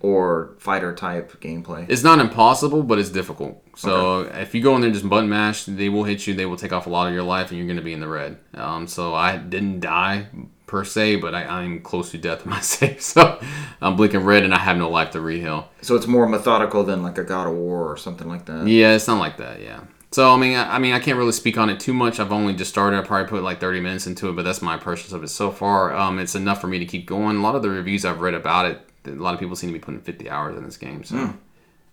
or 0.00 0.56
fighter 0.58 0.92
type 0.92 1.40
gameplay. 1.40 1.86
it's 1.88 2.02
not 2.02 2.18
impossible, 2.18 2.82
but 2.82 2.98
it's 2.98 3.08
difficult. 3.10 3.62
So 3.76 4.22
if 4.22 4.52
you 4.52 4.60
go 4.60 4.74
in 4.74 4.80
there 4.80 4.88
and 4.88 4.94
just 4.94 5.08
button 5.08 5.28
mash, 5.28 5.66
they 5.66 5.88
will 5.88 6.02
hit 6.02 6.26
you. 6.26 6.34
They 6.34 6.44
will 6.46 6.56
take 6.56 6.72
off 6.72 6.88
a 6.88 6.90
lot 6.90 7.06
of 7.06 7.14
your 7.14 7.22
life, 7.22 7.50
and 7.50 7.58
you're 7.58 7.68
going 7.68 7.76
to 7.76 7.84
be 7.84 7.92
in 7.92 8.00
the 8.00 8.08
red. 8.08 8.36
Um, 8.54 8.88
so 8.88 9.14
I 9.14 9.36
didn't 9.36 9.78
die 9.78 10.26
per 10.66 10.82
se, 10.82 11.16
but 11.16 11.36
I, 11.36 11.44
I'm 11.44 11.80
close 11.80 12.10
to 12.10 12.18
death 12.18 12.44
in 12.44 12.50
my 12.50 12.60
save. 12.60 13.00
So 13.00 13.40
I'm 13.80 13.94
blinking 13.94 14.24
red, 14.24 14.42
and 14.42 14.52
I 14.52 14.58
have 14.58 14.76
no 14.76 14.90
life 14.90 15.12
to 15.12 15.18
reheal. 15.18 15.66
So 15.82 15.94
it's 15.94 16.08
more 16.08 16.28
methodical 16.28 16.82
than 16.82 17.04
like 17.04 17.16
a 17.16 17.22
God 17.22 17.46
of 17.46 17.54
War 17.54 17.88
or 17.92 17.96
something 17.96 18.26
like 18.28 18.46
that. 18.46 18.66
Yeah, 18.66 18.96
it's 18.96 19.06
not 19.06 19.20
like 19.20 19.36
that. 19.36 19.62
Yeah. 19.62 19.82
So 20.14 20.32
I 20.32 20.36
mean, 20.36 20.56
I, 20.56 20.76
I 20.76 20.78
mean, 20.78 20.94
I 20.94 21.00
can't 21.00 21.18
really 21.18 21.32
speak 21.32 21.58
on 21.58 21.68
it 21.70 21.80
too 21.80 21.92
much. 21.92 22.20
I've 22.20 22.30
only 22.30 22.54
just 22.54 22.70
started. 22.70 22.96
I 22.96 23.02
probably 23.02 23.28
put 23.28 23.42
like 23.42 23.58
30 23.58 23.80
minutes 23.80 24.06
into 24.06 24.28
it, 24.28 24.36
but 24.36 24.44
that's 24.44 24.62
my 24.62 24.74
impressions 24.74 25.12
of 25.12 25.24
it 25.24 25.28
so 25.28 25.50
far. 25.50 25.92
Um, 25.92 26.20
it's 26.20 26.36
enough 26.36 26.60
for 26.60 26.68
me 26.68 26.78
to 26.78 26.84
keep 26.84 27.04
going. 27.04 27.38
A 27.38 27.40
lot 27.40 27.56
of 27.56 27.62
the 27.62 27.68
reviews 27.68 28.04
I've 28.04 28.20
read 28.20 28.34
about 28.34 28.66
it, 28.66 28.88
a 29.06 29.10
lot 29.10 29.34
of 29.34 29.40
people 29.40 29.56
seem 29.56 29.70
to 29.70 29.72
be 29.72 29.80
putting 29.80 30.00
50 30.00 30.30
hours 30.30 30.56
in 30.56 30.62
this 30.62 30.76
game. 30.76 31.02
So 31.02 31.16
it 31.16 31.30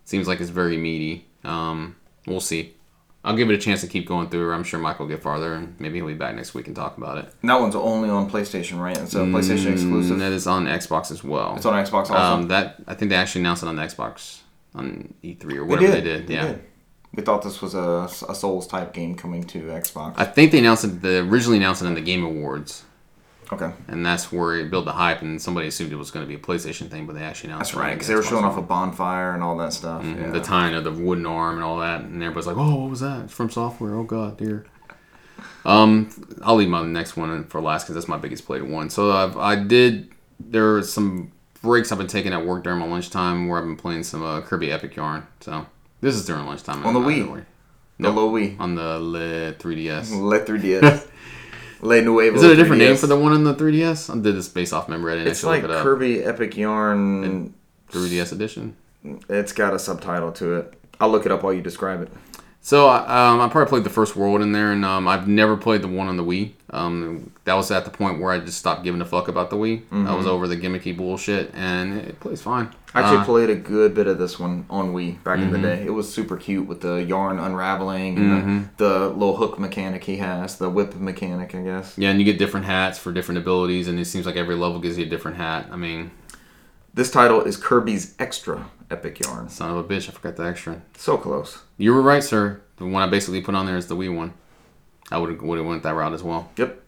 seems 0.04 0.28
like 0.28 0.40
it's 0.40 0.50
very 0.50 0.76
meaty. 0.76 1.26
Um, 1.42 1.96
we'll 2.24 2.38
see. 2.38 2.76
I'll 3.24 3.34
give 3.34 3.50
it 3.50 3.54
a 3.54 3.58
chance 3.58 3.80
to 3.80 3.88
keep 3.88 4.06
going 4.06 4.28
through. 4.28 4.52
I'm 4.52 4.62
sure 4.62 4.78
Mike 4.78 5.00
will 5.00 5.08
get 5.08 5.20
farther, 5.20 5.54
and 5.54 5.74
maybe 5.80 5.96
he'll 5.98 6.06
be 6.06 6.14
back 6.14 6.36
next 6.36 6.54
week 6.54 6.68
and 6.68 6.76
talk 6.76 6.96
about 6.98 7.18
it. 7.18 7.28
And 7.40 7.50
that 7.50 7.58
one's 7.58 7.74
only 7.74 8.08
on 8.08 8.30
PlayStation, 8.30 8.78
right? 8.78 8.96
It's 8.96 9.16
a 9.16 9.22
PlayStation 9.22 9.72
exclusive. 9.72 10.12
And 10.12 10.20
that 10.20 10.30
is 10.30 10.46
on 10.46 10.66
Xbox 10.66 11.10
as 11.10 11.24
well. 11.24 11.56
It's 11.56 11.66
on 11.66 11.74
Xbox 11.74 12.08
also. 12.10 12.14
Um, 12.14 12.46
that 12.48 12.76
I 12.86 12.94
think 12.94 13.08
they 13.08 13.16
actually 13.16 13.40
announced 13.40 13.64
it 13.64 13.68
on 13.68 13.74
the 13.74 13.82
Xbox 13.82 14.42
on 14.76 15.12
E3 15.24 15.44
or 15.44 15.48
They 15.48 15.60
whatever 15.60 15.90
they 15.90 16.00
did. 16.00 16.28
They 16.28 16.34
Yeah. 16.34 16.46
did. 16.46 16.64
We 17.14 17.22
thought 17.22 17.42
this 17.42 17.60
was 17.60 17.74
a, 17.74 18.08
a 18.28 18.34
Souls 18.34 18.66
type 18.66 18.94
game 18.94 19.14
coming 19.14 19.44
to 19.44 19.64
Xbox. 19.64 20.14
I 20.16 20.24
think 20.24 20.50
they 20.50 20.58
announced 20.58 20.84
it. 20.84 21.02
They 21.02 21.18
originally 21.18 21.58
announced 21.58 21.82
it 21.82 21.86
in 21.86 21.94
the 21.94 22.00
Game 22.00 22.24
Awards, 22.24 22.84
okay, 23.52 23.72
and 23.86 24.04
that's 24.04 24.32
where 24.32 24.56
it 24.56 24.70
built 24.70 24.86
the 24.86 24.92
hype. 24.92 25.20
And 25.20 25.40
somebody 25.40 25.68
assumed 25.68 25.92
it 25.92 25.96
was 25.96 26.10
going 26.10 26.24
to 26.24 26.28
be 26.28 26.36
a 26.36 26.38
PlayStation 26.42 26.88
thing, 26.88 27.06
but 27.06 27.14
they 27.14 27.22
actually 27.22 27.50
announced 27.50 27.72
that's 27.72 27.78
it 27.78 27.80
right. 27.80 27.92
Because 27.92 28.08
they 28.08 28.14
were 28.14 28.22
showing 28.22 28.44
off 28.46 28.56
a 28.56 28.62
bonfire 28.62 29.34
and 29.34 29.42
all 29.42 29.58
that 29.58 29.74
stuff. 29.74 30.02
Yeah. 30.04 30.30
the 30.30 30.40
tying 30.40 30.74
of 30.74 30.84
the 30.84 30.92
wooden 30.92 31.26
arm 31.26 31.56
and 31.56 31.64
all 31.64 31.78
that, 31.80 32.00
and 32.00 32.22
everybody's 32.22 32.46
like, 32.46 32.56
"Oh, 32.56 32.76
what 32.76 32.90
was 32.90 33.00
that? 33.00 33.24
It's 33.24 33.32
From 33.34 33.50
Software. 33.50 33.94
Oh 33.94 34.04
God, 34.04 34.38
dear." 34.38 34.66
Um, 35.64 36.10
I'll 36.42 36.56
leave 36.56 36.68
my 36.68 36.82
next 36.82 37.16
one 37.16 37.44
for 37.44 37.60
last 37.60 37.84
because 37.84 37.94
that's 37.94 38.08
my 38.08 38.16
biggest 38.16 38.46
played 38.46 38.62
one. 38.62 38.90
So 38.90 39.12
I've, 39.12 39.36
I 39.36 39.56
did. 39.56 40.10
There 40.40 40.76
are 40.76 40.82
some 40.82 41.30
breaks 41.62 41.92
I've 41.92 41.98
been 41.98 42.08
taking 42.08 42.32
at 42.32 42.44
work 42.44 42.64
during 42.64 42.78
my 42.80 42.86
lunchtime 42.86 43.46
where 43.46 43.58
I've 43.58 43.64
been 43.64 43.76
playing 43.76 44.02
some 44.02 44.22
uh, 44.24 44.40
Kirby 44.40 44.72
Epic 44.72 44.96
Yarn. 44.96 45.26
So 45.40 45.66
this 46.02 46.14
is 46.14 46.26
during 46.26 46.44
lunchtime. 46.44 46.84
On 46.84 46.92
the 46.92 47.00
Wii? 47.00 47.32
way. 47.32 47.44
the 47.98 48.10
low 48.10 48.30
Wii. 48.30 48.60
On 48.60 48.74
the 48.74 48.98
Le 48.98 49.52
3DS. 49.54 50.10
Le 50.20 50.44
3DS. 50.44 51.08
Le 51.80 52.02
Nuevo. 52.02 52.36
Is 52.36 52.42
it 52.42 52.50
a 52.50 52.56
different 52.56 52.82
3DS. 52.82 52.86
name 52.88 52.96
for 52.96 53.06
the 53.06 53.18
one 53.18 53.32
on 53.32 53.44
the 53.44 53.54
3DS? 53.54 54.10
I 54.10 54.20
did 54.20 54.36
this 54.36 54.48
based 54.48 54.72
off 54.74 54.88
memory. 54.88 55.12
I 55.12 55.16
didn't 55.16 55.30
It's 55.30 55.42
like 55.42 55.62
look 55.62 55.70
it 55.70 55.76
up. 55.76 55.82
Kirby 55.82 56.22
Epic 56.22 56.56
Yarn. 56.56 57.54
3DS 57.90 58.32
edition. 58.32 58.76
It's 59.28 59.52
got 59.52 59.72
a 59.74 59.78
subtitle 59.78 60.32
to 60.32 60.56
it. 60.56 60.74
I'll 61.00 61.10
look 61.10 61.26
it 61.26 61.32
up 61.32 61.42
while 61.42 61.52
you 61.52 61.62
describe 61.62 62.02
it. 62.02 62.12
So 62.64 62.88
um, 62.88 63.40
I 63.40 63.48
probably 63.50 63.68
played 63.68 63.82
the 63.84 63.90
first 63.90 64.14
world 64.14 64.40
in 64.40 64.52
there, 64.52 64.70
and 64.70 64.84
um, 64.84 65.08
I've 65.08 65.26
never 65.26 65.56
played 65.56 65.82
the 65.82 65.88
one 65.88 66.06
on 66.06 66.16
the 66.16 66.22
Wii. 66.22 66.52
Um, 66.70 67.32
that 67.42 67.54
was 67.54 67.72
at 67.72 67.84
the 67.84 67.90
point 67.90 68.20
where 68.20 68.30
I 68.32 68.38
just 68.38 68.56
stopped 68.58 68.84
giving 68.84 69.00
a 69.00 69.04
fuck 69.04 69.26
about 69.26 69.50
the 69.50 69.56
Wii. 69.56 69.82
I 70.06 70.14
was 70.14 70.28
over 70.28 70.46
the 70.46 70.56
gimmicky 70.56 70.96
bullshit, 70.96 71.50
and 71.54 71.98
it 71.98 72.20
plays 72.20 72.40
fine. 72.40 72.70
I 72.94 73.00
actually 73.00 73.18
Uh, 73.18 73.24
played 73.24 73.50
a 73.50 73.56
good 73.56 73.94
bit 73.94 74.06
of 74.06 74.18
this 74.18 74.38
one 74.38 74.64
on 74.70 74.92
Wii 74.94 75.24
back 75.24 75.40
in 75.40 75.50
the 75.50 75.58
day. 75.58 75.82
It 75.84 75.90
was 75.90 76.12
super 76.12 76.36
cute 76.36 76.68
with 76.68 76.82
the 76.82 77.02
yarn 77.02 77.40
unraveling 77.40 78.16
and 78.18 78.68
the, 78.76 78.84
the 78.84 79.08
little 79.08 79.36
hook 79.38 79.58
mechanic 79.58 80.04
he 80.04 80.18
has, 80.18 80.58
the 80.58 80.70
whip 80.70 80.94
mechanic, 80.94 81.56
I 81.56 81.62
guess. 81.62 81.98
yeah, 81.98 82.10
and 82.10 82.20
you 82.20 82.24
get 82.24 82.38
different 82.38 82.66
hats 82.66 82.96
for 82.96 83.10
different 83.12 83.38
abilities, 83.38 83.88
and 83.88 83.98
it 83.98 84.04
seems 84.04 84.24
like 84.24 84.36
every 84.36 84.54
level 84.54 84.78
gives 84.78 84.98
you 84.98 85.04
a 85.04 85.08
different 85.08 85.36
hat. 85.36 85.66
I 85.72 85.76
mean, 85.76 86.12
This 86.94 87.10
title 87.10 87.40
is 87.40 87.56
Kirby's 87.56 88.14
Extra 88.18 88.66
Epic 88.90 89.18
Yarn. 89.24 89.48
son 89.48 89.70
of 89.70 89.78
a 89.78 89.84
bitch, 89.84 90.08
I 90.10 90.12
forgot 90.12 90.36
the 90.36 90.44
extra. 90.44 90.82
So 90.98 91.16
close. 91.16 91.58
You 91.82 91.92
were 91.92 92.00
right, 92.00 92.22
sir. 92.22 92.60
The 92.76 92.86
one 92.86 93.02
I 93.02 93.08
basically 93.10 93.40
put 93.40 93.56
on 93.56 93.66
there 93.66 93.76
is 93.76 93.88
the 93.88 93.96
Wii 93.96 94.14
one. 94.14 94.34
I 95.10 95.18
would 95.18 95.30
have 95.30 95.42
would 95.42 95.58
have 95.58 95.66
went 95.66 95.82
that 95.82 95.96
route 95.96 96.12
as 96.12 96.22
well. 96.22 96.48
Yep. 96.56 96.80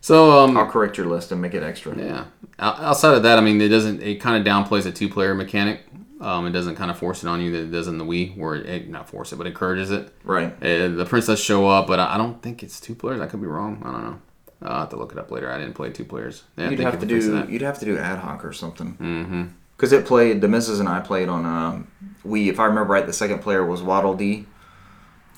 So 0.00 0.40
um, 0.40 0.56
I'll 0.56 0.66
correct 0.66 0.98
your 0.98 1.06
list 1.06 1.30
and 1.30 1.40
make 1.40 1.54
it 1.54 1.62
extra. 1.62 1.96
Yeah. 1.96 2.24
Outside 2.58 3.14
of 3.14 3.22
that, 3.22 3.38
I 3.38 3.40
mean, 3.40 3.60
it 3.60 3.68
doesn't. 3.68 4.02
It 4.02 4.16
kind 4.16 4.36
of 4.36 4.44
downplays 4.44 4.84
a 4.84 4.90
two-player 4.90 5.36
mechanic. 5.36 5.82
Um, 6.20 6.44
it 6.44 6.50
doesn't 6.50 6.74
kind 6.74 6.90
of 6.90 6.98
force 6.98 7.22
it 7.22 7.28
on 7.28 7.40
you 7.40 7.52
that 7.52 7.58
it 7.58 7.70
does 7.70 7.86
in 7.86 7.98
the 7.98 8.04
Wii, 8.04 8.36
where 8.36 8.56
it, 8.56 8.66
it 8.66 8.88
not 8.88 9.08
force 9.08 9.32
it, 9.32 9.36
but 9.36 9.46
encourages 9.46 9.92
it. 9.92 10.12
Right. 10.24 10.52
Uh, 10.60 10.88
the 10.88 11.06
princess 11.08 11.38
show 11.38 11.68
up, 11.68 11.86
but 11.86 12.00
I 12.00 12.14
I 12.14 12.18
don't 12.18 12.42
think 12.42 12.64
it's 12.64 12.80
two 12.80 12.96
players. 12.96 13.20
I 13.20 13.26
could 13.26 13.40
be 13.40 13.46
wrong. 13.46 13.80
I 13.84 13.92
don't 13.92 14.02
know. 14.02 14.20
I'll 14.62 14.80
have 14.80 14.88
to 14.90 14.96
look 14.96 15.12
it 15.12 15.18
up 15.18 15.30
later. 15.30 15.52
I 15.52 15.58
didn't 15.58 15.74
play 15.74 15.90
two 15.92 16.04
players. 16.04 16.42
Yeah, 16.56 16.70
You'd 16.70 16.80
have 16.80 16.98
to 16.98 17.06
do 17.06 17.46
you'd 17.48 17.62
have 17.62 17.78
to 17.78 17.84
do 17.84 17.96
ad 17.96 18.18
hoc 18.18 18.44
or 18.44 18.52
something. 18.52 18.94
Mm-hmm. 18.94 19.44
Because 19.76 19.92
it 19.92 20.04
played 20.06 20.40
the 20.40 20.48
missus 20.48 20.80
and 20.80 20.88
I 20.88 21.00
played 21.00 21.28
on 21.28 21.44
um, 21.44 21.88
Wii. 22.26 22.48
If 22.48 22.60
I 22.60 22.64
remember 22.66 22.92
right, 22.92 23.06
the 23.06 23.12
second 23.12 23.40
player 23.40 23.64
was 23.64 23.82
Waddle 23.82 24.14
Dee, 24.14 24.46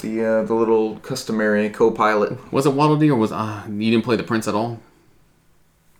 the 0.00 0.24
uh, 0.24 0.42
the 0.44 0.54
little 0.54 0.96
customary 1.00 1.70
co-pilot. 1.70 2.52
Was 2.52 2.66
it 2.66 2.70
Waddle 2.74 2.96
Dee 2.96 3.10
or 3.10 3.16
was 3.16 3.32
uh, 3.32 3.64
you 3.68 3.90
didn't 3.90 4.04
play 4.04 4.16
the 4.16 4.22
prince 4.22 4.48
at 4.48 4.54
all? 4.54 4.80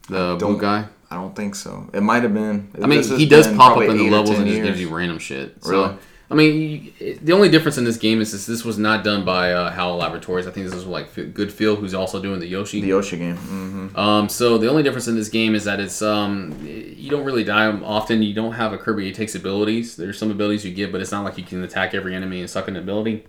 The 0.09 0.37
blue 0.39 0.59
guy. 0.59 0.87
I 1.11 1.17
don't 1.17 1.35
think 1.35 1.55
so. 1.55 1.89
It 1.95 2.03
might 2.03 2.23
have 2.23 2.35
been. 2.35 2.71
I 2.83 2.87
mean, 2.87 3.03
he 3.03 3.27
does 3.27 3.47
pop 3.49 3.77
up 3.79 3.85
in 3.85 3.97
the 3.97 4.11
levels 4.11 4.37
and 4.39 4.47
just 4.47 4.57
years. 4.57 4.69
gives 4.69 4.81
you 4.81 4.95
random 4.95 5.19
shit. 5.19 5.63
So, 5.65 5.71
Really? 5.71 5.97
I 6.31 6.35
mean, 6.35 6.93
the 7.23 7.33
only 7.33 7.49
difference 7.49 7.79
in 7.79 7.85
this 7.85 7.97
game 7.97 8.21
is 8.21 8.33
this, 8.33 8.45
this 8.45 8.63
was 8.63 8.77
not 8.77 9.03
done 9.03 9.25
by 9.25 9.53
uh, 9.53 9.71
HAL 9.71 9.97
Laboratories. 9.97 10.47
I 10.47 10.51
think 10.51 10.67
this 10.67 10.75
is 10.75 10.85
like 10.85 11.15
Good-Feel, 11.15 11.77
who's 11.77 11.95
also 11.95 12.21
doing 12.21 12.39
the 12.39 12.47
Yoshi. 12.47 12.83
The 12.83 12.89
Yoshi 12.89 13.17
game. 13.17 13.37
hmm 13.37 13.97
Um, 13.97 14.29
so 14.29 14.59
the 14.59 14.69
only 14.69 14.83
difference 14.83 15.09
in 15.09 15.15
this 15.15 15.31
game 15.31 15.55
is 15.55 15.65
that 15.65 15.81
it's 15.81 16.03
um, 16.03 16.55
you 16.63 17.09
don't 17.09 17.25
really 17.25 17.45
die 17.45 17.71
often. 17.81 18.23
You 18.23 18.35
don't 18.35 18.53
have 18.53 18.75
a 18.75 18.79
Kirby 18.79 19.09
who 19.09 19.15
takes 19.15 19.35
abilities. 19.35 19.97
There's 19.97 20.19
some 20.19 20.31
abilities 20.31 20.67
you 20.67 20.75
get, 20.75 20.93
but 20.93 21.01
it's 21.01 21.13
not 21.13 21.25
like 21.25 21.39
you 21.39 21.45
can 21.45 21.65
attack 21.65 21.95
every 21.95 22.15
enemy 22.15 22.41
and 22.41 22.51
suck 22.51 22.69
an 22.69 22.77
ability. 22.77 23.27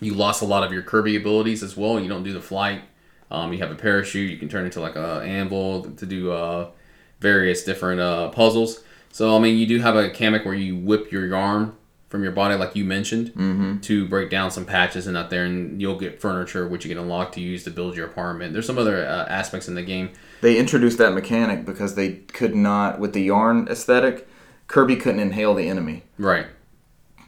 You 0.00 0.14
lost 0.14 0.40
a 0.40 0.46
lot 0.46 0.64
of 0.64 0.72
your 0.72 0.82
Kirby 0.82 1.16
abilities 1.16 1.62
as 1.62 1.76
well. 1.76 2.00
You 2.00 2.08
don't 2.08 2.22
do 2.24 2.32
the 2.32 2.40
flight. 2.40 2.80
Um, 3.30 3.52
you 3.52 3.58
have 3.58 3.70
a 3.70 3.74
parachute. 3.74 4.30
You 4.30 4.38
can 4.38 4.48
turn 4.48 4.64
into 4.64 4.80
like 4.80 4.96
a 4.96 5.20
anvil 5.22 5.84
to 5.84 6.06
do 6.06 6.32
uh, 6.32 6.70
various 7.20 7.62
different 7.62 8.00
uh, 8.00 8.30
puzzles. 8.30 8.82
So 9.10 9.36
I 9.36 9.38
mean, 9.38 9.58
you 9.58 9.66
do 9.66 9.80
have 9.80 9.96
a 9.96 10.08
Kamek 10.08 10.46
where 10.46 10.54
you 10.54 10.76
whip 10.78 11.12
your 11.12 11.26
yarn 11.26 11.76
from 12.12 12.22
your 12.22 12.30
body, 12.32 12.54
like 12.54 12.76
you 12.76 12.84
mentioned, 12.84 13.28
Mm-hmm. 13.34 13.78
to 13.80 14.06
break 14.06 14.28
down 14.28 14.50
some 14.50 14.66
patches 14.66 15.06
and 15.06 15.16
out 15.16 15.30
there, 15.30 15.44
and 15.46 15.80
you'll 15.80 15.98
get 15.98 16.20
furniture 16.20 16.68
which 16.68 16.84
you 16.84 16.90
can 16.94 16.98
unlock 17.02 17.32
to 17.32 17.40
use 17.40 17.64
to 17.64 17.70
build 17.70 17.96
your 17.96 18.06
apartment. 18.06 18.52
There's 18.52 18.66
some 18.66 18.76
other 18.78 19.04
uh, 19.06 19.24
aspects 19.28 19.66
in 19.66 19.74
the 19.74 19.82
game 19.82 20.10
They 20.42 20.58
introduced 20.58 20.98
that 20.98 21.14
mechanic 21.14 21.64
because 21.64 21.94
they 21.94 22.10
could 22.38 22.54
not, 22.54 23.00
with 23.00 23.14
the 23.14 23.22
yarn 23.22 23.66
aesthetic, 23.68 24.28
Kirby 24.68 24.96
couldn't 24.96 25.20
inhale 25.20 25.54
the 25.54 25.66
enemy. 25.68 26.02
Right. 26.18 26.46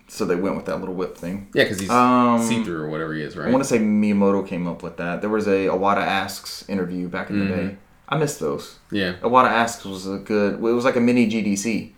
So 0.07 0.27
they 0.27 0.37
went 0.37 0.55
with 0.55 0.67
that 0.67 0.79
little 0.81 0.95
whip 0.95 1.17
thing. 1.17 1.49
Yeah, 1.55 1.65
because 1.65 1.81
he's 1.81 1.89
Um, 1.91 2.43
see 2.43 2.63
through 2.63 2.83
or 2.83 2.89
whatever 2.91 3.15
he 3.15 3.23
is, 3.23 3.37
right? 3.39 3.49
I 3.49 3.51
want 3.51 3.65
to 3.65 3.69
say 3.69 3.79
Miyamoto 3.79 4.47
came 4.47 4.69
up 4.69 4.83
with 4.83 4.99
that. 4.99 5.23
There 5.23 5.31
was 5.31 5.47
a 5.47 5.67
Iwata 5.67 5.97
Asks 6.21 6.69
interview 6.69 7.09
back 7.09 7.31
in 7.31 7.39
the 7.39 7.47
Mm-hmm. 7.55 7.69
day. 7.69 7.77
I 8.07 8.19
missed 8.19 8.39
those. 8.39 8.79
yeah. 8.93 9.15
Iwata 9.23 9.49
Asks 9.49 9.83
was 9.87 10.07
a 10.07 10.19
good. 10.19 10.55
It 10.55 10.61
was 10.61 10.85
like 10.85 10.97
a 10.97 11.01
mini 11.01 11.27
GDC. 11.27 11.93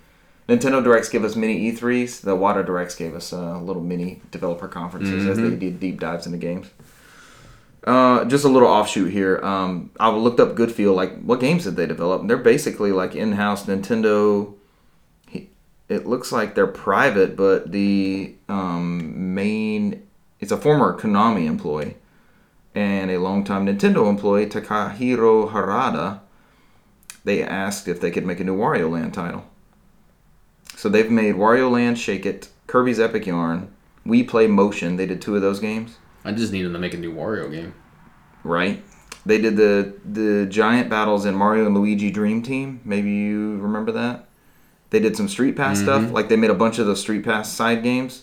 Nintendo 0.49 0.83
Directs 0.83 1.09
give 1.09 1.25
us 1.25 1.35
mini 1.35 1.73
E3s. 1.73 2.21
The 2.21 2.37
Iwata 2.37 2.65
Directs 2.65 2.95
gave 2.95 3.15
us 3.15 3.33
uh, 3.33 3.59
little 3.61 3.83
mini 3.83 4.23
developer 4.31 4.69
conferences 4.69 5.27
as 5.27 5.37
they 5.39 5.45
Mm-hmm. 5.45 5.59
did 5.59 5.81
deep 5.81 6.01
dives 6.01 6.27
into 6.27 6.39
games. 6.39 6.69
Uh, 7.85 8.25
just 8.25 8.45
a 8.45 8.49
little 8.49 8.69
offshoot 8.69 9.13
here. 9.13 9.41
Um, 9.45 9.91
I 9.99 10.09
looked 10.11 10.41
up 10.41 10.55
Good-Feel. 10.57 10.93
Like, 10.95 11.21
what 11.23 11.41
games 11.41 11.65
did 11.65 11.77
they 11.77 11.87
develop? 11.87 12.21
And 12.21 12.31
they're 12.31 12.37
basically 12.37 12.93
like 12.93 13.15
in-house 13.15 13.67
Nintendo. 13.67 14.55
It 15.89 16.05
looks 16.05 16.33
like 16.33 16.57
they're 16.57 16.67
private, 16.67 17.37
but 17.37 17.71
the 17.71 18.35
um, 18.49 19.35
main 19.35 20.03
it's 20.41 20.51
a 20.53 20.57
former 20.57 20.99
Konami 20.99 21.47
employee 21.47 21.97
and 22.75 23.09
a 23.11 23.19
longtime 23.19 23.67
Nintendo 23.67 24.09
employee, 24.11 24.47
Takahiro 24.47 25.51
Harada. 25.53 26.21
They 27.25 27.43
asked 27.43 27.87
if 27.89 28.01
they 28.01 28.11
could 28.11 28.27
make 28.27 28.41
a 28.41 28.45
new 28.45 28.57
Wario 28.57 28.91
Land 28.91 29.15
title. 29.15 29.45
So 30.87 30.91
they've 30.91 31.11
made 31.11 31.35
Wario 31.35 31.69
Land 31.69 31.99
Shake 31.99 32.25
It, 32.27 32.49
Kirby's 32.69 33.01
Epic 33.01 33.27
Yarn, 33.27 33.75
Wii 34.07 34.29
Play 34.29 34.47
Motion. 34.47 34.95
They 34.95 35.07
did 35.07 35.21
two 35.21 35.35
of 35.35 35.43
those 35.43 35.59
games, 35.59 35.97
I 36.25 36.31
just 36.31 36.53
need 36.53 36.65
him 36.65 36.73
to 36.75 36.79
make 36.79 36.95
a 36.95 36.97
new 36.97 37.13
Wario 37.13 37.51
game. 37.51 37.75
right? 38.45 38.85
They 39.25 39.39
did 39.39 39.57
the 39.57 39.95
the 40.05 40.47
giant 40.47 40.89
battles 40.89 41.25
in 41.25 41.35
Mario 41.35 41.67
and 41.67 41.75
Luigi 41.75 42.13
Dream 42.13 42.41
Team. 42.41 42.83
Maybe 42.85 43.11
you 43.11 43.57
remember 43.57 43.91
that. 43.91 44.29
They 44.91 45.01
did 45.01 45.17
some 45.17 45.27
Street 45.29 45.57
Pass 45.57 45.81
stuff. 45.81 46.03
Mm-hmm. 46.03 46.15
Like 46.15 46.29
they 46.29 46.37
made 46.37 46.51
a 46.51 46.55
bunch 46.55 46.79
of 46.79 46.87
those 46.87 47.01
Street 47.01 47.25
Pass 47.25 47.53
side 47.53 47.83
games, 47.83 48.23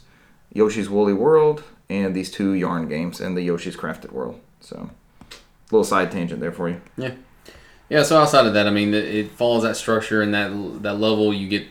Yoshi's 0.53 0.89
Woolly 0.89 1.11
World, 1.11 1.65
and 1.89 2.15
these 2.15 2.31
two 2.31 2.53
Yarn 2.53 2.87
games, 2.87 3.19
and 3.19 3.35
the 3.35 3.41
Yoshi's 3.41 3.75
Crafted 3.75 4.13
World. 4.13 4.39
So, 4.61 4.89
little 5.69 5.83
side 5.83 6.11
tangent 6.11 6.39
there 6.39 6.53
for 6.53 6.69
you. 6.69 6.79
Yeah. 6.95 7.15
Yeah. 7.89 8.03
So 8.03 8.21
outside 8.21 8.45
of 8.45 8.53
that, 8.53 8.67
I 8.67 8.69
mean, 8.69 8.93
it, 8.93 9.03
it 9.03 9.31
follows 9.31 9.63
that 9.63 9.75
structure 9.75 10.21
and 10.21 10.33
that 10.33 10.83
that 10.83 10.93
level. 10.97 11.33
You 11.33 11.49
get 11.49 11.67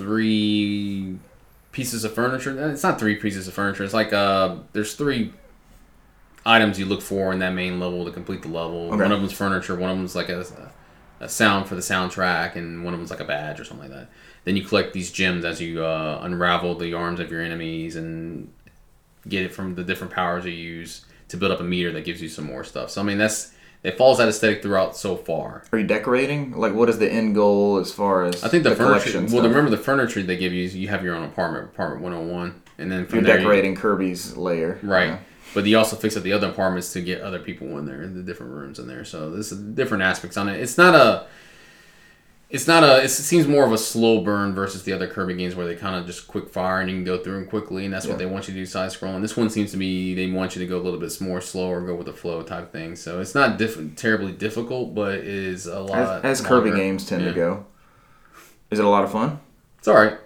three 0.00 1.18
pieces 1.72 2.04
of 2.04 2.14
furniture. 2.14 2.50
Uh, 2.50 2.72
It's 2.72 2.82
not 2.82 2.98
three 2.98 3.16
pieces 3.16 3.46
of 3.46 3.54
furniture. 3.54 3.84
It's 3.84 3.94
like 3.94 4.12
uh, 4.12 4.56
there's 4.72 4.94
three 4.94 5.32
items 6.46 6.78
you 6.78 6.86
look 6.86 7.02
for 7.02 7.32
in 7.32 7.38
that 7.40 7.52
main 7.52 7.78
level 7.78 8.04
to 8.06 8.10
complete 8.10 8.42
the 8.42 8.48
level. 8.48 8.88
Okay. 8.88 9.02
One 9.02 9.12
of 9.12 9.20
them's 9.20 9.32
furniture. 9.32 9.76
One 9.76 9.90
of 9.90 9.96
them's 9.98 10.16
like 10.16 10.30
a, 10.30 10.44
a 11.20 11.28
sound 11.28 11.68
for 11.68 11.74
the 11.74 11.82
soundtrack, 11.82 12.56
and 12.56 12.82
one 12.84 12.94
of 12.94 13.00
them's 13.00 13.10
like 13.10 13.20
a 13.20 13.24
badge 13.24 13.60
or 13.60 13.64
something 13.64 13.90
like 13.90 13.98
that. 13.98 14.08
Then 14.44 14.56
you 14.56 14.64
collect 14.64 14.94
these 14.94 15.12
gems 15.12 15.44
as 15.44 15.60
you 15.60 15.84
uh, 15.84 16.20
unravel 16.22 16.74
the 16.76 16.94
arms 16.94 17.20
of 17.20 17.30
your 17.30 17.42
enemies 17.42 17.94
and 17.94 18.50
get 19.28 19.42
it 19.42 19.52
from 19.52 19.74
the 19.74 19.84
different 19.84 20.14
powers 20.14 20.46
you 20.46 20.52
use 20.52 21.04
to 21.28 21.36
build 21.36 21.52
up 21.52 21.60
a 21.60 21.64
meter 21.64 21.92
that 21.92 22.06
gives 22.06 22.22
you 22.22 22.28
some 22.28 22.46
more 22.46 22.64
stuff. 22.64 22.90
So 22.90 23.02
I 23.02 23.04
mean 23.04 23.18
that's 23.18 23.52
it 23.82 23.96
follows 23.96 24.18
that 24.18 24.28
aesthetic 24.28 24.62
throughout 24.62 24.96
so 24.96 25.16
far. 25.16 25.64
Are 25.72 25.78
you 25.78 25.86
decorating? 25.86 26.52
Like, 26.52 26.74
what 26.74 26.88
is 26.88 26.98
the 26.98 27.10
end 27.10 27.34
goal 27.34 27.78
as 27.78 27.92
far 27.92 28.24
as 28.24 28.44
I 28.44 28.48
think 28.48 28.64
the, 28.64 28.74
furniture. 28.76 29.18
Well, 29.20 29.28
stuff? 29.28 29.42
remember 29.44 29.70
the 29.70 29.78
furniture 29.78 30.22
they 30.22 30.36
give 30.36 30.52
you. 30.52 30.64
is 30.64 30.76
You 30.76 30.88
have 30.88 31.02
your 31.04 31.14
own 31.14 31.24
apartment, 31.24 31.66
apartment 31.66 32.02
101, 32.02 32.62
and 32.78 32.90
then 32.92 33.06
You're 33.10 33.22
there 33.22 33.36
you- 33.36 33.42
decorating 33.42 33.74
Kirby's 33.74 34.36
layer. 34.36 34.78
right. 34.82 35.06
Yeah. 35.08 35.18
But 35.52 35.66
you 35.66 35.76
also 35.78 35.96
fix 35.96 36.16
up 36.16 36.22
the 36.22 36.32
other 36.32 36.48
apartments 36.48 36.92
to 36.92 37.00
get 37.00 37.22
other 37.22 37.40
people 37.40 37.76
in 37.78 37.84
there, 37.84 38.02
in 38.02 38.14
the 38.14 38.22
different 38.22 38.52
rooms 38.52 38.78
in 38.78 38.86
there. 38.86 39.04
So 39.04 39.30
this 39.30 39.50
is 39.50 39.58
different 39.58 40.04
aspects 40.04 40.36
on 40.36 40.48
it. 40.48 40.60
It's 40.60 40.78
not 40.78 40.94
a. 40.94 41.26
It's 42.50 42.66
not 42.66 42.82
a. 42.82 43.02
It 43.04 43.08
seems 43.10 43.46
more 43.46 43.64
of 43.64 43.72
a 43.72 43.78
slow 43.78 44.22
burn 44.22 44.54
versus 44.54 44.82
the 44.82 44.92
other 44.92 45.06
Kirby 45.06 45.34
games 45.34 45.54
where 45.54 45.66
they 45.66 45.76
kind 45.76 45.94
of 45.94 46.04
just 46.04 46.26
quick 46.26 46.48
fire 46.48 46.80
and 46.80 46.90
you 46.90 46.96
can 46.96 47.04
go 47.04 47.16
through 47.22 47.34
them 47.34 47.46
quickly, 47.46 47.84
and 47.84 47.94
that's 47.94 48.06
Yeah. 48.06 48.10
what 48.12 48.18
they 48.18 48.26
want 48.26 48.48
you 48.48 48.54
to 48.54 48.58
do 48.60 48.66
side 48.66 48.90
scrolling. 48.90 49.22
This 49.22 49.36
one 49.36 49.48
seems 49.50 49.70
to 49.70 49.76
be 49.76 50.14
they 50.14 50.28
want 50.32 50.56
you 50.56 50.60
to 50.60 50.66
go 50.66 50.76
a 50.76 50.82
little 50.82 50.98
bit 50.98 51.20
more 51.20 51.40
slower, 51.40 51.80
go 51.80 51.94
with 51.94 52.06
the 52.06 52.12
flow 52.12 52.42
type 52.42 52.72
thing. 52.72 52.96
So 52.96 53.20
it's 53.20 53.36
not 53.36 53.56
diff- 53.56 53.94
terribly 53.94 54.32
difficult, 54.32 54.96
but 54.96 55.14
it 55.18 55.24
is 55.28 55.66
a 55.66 55.78
lot. 55.78 56.24
As, 56.24 56.40
as 56.40 56.46
Kirby 56.46 56.72
games 56.72 57.06
tend 57.06 57.22
Yeah. 57.22 57.28
to 57.28 57.34
go. 57.34 57.66
Is 58.72 58.80
it 58.80 58.84
a 58.84 58.88
lot 58.88 59.04
of 59.04 59.12
fun? 59.12 59.38
It's 59.78 59.86
all 59.86 59.94
right. 59.94 60.18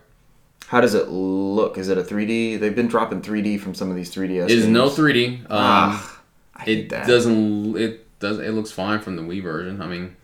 How 0.68 0.80
does 0.80 0.94
it 0.94 1.08
look? 1.10 1.76
Is 1.76 1.90
it 1.90 1.98
a 1.98 2.02
3D? 2.02 2.56
They've 2.58 2.74
been 2.74 2.88
dropping 2.88 3.20
3D 3.20 3.58
from 3.60 3.74
some 3.74 3.90
of 3.90 3.96
these 3.96 4.10
3DS. 4.10 4.44
It 4.46 4.50
is 4.52 4.62
games. 4.64 4.72
no 4.72 4.88
3D. 4.88 5.40
Um, 5.40 5.46
Ah, 5.50 6.20
it 6.66 6.88
doesn't. 6.88 7.76
It 7.76 8.18
does. 8.18 8.38
It 8.38 8.52
looks 8.52 8.70
fine 8.70 9.00
from 9.00 9.16
the 9.16 9.22
Wii 9.22 9.42
version. 9.42 9.82
I 9.82 9.86
mean, 9.86 10.16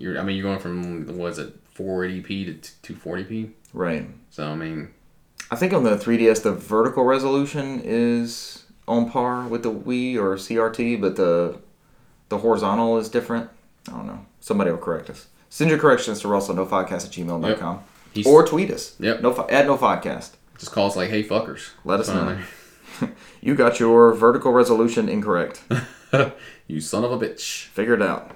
you're. 0.00 0.18
I 0.18 0.22
mean, 0.22 0.36
you're 0.36 0.44
going 0.44 0.58
from 0.58 1.18
what 1.18 1.32
is 1.32 1.38
it, 1.38 1.74
480p 1.74 2.62
to 2.82 2.94
240p. 2.94 3.52
Right. 3.72 4.06
So 4.30 4.48
I 4.48 4.54
mean, 4.54 4.90
I 5.50 5.56
think 5.56 5.72
on 5.72 5.84
the 5.84 5.96
3DS 5.96 6.42
the 6.42 6.52
vertical 6.52 7.04
resolution 7.04 7.80
is 7.84 8.64
on 8.88 9.10
par 9.10 9.46
with 9.46 9.62
the 9.62 9.72
Wii 9.72 10.16
or 10.16 10.36
CRT, 10.36 11.00
but 11.00 11.16
the 11.16 11.58
the 12.28 12.38
horizontal 12.38 12.98
is 12.98 13.08
different. 13.08 13.50
I 13.88 13.92
don't 13.92 14.06
know. 14.06 14.26
Somebody 14.40 14.70
will 14.70 14.78
correct 14.78 15.10
us. 15.10 15.26
Send 15.48 15.70
your 15.70 15.78
corrections 15.78 16.20
to 16.20 16.28
Russell 16.28 16.54
nofodcast 16.54 17.06
at 17.06 17.12
gmail.com. 17.12 17.80
he's 18.12 18.26
Or 18.26 18.46
tweet 18.46 18.70
us. 18.70 18.94
Yep. 19.00 19.20
No, 19.20 19.32
add 19.50 19.66
nofodcast. 19.66 20.32
just 20.58 20.72
calls 20.72 20.96
like, 20.96 21.10
"Hey 21.10 21.24
fuckers." 21.24 21.70
Let 21.84 22.00
us 22.00 22.08
on 22.08 22.26
know. 22.26 22.42
You 23.40 23.54
got 23.54 23.80
your 23.80 24.12
vertical 24.12 24.52
resolution 24.52 25.08
incorrect. 25.08 25.62
you 26.66 26.80
son 26.80 27.04
of 27.04 27.12
a 27.12 27.18
bitch. 27.18 27.64
Figure 27.66 27.94
it 27.94 28.02
out. 28.02 28.32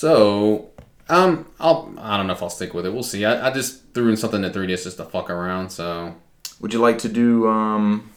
So, 0.00 0.70
um, 1.10 1.44
I'll. 1.60 1.92
I 1.98 2.16
don't 2.16 2.26
know 2.26 2.32
if 2.32 2.42
I'll 2.42 2.48
stick 2.48 2.72
with 2.72 2.86
it. 2.86 2.90
We'll 2.94 3.02
see. 3.02 3.26
I, 3.26 3.48
I 3.48 3.50
just 3.52 3.92
threw 3.92 4.08
in 4.08 4.16
something 4.16 4.42
at 4.46 4.54
3ds 4.54 4.84
just 4.84 4.96
to 4.96 5.04
fuck 5.04 5.28
around. 5.28 5.68
So 5.68 6.14
Would 6.60 6.72
you 6.72 6.78
like 6.78 6.96
to 7.00 7.08
do 7.10 7.46
um 7.46 8.10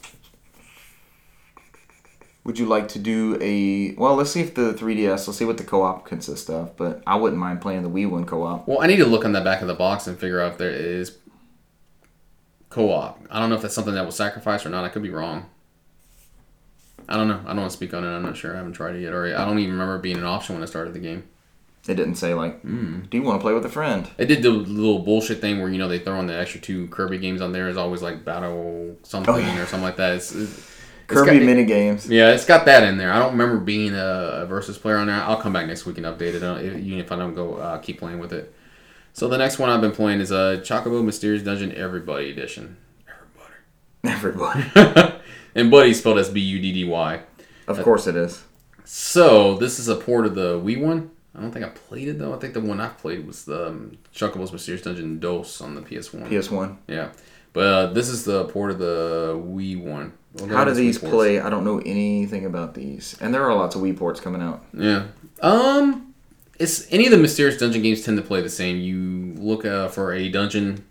Would 2.45 2.57
you 2.57 2.67
like 2.67 2.87
to 2.87 2.99
do 2.99 3.37
a 3.41 3.95
well, 3.95 4.15
let's 4.15 4.31
see 4.31 4.39
if 4.39 4.55
the 4.55 4.73
3DS, 4.73 5.27
let's 5.27 5.35
see 5.35 5.43
what 5.43 5.57
the 5.57 5.65
co-op 5.65 6.05
consists 6.05 6.49
of, 6.49 6.77
but 6.77 7.03
I 7.05 7.17
wouldn't 7.17 7.41
mind 7.41 7.59
playing 7.59 7.83
the 7.83 7.89
Wii 7.89 8.09
one 8.09 8.23
co-op. 8.23 8.65
Well, 8.65 8.81
I 8.81 8.87
need 8.87 8.99
to 8.99 9.05
look 9.05 9.25
on 9.25 9.33
the 9.33 9.41
back 9.41 9.61
of 9.61 9.67
the 9.67 9.73
box 9.73 10.07
and 10.07 10.17
figure 10.17 10.39
out 10.39 10.53
if 10.53 10.57
there 10.57 10.71
is 10.71 11.17
co-op. 12.69 13.19
I 13.29 13.41
don't 13.41 13.49
know 13.49 13.55
if 13.55 13.61
that's 13.61 13.75
something 13.75 13.95
that 13.95 14.05
was 14.05 14.15
sacrificed 14.15 14.65
or 14.65 14.69
not. 14.69 14.85
I 14.85 14.87
could 14.87 15.03
be 15.03 15.09
wrong. 15.09 15.47
I 17.09 17.17
don't 17.17 17.27
know. 17.27 17.41
I 17.43 17.47
don't 17.47 17.57
want 17.57 17.71
to 17.71 17.75
speak 17.75 17.93
on 17.93 18.05
it. 18.05 18.07
I'm 18.07 18.23
not 18.23 18.37
sure. 18.37 18.53
I 18.53 18.57
haven't 18.57 18.71
tried 18.71 18.95
it 18.95 19.01
yet, 19.01 19.11
or 19.11 19.25
I 19.25 19.43
don't 19.43 19.59
even 19.59 19.73
remember 19.73 19.97
it 19.97 20.01
being 20.01 20.17
an 20.17 20.23
option 20.23 20.55
when 20.55 20.63
I 20.63 20.67
started 20.67 20.93
the 20.93 20.99
game. 20.99 21.23
It 21.87 21.95
didn't 21.95 22.15
say 22.15 22.33
like, 22.33 22.63
Mm. 22.63 23.09
"Do 23.09 23.17
you 23.17 23.23
want 23.23 23.39
to 23.39 23.43
play 23.43 23.53
with 23.53 23.65
a 23.65 23.69
friend?" 23.69 24.07
It 24.17 24.25
did 24.27 24.41
the 24.41 24.49
little 24.51 24.99
bullshit 24.99 25.41
thing 25.41 25.59
where 25.59 25.69
you 25.69 25.77
know 25.77 25.89
they 25.89 25.99
throw 25.99 26.19
in 26.19 26.27
the 26.27 26.37
extra 26.37 26.61
two 26.61 26.87
Kirby 26.87 27.17
games 27.17 27.41
on 27.41 27.51
there. 27.51 27.67
Is 27.67 27.75
always 27.77 28.01
like 28.01 28.23
battle 28.23 28.95
something 29.03 29.33
Oh, 29.33 29.37
yeah. 29.37 29.61
or 29.61 29.65
something 29.65 29.83
like 29.83 29.97
that. 29.97 30.15
It's, 30.15 30.33
it's, 30.33 30.69
Kirby 31.07 31.39
got- 31.39 31.45
mini 31.45 31.65
games. 31.65 32.09
Yeah, 32.09 32.31
it's 32.31 32.45
got 32.45 32.63
that 32.65 32.83
in 32.83 32.97
there. 32.97 33.11
I 33.11 33.19
don't 33.19 33.31
remember 33.33 33.57
being 33.57 33.93
a, 33.93 34.45
versus 34.47 34.77
player 34.77 34.95
on 34.97 35.07
there. 35.07 35.15
I'll 35.17 35.35
come 35.41 35.51
back 35.51 35.67
next 35.67 35.85
week 35.85 35.97
and 35.97 36.05
update 36.05 36.35
it, 36.35 36.79
even 36.79 36.99
if 36.99 37.11
I 37.11 37.17
don't 37.17 37.33
go 37.35 37.55
uh, 37.55 37.77
keep 37.79 37.99
playing 37.99 38.19
with 38.19 38.31
it. 38.31 38.53
So 39.11 39.27
the 39.27 39.37
next 39.37 39.59
one 39.59 39.69
I've 39.69 39.81
been 39.81 39.91
playing 39.91 40.21
is 40.21 40.31
a 40.31 40.37
uh, 40.37 40.57
Chocobo 40.61 41.03
Mysterious 41.03 41.43
Dungeon 41.43 41.73
Everybody 41.75 42.31
Edition. 42.31 42.77
Everybody. 44.05 44.65
Everybody. 44.73 45.13
and 45.55 45.69
Buddy 45.69 45.93
spelled 45.93 46.17
as 46.17 46.29
B 46.29 46.39
U 46.39 46.59
D 46.59 46.71
D 46.71 46.85
Y. 46.85 47.21
Of 47.67 47.81
course 47.83 48.07
it 48.07 48.15
is. 48.15 48.43
So 48.85 49.55
this 49.57 49.79
is 49.79 49.87
a 49.89 49.95
port 49.95 50.25
of 50.25 50.33
the 50.35 50.57
Wii 50.59 50.81
one. 50.81 51.11
I 51.35 51.41
don't 51.41 51.51
think 51.51 51.65
I 51.65 51.69
played 51.69 52.07
it 52.07 52.19
though. 52.19 52.33
I 52.33 52.37
think 52.37 52.53
the 52.53 52.61
one 52.61 52.79
I 52.79 52.89
played 52.89 53.25
was 53.25 53.45
the 53.45 53.69
um, 53.69 53.97
Chocobo's 54.13 54.51
Mysterious 54.51 54.83
Dungeon 54.83 55.19
Dos 55.19 55.61
on 55.61 55.75
the 55.75 55.81
PS1. 55.81 56.27
PS1. 56.27 56.77
Yeah, 56.87 57.09
but 57.53 57.65
uh, 57.65 57.87
this 57.87 58.09
is 58.09 58.23
the 58.23 58.45
port 58.45 58.71
of 58.71 58.79
the 58.79 59.33
Wii 59.35 59.81
one. 59.81 60.13
We'll 60.33 60.47
How 60.49 60.65
do 60.65 60.73
these 60.73 60.97
play? 60.97 61.39
I 61.39 61.49
don't 61.49 61.63
know 61.63 61.79
anything 61.79 62.45
about 62.45 62.73
these. 62.73 63.15
And 63.21 63.33
there 63.33 63.43
are 63.43 63.53
lots 63.53 63.75
of 63.75 63.81
Wii 63.81 63.95
ports 63.95 64.19
coming 64.19 64.41
out. 64.41 64.65
Yeah. 64.73 65.05
Um, 65.41 66.13
it's 66.57 66.91
any 66.91 67.05
of 67.05 67.11
the 67.11 67.17
mysterious 67.17 67.57
dungeon 67.57 67.83
games 67.83 68.03
tend 68.03 68.17
to 68.17 68.23
play 68.23 68.41
the 68.41 68.49
same. 68.49 68.77
You 68.77 69.35
look 69.39 69.63
uh, 69.63 69.89
for 69.89 70.13
a 70.13 70.29
dungeon 70.29 70.83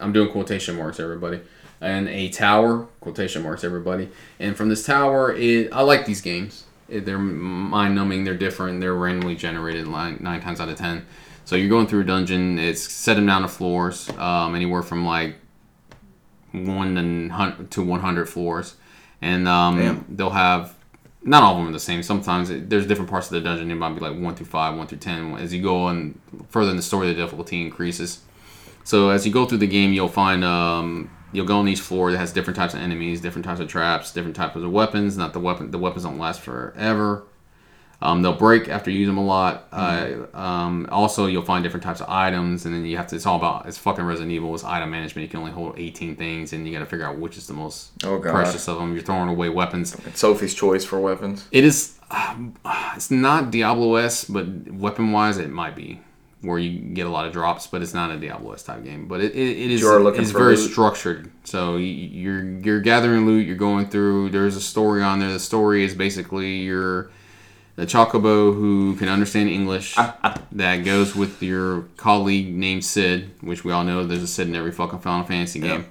I'm 0.00 0.12
doing 0.12 0.30
quotation 0.30 0.76
marks, 0.76 1.00
everybody. 1.00 1.40
And 1.80 2.08
a 2.08 2.28
tower, 2.28 2.86
quotation 3.00 3.42
marks, 3.42 3.64
everybody. 3.64 4.08
And 4.38 4.56
from 4.56 4.68
this 4.68 4.86
tower, 4.86 5.34
it 5.34 5.72
I 5.72 5.82
like 5.82 6.06
these 6.06 6.20
games. 6.20 6.63
It, 6.88 7.04
they're 7.04 7.18
mind 7.18 7.94
numbing. 7.94 8.24
They're 8.24 8.36
different. 8.36 8.80
They're 8.80 8.94
randomly 8.94 9.34
generated 9.34 9.86
nine, 9.86 10.18
nine 10.20 10.40
times 10.40 10.60
out 10.60 10.68
of 10.68 10.76
ten. 10.76 11.06
So 11.44 11.56
you're 11.56 11.68
going 11.68 11.86
through 11.86 12.00
a 12.00 12.04
dungeon. 12.04 12.58
It's 12.58 12.82
set 12.82 13.14
them 13.14 13.26
down 13.26 13.42
to 13.42 13.48
floors, 13.48 14.08
um, 14.18 14.54
anywhere 14.54 14.82
from 14.82 15.04
like 15.04 15.36
one 16.52 16.94
to 17.70 17.82
100 17.82 18.28
floors, 18.28 18.76
and 19.20 19.48
um, 19.48 20.06
they'll 20.08 20.30
have 20.30 20.74
not 21.24 21.42
all 21.42 21.52
of 21.52 21.58
them 21.58 21.68
are 21.68 21.72
the 21.72 21.80
same. 21.80 22.02
Sometimes 22.02 22.50
it, 22.50 22.68
there's 22.68 22.86
different 22.86 23.10
parts 23.10 23.26
of 23.26 23.32
the 23.32 23.40
dungeon. 23.40 23.70
It 23.70 23.76
might 23.76 23.94
be 23.94 24.00
like 24.00 24.18
one 24.18 24.34
through 24.34 24.46
five, 24.46 24.76
one 24.76 24.86
through 24.86 24.98
ten. 24.98 25.36
As 25.36 25.52
you 25.52 25.62
go 25.62 25.84
on 25.84 26.18
further 26.50 26.70
in 26.70 26.76
the 26.76 26.82
story, 26.82 27.06
the 27.08 27.14
difficulty 27.14 27.62
increases. 27.62 28.20
So 28.84 29.08
as 29.08 29.26
you 29.26 29.32
go 29.32 29.46
through 29.46 29.58
the 29.58 29.66
game, 29.66 29.92
you'll 29.94 30.08
find 30.08 30.44
um, 30.44 31.10
you'll 31.34 31.46
go 31.46 31.58
on 31.58 31.64
these 31.66 31.80
floor 31.80 32.12
that 32.12 32.18
has 32.18 32.32
different 32.32 32.56
types 32.56 32.72
of 32.74 32.80
enemies, 32.80 33.20
different 33.20 33.44
types 33.44 33.60
of 33.60 33.68
traps, 33.68 34.12
different 34.12 34.36
types 34.36 34.56
of 34.56 34.70
weapons. 34.70 35.16
Not 35.16 35.32
the 35.32 35.40
weapon. 35.40 35.70
The 35.70 35.78
weapons 35.78 36.04
don't 36.04 36.18
last 36.18 36.40
forever. 36.40 37.24
Um, 38.02 38.20
they'll 38.22 38.36
break 38.36 38.68
after 38.68 38.90
you 38.90 38.98
use 38.98 39.06
them 39.06 39.16
a 39.16 39.24
lot. 39.24 39.66
Uh, 39.72 40.26
um, 40.34 40.86
also, 40.90 41.26
you'll 41.26 41.44
find 41.44 41.62
different 41.62 41.84
types 41.84 42.02
of 42.02 42.08
items, 42.10 42.66
and 42.66 42.74
then 42.74 42.84
you 42.84 42.96
have 42.98 43.06
to. 43.08 43.16
It's 43.16 43.24
all 43.24 43.36
about. 43.38 43.66
It's 43.66 43.78
fucking 43.78 44.04
Resident 44.04 44.30
Evil. 44.30 44.54
It's 44.54 44.64
item 44.64 44.90
management. 44.90 45.22
You 45.22 45.30
can 45.30 45.40
only 45.40 45.52
hold 45.52 45.78
18 45.78 46.16
things, 46.16 46.52
and 46.52 46.66
you 46.66 46.72
got 46.72 46.80
to 46.80 46.86
figure 46.86 47.06
out 47.06 47.18
which 47.18 47.38
is 47.38 47.46
the 47.46 47.54
most 47.54 47.92
Oh, 48.04 48.18
precious 48.18 48.68
of 48.68 48.78
them. 48.78 48.92
You're 48.92 49.02
throwing 49.02 49.28
away 49.30 49.48
weapons. 49.48 49.94
It's 50.06 50.20
Sophie's 50.20 50.54
choice 50.54 50.84
for 50.84 51.00
weapons. 51.00 51.46
It 51.50 51.64
is. 51.64 51.98
Um, 52.10 52.54
it's 52.94 53.10
not 53.10 53.50
Diablo 53.50 53.94
S, 53.94 54.24
but 54.26 54.70
weapon 54.70 55.10
wise, 55.12 55.38
it 55.38 55.48
might 55.50 55.74
be 55.74 56.00
where 56.44 56.58
you 56.58 56.78
get 56.78 57.06
a 57.06 57.10
lot 57.10 57.26
of 57.26 57.32
drops, 57.32 57.66
but 57.66 57.82
it's 57.82 57.94
not 57.94 58.10
a 58.10 58.16
Diablo 58.16 58.52
S 58.52 58.62
type 58.62 58.84
game. 58.84 59.08
But 59.08 59.20
it, 59.20 59.32
it, 59.34 59.58
it 59.58 59.70
is. 59.70 59.80
You 59.80 59.88
are 59.88 60.00
looking 60.00 60.22
it's 60.22 60.30
very 60.30 60.56
loot. 60.56 60.70
structured. 60.70 61.30
So 61.44 61.76
you- 61.76 61.86
you're 61.86 62.44
you're 62.60 62.80
gathering 62.80 63.26
loot. 63.26 63.46
You're 63.46 63.56
going 63.56 63.88
through. 63.88 64.30
There's 64.30 64.56
a 64.56 64.60
story 64.60 65.02
on 65.02 65.18
there. 65.20 65.32
The 65.32 65.40
story 65.40 65.84
is 65.84 65.94
basically 65.94 66.58
you're 66.58 67.10
the 67.76 67.86
chocobo 67.86 68.54
who 68.54 68.94
can 68.96 69.08
understand 69.08 69.48
English 69.48 69.94
ah, 69.98 70.16
ah. 70.22 70.40
that 70.52 70.84
goes 70.84 71.16
with 71.16 71.42
your 71.42 71.82
colleague 71.96 72.54
named 72.54 72.84
Sid, 72.84 73.30
which 73.40 73.64
we 73.64 73.72
all 73.72 73.82
know 73.82 74.04
there's 74.06 74.22
a 74.22 74.28
Sid 74.28 74.46
in 74.46 74.54
every 74.54 74.70
fucking 74.70 75.00
Final 75.00 75.24
Fantasy 75.24 75.58
game, 75.58 75.86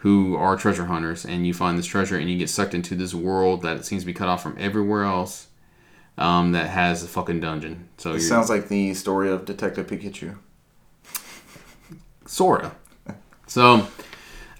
who 0.00 0.36
are 0.36 0.56
treasure 0.58 0.84
hunters, 0.84 1.24
and 1.24 1.46
you 1.46 1.54
find 1.54 1.78
this 1.78 1.86
treasure 1.86 2.18
and 2.18 2.28
you 2.30 2.36
get 2.36 2.50
sucked 2.50 2.74
into 2.74 2.94
this 2.94 3.14
world 3.14 3.62
that 3.62 3.86
seems 3.86 4.02
to 4.02 4.06
be 4.06 4.12
cut 4.12 4.28
off 4.28 4.42
from 4.42 4.56
everywhere 4.58 5.04
else. 5.04 5.46
Um, 6.18 6.52
that 6.52 6.68
has 6.68 7.02
a 7.02 7.08
fucking 7.08 7.40
dungeon. 7.40 7.88
So 7.96 8.12
It 8.12 8.20
sounds 8.20 8.50
like 8.50 8.68
the 8.68 8.92
story 8.94 9.30
of 9.30 9.44
Detective 9.46 9.86
Pikachu. 9.86 10.36
sorta. 12.26 12.72
So, 13.46 13.86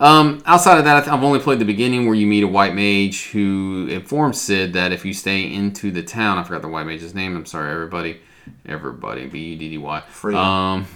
um, 0.00 0.42
outside 0.46 0.78
of 0.78 0.84
that, 0.84 1.06
I've 1.08 1.22
only 1.22 1.38
played 1.38 1.58
the 1.58 1.64
beginning 1.64 2.06
where 2.06 2.14
you 2.14 2.26
meet 2.26 2.42
a 2.42 2.48
white 2.48 2.74
mage 2.74 3.28
who 3.30 3.86
informs 3.90 4.40
Sid 4.40 4.72
that 4.72 4.92
if 4.92 5.04
you 5.04 5.14
stay 5.14 5.52
into 5.52 5.90
the 5.90 6.02
town, 6.02 6.38
I 6.38 6.42
forgot 6.42 6.62
the 6.62 6.68
white 6.68 6.86
mage's 6.86 7.14
name. 7.14 7.36
I'm 7.36 7.46
sorry, 7.46 7.70
everybody, 7.70 8.20
everybody, 8.66 9.26
B 9.26 9.52
U 9.52 9.56
D 9.58 9.68
D 9.70 9.78
Y. 9.78 10.00
Free. 10.08 10.34
Um, 10.34 10.86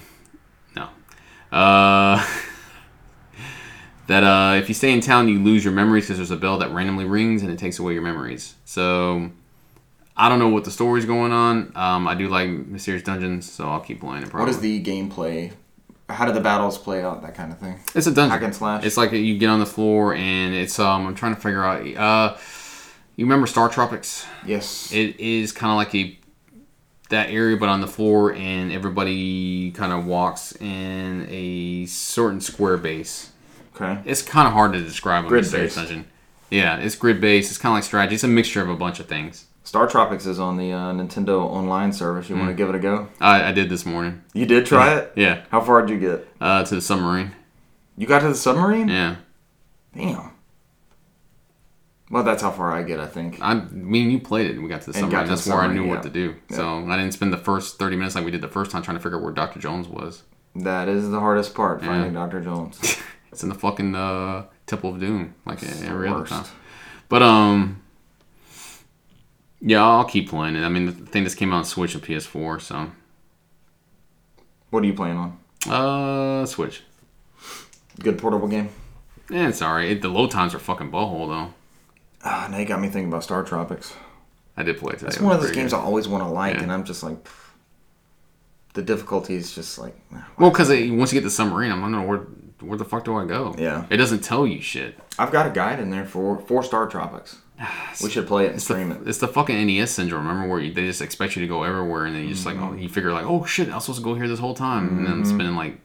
no. 0.75 0.89
Uh, 1.53 2.27
that 4.09 4.25
uh, 4.25 4.57
if 4.57 4.69
you 4.69 4.75
stay 4.75 4.93
in 4.93 5.01
town, 5.01 5.29
you 5.29 5.39
lose 5.39 5.65
your 5.65 5.73
memories 5.73 6.05
because 6.07 6.17
there's 6.19 6.31
a 6.31 6.37
bell 6.37 6.59
that 6.59 6.71
randomly 6.73 7.05
rings 7.05 7.43
and 7.43 7.51
it 7.53 7.59
takes 7.59 7.79
away 7.79 7.93
your 7.93 8.03
memories. 8.03 8.55
So. 8.65 9.31
I 10.17 10.29
don't 10.29 10.39
know 10.39 10.49
what 10.49 10.65
the 10.65 10.71
story's 10.71 11.05
going 11.05 11.33
on. 11.33 11.73
Um, 11.77 12.09
I 12.09 12.15
do 12.15 12.29
like 12.29 12.49
mysterious 12.49 13.03
dungeons, 13.03 13.51
so 13.51 13.69
I'll 13.69 13.81
keep 13.81 14.01
playing 14.01 14.23
it. 14.23 14.31
Probably. 14.31 14.47
What 14.47 14.49
is 14.49 14.61
the 14.61 14.83
gameplay? 14.83 15.53
How 16.09 16.25
do 16.25 16.33
the 16.33 16.41
battles 16.41 16.79
play 16.79 17.03
out? 17.03 17.23
That 17.23 17.35
kind 17.35 17.53
of 17.53 17.59
thing. 17.59 17.81
It's 17.95 18.07
a 18.07 18.13
dungeon. 18.13 18.31
Hack 18.31 18.43
and 18.43 18.55
slash? 18.55 18.85
It's 18.85 18.97
like 18.97 19.13
you 19.13 19.37
get 19.39 19.49
on 19.51 19.59
the 19.61 19.67
floor 19.67 20.15
and 20.15 20.55
it's 20.55 20.79
um. 20.79 21.07
I'm 21.07 21.15
trying 21.15 21.35
to 21.35 21.41
figure 21.41 21.65
out. 21.65 21.87
Uh, 21.97 22.37
you 23.17 23.25
remember 23.27 23.47
Star 23.47 23.69
Tropics? 23.69 24.27
Yes. 24.47 24.93
It 24.93 25.19
is 25.21 25.53
kind 25.53 25.71
of 25.73 25.77
like 25.77 25.95
a 25.95 26.19
that 27.09 27.31
area, 27.31 27.57
but 27.57 27.69
on 27.69 27.81
the 27.81 27.87
floor, 27.87 28.33
and 28.35 28.73
everybody 28.73 29.71
kind 29.73 29.93
of 29.93 30.07
walks 30.07 30.53
in 30.61 31.27
a 31.31 31.87
certain 31.87 32.41
square 32.41 32.77
base. 32.77 33.31
okay. 33.75 34.01
It's 34.05 34.23
kind 34.23 34.47
of 34.49 34.55
hard 34.55 34.73
to 34.73 34.81
describe 34.83 35.25
a 35.25 35.29
Grid 35.29 35.43
mysterious 35.45 35.75
based. 35.77 35.89
dungeon. 35.89 36.07
Yeah, 36.51 36.79
it's 36.79 36.95
grid 36.95 37.21
based. 37.21 37.51
It's 37.51 37.59
kind 37.59 37.73
of 37.73 37.77
like 37.77 37.85
strategy. 37.85 38.15
It's 38.17 38.25
a 38.25 38.29
mixture 38.29 38.63
of 38.63 38.69
a 38.69 38.77
bunch 38.77 38.99
of 39.01 39.07
things. 39.07 39.47
Star 39.67 39.89
Tropics 39.89 40.27
is 40.27 40.39
on 40.39 40.57
the 40.57 40.73
uh, 40.73 40.93
Nintendo 40.93 41.41
Online 41.41 41.93
service. 41.93 42.31
You 42.31 42.37
want 42.37 42.49
to 42.49 42.55
Mm. 42.55 42.57
give 42.57 42.69
it 42.69 42.77
a 42.77 42.79
go? 42.79 43.09
I, 43.21 43.49
I 43.49 43.53
did 43.53 43.69
this 43.69 43.85
morning. 43.85 44.23
You 44.33 44.47
did 44.47 44.65
try 44.65 44.95
it. 44.95 45.13
Yeah, 45.17 45.43
How 45.51 45.61
far 45.61 45.83
did 45.85 45.91
you 45.91 45.99
get? 45.99 46.29
uh, 46.41 46.63
to 46.65 46.77
the 46.77 46.81
submarine. 46.81 47.33
You 47.97 48.07
got 48.07 48.21
to 48.21 48.29
the 48.29 48.35
submarine? 48.37 48.89
Yeah, 48.89 49.17
Damn. 49.95 50.31
Well, 52.09 52.23
that's 52.23 52.43
how 52.43 52.53
far 52.53 52.71
I 52.73 52.85
get, 52.85 53.01
I 53.01 53.07
think. 53.09 53.39
I 53.43 53.55
mean, 53.73 54.13
you 54.13 54.21
played 54.21 54.47
it. 54.49 54.53
and 54.55 54.63
We 54.63 54.69
got 54.69 54.83
to 54.83 54.93
the 54.93 54.97
And 54.99 55.05
submarine. 55.07 55.25
to 55.25 55.31
That's 55.31 55.45
the 55.45 55.51
where 55.53 55.63
I 55.63 55.73
knew 55.73 55.85
yeah. 55.87 55.91
what 55.91 56.05
to 56.05 56.11
do. 56.11 56.37
So 56.51 56.89
I 56.89 56.97
didn't 56.97 57.13
spend 57.15 57.33
the 57.33 57.37
first 57.39 57.77
thirty 57.81 57.97
minutes 57.97 58.15
like 58.15 58.25
we 58.25 58.31
did 58.31 58.43
the 58.43 58.49
first 58.49 58.71
time 58.71 58.83
trying 58.83 58.97
to 58.97 59.03
figure 59.03 59.19
out 59.19 59.25
where 59.25 59.33
Doctor 59.33 59.59
Jones 59.59 59.89
was. 59.89 60.23
That 60.55 60.89
is 60.89 61.11
the 61.11 61.19
hardest 61.19 61.55
part, 61.57 61.83
finding 61.83 62.13
Dr. 62.15 62.41
Jones. 62.41 62.97
It's 63.33 63.43
in 63.43 63.49
the 63.51 63.55
fucking 63.57 63.95
uh, 63.95 64.45
Temple 64.67 64.91
of 64.95 65.01
Doom, 65.01 65.35
like 65.45 65.63
every 65.85 66.09
other 66.09 66.25
time. 66.25 66.45
But 67.11 67.23
um, 67.23 67.83
yeah, 69.61 69.85
I'll 69.85 70.05
keep 70.05 70.29
playing 70.29 70.57
it. 70.57 70.63
I 70.63 70.69
mean, 70.69 70.87
the 70.87 70.93
thing 70.93 71.25
just 71.25 71.37
came 71.37 71.53
out 71.53 71.57
on 71.59 71.65
Switch 71.65 71.95
and 71.95 72.03
PS4, 72.03 72.61
so 72.61 72.91
What 74.71 74.83
are 74.83 74.87
you 74.87 74.95
playing 74.95 75.17
on? 75.17 75.39
uh, 75.69 76.47
Switch. 76.47 76.83
Good 78.01 78.19
portable 78.19 78.49
game? 78.49 78.69
Yeah, 79.31 79.49
it's 79.49 79.63
alright. 79.63 79.91
It, 79.91 80.03
the 80.03 80.09
load 80.09 80.31
times 80.31 80.55
are 80.55 80.59
fucking 80.59 80.91
butthole 80.91 81.29
though. 81.29 81.55
Ah, 82.25 82.49
now 82.51 82.59
you 82.59 82.65
got 82.67 82.81
me 82.81 82.89
thinking 82.89 83.09
about 83.09 83.25
Star 83.25 83.43
Tropics. 83.43 83.95
I 84.57 84.63
did 84.63 84.79
play 84.79 84.93
it 84.95 84.99
today. 84.99 85.09
It's 85.09 85.21
one 85.21 85.35
of 85.35 85.43
those 85.43 85.51
games 85.53 85.73
good. 85.73 85.79
I 85.79 85.83
always 85.83 86.09
want 86.09 86.25
to 86.25 86.29
like, 86.31 86.55
Yeah. 86.57 86.63
and 86.63 86.73
I'm 86.73 86.85
just 86.85 87.03
like, 87.03 87.25
pff, 87.25 87.51
the 88.75 88.83
difficulty 88.83 89.35
is 89.35 89.55
just 89.55 89.79
like. 89.79 89.95
Well, 90.39 90.51
because 90.51 90.69
once 90.69 91.13
you 91.13 91.19
get 91.21 91.25
the 91.25 91.31
submarine, 91.31 91.73
I'm 91.73 91.81
wondering 91.83 92.07
where 92.07 92.27
where 92.61 92.79
the 92.79 92.85
fuck 92.85 93.05
do 93.05 93.17
I 93.17 93.25
go? 93.27 93.55
Yeah. 93.59 93.85
It 93.91 93.97
doesn't 93.99 94.21
tell 94.21 94.47
you 94.47 94.61
shit. 94.63 94.99
I've 95.19 95.31
got 95.31 95.47
a 95.47 95.51
guide 95.51 95.79
in 95.81 95.91
there 95.91 96.05
for 96.07 96.39
for 96.43 96.63
Star 96.63 96.87
Tropics. 96.87 97.39
We 98.03 98.11
should 98.11 98.27
play 98.27 98.45
it 98.45 98.49
and 98.49 98.57
It's 98.57 98.67
the, 98.67 98.75
stream 98.75 98.93
it. 98.93 99.09
it's 99.09 99.19
the 99.19 99.29
fucking 99.29 99.67
NES 99.67 99.91
syndrome. 99.91 100.27
Remember 100.27 100.49
where 100.49 100.61
you, 100.61 100.73
they 100.75 100.87
just 100.87 101.01
expect 101.01 101.35
you 101.37 101.43
to 101.43 101.49
go 101.49 101.63
everywhere, 101.63 102.05
and 102.05 102.15
then 102.15 102.25
you 102.25 102.35
just 102.35 102.45
like 102.45 102.57
oh, 102.59 102.75
you 102.75 102.89
figure 102.89 103.13
like 103.13 103.25
oh 103.25 103.45
shit, 103.47 103.71
I 103.71 103.75
was 103.77 103.85
supposed 103.85 104.01
to 104.01 104.05
go 104.05 104.15
here 104.15 104.29
this 104.29 104.39
whole 104.39 104.55
time, 104.55 104.89
and 104.89 105.07
then 105.07 105.13
I'm 105.13 105.25
spending 105.25 105.57
like 105.57 105.79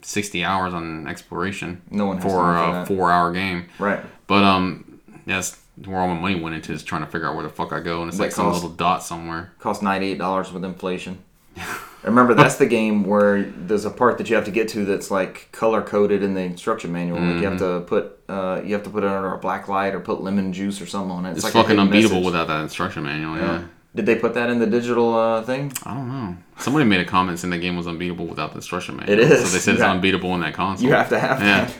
sixty 0.00 0.44
hours 0.44 0.72
on 0.72 1.06
exploration 1.06 1.82
No 1.90 2.06
one 2.06 2.20
for 2.20 2.56
a 2.56 2.86
four 2.86 3.10
hour 3.10 3.32
game. 3.32 3.66
Right. 3.78 4.00
But 4.26 4.44
um, 4.44 5.00
that's 5.26 5.58
where 5.84 5.98
all 6.00 6.08
my 6.08 6.18
money 6.18 6.40
went 6.40 6.54
into 6.56 6.72
is 6.72 6.82
trying 6.82 7.04
to 7.04 7.10
figure 7.10 7.28
out 7.28 7.34
where 7.34 7.44
the 7.44 7.50
fuck 7.50 7.72
I 7.72 7.80
go, 7.80 8.00
and 8.00 8.08
it's 8.08 8.16
That 8.16 8.24
like 8.24 8.32
some 8.32 8.50
little 8.50 8.70
dot 8.70 9.02
somewhere. 9.02 9.52
Cost 9.58 9.82
ninety 9.82 10.12
eight 10.12 10.18
dollars 10.18 10.50
with 10.52 10.64
inflation. 10.64 11.18
Remember, 12.04 12.32
that's 12.32 12.56
the 12.56 12.66
game 12.66 13.02
where 13.04 13.42
there's 13.42 13.84
a 13.84 13.90
part 13.90 14.18
that 14.18 14.30
you 14.30 14.36
have 14.36 14.44
to 14.44 14.50
get 14.52 14.68
to 14.68 14.84
that's 14.84 15.10
like 15.10 15.48
color 15.52 15.82
coded 15.82 16.22
in 16.22 16.34
the 16.34 16.40
instruction 16.42 16.92
manual. 16.92 17.18
Like 17.20 17.40
you 17.42 17.48
have 17.48 17.58
Mm-hmm. 17.60 17.80
to 17.80 17.86
put 17.86 18.20
uh, 18.28 18.60
you 18.64 18.72
have 18.74 18.84
to 18.84 18.90
put 18.90 19.02
it 19.02 19.10
under 19.10 19.34
a 19.34 19.38
black 19.38 19.68
light 19.68 19.94
or 19.94 20.00
put 20.00 20.22
lemon 20.22 20.52
juice 20.52 20.80
or 20.80 20.86
something 20.86 21.10
on 21.10 21.26
it. 21.26 21.32
It's, 21.32 21.42
like 21.44 21.52
fucking 21.52 21.78
unbeatable 21.78 22.16
message. 22.16 22.24
without 22.26 22.46
that 22.48 22.60
instruction 22.62 23.02
manual. 23.04 23.36
Yeah. 23.36 23.64
Did 23.96 24.06
they 24.06 24.14
put 24.16 24.34
that 24.34 24.48
in 24.48 24.58
the 24.60 24.66
digital 24.66 25.12
uh, 25.14 25.42
thing? 25.42 25.72
I 25.84 25.94
don't 25.94 26.08
know. 26.08 26.36
Somebody 26.58 26.84
made 26.84 27.00
a 27.00 27.04
comment 27.04 27.40
saying 27.40 27.50
the 27.50 27.58
game 27.58 27.76
was 27.76 27.86
unbeatable 27.88 28.26
without 28.26 28.50
the 28.50 28.56
instruction 28.56 28.96
manual. 28.96 29.18
It 29.18 29.20
is. 29.20 29.40
So 29.40 29.48
they 29.48 29.58
said 29.58 29.74
it's 29.74 29.80
Yeah. 29.82 29.90
unbeatable 29.90 30.34
in 30.34 30.40
that 30.42 30.54
console. 30.54 30.86
You 30.86 30.94
have 30.94 31.08
to 31.08 31.18
have 31.18 31.40
Yeah. 31.40 31.64
that. 31.64 31.74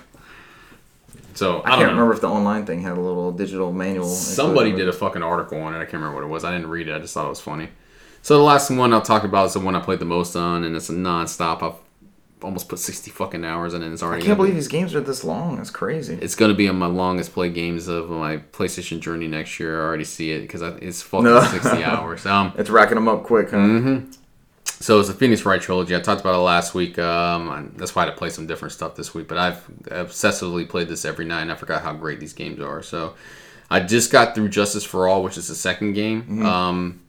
So 1.35 1.59
I, 1.61 1.67
I, 1.67 1.71
don't 1.71 1.79
can't 1.79 1.81
know. 1.81 1.89
remember 1.91 2.15
if 2.15 2.21
the 2.21 2.29
online 2.29 2.67
thing 2.67 2.83
had 2.83 2.97
a 2.99 3.01
little 3.01 3.31
digital 3.31 3.73
manual. 3.73 4.07
Somebody 4.09 4.73
did 4.73 4.89
a 4.89 4.93
fucking 4.93 5.23
article 5.23 5.61
on 5.61 5.75
it. 5.75 5.79
I 5.79 5.83
can't 5.85 5.95
remember 5.95 6.17
what 6.17 6.25
it 6.25 6.29
was. 6.29 6.43
I 6.45 6.51
didn't 6.53 6.69
read 6.69 6.89
it. 6.89 6.95
I 6.95 6.99
just 6.99 7.15
thought 7.15 7.27
it 7.27 7.29
was 7.29 7.41
funny. 7.41 7.69
So 8.23 8.37
the 8.37 8.43
last 8.45 8.71
one 8.71 8.93
I'll 8.93 9.01
talk 9.01 9.25
about 9.25 9.47
is 9.47 9.53
the 9.55 9.61
one 9.61 9.75
I 9.75 9.81
played 9.81 10.01
the 10.01 10.05
most 10.05 10.37
on, 10.37 10.65
and 10.65 10.77
it's 10.77 10.89
a 10.91 10.93
non-stop. 10.93 11.63
I've 11.63 11.75
almost 12.43 12.69
put 12.69 12.79
sixty 12.79 13.11
fucking 13.11 13.45
hours 13.45 13.75
in 13.75 13.83
it. 13.83 13.87
and 13.87 13.95
It's 13.95 14.03
already. 14.03 14.23
I 14.23 14.27
can't 14.27 14.37
believe 14.37 14.53
be- 14.53 14.57
these 14.57 14.69
games 14.69 14.95
are 14.95 15.01
this 15.01 15.25
long. 15.25 15.59
It's 15.59 15.71
crazy. 15.71 16.19
It's 16.21 16.35
gonna 16.35 16.55
be 16.55 16.69
on 16.69 16.77
my 16.79 16.87
longest 16.87 17.33
play 17.33 17.49
games 17.49 17.89
of 17.89 18.11
my 18.11 18.37
PlayStation 18.53 19.01
journey 19.01 19.29
next 19.29 19.59
year. 19.59 19.81
I 19.81 19.87
already 19.87 20.05
see 20.05 20.31
it 20.33 20.41
because 20.43 20.63
it's 20.63 21.03
fucking 21.03 21.25
No. 21.25 21.41
sixty 21.43 21.83
hours. 21.85 22.27
Um, 22.27 22.53
It's 22.59 22.71
racking 22.71 22.97
them 22.97 23.09
up 23.09 23.23
quick, 23.25 23.51
huh? 23.51 23.57
Mm-hmm. 23.57 24.11
So 24.81 25.01
it's 25.01 25.09
the 25.09 25.15
Phoenix 25.15 25.45
Wright 25.45 25.61
trilogy. 25.61 25.97
I 25.97 26.01
talked 26.01 26.21
about 26.21 26.35
it 26.35 26.39
last 26.43 26.73
week. 26.75 26.99
Um, 27.01 27.73
that's 27.77 27.97
why 27.97 28.03
I 28.03 28.05
had 28.05 28.13
to 28.13 28.17
play 28.17 28.31
some 28.31 28.47
different 28.47 28.71
stuff 28.73 28.95
this 28.95 29.13
week. 29.15 29.27
But 29.27 29.39
I've 29.39 29.67
obsessively 29.87 30.69
played 30.69 30.89
this 30.89 31.05
every 31.05 31.25
night, 31.25 31.43
and 31.43 31.51
I 31.51 31.57
forgot 31.57 31.83
how 31.83 31.93
great 31.95 32.21
these 32.21 32.33
games 32.33 32.61
are. 32.61 32.81
So 32.83 33.15
I 33.71 33.81
just 33.81 34.13
got 34.13 34.37
through 34.37 34.51
Justice 34.51 34.85
for 34.85 35.09
All, 35.09 35.25
which 35.25 35.37
is 35.37 35.49
the 35.49 35.57
second 35.57 35.95
game. 35.95 36.47
Um, 36.47 37.01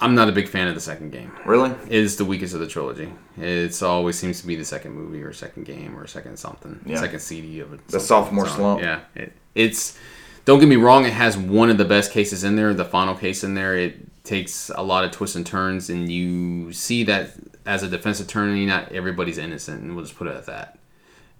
I'm 0.00 0.14
not 0.14 0.28
a 0.28 0.32
big 0.32 0.48
fan 0.48 0.68
of 0.68 0.74
the 0.74 0.80
second 0.80 1.10
game. 1.10 1.32
Really? 1.44 1.70
It 1.70 1.92
is 1.92 2.16
the 2.16 2.24
weakest 2.24 2.54
of 2.54 2.60
the 2.60 2.68
trilogy. 2.68 3.12
It's 3.36 3.82
always 3.82 4.16
seems 4.18 4.40
to 4.40 4.46
be 4.46 4.54
the 4.54 4.64
second 4.64 4.92
movie 4.92 5.22
or 5.22 5.32
second 5.32 5.64
game 5.66 5.98
or 5.98 6.06
second 6.06 6.38
something, 6.38 6.80
Yeah. 6.86 7.00
second 7.00 7.18
CD 7.20 7.60
of 7.60 7.72
it. 7.72 7.86
The 7.88 7.98
sophomore 8.00 8.46
So, 8.46 8.54
slump. 8.56 8.80
Yeah, 8.80 9.00
it, 9.14 9.32
it's. 9.54 9.98
Don't 10.44 10.60
get 10.60 10.68
me 10.68 10.76
wrong. 10.76 11.04
It 11.04 11.12
has 11.12 11.36
one 11.36 11.68
of 11.68 11.76
the 11.78 11.84
best 11.84 12.10
cases 12.12 12.42
in 12.44 12.56
there. 12.56 12.72
The 12.72 12.84
final 12.84 13.14
case 13.14 13.42
in 13.44 13.54
there. 13.54 13.76
It 13.76 14.24
takes 14.24 14.70
a 14.74 14.82
lot 14.82 15.04
of 15.04 15.10
twists 15.10 15.36
and 15.36 15.44
turns, 15.44 15.90
and 15.90 16.10
you 16.10 16.72
see 16.72 17.02
that 17.04 17.32
as 17.66 17.82
a 17.82 17.88
defense 17.88 18.20
attorney, 18.20 18.64
not 18.66 18.92
everybody's 18.92 19.36
innocent, 19.36 19.82
and 19.82 19.94
we'll 19.94 20.04
just 20.04 20.16
put 20.16 20.26
it 20.26 20.36
at 20.36 20.46
that. 20.46 20.78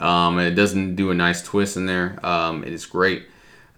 Um, 0.04 0.38
it 0.38 0.50
doesn't 0.52 0.96
do 0.96 1.10
a 1.10 1.14
nice 1.14 1.42
twist 1.42 1.76
in 1.76 1.86
there. 1.86 2.18
Um, 2.26 2.64
it 2.64 2.72
is 2.72 2.84
great. 2.86 3.24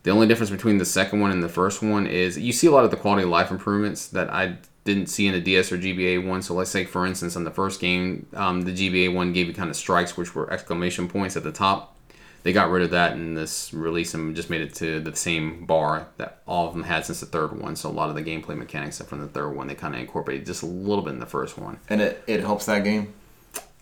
The 0.03 0.11
only 0.11 0.27
difference 0.27 0.51
between 0.51 0.79
the 0.79 0.85
second 0.85 1.21
one 1.21 1.31
and 1.31 1.43
the 1.43 1.49
first 1.49 1.83
one 1.83 2.07
is 2.07 2.39
you 2.39 2.53
see 2.53 2.67
a 2.67 2.71
lot 2.71 2.85
of 2.85 2.91
the 2.91 2.97
quality 2.97 3.23
of 3.25 3.29
life 3.29 3.51
improvements 3.51 4.09
that 4.09 4.33
I 4.33 4.57
didn't 4.85 5.07
see 5.07 5.27
in 5.27 5.33
the 5.33 5.41
DS 5.41 5.73
or 5.73 5.79
GBA 5.79 6.27
one. 6.27 6.43
So 6.43 6.55
let's 6.55 6.71
say, 6.71 6.85
for 6.85 7.07
instance, 7.07 7.37
on 7.37 7.45
the 7.45 7.51
first 7.51 7.81
game, 7.81 8.27
um, 8.35 8.63
the 8.63 8.73
GBA 8.73 9.15
one 9.15 9.33
gave 9.33 9.47
you 9.47 9.55
kind 9.55 9.71
of 9.71 9.77
strikes, 9.77 10.17
which 10.17 10.35
were 10.35 10.51
exclamation 10.53 11.09
points 11.09 11.37
at 11.37 11.43
the 11.43 11.53
top. 11.53 11.97
They 12.43 12.55
got 12.55 12.71
rid 12.71 12.83
of 12.83 12.91
that 12.93 13.13
in 13.13 13.35
this 13.35 13.75
release 13.75 14.15
and 14.15 14.35
just 14.35 14.49
made 14.49 14.63
it 14.63 14.75
to 14.77 15.01
the 15.01 15.15
same 15.15 15.67
bar 15.67 16.09
that 16.17 16.41
all 16.47 16.67
of 16.67 16.73
them 16.73 16.85
had 16.85 17.05
since 17.05 17.21
the 17.21 17.27
third 17.27 17.61
one. 17.61 17.77
So 17.77 17.91
a 17.91 17.93
lot 17.93 18.09
of 18.09 18.15
the 18.15 18.23
gameplay 18.23 18.57
mechanics 18.57 19.03
from 19.03 19.21
the 19.21 19.27
third 19.27 19.51
one 19.51 19.67
they 19.67 19.75
kind 19.75 19.95
of 19.95 20.01
incorporated 20.01 20.47
just 20.47 20.63
a 20.63 20.67
little 20.67 21.05
bit 21.05 21.13
in 21.13 21.21
the 21.21 21.27
first 21.27 21.59
one. 21.59 21.81
And 21.91 22.01
it, 22.01 22.25
it 22.27 22.41
helps 22.41 22.65
that 22.65 22.83
game. 22.83 23.13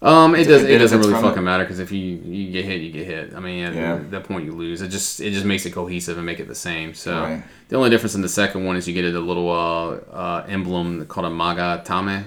Um, 0.01 0.35
it 0.37 0.45
does. 0.45 0.63
good 0.63 0.71
It 0.71 0.79
doesn't 0.79 1.01
really 1.01 1.13
fucking 1.15 1.43
matter 1.43 1.65
because 1.65 1.81
if 1.81 1.91
you 1.91 1.99
you 2.25 2.53
get 2.53 2.65
hit, 2.65 2.81
you 2.81 2.93
get 2.93 3.07
hit. 3.07 3.35
I 3.35 3.41
mean, 3.41 3.65
at 3.65 3.75
Yeah. 3.75 3.99
that 4.11 4.25
point 4.25 4.45
you 4.45 4.53
lose. 4.53 4.81
It 4.81 4.89
just 4.89 5.21
it 5.21 5.33
just 5.33 5.45
makes 5.45 5.67
it 5.67 5.73
cohesive 5.73 6.17
and 6.17 6.25
make 6.25 6.39
it 6.39 6.47
the 6.47 6.55
same. 6.55 6.95
So 6.95 7.21
Right. 7.21 7.43
the 7.69 7.77
only 7.77 7.91
difference 7.91 8.15
in 8.15 8.23
the 8.23 8.29
second 8.29 8.65
one 8.65 8.77
is 8.77 8.87
you 8.87 8.95
get 8.95 9.05
a 9.13 9.19
little 9.19 9.51
uh, 9.51 10.15
uh, 10.15 10.45
emblem 10.49 11.05
called 11.07 11.27
a 11.27 11.31
Magatama, 11.31 12.25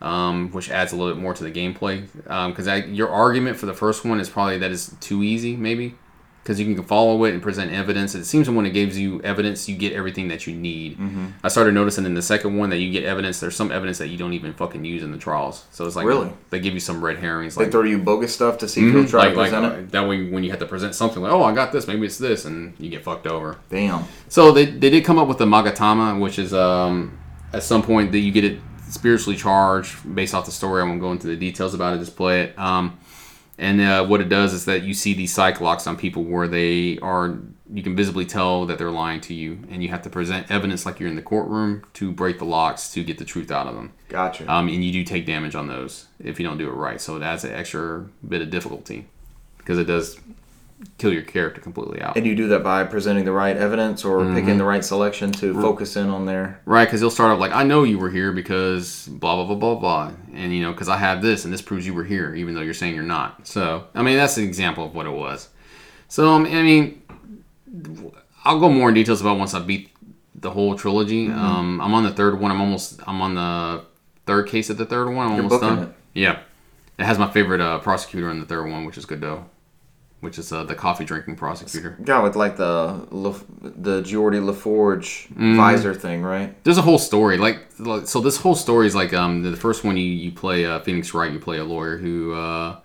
um, 0.00 0.48
which 0.52 0.70
adds 0.70 0.92
a 0.92 0.96
little 0.96 1.12
bit 1.14 1.20
more 1.22 1.34
to 1.34 1.44
the 1.44 1.50
gameplay. 1.52 2.04
Because 2.48 2.66
I 2.66 2.76
your 2.76 3.10
argument 3.10 3.58
for 3.58 3.66
the 3.66 3.74
first 3.74 4.04
one 4.04 4.18
is 4.18 4.30
probably 4.30 4.56
that 4.58 4.70
it's 4.70 4.94
too 5.00 5.22
easy, 5.22 5.56
maybe. 5.56 5.96
Because 6.42 6.58
you 6.58 6.74
can 6.74 6.82
follow 6.84 7.22
it 7.24 7.34
and 7.34 7.42
present 7.42 7.70
evidence. 7.70 8.14
It 8.14 8.24
seems 8.24 8.48
when 8.48 8.64
it 8.64 8.70
gives 8.70 8.98
you 8.98 9.20
evidence, 9.22 9.68
you 9.68 9.76
get 9.76 9.92
everything 9.92 10.28
that 10.28 10.46
you 10.46 10.54
need. 10.54 10.94
Mm-hmm. 10.96 11.26
I 11.44 11.48
started 11.48 11.74
noticing 11.74 12.06
in 12.06 12.14
the 12.14 12.22
second 12.22 12.56
one 12.56 12.70
that 12.70 12.78
you 12.78 12.90
get 12.90 13.04
evidence. 13.04 13.40
There's 13.40 13.54
some 13.54 13.70
evidence 13.70 13.98
that 13.98 14.08
you 14.08 14.16
don't 14.16 14.32
even 14.32 14.54
fucking 14.54 14.82
use 14.84 15.02
in 15.02 15.12
the 15.12 15.18
trials. 15.18 15.66
So 15.70 15.86
it's 15.86 15.96
like 15.96 16.06
Really? 16.06 16.30
they 16.48 16.58
give 16.58 16.72
you 16.72 16.80
some 16.80 17.04
red 17.04 17.18
herrings. 17.18 17.56
They 17.56 17.64
Like 17.64 17.72
throw 17.72 17.82
you 17.82 17.98
bogus 17.98 18.34
stuff 18.34 18.56
to 18.58 18.68
see 18.68 18.86
if 18.88 18.94
you'll 18.94 19.04
Mhm. 19.04 19.10
try 19.10 19.20
like, 19.24 19.32
to 19.34 19.38
like, 19.38 19.50
present 19.50 19.72
uh, 19.72 19.76
it. 19.78 19.92
that 19.92 20.08
way 20.08 20.30
when 20.30 20.42
you 20.42 20.50
have 20.50 20.60
to 20.60 20.66
present 20.66 20.94
something 20.94 21.22
like 21.22 21.30
oh 21.32 21.42
i 21.42 21.52
got 21.54 21.72
this 21.72 21.86
maybe 21.86 22.06
it's 22.06 22.16
this 22.18 22.44
and 22.46 22.72
you 22.78 22.88
get 22.88 23.04
fucked 23.04 23.26
over 23.26 23.58
Damn. 23.68 24.04
so 24.28 24.50
they, 24.50 24.64
they 24.64 24.88
did 24.90 25.04
come 25.04 25.18
up 25.18 25.28
with 25.28 25.38
the 25.38 25.44
magatama 25.44 26.18
which 26.18 26.38
is 26.38 26.54
um, 26.54 27.18
at 27.52 27.62
some 27.62 27.82
point 27.82 28.12
that 28.12 28.18
you 28.20 28.32
get 28.32 28.44
it 28.44 28.58
spiritually 28.88 29.36
charged 29.36 29.96
based 30.14 30.34
off 30.34 30.46
the 30.46 30.50
story 30.52 30.82
i 30.82 30.84
won't 30.84 31.00
go 31.00 31.12
into 31.12 31.26
the 31.26 31.36
details 31.36 31.74
about 31.74 31.94
it 31.94 31.98
just 31.98 32.16
play 32.16 32.42
it 32.42 32.58
um, 32.58 32.96
and 33.60 33.80
uh, 33.80 34.04
what 34.06 34.20
it 34.20 34.28
does 34.28 34.52
is 34.52 34.64
that 34.64 34.82
you 34.82 34.94
see 34.94 35.12
these 35.14 35.32
psych 35.32 35.60
locks 35.60 35.86
on 35.86 35.96
people 35.96 36.24
where 36.24 36.48
they 36.48 36.98
are 36.98 37.38
you 37.72 37.84
can 37.84 37.94
visibly 37.94 38.26
tell 38.26 38.66
that 38.66 38.78
they're 38.78 38.90
lying 38.90 39.20
to 39.20 39.32
you 39.34 39.60
and 39.70 39.80
you 39.82 39.88
have 39.90 40.02
to 40.02 40.10
present 40.10 40.50
evidence 40.50 40.84
like 40.84 40.98
you're 40.98 41.08
in 41.08 41.14
the 41.14 41.22
courtroom 41.22 41.84
to 41.92 42.10
break 42.10 42.38
the 42.40 42.44
locks 42.44 42.90
to 42.92 43.04
get 43.04 43.18
the 43.18 43.24
truth 43.24 43.50
out 43.52 43.68
of 43.68 43.74
them 43.76 43.92
Gotcha. 44.08 44.50
um, 44.52 44.66
and 44.68 44.82
you 44.84 44.90
do 44.92 45.04
take 45.04 45.24
damage 45.26 45.54
on 45.54 45.68
those 45.68 46.06
if 46.18 46.40
you 46.40 46.46
don't 46.46 46.58
do 46.58 46.68
it 46.68 46.72
right. 46.72 47.00
So 47.00 47.16
it 47.16 47.22
adds 47.22 47.44
an 47.44 47.52
extra 47.52 48.06
bit 48.26 48.42
of 48.42 48.50
difficulty 48.50 49.06
because 49.58 49.78
it 49.78 49.84
does 49.84 50.18
kill 50.98 51.12
your 51.12 51.22
character 51.22 51.60
completely 51.60 52.00
out. 52.00 52.16
and 52.16 52.26
you 52.26 52.34
do 52.34 52.48
that 52.48 52.62
by 52.62 52.84
presenting 52.84 53.24
the 53.24 53.32
right 53.32 53.56
evidence 53.56 54.04
or 54.04 54.20
Mm-hmm. 54.20 54.34
picking 54.34 54.58
the 54.58 54.64
right 54.64 54.84
selection 54.84 55.30
to 55.32 55.54
focus 55.54 55.96
in 55.96 56.08
on 56.08 56.24
there. 56.26 56.60
Right, 56.64 56.84
because 56.86 57.00
he'll 57.00 57.10
start 57.10 57.30
off 57.32 57.38
like, 57.38 57.52
I 57.52 57.62
know 57.64 57.82
you 57.84 57.98
were 57.98 58.10
here 58.10 58.32
because 58.32 59.06
blah, 59.08 59.34
blah, 59.36 59.44
blah, 59.46 59.56
blah, 59.56 59.74
blah. 59.74 60.12
And, 60.34 60.54
you 60.54 60.62
know, 60.62 60.72
because 60.72 60.88
I 60.88 60.96
have 60.96 61.20
this 61.22 61.44
and 61.44 61.52
this 61.52 61.62
proves 61.62 61.86
you 61.86 61.92
were 61.94 62.04
here, 62.04 62.34
even 62.34 62.54
though 62.54 62.60
you're 62.62 62.74
saying 62.74 62.94
you're 62.94 63.02
not. 63.04 63.46
So, 63.46 63.86
I 63.94 64.02
mean, 64.02 64.16
that's 64.16 64.36
an 64.38 64.44
example 64.44 64.84
of 64.86 64.94
what 64.94 65.06
it 65.06 65.10
was. 65.12 65.48
So, 66.08 66.28
um, 66.28 66.44
I 66.46 66.62
mean, 66.62 67.02
I'll 68.44 68.58
go 68.60 68.68
more 68.68 68.88
in 68.88 68.94
details 68.94 69.20
about 69.20 69.38
once 69.38 69.54
I 69.54 69.60
beat 69.60 69.90
the 70.34 70.50
whole 70.50 70.74
trilogy. 70.76 71.28
Mm-hmm. 71.28 71.38
Um, 71.38 71.80
I'm 71.80 71.92
on 71.94 72.04
the 72.04 72.12
third 72.12 72.40
one. 72.40 72.50
I'm 72.50 72.60
almost, 72.60 73.00
I'm 73.06 73.20
on 73.20 73.34
the 73.34 73.84
third 74.26 74.48
case 74.48 74.70
of 74.70 74.78
the 74.78 74.86
third 74.86 75.06
one. 75.10 75.26
I'm 75.28 75.34
You're 75.36 75.44
almost 75.44 75.60
done. 75.62 75.78
it. 75.84 75.94
Yeah. 76.14 76.40
It 76.98 77.04
has 77.04 77.18
my 77.18 77.30
favorite 77.30 77.60
uh, 77.60 77.78
prosecutor 77.78 78.30
in 78.30 78.40
the 78.40 78.46
third 78.46 78.68
one, 78.70 78.84
which 78.84 78.98
is 78.98 79.04
good 79.06 79.20
Godot, 79.20 79.46
which 80.20 80.38
is 80.38 80.52
uh, 80.52 80.64
the 80.64 80.74
coffee 80.74 81.04
drinking 81.04 81.36
prosecutor. 81.36 81.96
Guy 82.04 82.22
with 82.22 82.36
like 82.36 82.56
the 82.56 83.06
La- 83.10 83.34
the 83.60 84.02
Geordi 84.02 84.44
La 84.44 84.52
Forge 84.52 85.28
Mm. 85.34 85.56
visor 85.56 85.94
thing, 85.94 86.22
right? 86.22 86.62
There's 86.64 86.78
a 86.78 86.82
whole 86.82 86.98
story, 86.98 87.38
like, 87.38 87.66
like 87.78 88.06
so. 88.06 88.20
This 88.20 88.36
whole 88.38 88.54
story 88.54 88.86
is 88.86 88.94
like 88.94 89.12
um 89.14 89.42
the 89.42 89.56
first 89.56 89.84
one 89.84 89.96
you 89.96 90.04
you 90.04 90.32
play 90.32 90.64
uh, 90.66 90.80
Phoenix 90.80 91.14
Wright. 91.14 91.32
You 91.32 91.38
play 91.38 91.58
a 91.58 91.64
lawyer 91.64 91.96
who 91.96 92.34
uh, 92.34 92.76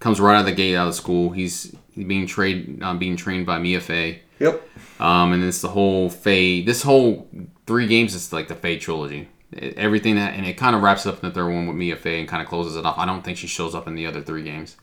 comes 0.00 0.20
right 0.20 0.34
out 0.36 0.40
of 0.40 0.46
the 0.46 0.52
gate 0.52 0.74
out 0.76 0.88
of 0.88 0.94
school. 0.94 1.30
He's 1.30 1.74
being 1.94 2.26
trained 2.26 2.82
um, 2.82 2.98
being 2.98 3.16
trained 3.16 3.46
by 3.46 3.58
Mia 3.58 3.80
Fey. 3.80 4.22
Yep. 4.38 4.68
Um, 5.00 5.32
and 5.32 5.42
it's 5.44 5.60
the 5.62 5.68
whole 5.68 6.10
Fey. 6.10 6.62
This 6.62 6.82
whole 6.82 7.28
three 7.66 7.86
games 7.86 8.14
is 8.14 8.32
like 8.32 8.48
the 8.48 8.54
Fey 8.54 8.76
trilogy. 8.78 9.28
It- 9.52 9.78
everything 9.78 10.16
that 10.16 10.34
and 10.34 10.44
it 10.44 10.54
kind 10.58 10.74
of 10.76 10.82
wraps 10.82 11.06
up 11.06 11.22
in 11.22 11.28
the 11.28 11.34
third 11.34 11.48
one 11.50 11.66
with 11.68 11.76
Mia 11.76 11.96
Fey 11.96 12.18
and 12.18 12.28
kind 12.28 12.42
of 12.42 12.48
closes 12.48 12.76
it 12.76 12.84
off. 12.84 12.98
I 12.98 13.06
don't 13.06 13.22
think 13.24 13.38
she 13.38 13.46
shows 13.46 13.74
up 13.74 13.86
in 13.86 13.94
the 13.94 14.04
other 14.06 14.20
three 14.20 14.42
games, 14.42 14.76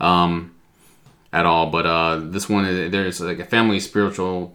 um, 0.00 0.54
at 1.32 1.46
all. 1.46 1.70
But 1.70 1.86
uh, 1.86 2.16
this 2.22 2.48
one 2.48 2.90
there's 2.90 3.20
like 3.20 3.38
a 3.38 3.44
family 3.44 3.80
spiritual 3.80 4.54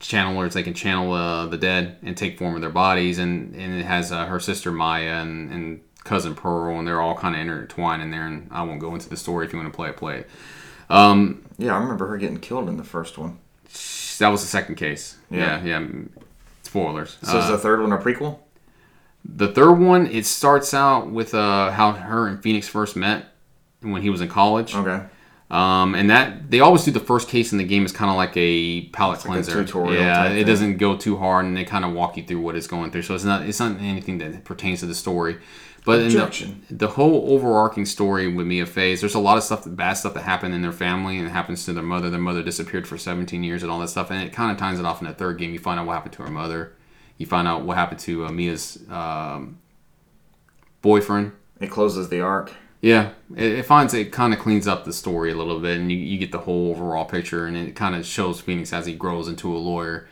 channelers. 0.00 0.52
They 0.54 0.62
can 0.62 0.74
channel 0.74 1.12
uh, 1.12 1.46
the 1.46 1.56
dead 1.58 1.96
and 2.02 2.16
take 2.16 2.38
form 2.38 2.54
of 2.54 2.60
their 2.60 2.70
bodies, 2.70 3.18
and 3.18 3.54
and 3.54 3.74
it 3.80 3.84
has 3.84 4.12
uh, 4.12 4.26
her 4.26 4.40
sister 4.40 4.70
Maya 4.72 5.20
and 5.22 5.50
and 5.52 5.80
cousin 6.04 6.34
Pearl, 6.34 6.78
and 6.78 6.86
they're 6.86 7.00
all 7.00 7.16
kind 7.16 7.34
of 7.34 7.40
intertwined 7.40 8.02
in 8.02 8.10
there. 8.10 8.26
And 8.26 8.48
I 8.50 8.62
won't 8.62 8.80
go 8.80 8.94
into 8.94 9.08
the 9.08 9.16
story 9.16 9.46
if 9.46 9.52
you 9.52 9.58
want 9.58 9.70
to 9.72 9.76
play 9.76 9.88
it, 9.90 9.96
play 9.96 10.18
it. 10.20 10.30
Um, 10.90 11.44
Yeah, 11.58 11.74
I 11.76 11.80
remember 11.80 12.06
her 12.06 12.16
getting 12.16 12.38
killed 12.40 12.68
in 12.68 12.76
the 12.78 12.84
first 12.84 13.18
one. 13.18 13.38
that 14.18 14.28
was 14.28 14.40
the 14.40 14.48
second 14.48 14.76
case. 14.76 15.16
Yeah. 15.30 15.62
Yeah, 15.62 15.80
yeah. 15.80 15.88
Spoilers. 16.62 17.18
So 17.22 17.38
is 17.38 17.44
Uh, 17.44 17.50
the 17.52 17.58
third 17.58 17.80
one 17.82 17.92
a 17.92 17.98
prequel? 17.98 18.38
the 19.24 19.48
third 19.48 19.72
one, 19.74 20.06
it 20.06 20.24
starts 20.24 20.72
out 20.72 21.10
with 21.10 21.34
uh, 21.34 21.70
how 21.72 21.92
her 21.92 22.26
and 22.26 22.42
Phoenix 22.42 22.66
first 22.68 22.96
met 22.96 23.26
when 23.82 24.00
he 24.00 24.08
was 24.08 24.20
in 24.22 24.28
college. 24.28 24.74
Okay. 24.74 25.04
Um, 25.50 25.94
and 25.94 26.10
that 26.10 26.50
they 26.50 26.60
always 26.60 26.84
do 26.84 26.90
the 26.90 27.00
first 27.00 27.28
case 27.28 27.52
in 27.52 27.58
the 27.58 27.64
game 27.64 27.86
is 27.86 27.92
kind 27.92 28.10
of 28.10 28.16
like 28.16 28.36
a 28.36 28.86
palate 28.88 29.20
like 29.20 29.24
a 29.24 29.28
cleanser. 29.28 29.64
tutorial 29.64 30.02
yeah, 30.02 30.26
it 30.26 30.34
thing. 30.34 30.46
doesn't 30.46 30.76
go 30.76 30.96
too 30.96 31.16
hard, 31.16 31.46
and 31.46 31.56
they 31.56 31.64
kind 31.64 31.86
of 31.86 31.94
walk 31.94 32.18
you 32.18 32.22
through 32.22 32.40
what 32.40 32.54
it's 32.54 32.66
going 32.66 32.90
through. 32.90 33.02
So 33.02 33.14
it's 33.14 33.24
not 33.24 33.46
it's 33.46 33.58
not 33.58 33.80
anything 33.80 34.18
that 34.18 34.44
pertains 34.44 34.80
to 34.80 34.86
the 34.86 34.94
story. 34.94 35.38
But 35.88 36.10
the, 36.10 36.54
the 36.68 36.88
whole 36.88 37.32
overarching 37.32 37.86
story 37.86 38.30
with 38.30 38.46
Mia 38.46 38.64
is 38.64 39.00
there's 39.00 39.14
a 39.14 39.18
lot 39.18 39.38
of 39.38 39.42
stuff, 39.42 39.62
bad 39.66 39.94
stuff 39.94 40.12
that 40.14 40.22
happened 40.22 40.54
in 40.54 40.60
their 40.60 40.72
family, 40.72 41.16
and 41.16 41.26
it 41.26 41.30
happens 41.30 41.64
to 41.64 41.72
their 41.72 41.82
mother. 41.82 42.10
Their 42.10 42.20
mother 42.20 42.42
disappeared 42.42 42.86
for 42.86 42.98
17 42.98 43.42
years 43.42 43.62
and 43.62 43.72
all 43.72 43.78
that 43.78 43.88
stuff, 43.88 44.10
and 44.10 44.22
it 44.22 44.34
kind 44.34 44.52
of 44.52 44.58
ties 44.58 44.78
it 44.78 44.84
off 44.84 45.00
in 45.00 45.08
the 45.08 45.14
third 45.14 45.38
game. 45.38 45.50
You 45.52 45.58
find 45.58 45.80
out 45.80 45.86
what 45.86 45.94
happened 45.94 46.12
to 46.14 46.24
her 46.24 46.30
mother. 46.30 46.74
You 47.16 47.24
find 47.24 47.48
out 47.48 47.62
what 47.62 47.78
happened 47.78 48.00
to 48.00 48.26
uh, 48.26 48.30
Mia's 48.30 48.84
um, 48.90 49.60
boyfriend. 50.82 51.32
It 51.58 51.70
closes 51.70 52.10
the 52.10 52.20
arc. 52.20 52.52
Yeah, 52.80 53.10
it, 53.34 53.52
it 53.52 53.66
finds 53.66 53.92
it 53.94 54.12
kind 54.12 54.32
of 54.32 54.38
cleans 54.38 54.68
up 54.68 54.84
the 54.84 54.92
story 54.92 55.32
a 55.32 55.34
little 55.34 55.58
bit, 55.58 55.78
and 55.78 55.90
you, 55.90 55.98
you 55.98 56.18
get 56.18 56.30
the 56.30 56.38
whole 56.38 56.70
overall 56.70 57.04
picture, 57.04 57.46
and 57.46 57.56
it 57.56 57.74
kind 57.74 57.94
of 57.94 58.06
shows 58.06 58.40
Phoenix 58.40 58.72
as 58.72 58.86
he 58.86 58.94
grows 58.94 59.28
into 59.28 59.54
a 59.54 59.58
lawyer. 59.58 60.08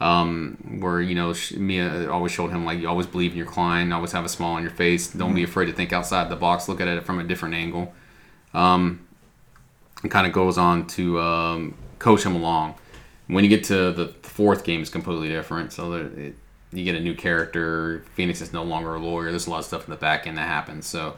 Um, 0.00 0.78
where 0.80 1.00
you 1.00 1.16
know 1.16 1.32
sh- 1.32 1.54
Mia 1.54 2.08
always 2.08 2.30
showed 2.30 2.50
him 2.50 2.64
like 2.64 2.78
you 2.78 2.88
always 2.88 3.06
believe 3.06 3.32
in 3.32 3.36
your 3.36 3.46
client, 3.46 3.92
always 3.92 4.12
have 4.12 4.24
a 4.24 4.28
smile 4.28 4.52
on 4.52 4.62
your 4.62 4.70
face, 4.70 5.08
don't 5.08 5.34
be 5.34 5.42
afraid 5.42 5.66
to 5.66 5.72
think 5.72 5.92
outside 5.92 6.28
the 6.28 6.36
box, 6.36 6.68
look 6.68 6.80
at 6.80 6.86
it 6.86 7.04
from 7.04 7.18
a 7.18 7.24
different 7.24 7.56
angle. 7.56 7.92
Um, 8.54 9.08
and 10.02 10.10
kind 10.10 10.26
of 10.26 10.32
goes 10.32 10.56
on 10.56 10.86
to 10.88 11.20
um, 11.20 11.74
coach 11.98 12.24
him 12.24 12.36
along. 12.36 12.76
When 13.26 13.42
you 13.44 13.50
get 13.50 13.64
to 13.64 13.92
the 13.92 14.14
fourth 14.22 14.64
game, 14.64 14.80
it's 14.80 14.90
completely 14.90 15.28
different. 15.28 15.72
So 15.72 15.90
there, 15.90 16.06
it, 16.06 16.36
you 16.72 16.84
get 16.84 16.94
a 16.94 17.00
new 17.00 17.14
character. 17.14 18.04
Phoenix 18.14 18.40
is 18.40 18.52
no 18.52 18.62
longer 18.62 18.94
a 18.94 19.00
lawyer. 19.00 19.30
There's 19.30 19.48
a 19.48 19.50
lot 19.50 19.58
of 19.58 19.64
stuff 19.64 19.84
in 19.84 19.90
the 19.90 19.96
back 19.96 20.26
end 20.26 20.38
that 20.38 20.46
happens. 20.46 20.86
So 20.86 21.16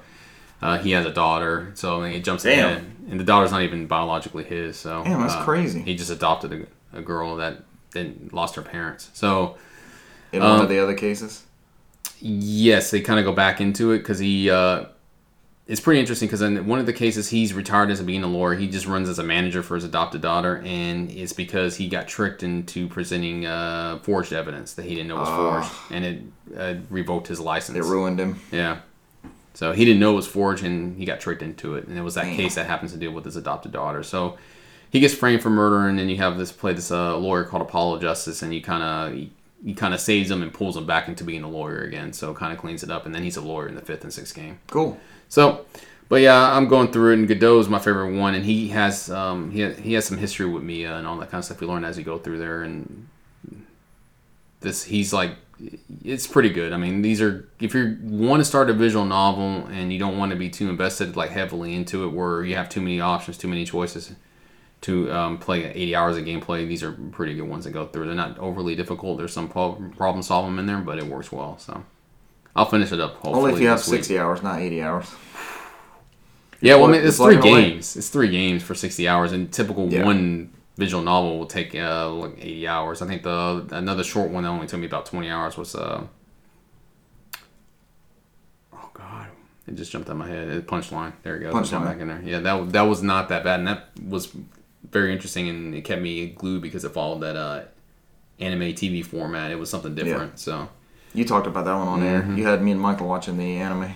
uh, 0.62 0.78
he 0.78 0.90
has 0.92 1.06
a 1.06 1.12
daughter. 1.12 1.72
So 1.74 2.00
I 2.02 2.08
mean, 2.08 2.16
it 2.18 2.24
jumps 2.24 2.42
Damn. 2.44 2.66
ahead, 2.70 2.84
and 3.10 3.18
the 3.20 3.24
daughter's 3.24 3.50
not 3.52 3.62
even 3.62 3.86
biologically 3.86 4.44
his. 4.44 4.76
So 4.76 5.02
Damn, 5.04 5.20
that's 5.20 5.34
uh, 5.34 5.44
crazy. 5.44 5.80
He 5.82 5.94
just 5.96 6.10
adopted 6.10 6.52
a, 6.92 6.98
a 6.98 7.02
girl 7.02 7.36
that 7.36 7.62
then 7.92 8.30
lost 8.32 8.54
her 8.56 8.62
parents. 8.62 9.10
So 9.14 9.56
In 10.32 10.40
one 10.42 10.52
Um, 10.52 10.60
of 10.60 10.68
the 10.68 10.78
other 10.78 10.94
cases. 10.94 11.44
Yes, 12.20 12.90
they 12.90 13.00
kind 13.00 13.18
of 13.18 13.24
go 13.24 13.32
back 13.32 13.60
into 13.60 13.92
it 13.92 13.98
because 13.98 14.18
he. 14.18 14.50
Uh, 14.50 14.84
it's 15.66 15.80
pretty 15.80 16.00
interesting 16.00 16.26
because 16.26 16.42
in 16.42 16.66
one 16.66 16.80
of 16.80 16.86
the 16.86 16.92
cases 16.92 17.28
he's 17.30 17.54
retired 17.54 17.90
as 17.92 18.00
a 18.00 18.02
being 18.04 18.24
a 18.24 18.26
lawyer. 18.26 18.56
He 18.56 18.66
just 18.68 18.86
runs 18.86 19.08
as 19.08 19.20
a 19.20 19.22
manager 19.22 19.62
for 19.62 19.76
his 19.76 19.84
adopted 19.84 20.20
daughter, 20.20 20.60
and 20.66 21.10
it's 21.12 21.32
because 21.32 21.76
he 21.76 21.88
got 21.88 22.08
tricked 22.08 22.42
into 22.42 22.88
presenting 22.88 23.46
uh, 23.46 24.00
forged 24.02 24.32
evidence 24.32 24.74
that 24.74 24.84
he 24.84 24.96
didn't 24.96 25.08
know 25.08 25.16
was 25.16 25.28
Ah. 25.28 25.36
forged, 25.62 25.72
and 25.92 26.04
it 26.04 26.22
uh, 26.58 26.74
revoked 26.90 27.28
his 27.28 27.38
license. 27.38 27.78
It 27.78 27.84
ruined 27.84 28.18
him. 28.18 28.40
Yeah. 28.50 28.78
So 29.54 29.72
he 29.72 29.84
didn't 29.84 30.00
know 30.00 30.12
it 30.12 30.16
was 30.16 30.26
forged, 30.26 30.64
and 30.64 30.96
he 30.96 31.04
got 31.04 31.20
tricked 31.20 31.42
into 31.42 31.74
it, 31.74 31.86
and 31.86 31.98
it 31.98 32.02
was 32.02 32.14
that 32.14 32.24
Damn. 32.24 32.36
case 32.36 32.54
that 32.54 32.66
happens 32.66 32.92
to 32.92 32.98
deal 32.98 33.12
with 33.12 33.24
his 33.24 33.36
adopted 33.36 33.72
daughter. 33.72 34.02
So 34.02 34.38
he 34.90 35.00
gets 35.00 35.14
framed 35.14 35.42
for 35.42 35.50
murder, 35.50 35.88
and 35.88 35.98
then 35.98 36.08
you 36.08 36.16
have 36.16 36.38
this 36.38 36.52
play 36.52 36.72
this 36.72 36.90
uh, 36.90 37.16
lawyer 37.16 37.44
called 37.44 37.62
Apollo 37.62 37.98
Justice, 38.00 38.42
and 38.42 38.54
you 38.54 38.62
kind 38.62 38.82
of 38.82 39.12
he, 39.12 39.30
he 39.64 39.74
kind 39.74 39.94
of 39.94 40.00
saves 40.00 40.30
him 40.30 40.42
and 40.42 40.52
pulls 40.52 40.76
him 40.76 40.86
back 40.86 41.08
into 41.08 41.24
being 41.24 41.42
a 41.42 41.48
lawyer 41.48 41.82
again. 41.82 42.12
So 42.12 42.34
kind 42.34 42.52
of 42.52 42.58
cleans 42.58 42.82
it 42.82 42.90
up, 42.90 43.06
and 43.06 43.14
then 43.14 43.22
he's 43.22 43.36
a 43.36 43.40
lawyer 43.40 43.68
in 43.68 43.74
the 43.74 43.82
fifth 43.82 44.04
and 44.04 44.12
sixth 44.12 44.34
game. 44.34 44.58
Cool. 44.68 44.98
So, 45.28 45.66
but 46.08 46.16
yeah, 46.22 46.56
I'm 46.56 46.66
going 46.66 46.90
through 46.92 47.12
it, 47.12 47.18
and 47.18 47.28
Godot's 47.28 47.68
my 47.68 47.78
favorite 47.78 48.16
one, 48.16 48.34
and 48.34 48.44
he 48.44 48.68
has 48.68 49.10
um 49.10 49.50
he 49.50 49.68
he 49.74 49.92
has 49.94 50.04
some 50.04 50.18
history 50.18 50.46
with 50.46 50.62
Mia 50.62 50.96
and 50.96 51.06
all 51.06 51.16
that 51.18 51.30
kind 51.30 51.40
of 51.40 51.44
stuff 51.44 51.60
you 51.60 51.68
learn 51.68 51.84
as 51.84 51.98
you 51.98 52.04
go 52.04 52.18
through 52.18 52.38
there, 52.38 52.62
and 52.62 53.08
this 54.60 54.84
he's 54.84 55.12
like 55.12 55.32
it's 56.04 56.26
pretty 56.26 56.50
good. 56.50 56.72
I 56.72 56.76
mean, 56.76 57.02
these 57.02 57.20
are 57.20 57.48
if 57.60 57.74
you 57.74 57.96
want 58.02 58.40
to 58.40 58.44
start 58.44 58.70
a 58.70 58.72
visual 58.72 59.04
novel 59.04 59.66
and 59.70 59.92
you 59.92 59.98
don't 59.98 60.16
want 60.18 60.30
to 60.32 60.36
be 60.36 60.48
too 60.50 60.68
invested 60.70 61.16
like 61.16 61.30
heavily 61.30 61.74
into 61.74 62.04
it, 62.04 62.08
where 62.12 62.44
you 62.44 62.56
have 62.56 62.68
too 62.68 62.80
many 62.80 63.00
options, 63.00 63.36
too 63.38 63.48
many 63.48 63.64
choices 63.64 64.12
to 64.82 65.12
um, 65.12 65.36
play 65.38 65.66
80 65.66 65.94
hours 65.94 66.16
of 66.16 66.24
gameplay. 66.24 66.66
These 66.66 66.82
are 66.82 66.92
pretty 66.92 67.34
good 67.34 67.48
ones 67.48 67.64
to 67.64 67.70
go 67.70 67.86
through. 67.86 68.06
They're 68.06 68.14
not 68.14 68.38
overly 68.38 68.74
difficult. 68.74 69.18
There's 69.18 69.32
some 69.32 69.48
problem 69.48 70.22
solving 70.22 70.58
in 70.58 70.66
there, 70.66 70.78
but 70.78 70.98
it 70.98 71.04
works 71.04 71.30
well. 71.30 71.58
So 71.58 71.84
I'll 72.56 72.64
finish 72.64 72.90
it 72.90 73.00
up. 73.00 73.14
Hopefully 73.16 73.34
Only 73.36 73.52
if 73.54 73.60
you 73.60 73.68
have 73.68 73.78
this 73.78 73.88
week. 73.88 73.98
60 74.00 74.18
hours, 74.18 74.42
not 74.42 74.58
80 74.60 74.82
hours. 74.82 75.10
Yeah, 76.62 76.74
well, 76.76 76.86
I 76.86 76.96
It's 76.96 76.98
mean, 76.98 77.08
it's 77.08 77.18
like 77.20 77.40
three 77.40 77.50
away. 77.52 77.70
games. 77.70 77.96
It's 77.96 78.08
three 78.10 78.28
games 78.28 78.62
for 78.62 78.74
60 78.74 79.08
hours, 79.08 79.32
and 79.32 79.50
typical 79.52 79.90
Yeah. 79.90 80.04
one 80.04 80.50
visual 80.80 81.02
novel 81.02 81.38
will 81.38 81.46
take 81.46 81.74
uh, 81.74 82.08
like 82.10 82.36
80 82.40 82.66
hours. 82.68 83.02
I 83.02 83.06
think 83.06 83.22
the 83.22 83.66
another 83.70 84.02
short 84.04 84.30
one 84.30 84.42
that 84.44 84.48
only 84.50 84.66
took 84.66 84.80
me 84.80 84.86
about 84.86 85.06
20 85.06 85.28
hours 85.30 85.56
was 85.56 85.74
uh 85.74 86.02
oh 88.72 88.90
god, 88.94 89.28
it 89.66 89.74
just 89.74 89.92
jumped 89.92 90.08
out 90.08 90.12
of 90.12 90.18
my 90.18 90.28
head. 90.28 90.48
It, 90.48 90.66
Punchline. 90.66 91.12
There 91.22 91.36
you 91.36 91.42
go. 91.48 91.52
Punchline. 91.52 91.84
Back 91.84 92.00
in 92.00 92.08
there. 92.08 92.22
Yeah, 92.24 92.40
that 92.40 92.72
that 92.72 92.82
was 92.82 93.02
not 93.02 93.28
that 93.28 93.44
bad, 93.44 93.60
and 93.60 93.68
that 93.68 93.88
was 94.02 94.32
very 94.90 95.12
interesting, 95.12 95.48
and 95.48 95.74
it 95.74 95.82
kept 95.84 96.02
me 96.02 96.26
glued 96.30 96.62
because 96.62 96.84
it 96.84 96.90
followed 96.92 97.20
that 97.20 97.36
uh 97.36 97.62
anime 98.38 98.72
TV 98.72 99.04
format. 99.04 99.50
It 99.50 99.58
was 99.58 99.70
something 99.70 99.94
different. 99.94 100.38
So. 100.38 100.68
You 101.12 101.24
talked 101.24 101.48
about 101.48 101.64
that 101.64 101.74
one 101.74 101.88
on 101.88 102.00
Mm-hmm. 102.02 102.30
air. 102.30 102.38
You 102.38 102.46
had 102.46 102.62
me 102.62 102.70
and 102.70 102.80
Michael 102.80 103.08
watching 103.08 103.36
the 103.36 103.56
anime. 103.56 103.90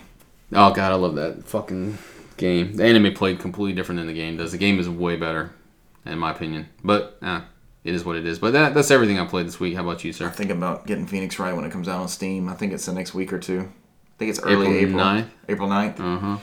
Oh 0.52 0.72
god, 0.72 0.90
I 0.90 0.96
love 0.96 1.14
that 1.14 1.44
fucking 1.44 1.96
game. 2.36 2.74
The 2.74 2.84
anime 2.84 3.14
played 3.14 3.38
completely 3.38 3.72
different 3.72 4.00
than 4.00 4.08
the 4.08 4.12
game 4.14 4.36
does. 4.36 4.50
The 4.50 4.58
game 4.58 4.80
is 4.80 4.88
way 4.88 5.14
better, 5.14 5.52
in 6.04 6.18
my 6.18 6.30
opinion. 6.30 6.68
But 6.82 7.18
eh, 7.22 7.40
it 7.84 7.94
is 7.94 8.04
what 8.04 8.16
it 8.16 8.26
is. 8.26 8.38
But 8.38 8.52
that 8.52 8.74
that's 8.74 8.90
everything 8.90 9.18
I 9.18 9.26
played 9.26 9.46
this 9.46 9.60
week. 9.60 9.74
How 9.74 9.82
about 9.82 10.04
you, 10.04 10.12
sir? 10.12 10.26
I 10.26 10.30
think 10.30 10.50
about 10.50 10.86
getting 10.86 11.06
Phoenix 11.06 11.38
Wright 11.38 11.54
when 11.54 11.64
it 11.64 11.72
comes 11.72 11.88
out 11.88 12.00
on 12.00 12.08
Steam. 12.08 12.48
I 12.48 12.54
think 12.54 12.72
it's 12.72 12.86
the 12.86 12.92
next 12.92 13.14
week 13.14 13.32
or 13.32 13.38
two. 13.38 13.60
I 13.60 14.18
think 14.18 14.30
it's 14.30 14.40
early 14.40 14.78
April 14.78 15.00
April. 15.00 15.04
9th? 15.04 15.28
April 15.48 15.68
9th. 15.68 16.00
Uh 16.00 16.18
huh. 16.18 16.38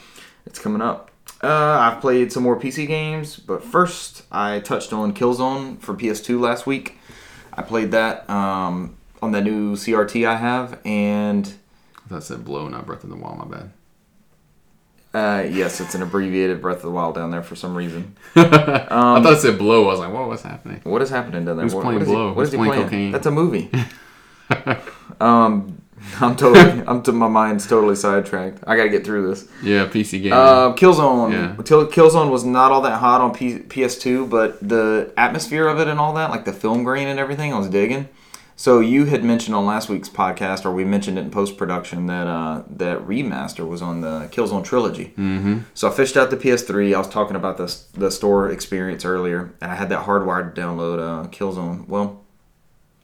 It's 0.46 0.60
coming 0.60 0.82
up. 0.82 1.12
Uh, 1.44 1.48
I've 1.48 2.02
played 2.02 2.32
some 2.32 2.44
more 2.44 2.60
PC 2.60 2.88
games, 2.88 3.38
but 3.38 3.64
first 3.64 4.24
I 4.32 4.60
touched 4.60 4.94
on 4.94 5.14
Killzone 5.14 5.80
for 5.80 5.96
PS2 5.96 6.40
last 6.40 6.68
week. 6.68 6.98
I 7.54 7.64
played 7.64 7.92
that 7.92 8.30
um, 8.30 8.96
on 9.22 9.32
the 9.32 9.42
new 9.42 9.76
CRT 9.76 10.28
I 10.28 10.36
have, 10.36 10.80
and 10.86 11.54
I 12.06 12.10
thought 12.10 12.18
it 12.18 12.24
said 12.24 12.46
blow, 12.46 12.68
not 12.68 12.86
Breath 12.86 13.04
of 13.04 13.10
the 13.10 13.16
Wild. 13.16 13.40
My 13.40 13.46
bad. 13.46 13.72
Uh, 15.14 15.46
yes, 15.50 15.82
it's 15.82 15.94
an 15.96 16.02
abbreviated 16.02 16.62
Breath 16.62 16.78
of 16.78 16.84
the 16.84 16.92
Wild 16.92 17.16
down 17.16 17.32
there 17.32 17.44
for 17.44 17.56
some 17.56 17.76
reason. 17.76 18.16
I 18.36 18.46
thought 19.22 19.34
it 19.34 19.40
said 19.40 19.58
blow. 19.58 19.86
I 19.86 19.88
was 19.92 20.00
like, 20.00 20.14
whoa, 20.14 20.28
what's 20.28 20.42
happening? 20.44 20.80
What 20.84 21.02
is 21.02 21.10
happening 21.10 21.46
down 21.46 21.58
there? 21.58 21.64
Who's 21.66 21.76
What- 21.76 21.84
playing 21.84 22.00
what 22.00 22.04
is 22.04 22.08
he- 22.10 22.14
Blow? 22.16 22.34
what 22.34 22.42
is 22.44 22.52
he 22.52 22.58
playing 22.58 22.72
playing? 22.74 22.86
cocaine? 22.86 23.12
That's 23.12 23.26
a 23.26 23.32
movie. 23.32 23.70
um, 25.20 25.82
I'm 26.20 26.36
totally. 26.36 26.84
I'm 26.88 27.04
to 27.04 27.12
my 27.12 27.28
mind's 27.28 27.68
totally 27.68 27.96
sidetracked. 27.96 28.64
I 28.66 28.76
got 28.76 28.84
to 28.84 28.90
get 28.90 29.06
through 29.06 29.30
this. 29.30 29.48
Yeah, 29.62 29.86
PC 29.88 30.24
game. 30.24 30.34
Uh, 30.34 30.74
Killzone. 30.74 31.32
Yeah. 31.32 31.56
Killzone 31.58 32.32
was 32.32 32.44
not 32.44 32.72
all 32.72 32.82
that 32.82 33.00
hot 33.00 33.22
on 33.22 33.34
P- 33.34 33.60
PS2, 33.60 34.28
but 34.30 34.68
the 34.68 35.14
atmosphere 35.16 35.68
of 35.68 35.80
it 35.80 35.88
and 35.88 36.00
all 36.00 36.14
that, 36.16 36.32
like 36.32 36.46
the 36.46 36.54
film 36.54 36.84
grain 36.84 37.08
and 37.08 37.20
everything, 37.20 37.54
I 37.54 37.58
was 37.60 37.70
digging. 37.70 38.10
So 38.62 38.80
you 38.80 39.06
had 39.06 39.24
mentioned 39.24 39.56
on 39.56 39.66
last 39.66 39.90
week's 39.90 40.08
podcast, 40.08 40.66
or 40.66 40.72
we 40.72 40.86
mentioned 40.86 41.18
it 41.18 41.22
in 41.22 41.32
post 41.32 41.58
production, 41.58 42.06
that 42.06 42.28
uh, 42.28 42.62
that 42.70 43.00
remaster 43.00 43.68
was 43.68 43.82
on 43.82 44.02
the 44.02 44.30
Killzone 44.32 44.64
trilogy. 44.64 45.16
Mm-hmm. 45.18 45.62
So 45.74 45.90
I 45.90 45.92
fished 45.92 46.16
out 46.16 46.30
the 46.30 46.38
PS3. 46.38 46.94
I 46.94 46.98
was 47.00 47.10
talking 47.10 47.36
about 47.36 47.58
the 47.58 47.76
the 47.94 48.12
store 48.12 48.52
experience 48.52 49.04
earlier, 49.04 49.52
and 49.62 49.72
I 49.72 49.74
had 49.74 49.90
that 49.90 50.06
hardwired 50.06 50.54
to 50.54 50.62
download 50.62 51.00
uh, 51.00 51.28
Killzone. 51.30 51.88
Well, 51.88 52.24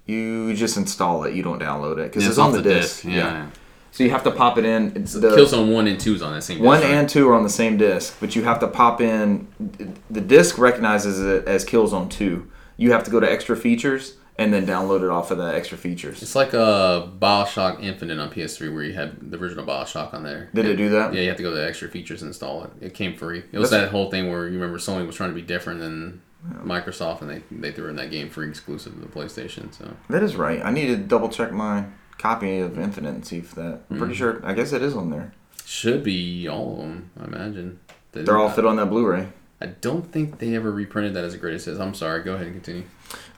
you 0.05 0.53
just 0.53 0.77
install 0.77 1.23
it. 1.23 1.33
You 1.33 1.41
don't 1.41 1.59
download 1.59 1.93
it 1.93 2.11
because 2.11 2.25
Yeah, 2.25 2.29
it's, 2.29 2.37
on 2.37 2.51
the 2.51 2.61
disc. 2.61 3.03
Yeah. 3.03 3.11
yeah. 3.11 3.49
So 3.91 4.03
you 4.03 4.11
have 4.11 4.25
to 4.25 4.31
pop 4.31 4.59
it 4.59 4.65
in. 4.65 4.95
It's 4.95 5.13
the 5.13 5.31
Killzone 5.31 5.73
one 5.73 5.87
and 5.87 5.99
two 5.99 6.13
is 6.13 6.21
on 6.21 6.33
that 6.33 6.43
same. 6.43 6.61
one 6.61 6.81
disc, 6.81 6.87
right? 6.87 6.97
and 6.99 7.09
two 7.09 7.27
are 7.29 7.33
on 7.33 7.41
the 7.41 7.49
same 7.49 7.77
disc, 7.77 8.15
but 8.19 8.35
you 8.35 8.43
have 8.43 8.59
to 8.59 8.67
pop 8.67 9.01
in. 9.01 9.47
The 10.11 10.21
disc 10.21 10.59
recognizes 10.59 11.19
it 11.19 11.47
as 11.47 11.65
Killzone 11.65 12.11
Two. 12.11 12.51
You 12.79 12.91
have 12.91 13.03
to 13.05 13.09
go 13.09 13.19
to 13.19 13.27
extra 13.27 13.57
features 13.57 14.17
and 14.39 14.53
then 14.53 14.65
download 14.67 15.03
it 15.03 15.09
off 15.09 15.31
of 15.31 15.37
the 15.39 15.53
extra 15.55 15.77
features. 15.77 16.21
It's 16.21 16.35
like 16.35 16.53
a 16.53 17.11
Bioshock 17.19 17.81
Infinite 17.83 18.19
on 18.19 18.29
PS3 18.29 18.73
where 18.73 18.83
you 18.83 18.93
had 18.93 19.31
the 19.31 19.37
original 19.37 19.65
Bioshock 19.65 20.13
on 20.13 20.23
there. 20.23 20.49
Did 20.53 20.65
it 20.65 20.75
do 20.75 20.89
that? 20.89 21.13
Yeah, 21.13 21.21
you 21.21 21.27
have 21.29 21.37
to 21.37 21.43
go 21.43 21.49
to 21.51 21.55
the 21.55 21.67
extra 21.67 21.89
features 21.89 22.21
and 22.21 22.29
install 22.29 22.63
it. 22.65 22.69
It 22.81 22.93
came 22.93 23.15
free. 23.15 23.43
It 23.51 23.57
was 23.59 23.69
That's- 23.71 23.87
that 23.87 23.91
whole 23.91 24.11
thing 24.11 24.29
where 24.29 24.47
you 24.47 24.53
remember 24.55 24.77
Sony 24.77 25.05
was 25.07 25.15
trying 25.15 25.29
to 25.29 25.35
be 25.35 25.41
different 25.41 25.79
than 25.79 26.21
Microsoft, 26.63 27.21
and 27.21 27.29
they 27.29 27.41
they 27.51 27.71
threw 27.71 27.89
in 27.89 27.95
that 27.97 28.11
game 28.11 28.29
free 28.29 28.47
exclusive 28.47 28.93
to 28.93 28.99
the 28.99 29.07
PlayStation. 29.07 29.73
So 29.73 29.89
That 30.09 30.23
is 30.23 30.35
right. 30.35 30.61
I 30.63 30.71
need 30.71 30.87
to 30.87 30.97
double 30.97 31.29
check 31.29 31.51
my 31.51 31.85
copy 32.17 32.59
of 32.59 32.77
Infinite 32.79 33.09
and 33.15 33.25
see 33.25 33.37
if 33.39 33.53
that. 33.55 33.81
I'm 33.89 33.95
Mm. 33.97 33.99
pretty 33.99 34.13
sure. 34.15 34.39
I 34.43 34.53
guess 34.53 34.71
it 34.71 34.81
is 34.81 34.95
on 34.95 35.09
there. 35.09 35.33
should 35.65 36.01
be 36.01 36.47
all 36.47 36.73
of 36.73 36.77
them, 36.77 37.09
I 37.19 37.25
imagine. 37.25 37.79
They- 38.13 38.21
They're 38.21 38.37
all 38.37 38.49
fit 38.49 38.65
on 38.65 38.77
that 38.77 38.85
Blu-ray. 38.89 39.27
I 39.59 39.67
don't 39.67 40.11
think 40.11 40.37
they 40.37 40.55
ever 40.55 40.71
reprinted 40.71 41.15
that 41.15 41.23
as 41.23 41.33
a 41.33 41.37
greatest 41.37 41.65
hits. 41.65 41.79
I'm 41.79 41.95
sorry. 41.95 42.21
Go 42.23 42.35
ahead 42.35 42.47
and 42.47 42.55
continue. 42.55 42.87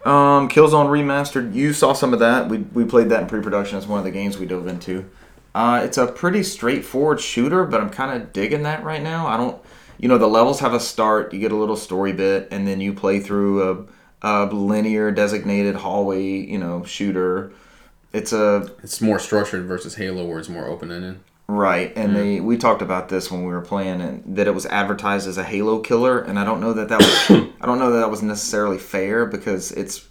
Um, 0.03 0.49
Killzone 0.49 0.87
Remastered. 0.87 1.53
You 1.53 1.71
saw 1.73 1.93
some 1.93 2.13
of 2.13 2.19
that. 2.19 2.49
We, 2.49 2.57
we 2.57 2.83
played 2.83 3.09
that 3.09 3.21
in 3.21 3.27
pre-production. 3.27 3.77
It's 3.77 3.87
one 3.87 3.99
of 3.99 4.05
the 4.05 4.11
games 4.11 4.37
we 4.37 4.45
dove 4.45 4.67
into. 4.67 5.09
Uh, 5.55 5.81
it's 5.83 5.97
a 5.97 6.07
pretty 6.07 6.43
straightforward 6.43 7.21
shooter, 7.21 7.65
but 7.65 7.81
I'm 7.81 7.89
kind 7.89 8.21
of 8.21 8.33
digging 8.33 8.63
that 8.63 8.83
right 8.83 9.01
now. 9.01 9.27
I 9.27 9.37
don't, 9.37 9.61
you 9.97 10.07
know, 10.07 10.17
the 10.17 10.27
levels 10.27 10.59
have 10.59 10.73
a 10.73 10.79
start. 10.79 11.33
You 11.33 11.39
get 11.39 11.51
a 11.51 11.55
little 11.55 11.77
story 11.77 12.13
bit, 12.13 12.47
and 12.51 12.67
then 12.67 12.81
you 12.81 12.93
play 12.93 13.19
through 13.19 13.87
a, 14.21 14.45
a 14.45 14.45
linear 14.47 15.11
designated 15.11 15.75
hallway, 15.75 16.23
you 16.23 16.57
know, 16.57 16.83
shooter. 16.83 17.51
It's 18.11 18.33
a 18.33 18.71
It's 18.83 19.01
more 19.01 19.19
structured 19.19 19.65
versus 19.65 19.95
Halo, 19.95 20.25
where 20.25 20.39
it's 20.39 20.49
more 20.49 20.67
open 20.67 20.91
ended. 20.91 21.19
Right, 21.51 21.91
and 21.95 22.11
mm. 22.11 22.13
they 22.13 22.39
we 22.39 22.57
talked 22.57 22.83
about 22.83 23.09
this 23.09 23.31
when 23.31 23.41
we 23.41 23.51
were 23.51 23.61
playing, 23.61 24.01
and 24.01 24.37
that 24.37 24.45
it 24.45 24.53
was 24.53 24.67
advertised 24.67 25.27
as 25.27 25.39
a 25.39 25.43
Halo 25.43 25.79
killer, 25.79 26.19
and 26.19 26.37
I 26.37 26.45
don't 26.45 26.61
know 26.61 26.73
that 26.73 26.89
that 26.89 26.99
was 26.99 27.31
I 27.61 27.65
don't 27.65 27.79
know 27.79 27.91
that 27.91 28.01
that 28.01 28.11
was 28.11 28.21
necessarily 28.21 28.77
fair 28.77 29.25
because 29.25 29.71
it's 29.71 30.07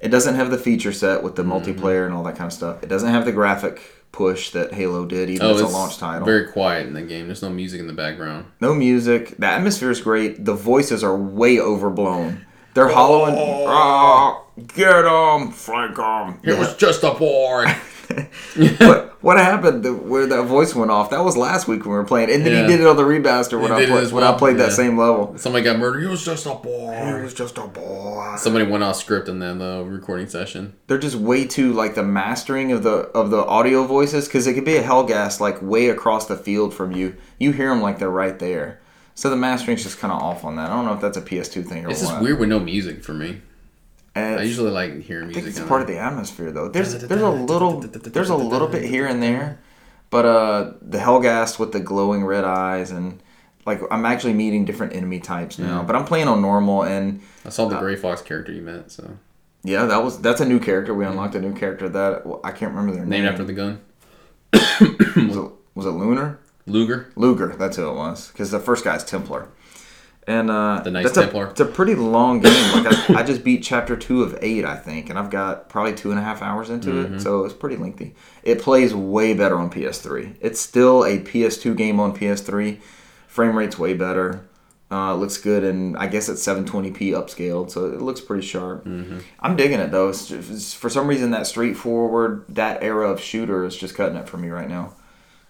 it 0.00 0.08
doesn't 0.08 0.36
have 0.36 0.50
the 0.50 0.56
feature 0.56 0.90
set 0.90 1.22
with 1.22 1.36
the 1.36 1.42
mm-hmm. 1.42 1.52
multiplayer 1.52 2.06
and 2.06 2.14
all 2.14 2.24
that 2.24 2.36
kind 2.36 2.46
of 2.46 2.54
stuff. 2.54 2.82
It 2.82 2.88
doesn't 2.88 3.10
have 3.10 3.26
the 3.26 3.32
graphic 3.32 3.82
push 4.10 4.52
that 4.52 4.72
Halo 4.72 5.04
did, 5.04 5.28
even 5.28 5.46
as 5.46 5.60
oh, 5.60 5.66
a 5.66 5.68
launch 5.68 5.98
title. 5.98 6.22
Oh, 6.22 6.24
very 6.24 6.50
quiet 6.50 6.86
in 6.86 6.94
the 6.94 7.02
game. 7.02 7.26
There's 7.26 7.42
no 7.42 7.50
music 7.50 7.78
in 7.78 7.86
the 7.86 7.92
background. 7.92 8.46
no 8.58 8.72
music. 8.72 9.36
The 9.36 9.46
atmosphere 9.46 9.90
is 9.90 10.00
great. 10.00 10.46
The 10.46 10.54
voices 10.54 11.04
are 11.04 11.14
way 11.14 11.60
overblown. 11.60 12.46
They're 12.72 12.88
hollowing. 12.88 13.34
Oh, 13.36 13.66
ah, 13.68 14.42
get 14.74 15.04
'em, 15.04 15.50
flank 15.52 15.98
'em. 15.98 16.40
It 16.42 16.58
was 16.58 16.74
just 16.76 17.02
a 17.02 17.12
boy. 17.12 17.66
what, 18.80 19.22
what 19.22 19.36
happened 19.38 19.82
the, 19.82 19.92
where 19.94 20.26
that 20.26 20.44
voice 20.44 20.74
went 20.74 20.90
off? 20.90 21.10
That 21.10 21.24
was 21.24 21.36
last 21.36 21.66
week 21.68 21.80
when 21.80 21.90
we 21.90 21.96
were 21.96 22.04
playing, 22.04 22.30
and 22.30 22.44
then 22.44 22.52
Yeah. 22.52 22.62
he 22.62 22.66
did 22.68 22.80
it 22.80 22.86
on 22.86 22.96
the 22.96 23.02
remaster 23.02 23.60
when 23.60 23.72
I 23.72 23.86
play, 23.86 24.04
when 24.06 24.14
well, 24.14 24.34
I 24.34 24.38
played 24.38 24.58
that 24.58 24.72
same 24.72 24.98
level. 24.98 25.34
Somebody 25.38 25.64
got 25.64 25.78
murdered. 25.78 26.00
He 26.02 26.06
was 26.08 26.24
just 26.24 26.46
a 26.46 26.54
boy. 26.54 27.14
He 27.16 27.22
was 27.22 27.34
just 27.34 27.58
a 27.58 27.66
boy. 27.66 28.34
Somebody 28.38 28.64
went 28.66 28.84
off 28.84 28.96
script 28.96 29.28
in 29.28 29.38
that 29.40 29.60
uh, 29.62 29.82
recording 29.84 30.28
session. 30.28 30.74
They're 30.86 30.98
just 30.98 31.16
way 31.16 31.46
too 31.46 31.72
like 31.72 31.94
the 31.94 32.02
mastering 32.02 32.72
of 32.72 32.82
the 32.82 33.08
of 33.14 33.30
the 33.30 33.44
audio 33.44 33.84
voices 33.84 34.26
because 34.26 34.46
it 34.46 34.54
could 34.54 34.64
be 34.64 34.76
a 34.76 34.82
Helghast 34.82 35.40
like 35.40 35.60
way 35.62 35.88
across 35.88 36.26
the 36.26 36.36
field 36.36 36.74
from 36.74 36.92
you. 36.92 37.16
You 37.38 37.52
hear 37.52 37.68
them 37.70 37.80
like 37.82 37.98
they're 37.98 38.10
right 38.10 38.38
there. 38.38 38.80
So 39.16 39.30
the 39.30 39.36
mastering's 39.36 39.84
just 39.84 39.98
kind 39.98 40.12
of 40.12 40.20
off 40.20 40.44
on 40.44 40.56
that. 40.56 40.70
I 40.70 40.74
don't 40.74 40.84
know 40.86 40.94
if 40.94 41.00
that's 41.00 41.16
a 41.16 41.22
PS2 41.22 41.64
thing 41.66 41.86
or 41.86 41.90
It's 41.90 42.02
what. 42.02 42.10
just 42.10 42.20
weird 42.22 42.40
with 42.40 42.48
no 42.48 42.58
music 42.58 43.04
for 43.04 43.14
me. 43.14 43.42
And 44.14 44.40
I 44.40 44.42
usually 44.44 44.70
like 44.70 45.00
hearing 45.00 45.26
music. 45.26 45.42
I 45.42 45.46
think 45.46 45.56
it's 45.56 45.68
part 45.68 45.80
of 45.80 45.88
the 45.88 45.98
atmosphere 45.98 46.52
though. 46.52 46.68
There's 46.68 46.94
there's 47.02 47.22
a 47.22 47.30
little 47.30 47.80
there's 47.80 48.30
a 48.30 48.36
little 48.36 48.68
bit 48.68 48.84
here 48.84 49.06
and 49.06 49.22
there, 49.22 49.58
but 50.10 50.24
uh 50.24 50.72
the 50.80 50.98
Helghast 50.98 51.58
with 51.58 51.72
the 51.72 51.80
glowing 51.80 52.24
red 52.24 52.44
eyes 52.44 52.90
and 52.90 53.20
like 53.66 53.80
I'm 53.90 54.06
actually 54.06 54.34
meeting 54.34 54.64
different 54.64 54.94
enemy 54.94 55.20
types 55.20 55.58
now. 55.58 55.82
But 55.82 55.96
I'm 55.96 56.04
playing 56.04 56.28
on 56.28 56.40
normal 56.40 56.84
and 56.84 57.22
I 57.44 57.48
saw 57.48 57.68
the 57.68 57.78
Gray 57.78 57.96
Fox 57.96 58.22
character 58.22 58.52
you 58.52 58.62
met, 58.62 58.90
so 58.92 59.18
yeah, 59.64 59.86
that 59.86 60.04
was 60.04 60.20
that's 60.20 60.40
a 60.40 60.44
new 60.44 60.60
character. 60.60 60.94
We 60.94 61.06
unlocked 61.06 61.34
a 61.34 61.40
new 61.40 61.54
character 61.54 61.88
that 61.88 62.26
well, 62.26 62.40
I 62.44 62.52
can't 62.52 62.72
remember 62.72 62.92
their 62.92 63.06
named 63.06 63.24
name. 63.24 63.32
after 63.32 63.44
the 63.44 63.54
gun. 63.54 63.80
was 64.52 65.36
it, 65.36 65.50
was 65.74 65.86
it 65.86 65.90
Lunar? 65.90 66.38
Luger. 66.66 67.10
Luger, 67.16 67.54
that's 67.58 67.76
who 67.76 67.88
it 67.88 67.94
was. 67.94 68.28
Because 68.28 68.50
the 68.50 68.60
first 68.60 68.84
guy's 68.84 69.04
Templar. 69.04 69.48
And 70.26 70.50
uh, 70.50 70.80
The 70.82 70.90
Knights 70.90 71.08
that's 71.08 71.18
a- 71.18 71.22
Templar. 71.22 71.48
it's 71.48 71.60
a 71.60 71.66
pretty 71.66 71.94
long 71.94 72.40
game. 72.40 72.72
Like 72.84 73.10
I, 73.10 73.20
I 73.20 73.22
just 73.22 73.44
beat 73.44 73.62
chapter 73.62 73.94
two 73.96 74.22
of 74.22 74.38
eight, 74.40 74.64
I 74.64 74.76
think, 74.76 75.10
and 75.10 75.18
I've 75.18 75.28
got 75.30 75.68
probably 75.68 75.94
two 75.94 76.10
and 76.10 76.18
a 76.18 76.22
half 76.22 76.40
hours 76.40 76.70
into 76.70 76.90
Mm-hmm. 76.90 77.14
it, 77.16 77.20
so 77.20 77.44
it's 77.44 77.52
pretty 77.54 77.76
lengthy. 77.76 78.14
It 78.42 78.60
plays 78.62 78.94
way 78.94 79.34
better 79.34 79.56
on 79.58 79.70
PS3. 79.70 80.36
It's 80.40 80.60
still 80.60 81.04
a 81.04 81.18
PS2 81.18 81.76
game 81.76 82.00
on 82.00 82.16
PS3. 82.16 82.80
Frame 83.28 83.56
rate's 83.56 83.78
way 83.78 83.92
better. 83.94 84.46
Uh, 84.90 85.12
it 85.14 85.16
looks 85.16 85.38
good, 85.38 85.64
and 85.64 85.96
I 85.96 86.06
guess 86.06 86.28
it's 86.28 86.46
720p 86.46 87.10
upscaled, 87.12 87.70
so 87.70 87.86
it 87.86 88.00
looks 88.00 88.20
pretty 88.20 88.46
sharp. 88.46 88.84
Mm-hmm. 88.84 89.18
I'm 89.40 89.56
digging 89.56 89.80
it 89.80 89.90
though. 89.90 90.08
It's 90.10 90.26
just, 90.28 90.48
it's- 90.48 90.72
for 90.72 90.88
some 90.88 91.06
reason, 91.08 91.32
that 91.32 91.46
straightforward, 91.46 92.44
that 92.50 92.82
era 92.82 93.10
of 93.10 93.20
shooter 93.20 93.64
is 93.64 93.76
just 93.76 93.94
cutting 93.96 94.16
it 94.16 94.28
for 94.28 94.36
me 94.38 94.48
right 94.50 94.68
now. 94.68 94.94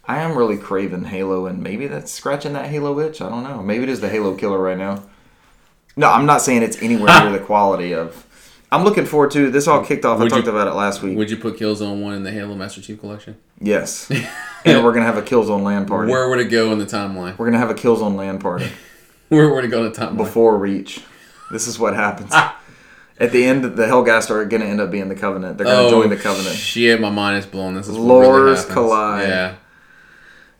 I 0.06 0.18
am 0.20 0.36
really 0.36 0.56
craving 0.58 1.04
Halo, 1.04 1.46
and 1.46 1.62
maybe 1.62 1.86
that's 1.86 2.12
scratching 2.12 2.52
that 2.52 2.66
Halo 2.66 2.98
itch. 3.00 3.20
I 3.22 3.28
don't 3.28 3.42
know. 3.42 3.62
Maybe 3.62 3.84
it 3.84 3.88
is 3.88 4.00
the 4.00 4.08
Halo 4.08 4.34
killer 4.34 4.58
right 4.58 4.76
now. 4.76 5.02
No, 5.96 6.10
I'm 6.10 6.26
not 6.26 6.42
saying 6.42 6.62
it's 6.62 6.80
anywhere 6.82 7.08
near 7.22 7.32
the 7.32 7.44
quality 7.44 7.94
of. 7.94 8.26
I'm 8.70 8.82
looking 8.82 9.06
forward 9.06 9.30
to 9.32 9.50
this. 9.50 9.68
All 9.68 9.84
kicked 9.84 10.04
off. 10.04 10.18
I 10.18 10.24
Would 10.24 10.32
you- 10.32 10.38
talked 10.38 10.48
about 10.48 10.66
it 10.66 10.74
last 10.74 11.00
week. 11.02 11.16
Would 11.16 11.30
you 11.30 11.36
put 11.36 11.56
Killzone 11.56 12.02
One 12.02 12.14
in 12.14 12.22
the 12.24 12.32
Halo 12.32 12.54
Master 12.54 12.80
Chief 12.80 12.98
Collection? 13.00 13.36
yes, 13.60 14.10
and 14.64 14.84
we're 14.84 14.92
gonna 14.92 15.06
have 15.06 15.16
a 15.16 15.22
Killzone 15.22 15.62
land 15.62 15.86
party. 15.88 16.10
Where 16.10 16.28
would 16.28 16.40
it 16.40 16.50
go 16.50 16.72
in 16.72 16.78
the 16.78 16.86
timeline? 16.86 17.38
We're 17.38 17.46
gonna 17.46 17.58
have 17.58 17.70
a 17.70 17.74
Killzone 17.74 18.16
land 18.16 18.40
party 18.40 18.68
Where 19.28 19.54
would 19.54 19.64
it 19.64 19.68
go 19.68 19.84
in 19.84 19.92
the 19.92 19.98
timeline? 19.98 20.16
before 20.16 20.58
Reach. 20.58 21.02
This 21.50 21.66
is 21.68 21.78
what 21.78 21.94
happens. 21.94 22.32
At 23.16 23.30
the 23.30 23.44
end, 23.44 23.62
the 23.64 23.86
Helghast 23.86 24.30
are 24.30 24.44
gonna 24.44 24.64
end 24.64 24.80
up 24.80 24.90
being 24.90 25.08
the 25.08 25.14
Covenant. 25.14 25.56
They're 25.56 25.66
gonna 25.66 25.88
join 25.88 26.06
oh, 26.06 26.08
the 26.08 26.16
Covenant. 26.16 26.48
Oh, 26.50 26.58
Shit, 26.58 27.00
my 27.00 27.10
mind 27.10 27.38
is 27.38 27.46
blown. 27.46 27.74
This 27.74 27.86
is 27.86 27.96
what 27.96 28.24
Lores 28.24 28.44
really 28.64 28.72
collide. 28.74 29.28
Yeah. 29.28 29.54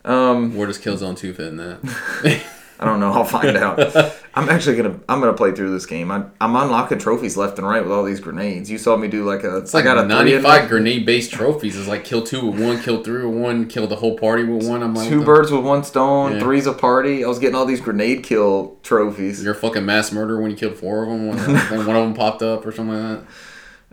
Um, 0.05 0.57
Where 0.57 0.67
does 0.67 0.79
Killzone 0.79 1.17
Two 1.17 1.33
fit 1.33 1.47
in 1.47 1.57
that? 1.57 2.43
I 2.79 2.87
don't 2.87 2.99
know. 2.99 3.13
I'll 3.13 3.25
find 3.25 3.57
out. 3.57 3.79
I'm 4.35 4.49
actually 4.49 4.77
gonna. 4.77 4.99
I'm 5.09 5.21
gonna 5.21 5.33
play 5.33 5.53
through 5.53 5.71
this 5.71 5.87
game. 5.87 6.11
I, 6.11 6.25
I'm 6.41 6.57
unlocking 6.57 6.99
trophies 6.99 7.37
left 7.37 7.57
and 7.59 7.67
right 7.67 7.83
with 7.83 7.93
all 7.93 8.03
these 8.03 8.19
grenades. 8.19 8.69
You 8.69 8.79
saw 8.79 8.97
me 8.97 9.07
do 9.07 9.25
like 9.25 9.45
a. 9.45 9.59
It's 9.59 9.73
like 9.73 9.85
I 9.85 9.95
got 9.95 10.05
a 10.05 10.09
95 10.09 10.69
grenade 10.69 11.07
based 11.07 11.33
trophies. 11.33 11.79
It's 11.79 11.87
like 11.87 12.05
kill 12.05 12.23
two 12.25 12.47
with 12.47 12.61
one, 12.61 12.83
kill 12.83 13.03
three 13.03 13.25
with 13.25 13.37
one, 13.37 13.69
kill 13.69 13.87
the 13.87 13.97
whole 13.97 14.19
party 14.19 14.43
with 14.43 14.69
one. 14.69 14.83
I'm 14.83 14.93
like, 14.93 15.09
Two 15.09 15.25
birds 15.25 15.53
with 15.53 15.65
one 15.65 15.85
stone. 15.85 16.33
Yeah. 16.33 16.41
Three's 16.41 16.67
a 16.67 16.73
party. 16.73 17.25
I 17.25 17.29
was 17.29 17.39
getting 17.39 17.55
all 17.55 17.65
these 17.65 17.81
grenade 17.81 18.25
kill 18.25 18.77
trophies. 18.83 19.43
You're 19.43 19.55
a 19.55 19.57
fucking 19.57 19.87
mass 19.87 20.11
murderer 20.11 20.43
when 20.43 20.51
you 20.51 20.57
killed 20.57 20.75
four 20.77 21.05
of 21.05 21.11
them. 21.11 21.29
One, 21.29 21.39
and 21.39 21.87
one 21.87 21.97
of 21.97 22.03
them 22.03 22.15
popped 22.15 22.43
up 22.43 22.67
or 22.67 22.73
something 22.73 23.01
like 23.01 23.21
that. 23.21 23.27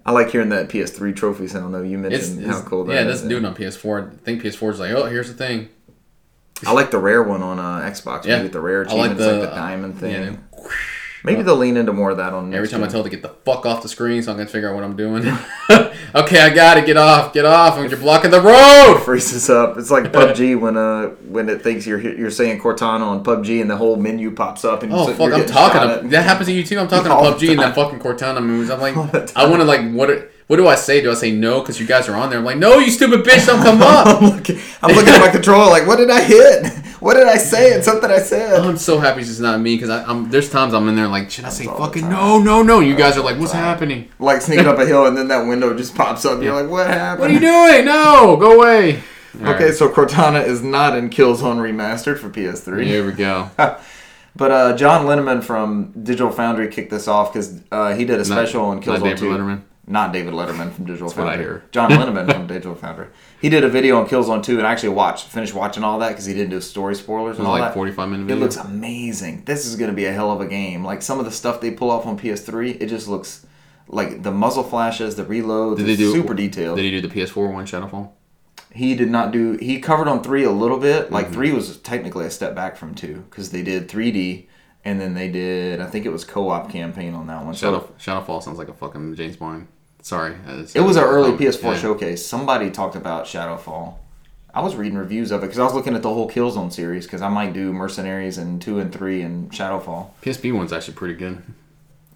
I 0.03 0.11
like 0.11 0.31
hearing 0.31 0.49
that 0.49 0.69
PS3 0.69 1.15
trophy 1.15 1.47
sound 1.47 1.73
though. 1.73 1.83
You 1.83 1.99
mentioned 1.99 2.43
it's 2.43 2.49
how 2.49 2.63
cool 2.63 2.85
that 2.85 2.93
yeah, 2.93 3.01
is. 3.01 3.21
doesn't 3.21 3.29
do 3.29 3.45
on 3.45 3.55
PS4. 3.55 4.13
I 4.13 4.17
think 4.17 4.41
PS4 4.41 4.71
is 4.71 4.79
like, 4.79 4.91
oh, 4.91 5.05
here's 5.05 5.27
the 5.27 5.35
thing. 5.35 5.69
I 6.65 6.71
like 6.73 6.91
the 6.91 6.99
rare 6.99 7.23
one 7.23 7.41
on 7.41 7.59
uh, 7.59 7.89
Xbox. 7.89 8.25
Yeah. 8.25 8.37
Yeah. 8.37 8.43
Get 8.43 8.51
the 8.51 8.61
rare 8.61 8.81
I 8.87 8.93
like 8.93 9.11
achievements, 9.11 9.21
like 9.21 9.41
the, 9.41 9.47
the, 9.47 9.55
diamond 9.55 9.97
thing. 9.97 10.11
Yeah, 10.11 10.35
Maybe 11.23 11.43
they'll 11.43 11.55
lean 11.55 11.77
into 11.77 11.93
more 11.93 12.09
of 12.09 12.17
that 12.17 12.33
on. 12.33 12.47
Every 12.47 12.61
next 12.61 12.71
time 12.71 12.83
I 12.83 12.87
tell 12.87 13.01
it 13.01 13.03
to 13.03 13.09
get 13.11 13.21
the 13.21 13.29
fuck 13.45 13.65
off 13.67 13.83
the 13.83 13.89
screen, 13.89 14.23
so 14.23 14.33
I 14.33 14.35
can 14.35 14.47
figure 14.47 14.69
out 14.69 14.75
what 14.75 14.83
I'm 14.83 14.95
doing. 14.95 15.21
okay, 16.15 16.41
I 16.41 16.49
got 16.49 16.79
it. 16.79 16.87
Get 16.87 16.97
off. 16.97 17.31
Get 17.31 17.45
off. 17.45 17.77
You're 17.77 17.99
blocking 17.99 18.31
the 18.31 18.41
road. 18.41 19.03
freezes 19.05 19.47
up. 19.47 19.77
It's 19.77 19.91
like 19.91 20.05
PUBG 20.05 20.59
when 20.59 20.77
uh 20.77 21.09
when 21.29 21.47
it 21.47 21.61
thinks 21.61 21.85
you're 21.85 21.99
you're 21.99 22.31
saying 22.31 22.59
Cortana 22.59 23.01
on 23.01 23.23
PUBG 23.23 23.61
and 23.61 23.69
the 23.69 23.77
whole 23.77 23.97
menu 23.97 24.31
pops 24.31 24.65
up 24.65 24.81
and 24.81 24.91
Oh 24.91 25.07
you're 25.07 25.15
fuck! 25.15 25.33
I'm 25.33 25.45
talking. 25.45 25.81
To, 25.81 25.87
at. 25.87 26.09
that 26.09 26.23
happens 26.23 26.47
to 26.47 26.53
you 26.53 26.63
too. 26.63 26.79
I'm 26.79 26.87
talking 26.87 27.11
All 27.11 27.31
to 27.31 27.39
the 27.39 27.45
PUBG 27.45 27.51
and 27.51 27.59
that 27.59 27.75
fucking 27.75 27.99
Cortana 27.99 28.43
moves. 28.43 28.71
I'm 28.71 28.81
like, 28.81 28.95
I 29.35 29.45
want 29.47 29.61
to 29.61 29.65
like, 29.65 29.91
what? 29.91 30.31
What 30.51 30.57
do 30.57 30.67
I 30.67 30.75
say? 30.75 30.99
Do 30.99 31.09
I 31.09 31.13
say 31.13 31.31
no 31.31 31.61
because 31.61 31.79
you 31.79 31.87
guys 31.87 32.09
are 32.09 32.15
on 32.17 32.29
there? 32.29 32.37
I'm 32.37 32.43
like, 32.43 32.57
no, 32.57 32.77
you 32.77 32.91
stupid 32.91 33.21
bitch, 33.21 33.47
don't 33.47 33.63
come 33.63 33.81
up. 33.81 34.21
I'm 34.21 34.35
looking, 34.35 34.59
I'm 34.81 34.93
looking 34.93 35.13
at 35.13 35.21
my 35.21 35.29
controller 35.29 35.69
like, 35.69 35.87
what 35.87 35.95
did 35.95 36.09
I 36.09 36.21
hit? 36.21 36.65
What 36.99 37.15
did 37.15 37.25
I 37.25 37.37
say? 37.37 37.71
It's 37.71 37.85
something 37.85 38.11
I 38.11 38.19
said. 38.19 38.59
I'm 38.59 38.77
so 38.77 38.99
happy 38.99 39.21
it's 39.21 39.29
just 39.29 39.41
not 39.41 39.59
me 39.59 39.75
because 39.75 39.89
I'm. 39.89 40.29
There's 40.29 40.51
times 40.51 40.75
I'm 40.75 40.87
in 40.87 40.95
there 40.95 41.07
like, 41.07 41.31
should 41.31 41.45
I 41.45 41.49
say 41.49 41.65
fucking 41.65 42.07
no, 42.07 42.37
no, 42.37 42.61
no? 42.61 42.79
You 42.79 42.95
guys 42.95 43.17
are 43.17 43.23
like, 43.23 43.39
what's 43.39 43.53
happening? 43.53 44.11
Like 44.19 44.41
sneaking 44.43 44.67
up 44.67 44.77
a 44.77 44.85
hill 44.85 45.07
and 45.07 45.17
then 45.17 45.27
that 45.29 45.47
window 45.47 45.75
just 45.75 45.95
pops 45.95 46.25
up. 46.25 46.33
And 46.33 46.43
you're 46.43 46.53
like, 46.61 46.69
what 46.69 46.85
happened? 46.85 47.21
What 47.21 47.31
are 47.31 47.33
you 47.33 47.39
doing? 47.39 47.85
No, 47.85 48.35
go 48.37 48.59
away. 48.59 49.01
Okay, 49.41 49.71
so 49.71 49.89
Cortana 49.89 50.45
is 50.45 50.61
not 50.61 50.95
in 50.95 51.09
Killzone 51.09 51.55
Remastered 51.57 52.19
for 52.19 52.29
PS3. 52.29 52.83
Here 52.83 53.05
we 53.05 53.13
go. 53.13 53.49
But 54.35 54.51
uh, 54.51 54.75
John 54.75 55.05
Linneman 55.05 55.41
from 55.43 55.93
Digital 56.03 56.31
Foundry 56.31 56.67
kicked 56.67 56.91
this 56.91 57.07
off 57.07 57.31
because 57.31 57.61
uh, 57.71 57.95
he 57.95 58.03
did 58.03 58.19
a 58.19 58.25
special 58.25 58.65
on 58.65 58.75
not 58.81 58.85
Killzone 58.85 59.03
David 59.03 59.17
2. 59.17 59.25
Letterman? 59.25 59.61
Not 59.91 60.13
David 60.13 60.33
Letterman 60.33 60.71
from 60.71 60.85
Digital 60.85 61.07
what 61.07 61.15
Foundry. 61.17 61.33
I 61.33 61.37
hear. 61.37 61.63
John 61.71 61.91
Linneman 61.91 62.31
from 62.31 62.47
Digital 62.47 62.75
Foundry. 62.75 63.07
He 63.41 63.49
did 63.49 63.63
a 63.63 63.69
video 63.69 63.99
on 63.99 64.07
Killzone 64.07 64.41
2 64.41 64.57
and 64.57 64.65
I 64.65 64.71
actually 64.71 64.89
watched, 64.89 65.27
finished 65.27 65.53
watching 65.53 65.83
all 65.83 65.99
that 65.99 66.09
because 66.09 66.25
he 66.25 66.33
didn't 66.33 66.51
do 66.51 66.61
story 66.61 66.95
spoilers 66.95 67.37
and 67.37 67.45
all 67.45 67.53
like 67.53 67.61
that. 67.63 67.73
45 67.73 68.09
minute 68.09 68.23
video. 68.23 68.37
It 68.37 68.39
looks 68.39 68.55
amazing. 68.57 69.43
This 69.45 69.65
is 69.65 69.75
going 69.75 69.89
to 69.91 69.95
be 69.95 70.05
a 70.05 70.13
hell 70.13 70.31
of 70.31 70.39
a 70.41 70.47
game. 70.47 70.83
Like 70.85 71.01
some 71.01 71.19
of 71.19 71.25
the 71.25 71.31
stuff 71.31 71.59
they 71.61 71.71
pull 71.71 71.91
off 71.91 72.05
on 72.05 72.17
PS3, 72.17 72.81
it 72.81 72.87
just 72.87 73.07
looks 73.07 73.45
like 73.87 74.23
the 74.23 74.31
muzzle 74.31 74.63
flashes, 74.63 75.15
the 75.17 75.25
reloads, 75.25 75.77
Did 75.77 75.87
they 75.87 75.95
do 75.97 76.11
super 76.13 76.33
detailed. 76.33 76.77
Did 76.77 76.83
he 76.85 76.91
do 77.01 77.07
the 77.07 77.13
PS4 77.13 77.51
one 77.53 77.65
Shadowfall? 77.65 78.11
he 78.73 78.95
did 78.95 79.09
not 79.11 79.33
do. 79.33 79.57
He 79.57 79.81
covered 79.81 80.07
on 80.07 80.23
three 80.23 80.45
a 80.45 80.51
little 80.51 80.77
bit. 80.79 81.11
Like 81.11 81.25
Mm-hmm. 81.25 81.33
three 81.33 81.51
was 81.51 81.75
technically 81.79 82.25
a 82.25 82.31
step 82.31 82.55
back 82.55 82.77
from 82.77 82.95
two 82.95 83.25
because 83.29 83.51
they 83.51 83.63
did 83.63 83.89
3D 83.89 84.47
and 84.85 85.01
then 85.01 85.13
they 85.13 85.29
did. 85.29 85.81
I 85.81 85.87
think 85.87 86.05
it 86.05 86.09
was 86.11 86.23
co-op 86.23 86.71
campaign 86.71 87.13
on 87.13 87.27
that 87.27 87.43
one. 87.43 87.53
So 87.55 87.89
Shadow 87.99 88.23
Shadowfall 88.25 88.41
sounds 88.41 88.57
like 88.57 88.69
a 88.69 88.73
fucking 88.73 89.15
James 89.15 89.35
Bond. 89.35 89.67
Sorry, 90.01 90.33
it's- 90.47 90.75
it 90.75 90.81
was 90.81 90.97
an 90.97 91.03
early 91.03 91.31
um, 91.31 91.37
PS4 91.37 91.73
yeah. 91.73 91.77
showcase. 91.77 92.25
Somebody 92.25 92.69
talked 92.71 92.95
about 92.95 93.25
Shadowfall. 93.25 93.95
I 94.53 94.61
was 94.61 94.75
reading 94.75 94.97
reviews 94.97 95.31
of 95.31 95.41
it 95.43 95.47
because 95.47 95.59
I 95.59 95.63
was 95.63 95.73
looking 95.73 95.95
at 95.95 96.01
the 96.01 96.09
whole 96.13 96.29
Killzone 96.29 96.73
series 96.73 97.05
because 97.05 97.21
I 97.21 97.29
might 97.29 97.53
do 97.53 97.71
Mercenaries 97.71 98.37
and 98.37 98.61
two 98.61 98.79
and 98.79 98.91
three 98.93 99.21
and 99.21 99.49
Shadowfall. 99.51 100.09
PSP 100.21 100.53
one's 100.53 100.73
actually 100.73 100.95
pretty 100.95 101.13
good. 101.13 101.41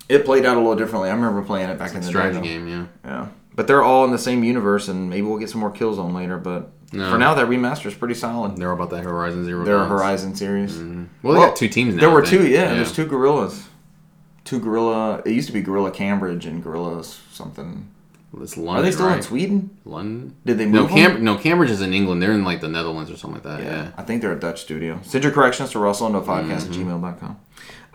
It 0.09 0.25
played 0.25 0.45
out 0.45 0.57
a 0.57 0.59
little 0.59 0.75
differently. 0.75 1.09
I 1.09 1.13
remember 1.13 1.41
playing 1.41 1.69
it 1.69 1.79
back 1.79 1.93
in 1.93 2.01
the 2.01 2.05
Strategy 2.07 2.41
day. 2.41 2.47
game, 2.47 2.67
yeah. 2.67 2.85
Yeah, 3.05 3.27
but 3.55 3.67
they're 3.67 3.81
all 3.83 4.03
in 4.05 4.11
the 4.11 4.17
same 4.17 4.43
universe, 4.43 4.87
and 4.87 5.09
maybe 5.09 5.21
we'll 5.25 5.39
get 5.39 5.49
some 5.49 5.61
more 5.61 5.71
Killzone 5.71 6.13
later. 6.13 6.37
But 6.37 6.71
No. 6.91 7.09
for 7.09 7.17
now, 7.17 7.33
that 7.35 7.47
remaster 7.47 7.85
is 7.87 7.93
pretty 7.95 8.13
solid. 8.15 8.57
They're 8.57 8.71
about 8.71 8.89
that 8.89 9.03
Horizon 9.03 9.45
Zero. 9.45 9.63
They're. 9.63 9.85
Horizon 9.85 10.35
series. 10.35 10.75
Well, 10.77 10.85
they 10.85 11.07
Well, 11.39 11.47
got 11.47 11.55
two 11.55 11.69
teams 11.69 11.95
now. 11.95 12.01
There 12.01 12.09
were 12.11 12.21
two, 12.21 12.45
yeah, 12.47 12.73
There's 12.73 12.91
two 12.91 13.05
Guerrillas. 13.05 13.63
Two 14.45 14.59
Guerrilla. 14.59 15.21
It 15.25 15.31
used 15.31 15.47
to 15.47 15.53
be 15.53 15.61
Guerrilla 15.61 15.91
Cambridge 15.91 16.45
and 16.45 16.63
Guerrilla 16.63 17.03
something. 17.03 17.89
It's 18.41 18.57
London, 18.57 18.75
Are 18.77 18.81
they 18.81 18.91
still 18.91 19.07
right? 19.07 19.17
in 19.17 19.23
Sweden? 19.23 19.77
London? 19.85 20.35
Did 20.45 20.57
they 20.57 20.65
move 20.65 20.89
them? 20.89 20.97
Cam- 20.97 21.23
no, 21.23 21.37
Cambridge 21.37 21.69
is 21.71 21.81
in 21.81 21.93
England. 21.93 22.21
They're 22.21 22.33
in 22.33 22.43
like 22.43 22.59
the 22.59 22.67
Netherlands 22.67 23.09
or 23.09 23.15
something 23.15 23.41
like 23.41 23.43
that. 23.43 23.63
Yeah. 23.63 23.91
I 23.97 24.01
think 24.03 24.21
they're 24.21 24.33
a 24.33 24.39
Dutch 24.39 24.61
studio. 24.61 24.99
Send 25.03 25.23
your 25.23 25.31
corrections 25.31 25.71
to 25.71 25.79
Russell 25.79 26.09
nofodcast 26.09 26.67
at 26.67 26.71
gmail.com. 26.73 27.39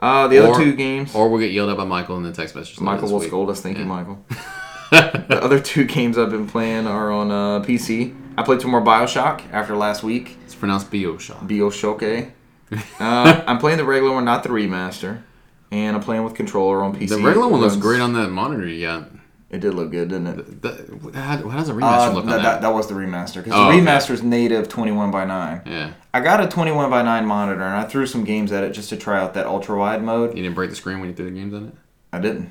Uh, 0.01 0.29
the 0.29 0.39
other 0.39 0.49
Mm-hmm. 0.53 0.63
Two 0.63 0.77
games. 0.77 1.15
Or 1.15 1.29
we'll 1.29 1.41
get 1.41 1.51
yelled 1.53 1.69
at 1.71 1.77
by 1.77 1.85
Michael 1.85 2.17
in 2.17 2.23
the 2.23 2.33
text 2.33 2.55
message. 2.57 2.81
Michael 2.81 3.11
will 3.11 3.19
week. 3.19 3.29
scold 3.29 3.51
us. 3.51 3.61
Thank 3.61 3.77
you, 3.77 3.85
Michael. 3.85 4.25
the 4.91 5.39
other 5.43 5.61
two 5.61 5.85
games 5.85 6.17
I've 6.17 6.31
been 6.31 6.49
playing 6.49 6.87
are 6.87 7.13
on 7.13 7.31
uh, 7.31 7.61
PC. 7.63 8.17
I 8.39 8.43
played 8.43 8.63
some 8.63 8.71
more 8.71 8.81
Bioshock 8.83 9.43
after 9.53 9.77
last 9.77 10.03
week. 10.03 10.39
It's 10.47 10.55
pronounced 10.55 10.91
Bioshock. 10.91 11.47
Bioshock. 11.47 12.33
uh, 13.01 13.45
I'm 13.47 13.59
playing 13.59 13.77
the 13.77 13.85
regular 13.85 14.15
one, 14.15 14.25
not 14.25 14.43
the 14.43 14.49
remaster. 14.49 15.23
And 15.71 15.95
I'm 15.97 16.03
playing 16.03 16.25
with 16.25 16.35
controller 16.35 16.83
on 16.83 16.95
PC. 16.97 17.11
The 17.11 17.19
regular 17.19 17.47
one 17.49 17.61
looks 17.61 17.77
great 17.77 18.01
on 18.01 18.13
that 18.15 18.31
monitor 18.31 18.67
you 18.67 18.85
got. 18.87 19.09
It 19.51 19.61
did 19.61 19.75
look 19.75 19.91
good, 19.91 20.09
didn't 20.09 20.27
it? 20.29 20.63
The, 20.63 21.11
how, 21.19 21.49
how 21.49 21.59
does 21.59 21.69
a 21.69 21.73
remaster 21.73 22.09
Uh, 22.11 22.13
look 22.13 22.25
that, 22.27 22.33
on 22.37 22.37
that, 22.37 22.43
that? 22.43 22.63
that 22.63 22.73
was 22.73 22.87
the 22.87 22.95
remaster 22.95 23.37
because 23.43 23.53
Oh, 23.53 23.65
the 23.65 23.69
okay. 23.71 23.81
remaster's 23.81 24.23
native 24.23 24.69
21 24.69 25.11
by 25.11 25.25
9. 25.25 25.63
Yeah. 25.67 25.93
I 26.15 26.21
got 26.21 26.41
a 26.41 26.47
21 26.47 26.89
by 26.89 27.03
9 27.03 27.27
monitor 27.27 27.63
and 27.63 27.75
I 27.77 27.85
threw 27.85 28.07
some 28.07 28.23
games 28.25 28.53
at 28.53 28.63
it 28.63 28.71
just 28.73 28.91
to 28.91 28.97
try 28.97 29.19
out 29.21 29.35
that 29.35 29.47
ultra 29.47 29.77
wide 29.77 30.05
mode. 30.05 30.37
You 30.37 30.43
didn't 30.45 30.55
break 30.55 30.71
the 30.71 30.77
screen 30.77 31.01
when 31.01 31.09
you 31.09 31.15
threw 31.17 31.25
the 31.25 31.33
games 31.33 31.53
on 31.55 31.67
it? 31.69 31.75
I 32.13 32.21
didn't. 32.21 32.51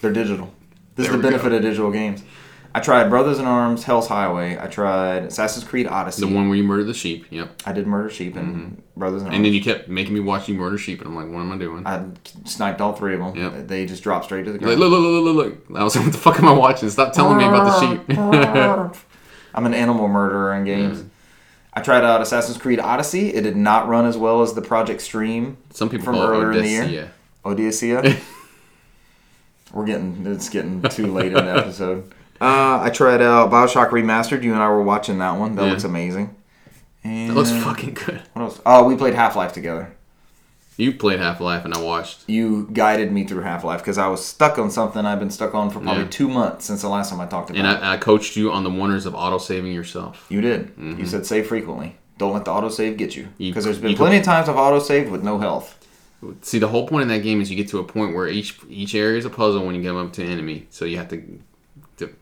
They're 0.00 0.12
digital. 0.14 0.52
This 0.96 1.06
There 1.08 1.16
is 1.16 1.22
the 1.22 1.28
benefit 1.28 1.50
go. 1.50 1.56
of 1.56 1.62
digital 1.62 1.90
games. 1.90 2.22
I 2.74 2.80
tried 2.80 3.08
Brothers 3.08 3.38
in 3.38 3.46
Arms, 3.46 3.82
Hell's 3.82 4.06
Highway. 4.06 4.56
I 4.58 4.66
tried 4.66 5.24
Assassin's 5.24 5.64
Creed 5.64 5.86
Odyssey. 5.88 6.20
The 6.20 6.32
one 6.32 6.48
where 6.48 6.56
you 6.56 6.62
murder 6.62 6.84
the 6.84 6.94
sheep. 6.94 7.26
Yep. 7.30 7.62
I 7.66 7.72
did 7.72 7.86
Murder 7.86 8.10
Sheep 8.10 8.36
and 8.36 8.54
mm-hmm. 8.56 8.80
Brothers 9.00 9.22
in 9.22 9.28
Arms. 9.28 9.36
And 9.36 9.44
then 9.44 9.52
you 9.52 9.60
kept 9.60 9.88
making 9.88 10.14
me 10.14 10.20
watch 10.20 10.48
you 10.48 10.54
murder 10.54 10.78
sheep, 10.78 11.00
and 11.00 11.08
I'm 11.08 11.16
like, 11.16 11.26
what 11.26 11.40
am 11.40 11.52
I 11.52 11.58
doing? 11.58 11.86
I 11.86 12.04
sniped 12.44 12.80
all 12.80 12.92
three 12.92 13.14
of 13.14 13.20
them. 13.20 13.36
Yep. 13.36 13.66
They 13.66 13.86
just 13.86 14.02
dropped 14.02 14.26
straight 14.26 14.44
to 14.44 14.52
the 14.52 14.58
ground. 14.58 14.78
look, 14.78 14.90
look, 14.90 15.00
look, 15.00 15.24
look, 15.24 15.68
look. 15.68 15.78
I 15.80 15.82
was 15.82 15.96
like, 15.96 16.04
what 16.04 16.12
the 16.12 16.18
fuck 16.18 16.38
am 16.38 16.46
I 16.46 16.52
watching? 16.52 16.88
Stop 16.90 17.12
telling 17.12 17.38
me 17.38 17.44
about 17.44 17.64
the 17.64 17.80
sheep. 17.80 18.18
I'm 19.54 19.66
an 19.66 19.74
animal 19.74 20.06
murderer 20.06 20.54
in 20.54 20.64
games. 20.64 21.04
I 21.72 21.80
tried 21.80 22.04
out 22.04 22.20
Assassin's 22.20 22.58
Creed 22.58 22.80
Odyssey. 22.80 23.32
It 23.32 23.42
did 23.42 23.56
not 23.56 23.88
run 23.88 24.06
as 24.06 24.16
well 24.16 24.42
as 24.42 24.54
the 24.54 24.62
Project 24.62 25.00
Stream 25.00 25.56
Some 25.70 25.88
people 25.88 26.04
From 26.04 26.14
call 26.14 26.24
it 26.24 26.36
earlier 26.36 26.52
in 26.52 26.62
the 26.62 26.68
year? 26.68 27.12
Odysseia. 27.44 28.20
We're 29.72 29.86
getting 29.86 30.26
it's 30.26 30.48
getting 30.48 30.82
too 30.82 31.06
late 31.06 31.32
in 31.32 31.44
the 31.44 31.56
episode. 31.56 32.12
Uh, 32.40 32.80
I 32.82 32.90
tried 32.90 33.20
out 33.20 33.50
Bioshock 33.50 33.90
Remastered. 33.90 34.42
You 34.42 34.54
and 34.54 34.62
I 34.62 34.68
were 34.68 34.82
watching 34.82 35.18
that 35.18 35.32
one. 35.38 35.56
That 35.56 35.64
Yeah. 35.64 35.70
looks 35.70 35.84
amazing. 35.84 36.34
And 37.04 37.30
That 37.30 37.34
looks 37.34 37.50
fucking 37.50 37.94
good. 37.94 38.22
What 38.32 38.42
else? 38.42 38.60
Oh, 38.64 38.84
we 38.84 38.96
played 38.96 39.14
Half 39.14 39.36
Life 39.36 39.52
together. 39.52 39.92
You 40.76 40.92
played 40.94 41.18
Half 41.18 41.40
Life, 41.40 41.66
and 41.66 41.74
I 41.74 41.80
watched. 41.82 42.20
You 42.26 42.66
guided 42.72 43.12
me 43.12 43.24
through 43.24 43.42
Half 43.42 43.64
Life 43.64 43.80
because 43.80 43.98
I 43.98 44.06
was 44.08 44.24
stuck 44.24 44.58
on 44.58 44.70
something 44.70 45.04
I've 45.04 45.18
been 45.18 45.30
stuck 45.30 45.54
on 45.54 45.68
for 45.68 45.80
probably 45.80 46.04
Yeah. 46.04 46.08
two 46.10 46.28
months 46.28 46.64
since 46.64 46.80
the 46.80 46.88
last 46.88 47.10
time 47.10 47.20
I 47.20 47.26
talked 47.26 47.50
about 47.50 47.58
And 47.62 47.68
it. 47.76 47.82
I, 47.84 47.94
I 47.94 47.96
coached 47.98 48.36
you 48.36 48.50
on 48.50 48.64
the 48.64 48.70
wonders 48.70 49.04
of 49.04 49.14
auto 49.14 49.36
saving 49.36 49.72
yourself. 49.72 50.24
You 50.30 50.40
did. 50.40 50.72
You 50.78 51.04
said 51.04 51.26
save 51.26 51.46
frequently. 51.48 51.96
Don't 52.16 52.32
let 52.32 52.46
the 52.46 52.50
autosave 52.50 52.96
get 52.96 53.14
you. 53.16 53.28
Because 53.38 53.64
there's 53.64 53.78
been 53.78 53.94
plenty 53.96 54.16
of 54.18 54.24
times 54.24 54.48
I've 54.48 54.56
autosaved 54.56 55.10
with 55.10 55.22
no 55.22 55.38
health. 55.38 55.76
See, 56.42 56.58
the 56.58 56.68
whole 56.68 56.86
point 56.86 57.02
in 57.02 57.08
that 57.08 57.22
game 57.22 57.40
is 57.40 57.50
you 57.50 57.56
get 57.56 57.68
to 57.68 57.78
a 57.78 57.84
point 57.84 58.14
where 58.14 58.28
each 58.28 58.58
each 58.68 58.94
area 58.94 59.16
is 59.18 59.24
a 59.24 59.30
puzzle 59.30 59.64
when 59.64 59.74
you 59.74 59.80
get 59.82 59.94
up 59.94 60.12
to 60.14 60.22
an 60.22 60.28
enemy. 60.30 60.66
So 60.70 60.84
you 60.84 60.98
have 60.98 61.08
to 61.08 61.22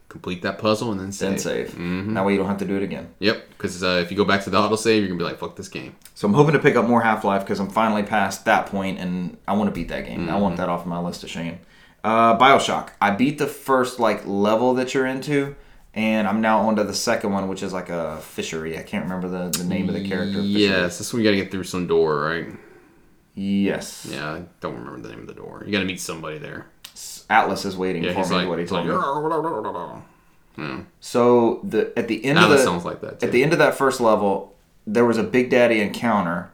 complete 0.08 0.42
that 0.42 0.58
puzzle 0.58 0.90
and 0.90 0.98
then 1.00 1.12
save. 1.12 1.30
Then 1.30 1.38
save. 1.38 1.68
Mm-hmm. 1.70 2.14
That 2.14 2.24
way 2.24 2.32
you 2.32 2.38
don't 2.38 2.48
have 2.48 2.58
to 2.58 2.64
do 2.64 2.76
it 2.76 2.82
again. 2.82 3.08
Yep, 3.18 3.48
because 3.50 3.82
uh, 3.82 4.00
if 4.02 4.10
you 4.10 4.16
go 4.16 4.24
back 4.24 4.42
to 4.44 4.50
the 4.50 4.58
auto 4.58 4.76
save, 4.76 5.00
you're 5.02 5.08
gonna 5.08 5.18
be 5.18 5.24
like, 5.24 5.38
"Fuck 5.38 5.56
this 5.56 5.68
game." 5.68 5.96
So 6.14 6.26
I'm 6.26 6.34
hoping 6.34 6.52
to 6.54 6.58
pick 6.58 6.76
up 6.76 6.86
more 6.86 7.00
Half 7.02 7.24
Life 7.24 7.42
because 7.42 7.60
I'm 7.60 7.70
finally 7.70 8.02
past 8.02 8.44
that 8.46 8.66
point 8.66 8.98
and 8.98 9.36
I 9.46 9.52
want 9.54 9.68
to 9.68 9.74
beat 9.74 9.88
that 9.88 10.06
game. 10.06 10.28
I 10.28 10.36
want 10.38 10.54
Mm-hmm. 10.54 10.60
that 10.62 10.68
off 10.68 10.86
my 10.86 10.98
list 10.98 11.24
of 11.24 11.30
shame. 11.30 11.58
Uh, 12.04 12.38
Bioshock. 12.38 12.90
I 13.00 13.10
beat 13.10 13.38
the 13.38 13.46
first 13.46 13.98
like 14.00 14.26
level 14.26 14.74
that 14.74 14.94
you're 14.94 15.04
into, 15.06 15.56
and 15.94 16.26
I'm 16.28 16.40
now 16.40 16.60
on 16.60 16.76
to 16.76 16.84
the 16.84 16.94
second 16.94 17.32
one, 17.32 17.48
which 17.48 17.62
is 17.62 17.72
like 17.72 17.88
a 17.90 18.18
fishery. 18.18 18.78
I 18.78 18.82
can't 18.82 19.04
remember 19.04 19.28
the, 19.28 19.56
the 19.58 19.64
name 19.64 19.88
of 19.88 19.94
the 19.94 20.08
character. 20.08 20.34
Fishery. 20.40 20.46
Yes, 20.62 20.98
this 20.98 21.12
one 21.12 21.22
you 21.22 21.28
gotta 21.28 21.42
get 21.42 21.50
through 21.50 21.64
some 21.64 21.86
door, 21.86 22.20
right? 22.22 22.46
Yes. 23.34 24.06
Yeah, 24.10 24.32
I 24.32 24.42
don't 24.60 24.74
remember 24.76 25.00
the 25.00 25.10
name 25.10 25.20
of 25.20 25.26
the 25.28 25.34
door. 25.34 25.62
You 25.64 25.72
gotta 25.72 25.84
meet 25.84 26.00
somebody 26.00 26.38
there. 26.38 26.66
Atlas 27.30 27.64
is 27.64 27.76
waiting 27.76 28.02
Yeah, 28.04 28.12
for 28.22 28.28
me. 28.28 28.36
like, 28.36 28.48
what 28.48 28.58
he 28.58 28.64
told 28.66 28.86
like 28.86 28.88
me. 28.88 28.94
yeah. 30.58 30.80
So 31.00 31.60
the 31.64 31.92
at 31.98 32.08
the 32.08 32.24
end 32.24 32.38
Atlas 32.38 32.60
of 32.60 32.66
the 32.66 32.70
sounds 32.72 32.84
like 32.84 33.00
that. 33.02 33.20
Too. 33.20 33.26
at 33.26 33.32
the 33.32 33.42
end 33.42 33.52
of 33.52 33.58
that 33.60 33.76
first 33.76 34.00
level, 34.00 34.54
there 34.86 35.04
was 35.04 35.18
a 35.18 35.22
Big 35.22 35.50
Daddy 35.50 35.80
encounter, 35.80 36.50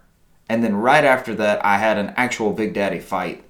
and 0.49 0.63
then 0.63 0.77
right 0.77 1.05
after 1.05 1.35
that, 1.37 1.65
I 1.65 1.79
had 1.79 1.97
an 1.99 2.13
actual 2.17 2.53
Big 2.53 2.75
Daddy 2.75 2.99
fight, 3.01 3.45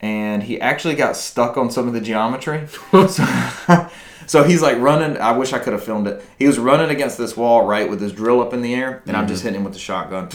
and 0.00 0.42
he 0.42 0.60
actually 0.60 0.94
got 0.96 1.16
stuck 1.16 1.56
on 1.56 1.70
some 1.70 1.86
of 1.86 1.94
the 1.94 2.00
geometry. 2.00 2.66
so, 2.90 3.08
so 4.26 4.42
he's 4.44 4.62
like 4.62 4.78
running. 4.78 5.16
I 5.18 5.32
wish 5.32 5.52
I 5.52 5.58
could 5.60 5.74
have 5.74 5.84
filmed 5.84 6.08
it. 6.08 6.24
He 6.38 6.46
was 6.46 6.58
running 6.58 6.90
against 6.90 7.18
this 7.18 7.36
wall, 7.36 7.64
right, 7.66 7.88
with 7.88 8.00
his 8.00 8.12
drill 8.12 8.40
up 8.40 8.52
in 8.52 8.62
the 8.62 8.74
air, 8.74 9.02
and 9.06 9.16
I'm 9.16 9.24
Mm-hmm. 9.24 9.32
just 9.32 9.42
hitting 9.44 9.58
him 9.60 9.64
with 9.64 9.74
the 9.74 9.78
shotgun. 9.78 10.28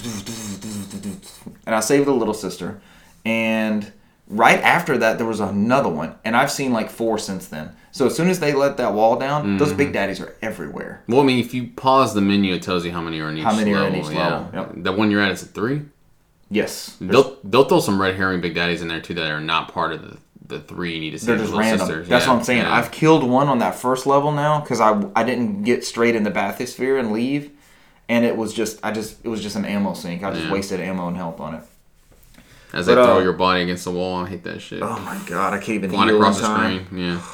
And 1.65 1.73
I 1.76 1.80
saved 1.80 2.06
the 2.07 2.14
little 2.14 2.34
sister, 2.34 2.80
and 3.26 3.91
right 4.35 4.60
after 4.60 4.97
that, 4.97 5.18
there 5.18 5.27
was 5.27 5.39
another 5.39 5.89
one, 5.89 6.15
and 6.26 6.35
I've 6.35 6.51
seen 6.51 6.73
like 6.73 6.89
four 6.89 7.18
since 7.18 7.47
then. 7.47 7.76
So 7.91 8.07
as 8.07 8.15
soon 8.15 8.27
as 8.30 8.39
they 8.39 8.53
let 8.53 8.77
that 8.77 8.93
wall 8.93 9.18
down, 9.18 9.57
those 9.57 9.69
Mm-hmm. 9.69 9.77
Big 9.77 9.93
Daddies 9.93 10.19
are 10.19 10.35
everywhere. 10.41 11.03
Well, 11.07 11.22
I 11.22 11.23
mean, 11.23 11.39
if 11.39 11.53
you 11.53 11.68
pause 11.76 12.14
the 12.14 12.22
menu, 12.22 12.53
it 12.55 12.61
tells 12.64 12.84
you 12.85 12.91
how 12.91 13.01
many 13.01 13.19
are 13.19 13.30
in 13.30 13.38
each 13.38 13.43
How 13.43 13.55
many 13.55 13.72
are 13.73 13.84
level. 13.84 13.99
in 13.99 14.05
each 14.05 14.11
yeah. 14.11 14.27
level, 14.30 14.49
yep. 14.53 14.72
The 14.77 14.91
one 14.91 15.11
you're 15.11 15.22
at 15.22 15.31
is 15.31 15.43
a 15.43 15.45
three. 15.45 15.81
Yes, 16.49 16.97
They'll 17.01 17.38
they'll 17.43 17.64
throw 17.65 17.80
some 17.80 17.99
red 18.01 18.15
herring 18.15 18.41
big 18.41 18.53
daddies 18.53 18.81
in 18.81 18.88
there 18.88 19.01
too 19.01 19.14
that 19.15 19.31
are 19.31 19.41
not 19.41 19.73
part 19.73 19.91
of 19.91 20.01
the, 20.03 20.18
the 20.47 20.60
three 20.60 20.93
you 20.93 20.99
need 20.99 21.11
to 21.11 21.19
see. 21.19 21.26
they're 21.27 21.38
just 21.38 21.53
random. 21.53 21.80
sisters. 21.80 22.07
That's 22.07 22.26
Yeah, 22.26 22.31
what 22.31 22.39
I'm 22.39 22.43
saying. 22.43 22.61
yeah. 22.61 22.73
I've 22.76 22.91
killed 22.91 23.23
one 23.23 23.47
on 23.47 23.57
that 23.60 23.73
first 23.76 24.05
level 24.05 24.31
now 24.31 24.60
because 24.61 24.80
I 24.80 25.03
I 25.15 25.23
didn't 25.23 25.64
get 25.64 25.84
straight 25.84 26.15
in 26.15 26.23
the 26.23 26.30
bathysphere 26.31 26.99
and 26.99 27.11
leave, 27.11 27.49
and 28.07 28.23
it 28.23 28.38
was 28.38 28.53
just 28.53 28.80
I 28.84 28.91
just 28.91 29.23
it 29.26 29.30
was 29.30 29.41
just 29.41 29.55
an 29.55 29.65
ammo 29.65 29.93
sink. 29.93 30.23
I 30.23 30.31
just 30.31 30.45
Yeah. 30.45 30.51
wasted 30.51 30.80
ammo 30.80 31.07
and 31.07 31.18
health 31.18 31.39
on 31.39 31.55
it. 31.55 31.64
As 32.73 32.87
they 32.87 32.93
throw 32.93 33.17
uh, 33.17 33.21
your 33.21 33.33
body 33.33 33.61
against 33.61 33.83
the 33.83 33.91
wall, 33.91 34.25
I 34.25 34.29
hate 34.29 34.43
that 34.43 34.59
shit. 34.59 34.81
Oh 34.81 34.99
my 34.99 35.19
god, 35.27 35.53
I 35.53 35.57
can't 35.57 35.75
even 35.75 35.91
Flying 35.91 36.15
across 36.15 36.41
the 36.41 36.47
time. 36.47 36.85
screen, 36.85 37.01
yeah. 37.01 37.21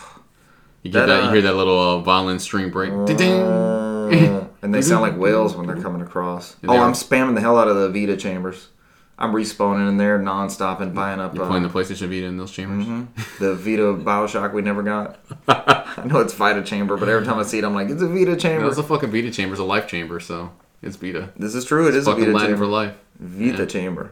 You 0.83 0.91
get 0.91 0.99
That, 0.99 1.05
that, 1.07 1.23
you 1.23 1.29
uh, 1.29 1.33
hear 1.33 1.41
that 1.41 1.55
little 1.55 1.77
uh, 1.77 1.99
violin 1.99 2.39
string 2.39 2.69
break. 2.69 2.91
Ding-ding. 3.05 3.41
and 4.61 4.73
they 4.73 4.81
sound 4.81 5.01
like 5.01 5.17
whales 5.17 5.55
when 5.55 5.67
they're 5.67 5.81
coming 5.81 6.01
across. 6.01 6.55
Oh. 6.65 6.77
I'm 6.77 6.93
spamming 6.93 7.35
the 7.35 7.41
hell 7.41 7.57
out 7.57 7.67
of 7.67 7.75
the 7.75 7.89
Vita 7.89 8.15
chambers. 8.15 8.69
I'm 9.17 9.33
respawning 9.33 9.89
in 9.89 9.97
there 9.97 10.17
nonstop 10.17 10.79
and 10.79 10.95
buying 10.95 11.19
up 11.19 11.35
You're 11.35 11.43
uh, 11.43 11.47
playing 11.47 11.63
the 11.63 11.69
PlayStation 11.69 12.07
Vita 12.07 12.25
in 12.25 12.37
those 12.37 12.51
chambers. 12.51 12.85
the 13.39 13.55
Vita 13.55 13.93
Bioshock 13.93 14.53
we 14.53 14.61
never 14.61 14.81
got. 14.81 15.19
I 15.49 16.03
know 16.05 16.19
it's 16.19 16.33
Vita 16.33 16.63
chamber, 16.63 16.95
but 16.95 17.09
every 17.09 17.25
time 17.25 17.37
I 17.37 17.43
see 17.43 17.59
it, 17.59 17.65
I'm 17.65 17.73
like, 17.75 17.89
it's 17.89 18.01
a 18.01 18.07
Vita 18.07 18.37
chamber. 18.37 18.61
No, 18.61 18.69
it's 18.69 18.77
a 18.77 18.83
fucking 18.83 19.11
Vita 19.11 19.31
chamber. 19.31 19.53
It's 19.55 19.59
a 19.59 19.65
life 19.65 19.87
chamber, 19.87 20.21
so 20.21 20.53
it's 20.81 20.95
Vita. 20.95 21.33
this 21.35 21.55
is 21.55 21.65
true. 21.65 21.89
It 21.89 21.95
is 21.95 22.07
a 22.07 22.11
Fucking 22.11 22.23
Vita 22.27 22.33
Latin 22.37 22.49
chamber. 22.51 22.63
for 22.65 22.71
life. 22.71 22.95
Vita 23.19 23.63
Yeah. 23.63 23.65
chamber. 23.65 24.11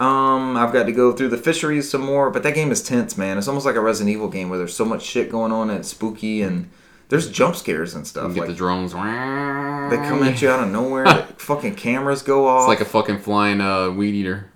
Um, 0.00 0.56
I've 0.56 0.72
got 0.72 0.84
to 0.84 0.92
go 0.92 1.12
through 1.12 1.28
the 1.28 1.36
fisheries 1.38 1.88
some 1.90 2.00
more, 2.00 2.30
but 2.30 2.42
that 2.42 2.54
game 2.54 2.72
is 2.72 2.82
tense, 2.82 3.16
man. 3.16 3.38
It's 3.38 3.46
almost 3.48 3.64
like 3.64 3.76
a 3.76 3.80
Resident 3.80 4.12
Evil 4.14 4.28
game 4.28 4.48
where 4.48 4.58
there's 4.58 4.74
so 4.74 4.84
much 4.84 5.02
shit 5.02 5.30
going 5.30 5.52
on 5.52 5.70
and 5.70 5.78
it's 5.80 5.88
spooky 5.88 6.42
and 6.42 6.68
there's 7.10 7.30
jump 7.30 7.54
scares 7.54 7.94
and 7.94 8.02
You 8.02 8.08
stuff. 8.08 8.34
get 8.34 8.40
Like 8.40 8.48
the 8.50 8.54
drones. 8.56 8.92
they 8.92 8.98
come 9.96 10.22
at 10.24 10.42
you 10.42 10.48
out 10.50 10.64
of 10.64 10.70
nowhere. 10.70 11.04
the 11.04 11.22
fucking 11.38 11.76
cameras 11.76 12.22
go 12.22 12.46
off. 12.48 12.62
It's 12.62 12.68
like 12.68 12.80
a 12.80 12.90
fucking 12.90 13.18
flying 13.20 13.60
uh, 13.60 13.90
weed 13.90 14.14
eater. 14.14 14.50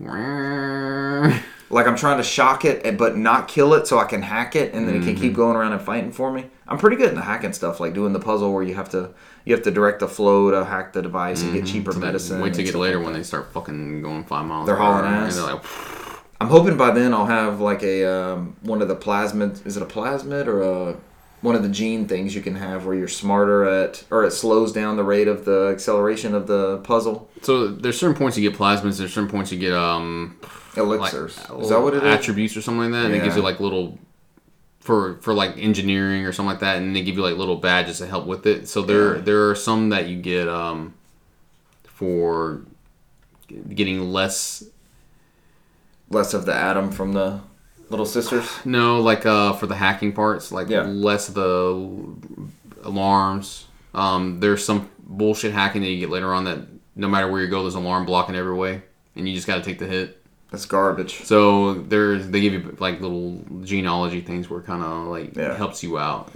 Like 1.71 1.87
I'm 1.87 1.97
trying 1.97 2.17
to 2.19 2.23
shock 2.23 2.65
it, 2.65 2.97
but 2.97 3.17
not 3.17 3.49
kill 3.49 3.75
it, 3.75 3.87
so 3.87 3.99
I 3.99 4.05
can 4.05 4.23
hack 4.23 4.57
it, 4.57 4.73
and 4.75 4.87
then 4.89 4.97
it 4.97 4.99
can 5.01 5.15
Mm-hmm. 5.15 5.23
keep 5.23 5.35
going 5.35 5.57
around 5.57 5.73
and 5.73 5.83
fighting 5.83 6.13
for 6.13 6.33
me. 6.33 6.47
I'm 6.67 6.79
pretty 6.79 6.97
good 6.97 7.09
in 7.11 7.15
the 7.15 7.23
hacking 7.23 7.53
stuff, 7.53 7.81
like 7.81 7.95
doing 7.95 8.13
the 8.13 8.21
puzzle 8.21 8.53
where 8.53 8.63
you 8.63 8.75
have 8.75 8.89
to 8.91 9.11
you 9.45 9.55
have 9.55 9.65
to 9.65 9.71
direct 9.71 10.01
the 10.01 10.09
flow 10.09 10.51
to 10.51 10.65
hack 10.65 10.93
the 10.93 11.01
device 11.01 11.43
and 11.43 11.55
get 11.55 11.65
cheaper 11.67 11.93
medicine. 11.95 12.37
Mm-hmm. 12.37 12.45
Wait 12.45 12.55
to 12.55 12.63
get 12.63 12.75
later 12.75 12.99
like 12.99 13.05
when 13.07 13.15
they 13.15 13.23
start 13.23 13.51
fucking 13.53 14.03
going 14.03 14.25
five 14.25 14.45
miles. 14.47 14.67
They're 14.67 14.77
hauling 14.77 15.07
and 15.07 15.15
ass. 15.15 15.37
they're 15.37 15.45
like, 15.55 15.65
I'm 16.41 16.49
hoping 16.49 16.77
by 16.77 16.91
then 16.91 17.13
I'll 17.15 17.27
have 17.27 17.61
like 17.61 17.83
a 17.83 18.05
um, 18.05 18.57
one 18.63 18.83
of 18.83 18.89
the 18.89 18.97
plasmid. 18.97 19.65
Is 19.67 19.77
it 19.77 19.83
a 19.83 19.87
plasmid 19.87 20.47
or 20.47 20.63
a 20.91 20.97
one 21.41 21.55
of 21.55 21.63
the 21.63 21.69
gene 21.69 22.07
things 22.09 22.35
you 22.35 22.43
can 22.43 22.57
have 22.57 22.85
where 22.85 22.97
you're 22.97 23.07
smarter 23.09 23.65
at, 23.65 24.03
or 24.11 24.25
it 24.25 24.33
slows 24.33 24.73
down 24.73 24.97
the 24.97 25.05
rate 25.05 25.29
of 25.29 25.45
the 25.45 25.69
acceleration 25.73 26.35
of 26.35 26.47
the 26.49 26.79
puzzle. 26.79 27.31
So 27.43 27.69
there's 27.69 27.99
certain 27.99 28.17
points 28.17 28.37
you 28.37 28.51
get 28.51 28.59
plasmids. 28.59 28.99
There's 28.99 29.15
certain 29.15 29.31
points 29.31 29.51
you 29.53 29.59
get 29.59 29.73
um 29.73 30.37
like 30.87 31.13
Elixirs. 31.13 31.37
is 31.61 31.69
that 31.71 31.81
what 31.83 31.95
it 31.95 32.03
is? 32.05 32.15
attributes 32.15 32.57
or 32.57 32.63
something 32.63 32.91
like 32.91 32.93
that. 32.93 33.07
And 33.07 33.15
it 33.15 33.23
gives 33.25 33.37
you 33.37 33.43
like 33.43 33.61
little 33.61 33.99
for 34.81 35.17
for 35.21 35.35
like 35.35 35.59
engineering 35.59 36.25
or 36.25 36.33
something 36.33 36.51
like 36.51 36.61
that, 36.61 36.77
and 36.79 36.95
they 36.97 37.03
give 37.03 37.17
you 37.17 37.23
like 37.23 37.37
little 37.37 37.57
badges 37.57 37.99
to 37.99 38.07
help 38.07 38.27
with 38.27 38.47
it. 38.47 38.69
So 38.69 38.83
there 38.83 39.17
Yeah. 39.17 39.23
there 39.23 39.51
are 39.51 39.55
some 39.55 39.91
that 39.91 40.09
you 40.09 40.21
get 40.21 40.49
um 40.49 40.95
for 41.85 42.63
getting 43.75 44.13
less 44.13 44.65
Less 46.11 46.33
of 46.33 46.47
the 46.47 46.55
atom 46.55 46.91
from 46.91 47.13
the 47.13 47.41
little 47.91 48.07
sisters. 48.07 48.49
no 48.65 49.01
like 49.01 49.27
uh 49.27 49.53
for 49.55 49.67
the 49.67 49.75
hacking 49.77 50.13
parts 50.13 50.51
like 50.53 50.69
Yeah. 50.71 50.83
less 50.83 51.29
of 51.29 51.35
the 51.35 52.09
alarms. 52.85 53.67
Um, 53.95 54.41
there's 54.41 54.65
some 54.65 54.89
bullshit 55.07 55.53
hacking 55.53 55.83
that 55.83 55.89
you 55.89 55.99
get 56.01 56.11
later 56.11 56.33
on 56.33 56.45
that 56.45 56.61
no 56.95 57.09
matter 57.09 57.31
where 57.31 57.43
you 57.43 57.49
go, 57.49 57.63
there's 57.63 57.75
an 57.75 57.83
alarm 57.85 58.07
blocking 58.07 58.37
every 58.37 58.55
way, 58.55 58.83
and 59.17 59.29
you 59.29 59.35
just 59.35 59.47
got 59.47 59.57
to 59.57 59.63
take 59.63 59.79
the 59.79 59.87
hit. 59.87 60.18
That's 60.51 60.65
garbage. 60.65 61.25
So 61.25 61.75
there's 61.75 62.29
they 62.29 62.41
give 62.41 62.53
you 62.55 62.77
like 62.81 63.01
little 63.01 63.43
genealogy 63.63 64.21
things 64.23 64.49
where 64.49 64.61
kind 64.63 64.83
of 64.83 65.09
like 65.09 65.37
Yeah. 65.37 65.55
helps 65.57 65.83
you 65.83 65.99
out. 65.99 66.33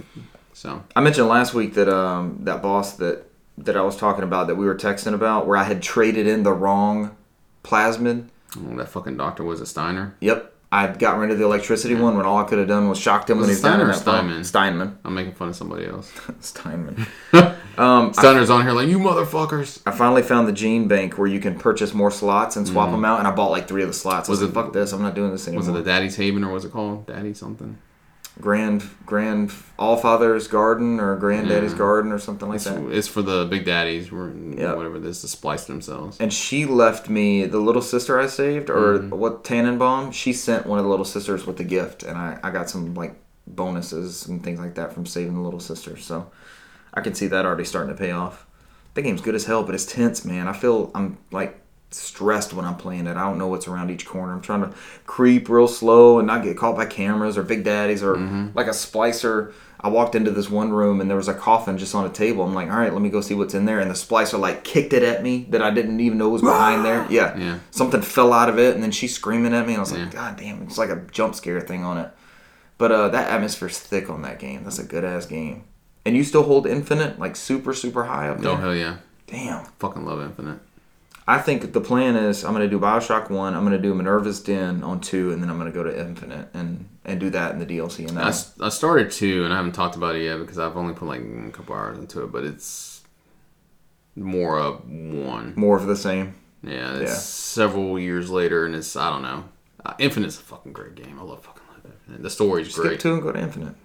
So 0.53 0.83
I 0.95 1.01
mentioned 1.01 1.27
last 1.27 1.53
week 1.53 1.73
that 1.73 1.89
um 1.89 2.37
that 2.41 2.61
boss 2.61 2.93
that 2.97 3.25
that 3.57 3.75
I 3.75 3.81
was 3.81 3.97
talking 3.97 4.23
about 4.23 4.47
that 4.47 4.55
we 4.55 4.65
were 4.65 4.75
texting 4.75 5.13
about 5.13 5.47
where 5.47 5.57
I 5.57 5.63
had 5.63 5.81
traded 5.81 6.27
in 6.27 6.43
the 6.43 6.53
wrong 6.53 7.15
plasmid. 7.63 8.27
oh, 8.57 8.75
that 8.77 8.89
fucking 8.89 9.17
doctor 9.17 9.43
was 9.43 9.61
a 9.61 9.65
Steiner. 9.65 10.15
Yep. 10.19 10.52
I 10.73 10.87
got 10.87 11.19
rid 11.19 11.29
of 11.29 11.37
the 11.37 11.43
electricity 11.45 11.93
one 11.93 12.17
when 12.17 12.25
all 12.25 12.39
I 12.39 12.45
could 12.45 12.57
have 12.57 12.67
done 12.67 12.89
was 12.89 12.97
shocked 12.97 13.29
him 13.29 13.37
Was 13.37 13.45
when 13.45 13.55
he's 13.55 13.61
down 13.61 13.79
in 13.79 13.79
Steiner 13.79 13.89
or 13.91 13.93
that. 13.93 14.01
Steinman? 14.01 14.43
Steinman. 14.43 14.97
I'm 15.05 15.13
making 15.13 15.33
fun 15.33 15.49
of 15.49 15.55
somebody 15.55 15.85
else. 15.85 16.11
Steinman. 16.39 17.05
um, 17.77 18.09
I, 18.09 18.11
Steiner's 18.13 18.49
on 18.49 18.63
here 18.63 18.71
like 18.71 18.87
you 18.87 18.97
motherfuckers. 18.97 19.81
I 19.85 19.91
finally 19.91 20.23
found 20.23 20.47
the 20.47 20.51
gene 20.51 20.87
bank 20.87 21.19
where 21.19 21.27
you 21.27 21.39
can 21.39 21.59
purchase 21.59 21.93
more 21.93 22.09
slots 22.09 22.55
and 22.55 22.67
swap 22.67 22.89
them 22.89 23.05
out, 23.05 23.19
and 23.19 23.27
I 23.27 23.31
bought 23.31 23.51
like 23.51 23.67
three 23.67 23.83
of 23.83 23.87
the 23.87 23.93
slots. 23.93 24.27
Was 24.27 24.41
I 24.41 24.45
was 24.45 24.49
it- 24.51 24.55
like, 24.55 24.65
fuck 24.65 24.73
this, 24.73 24.93
I'm 24.93 25.03
not 25.03 25.13
doing 25.13 25.29
this 25.31 25.47
anymore. 25.47 25.59
Was 25.59 25.67
it 25.67 25.73
the 25.73 25.83
Daddy's 25.83 26.15
Haven 26.15 26.43
or 26.43 26.51
was 26.51 26.65
it 26.65 26.71
called 26.71 27.05
Daddy 27.05 27.35
something? 27.35 27.77
Grand 28.41 28.83
Grand 29.05 29.51
All 29.77 29.95
Father's 29.97 30.47
Garden 30.47 30.99
or 30.99 31.15
Granddaddy's 31.17 31.71
Yeah. 31.73 31.77
Garden 31.77 32.11
or 32.11 32.17
something 32.19 32.47
like 32.49 32.55
It's, 32.57 32.65
that. 32.65 32.81
it's 32.91 33.07
for 33.07 33.21
the 33.21 33.45
big 33.45 33.63
daddies, 33.65 34.11
or 34.11 34.33
Yeah. 34.57 34.73
whatever 34.73 34.99
this 34.99 35.21
to 35.21 35.27
splice 35.27 35.65
themselves. 35.65 36.17
and 36.19 36.33
she 36.33 36.65
left 36.65 37.09
me 37.09 37.45
the 37.45 37.59
little 37.59 37.81
sister 37.81 38.19
I 38.19 38.25
saved, 38.27 38.69
or 38.69 38.99
Mm-hmm. 38.99 39.09
what 39.17 39.43
Tenenbaum. 39.43 40.11
She 40.13 40.33
sent 40.33 40.65
one 40.65 40.79
of 40.79 40.85
the 40.85 40.89
little 40.89 41.05
sisters 41.05 41.45
with 41.45 41.59
a 41.59 41.63
gift, 41.63 42.03
and 42.03 42.17
I, 42.17 42.39
I 42.43 42.49
got 42.51 42.69
some 42.69 42.93
like 42.95 43.15
bonuses 43.45 44.25
and 44.27 44.43
things 44.43 44.59
like 44.59 44.75
that 44.75 44.93
from 44.93 45.05
saving 45.05 45.35
the 45.35 45.41
little 45.41 45.59
sister. 45.59 45.97
So 45.97 46.27
I 46.93 47.01
can 47.01 47.13
see 47.13 47.27
that 47.27 47.45
already 47.45 47.65
starting 47.65 47.93
to 47.95 47.99
pay 47.99 48.11
off. 48.11 48.45
The 48.95 49.01
game's 49.01 49.21
good 49.21 49.35
as 49.35 49.45
hell, 49.45 49.63
but 49.63 49.73
it's 49.75 49.85
tense, 49.85 50.23
man. 50.25 50.47
I 50.47 50.53
feel 50.53 50.91
I'm 50.95 51.17
like 51.31 51.59
stressed 51.95 52.53
when 52.53 52.65
I'm 52.65 52.75
playing 52.75 53.07
it. 53.07 53.17
I 53.17 53.23
don't 53.23 53.37
know 53.37 53.47
what's 53.47 53.67
around 53.67 53.89
each 53.91 54.05
corner. 54.05 54.33
I'm 54.33 54.41
trying 54.41 54.61
to 54.61 54.73
creep 55.05 55.49
real 55.49 55.67
slow 55.67 56.17
and 56.19 56.27
not 56.27 56.43
get 56.43 56.57
caught 56.57 56.75
by 56.75 56.85
cameras 56.85 57.37
or 57.37 57.43
big 57.43 57.63
daddies 57.63 58.01
or 58.03 58.15
Mm-hmm. 58.15 58.47
like 58.57 58.67
a 58.67 58.71
splicer. 58.71 59.53
I 59.85 59.89
walked 59.89 60.15
into 60.15 60.31
this 60.31 60.49
one 60.49 60.71
room 60.71 61.01
and 61.01 61.09
there 61.09 61.17
was 61.17 61.27
a 61.27 61.33
coffin 61.33 61.77
just 61.77 61.93
on 61.93 62.05
a 62.05 62.09
table. 62.09 62.45
I'm 62.45 62.53
like, 62.53 62.69
all 62.71 62.77
right, 62.77 62.93
let 62.93 63.01
me 63.01 63.09
go 63.09 63.19
see 63.19 63.33
what's 63.33 63.53
in 63.53 63.65
there. 63.65 63.79
And 63.81 63.89
the 63.91 63.95
splicer 63.95 64.39
like 64.39 64.63
kicked 64.63 64.93
it 64.93 65.03
at 65.03 65.21
me 65.21 65.45
that 65.49 65.61
I 65.61 65.71
didn't 65.71 65.99
even 65.99 66.17
know 66.17 66.29
was 66.29 66.41
behind 66.41 66.85
there. 66.85 67.05
Yeah. 67.09 67.37
Yeah. 67.37 67.59
Something 67.71 68.01
fell 68.01 68.31
out 68.31 68.47
of 68.47 68.57
it 68.57 68.75
and 68.75 68.81
then 68.83 68.91
she's 68.91 69.13
screaming 69.13 69.53
at 69.53 69.67
me. 69.67 69.73
And 69.73 69.77
I 69.77 69.81
was 69.81 69.91
Yeah. 69.91 69.99
like, 70.05 70.11
God 70.13 70.37
damn, 70.37 70.63
it's 70.63 70.77
like 70.77 70.89
a 70.89 71.01
jump 71.11 71.35
scare 71.35 71.59
thing 71.59 71.83
on 71.83 71.97
it. 71.97 72.09
But 72.77 72.91
uh, 72.93 73.09
that 73.09 73.29
atmosphere's 73.29 73.77
thick 73.77 74.09
on 74.09 74.21
that 74.21 74.39
game. 74.39 74.63
That's 74.63 74.79
a 74.79 74.83
good 74.83 75.03
ass 75.03 75.25
game. 75.25 75.65
And 76.05 76.15
you 76.15 76.23
still 76.23 76.43
hold 76.43 76.65
infinite, 76.65 77.19
like 77.19 77.35
super, 77.35 77.73
super 77.73 78.05
high 78.05 78.29
up 78.29 78.39
there. 78.39 78.51
Oh 78.51 78.55
hell 78.55 78.75
yeah! 78.75 78.97
Damn. 79.27 79.63
Fucking 79.79 80.03
love 80.05 80.21
Infinite. 80.21 80.59
I 81.25 81.39
think 81.39 81.71
the 81.71 81.79
plan 81.81 82.15
is 82.17 82.43
I'm 82.43 82.51
gonna 82.53 82.67
do 82.67 82.79
Bioshock 82.79 83.29
one, 83.29 83.53
I'm 83.55 83.63
gonna 83.63 83.77
do 83.77 83.93
Minerva's 83.93 84.41
Den 84.41 84.83
on 84.83 84.99
two, 84.99 85.31
and 85.31 85.41
then 85.41 85.49
I'm 85.49 85.57
gonna 85.57 85.71
go 85.71 85.83
to 85.83 85.97
Infinite 85.99 86.49
and 86.53 86.89
and 87.05 87.19
do 87.19 87.29
that 87.31 87.53
in 87.53 87.59
the 87.59 87.65
DLC. 87.65 88.07
And 88.07 88.19
I, 88.19 88.29
I 88.65 88.69
started 88.69 89.09
two, 89.11 89.43
and 89.45 89.53
I 89.53 89.57
haven't 89.57 89.71
talked 89.73 89.95
about 89.95 90.15
it 90.15 90.23
yet 90.23 90.37
because 90.39 90.59
I've 90.59 90.75
only 90.77 90.93
put 90.93 91.07
like 91.07 91.21
a 91.21 91.51
couple 91.51 91.75
hours 91.75 91.97
into 91.97 92.23
it, 92.23 92.31
but 92.31 92.43
it's 92.43 93.01
more 94.15 94.59
of 94.59 94.87
one. 94.89 95.53
more 95.55 95.77
of 95.77 95.85
the 95.87 95.95
same. 95.95 96.35
Yeah, 96.61 96.93
it's 96.97 97.11
Yeah. 97.11 97.17
several 97.17 97.97
years 97.99 98.29
later, 98.29 98.65
and 98.65 98.75
it's 98.75 98.95
I 98.95 99.09
don't 99.09 99.21
know. 99.21 99.45
Uh, 99.85 99.93
Infinite's 99.99 100.37
a 100.37 100.41
fucking 100.43 100.71
great 100.73 100.95
game. 100.95 101.17
I 101.19 101.23
love 101.23 101.43
fucking 101.43 101.63
love 101.69 101.85
Infinite. 101.85 102.21
The 102.23 102.29
story's 102.29 102.71
Skip 102.71 102.83
great. 102.83 102.99
two 102.99 103.13
and 103.13 103.21
go 103.23 103.31
to 103.31 103.39
Infinite. 103.39 103.75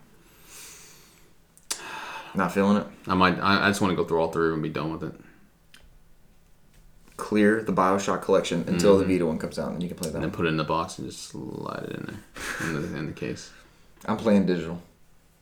Not 2.34 2.52
feeling 2.52 2.76
it. 2.78 2.86
I 3.06 3.14
might. 3.14 3.38
I, 3.40 3.66
I 3.66 3.70
just 3.70 3.80
want 3.80 3.92
to 3.92 3.96
go 3.96 4.04
through 4.04 4.20
all 4.20 4.30
three 4.30 4.52
and 4.52 4.62
be 4.62 4.68
done 4.68 4.92
with 4.92 5.02
it. 5.02 5.14
Clear 7.18 7.62
the 7.62 7.72
Bioshock 7.72 8.22
collection 8.22 8.64
until 8.66 8.94
Mm-hmm. 8.96 9.08
the 9.08 9.14
Vita 9.14 9.26
one 9.26 9.38
comes 9.38 9.58
out, 9.58 9.66
and 9.66 9.74
then 9.74 9.80
you 9.82 9.88
can 9.88 9.96
play 9.98 10.08
that. 10.08 10.14
And 10.16 10.24
then 10.24 10.30
put 10.30 10.46
it 10.46 10.48
in 10.48 10.56
the 10.56 10.64
box 10.64 10.98
and 10.98 11.06
just 11.10 11.24
slide 11.28 11.84
it 11.90 11.96
in 11.96 12.04
there 12.06 12.68
in 12.68 12.74
the, 12.92 12.98
in 12.98 13.06
the 13.06 13.12
case. 13.12 13.50
I'm 14.06 14.16
playing 14.16 14.46
digital. 14.46 14.80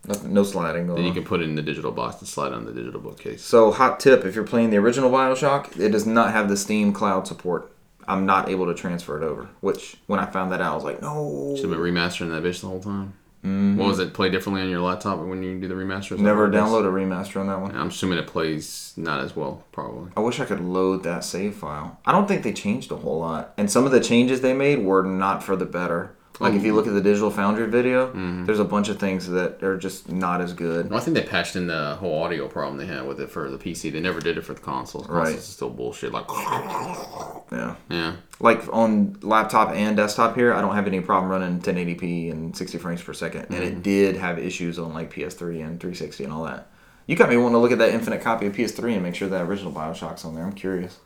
Nothing, 0.07 0.33
no 0.33 0.43
sliding 0.43 0.87
Then 0.87 0.99
you 1.03 1.09
on. 1.11 1.15
can 1.15 1.25
put 1.25 1.41
it 1.41 1.45
in 1.45 1.55
the 1.55 1.63
digital 1.63 1.93
box 1.93 2.19
and 2.21 2.29
slide 2.29 2.53
on 2.53 2.65
the 2.65 2.73
digital 2.73 3.01
bookcase. 3.01 3.43
So, 3.45 3.71
hot 3.73 4.01
tip: 4.01 4.25
if 4.25 4.35
you're 4.35 4.45
playing 4.45 4.71
the 4.71 4.79
original 4.79 5.11
Bioshock, 5.11 5.79
it 5.79 5.91
does 5.91 6.07
not 6.07 6.33
have 6.33 6.49
the 6.49 6.57
Steam 6.57 6.93
Cloud 6.93 7.27
support. 7.29 7.71
I'm 8.09 8.25
not 8.25 8.49
able 8.49 8.67
to 8.67 8.75
transfer 8.75 9.21
it 9.21 9.25
over. 9.25 9.49
Which, 9.61 9.97
when 10.07 10.19
I 10.21 10.27
found 10.27 10.53
that 10.53 10.61
out, 10.61 10.73
I 10.73 10.75
was 10.77 10.85
like, 10.85 11.03
no. 11.03 11.53
Should 11.57 11.69
have 11.69 11.73
been 11.73 11.81
remastering 11.81 12.31
that 12.31 12.43
bitch 12.45 12.61
the 12.61 12.69
whole 12.69 12.81
time. 12.81 13.15
Mm-hmm. 13.45 13.77
What 13.77 13.89
was 13.89 13.99
it? 14.01 14.13
Play 14.13 14.29
differently 14.29 14.63
on 14.63 14.71
your 14.71 14.81
laptop 14.81 15.21
when 15.21 15.43
you 15.43 15.61
do 15.61 15.69
the 15.69 15.75
remaster? 15.75 16.19
Never 16.19 16.49
download 16.49 16.85
a 16.85 16.91
remaster 16.91 17.41
on 17.41 17.47
that 17.47 17.61
one. 17.61 17.77
I'm 17.77 17.89
assuming 17.89 18.19
it 18.19 18.27
plays 18.27 18.93
not 18.97 19.21
as 19.21 19.37
well, 19.37 19.65
probably. 19.71 20.11
I 20.17 20.21
wish 20.21 20.41
I 20.41 20.47
could 20.47 20.61
load 20.61 21.05
that 21.05 21.23
save 21.23 21.55
file. 21.55 22.01
I 22.05 22.13
don't 22.13 22.27
think 22.27 22.43
they 22.43 22.53
changed 22.53 22.91
a 22.91 22.97
whole 22.97 23.21
lot. 23.21 23.55
And 23.57 23.71
some 23.71 23.87
of 23.87 23.93
the 23.93 24.01
changes 24.01 24.41
they 24.41 24.53
made 24.53 24.81
were 24.81 25.05
not 25.05 25.45
for 25.45 25.55
the 25.55 25.67
better. 25.67 26.16
Like 26.39 26.55
if 26.55 26.65
you 26.65 26.75
look 26.75 26.87
at 26.87 26.93
the 26.93 27.01
Digital 27.01 27.31
Foundry 27.31 27.67
video, 27.67 28.09
mm-hmm. 28.09 28.45
there's 28.45 28.59
a 28.59 28.65
bunch 28.65 28.89
of 28.89 28.99
things 28.99 29.27
that 29.29 29.63
are 29.63 29.79
just 29.79 30.11
not 30.11 30.41
as 30.41 30.53
good. 30.53 30.91
Well, 30.91 30.99
I 30.99 31.03
think 31.03 31.17
they 31.17 31.23
patched 31.23 31.57
in 31.57 31.67
the 31.67 31.97
whole 31.97 32.23
audio 32.23 32.47
problem 32.47 32.77
they 32.77 32.87
had 32.87 33.07
with 33.07 33.21
it 33.21 33.31
for 33.31 33.51
the 33.51 33.57
PC. 33.57 33.91
They 33.91 34.01
never 34.01 34.21
did 34.21 34.37
it 34.37 34.43
for 34.43 34.53
the 34.53 34.61
consoles. 34.61 35.07
Consoles 35.07 35.29
Right. 35.29 35.35
is 35.35 35.45
still 35.45 35.71
bullshit. 35.71 36.13
Like, 36.13 36.27
Yeah. 37.53 37.77
yeah. 37.89 38.17
Like 38.39 38.63
on 38.73 39.17
laptop 39.23 39.71
and 39.71 39.97
desktop 39.97 40.37
here, 40.37 40.53
I 40.53 40.61
don't 40.61 40.75
have 40.75 40.87
any 40.87 41.01
problem 41.01 41.31
running 41.31 41.61
1080p 41.61 42.31
and 42.31 42.57
60 42.57 42.79
frames 42.79 43.03
per 43.03 43.15
second. 43.15 43.47
And 43.47 43.65
it 43.65 43.73
mm-hmm. 43.73 43.83
did 43.83 44.17
have 44.17 44.39
issues 44.39 44.79
on 44.79 44.93
like 44.93 45.13
PS3 45.13 45.65
and 45.65 45.81
360 45.81 46.25
and 46.25 46.33
all 46.33 46.45
that. 46.45 46.69
You 47.07 47.17
got 47.17 47.31
me 47.31 47.37
wanting 47.37 47.53
to 47.53 47.59
look 47.59 47.73
at 47.73 47.79
that 47.79 47.91
infinite 47.91 48.21
copy 48.21 48.47
of 48.47 48.55
PS3 48.55 48.95
and 48.95 49.03
make 49.03 49.15
sure 49.15 49.29
that 49.29 49.43
original 49.43 49.73
Bioshock's 49.73 50.25
on 50.25 50.35
there. 50.35 50.45
I'm 50.45 50.53
curious. 50.53 50.99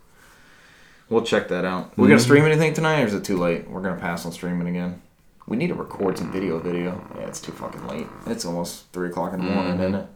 We'll 1.09 1.23
check 1.23 1.49
that 1.49 1.65
out. 1.65 1.97
We're 1.99 2.07
gonna 2.07 2.17
mm-hmm. 2.17 2.25
stream 2.25 2.45
anything 2.45 2.73
tonight, 2.73 3.03
or 3.03 3.07
is 3.07 3.15
it 3.15 3.25
too 3.25 3.37
late? 3.37 3.69
We're 3.69 3.83
gonna 3.83 4.01
pass 4.01 4.25
on 4.25 4.33
streaming 4.33 4.69
again. 4.69 5.03
We 5.47 5.57
need 5.57 5.69
to 5.69 5.75
record 5.75 6.19
some 6.19 6.31
video. 6.31 6.59
Video. 6.59 7.05
Yeah, 7.17 7.27
it's 7.27 7.41
too 7.41 7.53
fucking 7.53 7.87
late. 7.87 8.07
It's 8.27 8.45
almost 8.45 8.93
three 8.93 9.09
o'clock 9.09 9.33
in 9.33 9.45
the 9.45 9.51
morning, 9.51 9.81
isn't 9.81 9.95
it? 9.95 10.07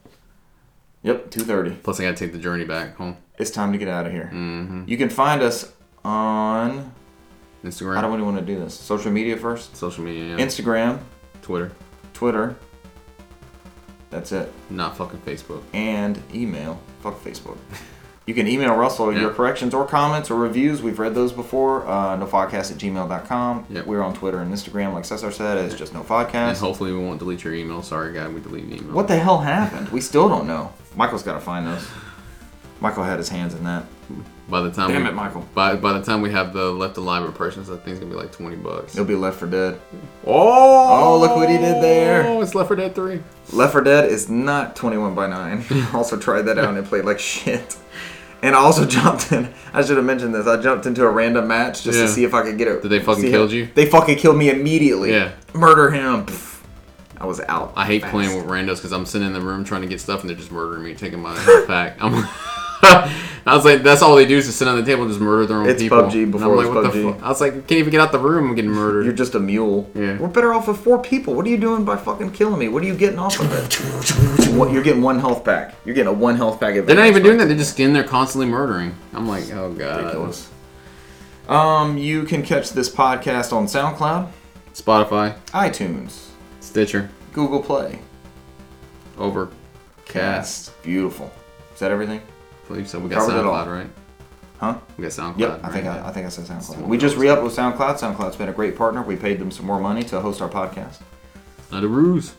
Yep, 1.03 1.31
two 1.31 1.41
thirty. 1.41 1.71
Plus, 1.73 2.01
I 2.01 2.05
gotta 2.05 2.17
take 2.17 2.33
the 2.33 2.39
journey 2.39 2.65
back 2.65 2.97
home. 2.97 3.17
It's 3.39 3.51
time 3.51 3.73
to 3.73 3.79
get 3.79 3.89
out 3.89 4.07
of 4.07 4.13
here. 4.13 4.31
Mm-hmm. 4.33 4.85
You 4.87 4.97
can 4.97 5.09
find 5.11 5.43
us 5.43 5.73
on. 6.05 6.93
Instagram, 7.65 7.97
I 7.97 8.03
do 8.03 8.09
we 8.09 8.23
want 8.23 8.39
to 8.39 8.45
do 8.45 8.59
this? 8.61 8.75
Social 8.75 9.11
media 9.11 9.39
first. 9.39 9.75
social 9.75 10.05
media, 10.05 10.37
yeah. 10.37 10.45
Instagram, 10.45 10.99
Twitter, 11.41 11.73
Twitter. 12.13 12.57
That's 14.11 14.33
it. 14.33 14.53
not 14.71 14.97
fucking 14.97 15.21
Facebook. 15.21 15.63
And 15.73 16.23
email. 16.33 16.79
Fuck 17.01 17.21
Facebook. 17.25 17.57
You 18.27 18.33
can 18.33 18.49
email 18.49 18.75
Russell 18.75 19.13
your 19.13 19.31
corrections 19.33 19.75
or 19.75 19.85
comments 19.87 20.31
or 20.31 20.37
reviews. 20.37 20.81
We've 20.83 20.99
read 20.99 21.15
those 21.15 21.31
before. 21.33 21.87
Uh, 21.87 22.17
nofodcast 22.17 22.73
at 22.73 22.79
gmail.com. 22.79 23.67
Yep. 23.69 23.87
We're 23.87 24.03
on 24.03 24.15
Twitter 24.15 24.39
and 24.39 24.53
Instagram, 24.53 24.95
like 24.95 25.05
Cesar 25.05 25.31
said. 25.31 25.59
It's 25.59 25.75
just 25.75 25.93
And 25.93 26.03
nofodcast. 26.03 26.59
hopefully, 26.59 26.93
we 26.93 26.99
won't 26.99 27.19
delete 27.19 27.45
your 27.45 27.53
email. 27.53 27.83
Sorry, 27.83 28.15
guy, 28.15 28.27
we 28.29 28.41
deleted 28.41 28.71
the 28.71 28.77
email. 28.77 28.95
What 28.95 29.09
the 29.09 29.19
hell 29.19 29.39
happened? 29.41 29.91
We 29.91 30.01
still 30.01 30.29
don't 30.29 30.47
know. 30.47 30.73
Michael's 30.97 31.23
got 31.23 31.35
to 31.35 31.41
find 31.41 31.67
those. 31.67 31.87
Michael 32.81 33.05
had 33.05 33.19
his 33.19 33.29
hands 33.29 33.55
in 33.55 33.63
that. 33.65 33.85
By 34.49 34.61
the 34.63 34.71
time 34.71 34.91
Damn 34.91 35.03
we, 35.05 35.09
it, 35.09 35.13
Michael. 35.13 35.47
By, 35.55 35.77
by 35.77 35.93
the 35.95 36.03
time 36.03 36.21
we 36.23 36.31
have 36.33 36.53
the 36.55 36.71
left 36.71 36.97
alive 36.99 37.25
impressions, 37.25 37.69
that 37.69 37.83
thing's 37.85 37.99
gonna 37.99 38.11
be 38.11 38.17
like 38.17 38.31
twenty 38.33 38.57
bucks. 38.57 38.95
It'll 38.95 39.07
be 39.07 39.15
Left 39.15 39.39
for 39.39 39.47
Dead. 39.47 39.81
Oh, 40.27 41.13
Oh, 41.15 41.19
look 41.19 41.35
what 41.37 41.49
he 41.49 41.57
did 41.57 41.83
there. 41.83 42.27
Oh, 42.27 42.43
it's 42.43 42.55
Left 42.55 42.69
4 42.69 42.77
Dead 42.77 42.95
3. 42.95 43.23
Left 43.55 43.73
for 43.73 43.81
Dead 43.81 44.11
is 44.11 44.29
not 44.29 44.77
21 44.77 45.15
by 45.15 45.27
9. 45.29 45.65
also 45.95 46.19
tried 46.19 46.43
that 46.43 46.59
out 46.59 46.69
and 46.71 46.77
it 46.79 46.85
played 46.85 47.05
like 47.07 47.19
shit. 47.19 47.77
And 48.45 48.55
I 48.55 48.59
also 48.59 48.85
jumped 48.99 49.33
in. 49.33 49.49
I 49.73 49.83
should 49.83 49.97
have 49.97 50.05
mentioned 50.07 50.35
this. 50.35 50.47
I 50.47 50.61
jumped 50.61 50.87
into 50.87 51.05
a 51.05 51.11
random 51.11 51.49
match 51.49 51.83
just 51.83 51.99
Yeah. 51.99 52.05
to 52.05 52.11
see 52.11 52.25
if 52.25 52.35
I 52.35 52.43
could 52.43 52.59
get 52.59 52.69
it. 52.69 52.83
Did 52.83 52.91
they 52.91 53.01
fucking 53.01 53.23
see 53.23 53.31
killed 53.31 53.51
how- 53.51 53.57
you? 53.57 53.69
They 53.75 53.87
fucking 53.87 54.17
killed 54.19 54.37
me 54.37 54.51
immediately. 54.51 55.11
Yeah. 55.13 55.33
Murder 55.55 55.91
him. 55.91 56.27
Pff. 56.27 56.61
I 57.19 57.27
was 57.27 57.41
out. 57.49 57.73
I 57.77 57.87
hate 57.87 58.03
playing 58.03 58.37
with 58.37 58.45
randos 58.47 58.77
because 58.77 58.93
I'm 58.93 59.07
sitting 59.07 59.27
in 59.27 59.33
the 59.33 59.41
room 59.41 59.65
trying 59.65 59.81
to 59.83 59.89
get 59.89 60.01
stuff 60.01 60.21
and 60.21 60.29
they're 60.29 60.37
just 60.37 60.53
murdering 60.53 60.85
me, 60.85 60.95
taking 60.95 61.21
my 61.21 61.35
health 61.39 61.67
back. 61.67 61.97
I'm 62.01 62.13
I 63.47 63.55
was 63.55 63.65
like, 63.65 63.83
that's 63.83 64.01
all 64.01 64.17
they 64.17 64.25
do 64.25 64.39
is 64.39 64.47
just 64.47 64.59
sit 64.59 64.67
on 64.67 64.77
the 64.77 64.85
table 64.85 65.03
and 65.03 65.11
just 65.11 65.21
murder 65.21 65.45
their 65.45 65.59
own 65.59 65.69
It's 65.69 65.83
people. 65.83 66.07
It's 66.07 66.15
PUBG 66.15 66.23
And 66.23 66.33
before 66.33 66.57
like, 66.57 66.93
the 66.93 66.99
PUBG. 66.99 67.23
I 67.23 67.29
was 67.29 67.41
like, 67.41 67.53
can't 67.53 67.73
even 67.73 67.91
get 67.91 68.01
out 68.01 68.11
the 68.11 68.19
room. 68.19 68.49
I'm 68.49 68.55
getting 68.55 68.71
murdered. 68.71 69.05
You're 69.05 69.13
just 69.13 69.35
a 69.35 69.41
mule. 69.41 69.91
Yeah. 69.95 70.19
We're 70.19 70.29
better 70.29 70.55
off 70.55 70.67
with 70.67 70.79
four 70.79 71.03
people. 71.03 71.35
What 71.35 71.45
are 71.47 71.51
you 71.51 71.59
doing 71.59 71.85
by 71.85 71.97
fucking 71.97 72.33
killing 72.33 72.59
me? 72.59 72.69
What 72.69 72.83
are 72.83 72.87
you 72.87 72.97
getting 72.97 73.19
off 73.19 73.39
of 73.39 73.53
it? 73.53 74.55
what, 74.55 74.73
you're 74.73 74.83
getting 74.83 75.03
one 75.03 75.19
health 75.19 75.45
pack. 75.45 75.75
You're 75.85 75.95
getting 75.95 76.09
a 76.09 76.13
one 76.13 76.37
health 76.37 76.59
pack. 76.59 76.71
Advantage. 76.71 76.87
They're 76.87 76.97
not 76.97 77.07
even 77.07 77.23
doing 77.23 77.39
that. 77.39 77.47
They're 77.47 77.57
just 77.57 77.79
in 77.79 77.93
there 77.93 78.05
constantly 78.05 78.47
murdering. 78.47 78.95
I'm 79.13 79.29
like, 79.29 79.53
oh 79.53 79.73
god. 79.73 79.99
ridiculous. 79.99 80.51
Um, 81.49 81.99
you 81.99 82.25
can 82.25 82.43
catch 82.43 82.71
this 82.71 82.89
podcast 82.89 83.53
on 83.53 83.67
SoundCloud, 83.67 84.31
Spotify, 84.73 85.37
iTunes, 85.49 86.29
Stitcher, 86.61 87.11
Google 87.35 87.63
Play, 87.63 87.99
Overcast. 89.19 89.55
Cast. 90.07 90.83
Beautiful. 90.83 91.31
Is 91.75 91.81
that 91.81 91.91
everything? 91.91 92.23
I 92.65 92.69
believe 92.69 92.89
so. 92.89 92.99
We 92.99 93.09
got 93.11 93.27
Covered 93.27 93.41
it 93.41 93.47
all. 93.47 93.55
SoundCloud, 93.55 93.73
right? 93.73 93.91
Huh? 94.59 94.79
We 94.97 95.03
got 95.03 95.13
SoundCloud. 95.13 95.39
Yep, 95.39 95.61
I 95.63 95.71
think 95.71 95.87
right? 95.87 96.01
I, 96.01 96.09
I 96.09 96.13
think 96.13 96.27
I 96.27 96.29
said 96.29 96.45
SoundCloud. 96.47 96.87
We 96.87 96.97
just 96.97 97.17
re-upped 97.17 97.43
with 97.43 97.55
SoundCloud. 97.55 97.99
SoundCloud's 97.99 98.37
been 98.37 98.49
a 98.49 98.53
great 98.53 98.77
partner. 98.77 99.03
We 99.03 99.17
paid 99.17 99.39
them 99.39 99.51
some 99.51 99.67
more 99.67 99.81
money 99.81 100.03
to 100.05 100.21
host 100.21 100.41
our 100.41 100.49
podcast. 100.49 101.01
Not 101.71 101.85
a 101.85 101.89
ruse. 101.89 102.35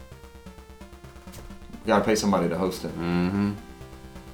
We 1.83 1.87
gotta 1.87 2.03
pay 2.03 2.15
somebody 2.15 2.49
to 2.49 2.57
host 2.57 2.85
it. 2.85 2.97
Mm-hmm. 2.97 3.53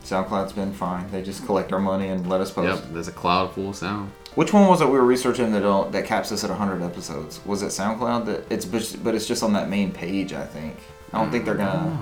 SoundCloud's 0.04 0.54
been 0.54 0.74
fine. 0.74 1.10
They 1.12 1.22
just 1.22 1.46
collect 1.46 1.74
our 1.74 1.80
money 1.80 2.08
and 2.08 2.28
let 2.30 2.42
us 2.42 2.52
post. 2.52 2.84
Yep. 2.84 2.94
There's 2.94 3.08
a 3.08 3.14
cloud 3.14 3.54
full 3.54 3.70
of 3.70 3.76
sound. 3.76 4.12
Which 4.36 4.54
one 4.54 4.68
was 4.68 4.80
it 4.82 4.86
we 4.86 4.94
were 4.94 5.06
researching 5.06 5.52
that 5.52 5.62
don't, 5.62 5.92
that 5.92 6.06
caps 6.06 6.32
us 6.32 6.44
at 6.46 6.50
100 6.50 6.82
episodes? 6.82 7.46
Was 7.46 7.62
it 7.64 7.68
SoundCloud? 7.68 8.26
That 8.26 8.50
it's 8.50 8.66
but 8.66 8.96
but 9.04 9.16
it's 9.16 9.28
just 9.28 9.44
on 9.44 9.54
that 9.54 9.70
main 9.70 9.92
page. 9.92 10.34
I 10.34 10.46
think. 10.46 10.78
I 11.12 11.18
don't 11.20 11.30
think 11.32 11.44
they're 11.46 11.56
gonna. 11.56 12.00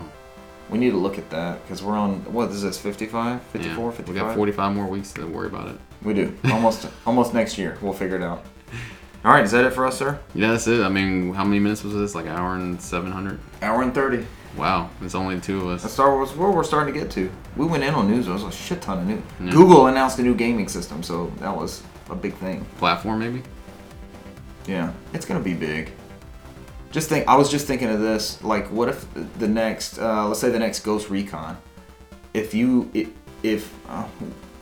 We 0.70 0.78
need 0.78 0.92
to 0.92 0.98
look 0.98 1.18
at 1.18 1.30
that 1.32 1.62
because 1.64 1.82
we're 1.84 1.98
on. 1.98 2.20
What 2.32 2.50
is 2.52 2.62
this? 2.62 2.78
55, 2.78 3.42
54, 3.42 3.86
Yeah. 3.86 3.92
55. 3.92 4.08
We 4.08 4.20
got 4.20 4.36
45 4.36 4.76
more 4.76 4.86
weeks 4.86 5.12
to 5.14 5.26
worry 5.26 5.48
about 5.48 5.70
it. 5.70 5.80
We 6.04 6.14
do. 6.14 6.38
Almost 6.52 6.88
almost 7.06 7.34
next 7.34 7.58
year. 7.58 7.78
We'll 7.82 7.94
figure 7.94 8.16
it 8.16 8.24
out. 8.24 8.46
All 9.26 9.34
right, 9.34 9.44
is 9.44 9.52
that 9.52 9.66
it 9.66 9.74
for 9.74 9.86
us, 9.86 9.98
sir? 9.98 10.18
Yeah, 10.34 10.52
that's 10.52 10.66
it. 10.68 10.82
I 10.82 10.88
mean, 10.88 11.34
how 11.34 11.44
many 11.44 11.60
minutes 11.60 11.84
was 11.84 11.94
this? 11.94 12.16
Like 12.16 12.26
an 12.26 12.32
hour 12.32 12.56
and 12.56 12.82
700? 12.82 13.38
Hour 13.62 13.82
and 13.82 13.94
30. 13.94 14.26
Wow. 14.56 14.90
It's 15.02 15.14
only 15.14 15.36
the 15.36 15.42
two 15.42 15.60
of 15.62 15.68
That's 15.72 15.86
us. 15.86 15.94
Star 15.94 16.16
Wars. 16.16 16.32
Where 16.36 16.50
we're 16.52 16.64
starting 16.64 16.94
to 16.94 17.00
get 17.00 17.12
to. 17.12 17.30
We 17.58 17.66
went 17.66 17.84
in 17.84 17.94
on 17.94 18.10
news. 18.10 18.26
There 18.26 18.34
was 18.34 18.44
a 18.44 18.52
shit 18.52 18.82
ton 18.82 19.00
of 19.00 19.08
news. 19.08 19.22
Yeah. 19.42 19.52
Google 19.52 19.88
announced 19.88 20.20
a 20.20 20.24
new 20.24 20.34
gaming 20.36 20.68
system, 20.70 21.04
so 21.04 21.32
that 21.40 21.54
was 21.56 21.84
a 22.10 22.16
big 22.16 22.34
thing. 22.36 22.66
Platform, 22.78 23.20
maybe? 23.20 23.44
Yeah, 24.68 24.94
it's 25.14 25.26
gonna 25.26 25.40
be 25.42 25.54
big. 25.54 25.92
Just 26.92 27.10
think, 27.10 27.28
I 27.28 27.36
was 27.36 27.52
just 27.52 27.68
thinking 27.68 27.90
of 27.90 28.00
this. 28.00 28.44
Like, 28.44 28.68
what 28.72 28.90
if 28.90 29.06
the 29.38 29.48
next, 29.48 30.00
uh, 30.00 30.28
let's 30.28 30.40
say 30.40 30.50
the 30.50 30.60
next 30.60 30.80
Ghost 30.82 31.10
Recon, 31.10 31.58
if 32.34 32.54
you, 32.54 32.90
it, 32.94 33.08
if 33.44 33.74
uh, 33.90 34.08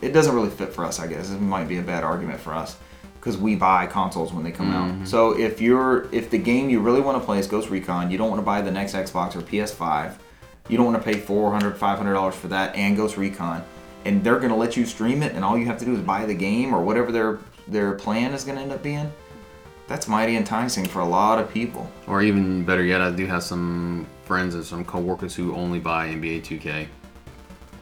it 0.02 0.12
doesn't 0.12 0.36
really 0.36 0.50
fit 0.50 0.74
for 0.74 0.84
us, 0.84 1.00
I 1.00 1.08
guess 1.08 1.32
it 1.32 1.40
might 1.40 1.68
be 1.68 1.78
a 1.78 1.82
bad 1.82 2.04
argument 2.04 2.40
for 2.40 2.54
us 2.54 2.78
because 3.16 3.38
we 3.38 3.56
buy 3.56 3.88
consoles 3.88 4.32
when 4.32 4.44
they 4.44 4.52
come 4.52 4.72
out. 4.72 5.08
So 5.08 5.38
if 5.38 5.60
you're, 5.60 6.08
if 6.14 6.30
the 6.30 6.38
game 6.38 6.70
you 6.70 6.80
really 6.80 7.02
want 7.02 7.20
to 7.20 7.26
play 7.26 7.40
is 7.40 7.48
Ghost 7.48 7.70
Recon, 7.70 8.12
you 8.12 8.18
don't 8.18 8.30
want 8.30 8.40
to 8.42 8.46
buy 8.46 8.62
the 8.62 8.72
next 8.72 8.94
Xbox 8.94 9.36
or 9.36 9.42
PS5, 9.42 10.16
you 10.70 10.78
don't 10.78 10.86
want 10.86 10.98
to 10.98 11.04
pay 11.04 11.18
400 11.20 11.78
500 11.78 12.14
dollars 12.14 12.36
for 12.36 12.48
that 12.50 12.76
and 12.76 12.96
Ghost 12.96 13.18
Recon, 13.18 13.64
and 14.06 14.24
they're 14.24 14.40
gonna 14.40 14.56
let 14.56 14.78
you 14.78 14.86
stream 14.86 15.24
it, 15.24 15.34
and 15.34 15.44
all 15.44 15.58
you 15.58 15.66
have 15.66 15.78
to 15.80 15.86
do 15.86 15.94
is 15.94 16.02
buy 16.02 16.26
the 16.26 16.34
game 16.34 16.74
or 16.74 16.84
whatever 16.84 17.12
their 17.12 17.40
their 17.68 17.94
plan 17.94 18.34
is 18.34 18.44
gonna 18.44 18.62
end 18.62 18.72
up 18.72 18.84
being. 18.84 19.12
That's 19.88 20.08
mighty 20.08 20.36
enticing 20.36 20.86
for 20.86 21.00
a 21.00 21.06
lot 21.06 21.40
of 21.40 21.52
people. 21.52 21.90
Or 22.08 22.22
even 22.22 22.64
better 22.66 22.84
yet, 22.84 23.02
I 23.02 23.12
do 23.12 23.26
have 23.26 23.44
some 23.44 24.06
friends 24.26 24.54
and 24.54 24.66
some 24.66 24.84
coworkers 24.84 25.34
who 25.34 25.56
only 25.56 25.80
buy 25.80 26.10
NBA 26.10 26.42
2K. 26.42 26.88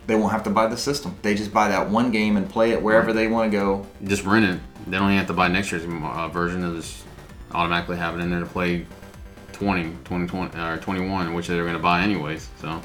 They 0.06 0.16
won't 0.16 0.32
have 0.32 0.44
to 0.44 0.52
buy 0.52 0.68
the 0.68 0.78
system. 0.78 1.16
They 1.24 1.34
just 1.34 1.52
buy 1.52 1.68
that 1.70 1.90
one 1.90 2.12
game 2.12 2.38
and 2.38 2.48
play 2.48 2.72
it 2.72 2.82
wherever 2.82 3.12
they 3.12 3.28
want 3.28 3.52
to 3.52 3.58
go. 3.58 3.88
Just 4.04 4.24
rent 4.24 4.46
it. 4.46 4.60
They 4.86 4.98
don't 4.98 5.08
even 5.08 5.18
have 5.18 5.28
to 5.28 5.34
buy 5.34 5.48
next 5.48 5.72
year's 5.72 5.84
uh, 5.84 6.28
version. 6.28 6.62
They'll 6.62 6.76
just 6.76 7.04
automatically 7.52 7.98
have 7.98 8.16
it 8.16 8.22
in 8.22 8.30
there 8.30 8.42
to 8.42 8.46
play 8.46 8.86
20, 9.54 9.84
2020, 9.84 10.60
or 10.60 10.78
21, 10.78 11.34
which 11.34 11.48
they're 11.48 11.64
going 11.64 11.74
to 11.74 11.80
buy 11.80 12.02
anyways. 12.04 12.50
So, 12.62 12.80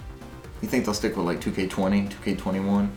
You 0.62 0.68
think 0.68 0.86
they'll 0.86 0.94
stick 0.94 1.16
with 1.16 1.26
like 1.26 1.42
2K20, 1.42 2.10
2K21? 2.10 2.88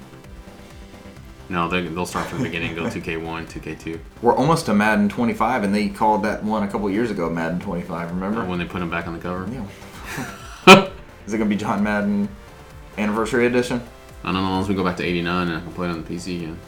No, 1.49 1.67
they, 1.67 1.81
they'll 1.81 2.05
start 2.05 2.27
from 2.27 2.39
the 2.39 2.45
beginning, 2.45 2.73
go 2.73 2.83
2K1, 2.83 3.47
2K2. 3.47 3.99
We're 4.21 4.35
almost 4.35 4.65
to 4.67 4.73
Madden 4.73 5.09
25, 5.09 5.63
and 5.63 5.75
they 5.75 5.89
called 5.89 6.23
that 6.23 6.43
one 6.43 6.63
a 6.63 6.67
couple 6.67 6.89
years 6.89 7.11
ago 7.11 7.29
Madden 7.29 7.59
25. 7.59 8.11
Remember? 8.11 8.45
When 8.45 8.59
they 8.59 8.65
put 8.65 8.81
him 8.81 8.89
back 8.89 9.07
on 9.07 9.13
the 9.13 9.19
cover. 9.19 9.47
Yeah. 9.51 10.89
Is 11.25 11.33
it 11.33 11.37
gonna 11.37 11.49
be 11.49 11.55
John 11.55 11.83
Madden 11.83 12.29
Anniversary 12.97 13.45
Edition? 13.45 13.81
I 14.23 14.31
don't 14.31 14.41
know, 14.41 14.53
unless 14.53 14.69
we 14.69 14.75
go 14.75 14.83
back 14.83 14.97
to 14.97 15.03
89 15.03 15.47
and 15.49 15.57
I 15.57 15.59
can 15.59 15.73
play 15.73 15.89
it 15.89 15.91
on 15.91 16.03
the 16.03 16.09
PC 16.09 16.37
again. 16.37 16.59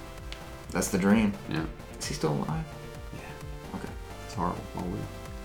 That's 0.71 0.89
the 0.89 0.97
dream. 0.97 1.33
Yeah. 1.49 1.65
Is 1.97 2.05
he 2.07 2.13
still 2.13 2.33
alive? 2.33 2.65
Yeah. 3.13 3.75
Okay. 3.79 3.89
It's 4.25 4.33
horrible. 4.33 4.61
Why 4.73 4.83
would 4.83 4.99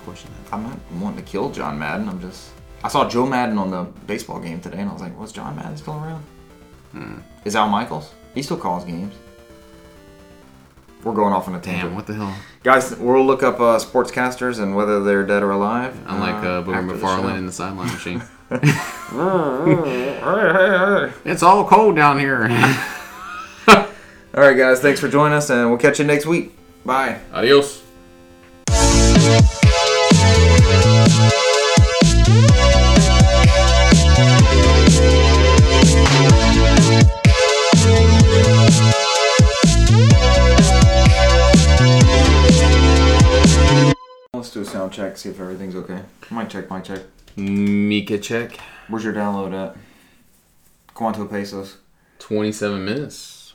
question 0.05 0.31
that? 0.45 0.53
I'm 0.53 0.65
not 0.65 0.79
wanting 1.01 1.25
to 1.25 1.31
kill 1.31 1.51
John 1.51 1.79
Madden. 1.79 2.09
I'm 2.09 2.21
just. 2.21 2.51
I 2.83 2.89
saw 2.89 3.09
Joe 3.09 3.27
Maddon 3.27 3.59
on 3.59 3.71
the 3.71 3.85
baseball 4.07 4.41
game 4.41 4.61
today, 4.61 4.79
and 4.79 4.91
I 4.91 4.93
was 4.93 5.03
like, 5.03 5.19
"Was 5.19 5.33
John 5.33 5.55
Madden 5.55 5.77
still 5.77 5.95
around?" 5.95 6.25
Hmm. 6.93 7.19
Is 7.45 7.55
Al 7.55 7.69
Michaels? 7.69 8.13
He 8.35 8.43
still 8.43 8.57
calls 8.57 8.85
games. 8.85 9.15
We're 11.03 11.15
going 11.15 11.33
off 11.33 11.49
on 11.49 11.55
a 11.55 11.61
tangent. 11.61 11.91
Damn, 11.91 11.95
what 11.95 12.07
the 12.07 12.15
hell? 12.15 12.35
Guys, 12.63 12.95
we'll 12.97 13.25
look 13.25 13.43
up 13.43 13.59
uh, 13.59 13.79
sportscasters 13.79 14.61
and 14.61 14.77
whether 14.77 15.03
they're 15.03 15.25
dead 15.25 15.43
or 15.43 15.53
alive. 15.53 15.99
Unlike 16.07 16.45
uh, 16.45 16.63
Boomer 16.63 16.83
McFarlane 16.83 17.39
in 17.39 17.47
the 17.47 17.53
sideline 17.53 17.89
machine. 17.89 18.23
it's 21.25 21.43
all 21.43 21.67
cold 21.67 21.97
down 21.97 22.19
here. 22.19 22.43
All 24.33 24.45
right, 24.45 24.57
guys, 24.57 24.81
thanks 24.81 25.01
for 25.01 25.09
joining 25.09 25.37
us, 25.37 25.51
and 25.51 25.71
we'll 25.71 25.79
catch 25.79 25.99
you 25.99 26.05
next 26.05 26.25
week. 26.25 26.57
Bye. 26.85 27.19
Adios. 27.33 27.83
Check, 44.93 45.17
see 45.17 45.29
if 45.31 45.41
everything's 45.41 45.75
okay. 45.77 46.01
Mic 46.31 46.49
check, 46.49 46.71
mic 46.71 46.85
check. 46.85 47.03
Mika 47.37 48.19
check. 48.19 48.59
Where's 48.89 49.05
your 49.05 49.13
download 49.13 49.53
at? 49.55 49.77
Quanto 50.95 51.27
pesos. 51.27 51.77
27 52.19 52.85
minutes. 52.85 53.55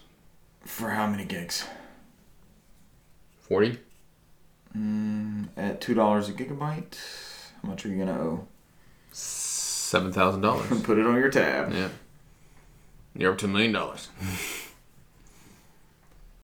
For 0.63 0.89
how 0.91 1.07
many 1.07 1.25
gigs? 1.25 1.65
40. 3.41 3.77
Mm, 4.75 5.47
at 5.55 5.79
two 5.81 5.93
dollars 5.93 6.27
a 6.29 6.33
gigabyte. 6.33 6.97
How 7.61 7.69
much 7.69 7.85
are 7.85 7.89
you 7.89 7.97
gonna 7.99 8.19
owe? 8.19 8.47
$7,000. 9.13 10.83
Put 10.83 10.97
it 10.97 11.05
on 11.05 11.15
your 11.15 11.29
tab. 11.29 11.71
yeah. 11.71 11.89
You're 13.15 13.31
up 13.31 13.37
to 13.39 13.45
a 13.45 13.49
million 13.49 13.71
dollars. 13.71 14.09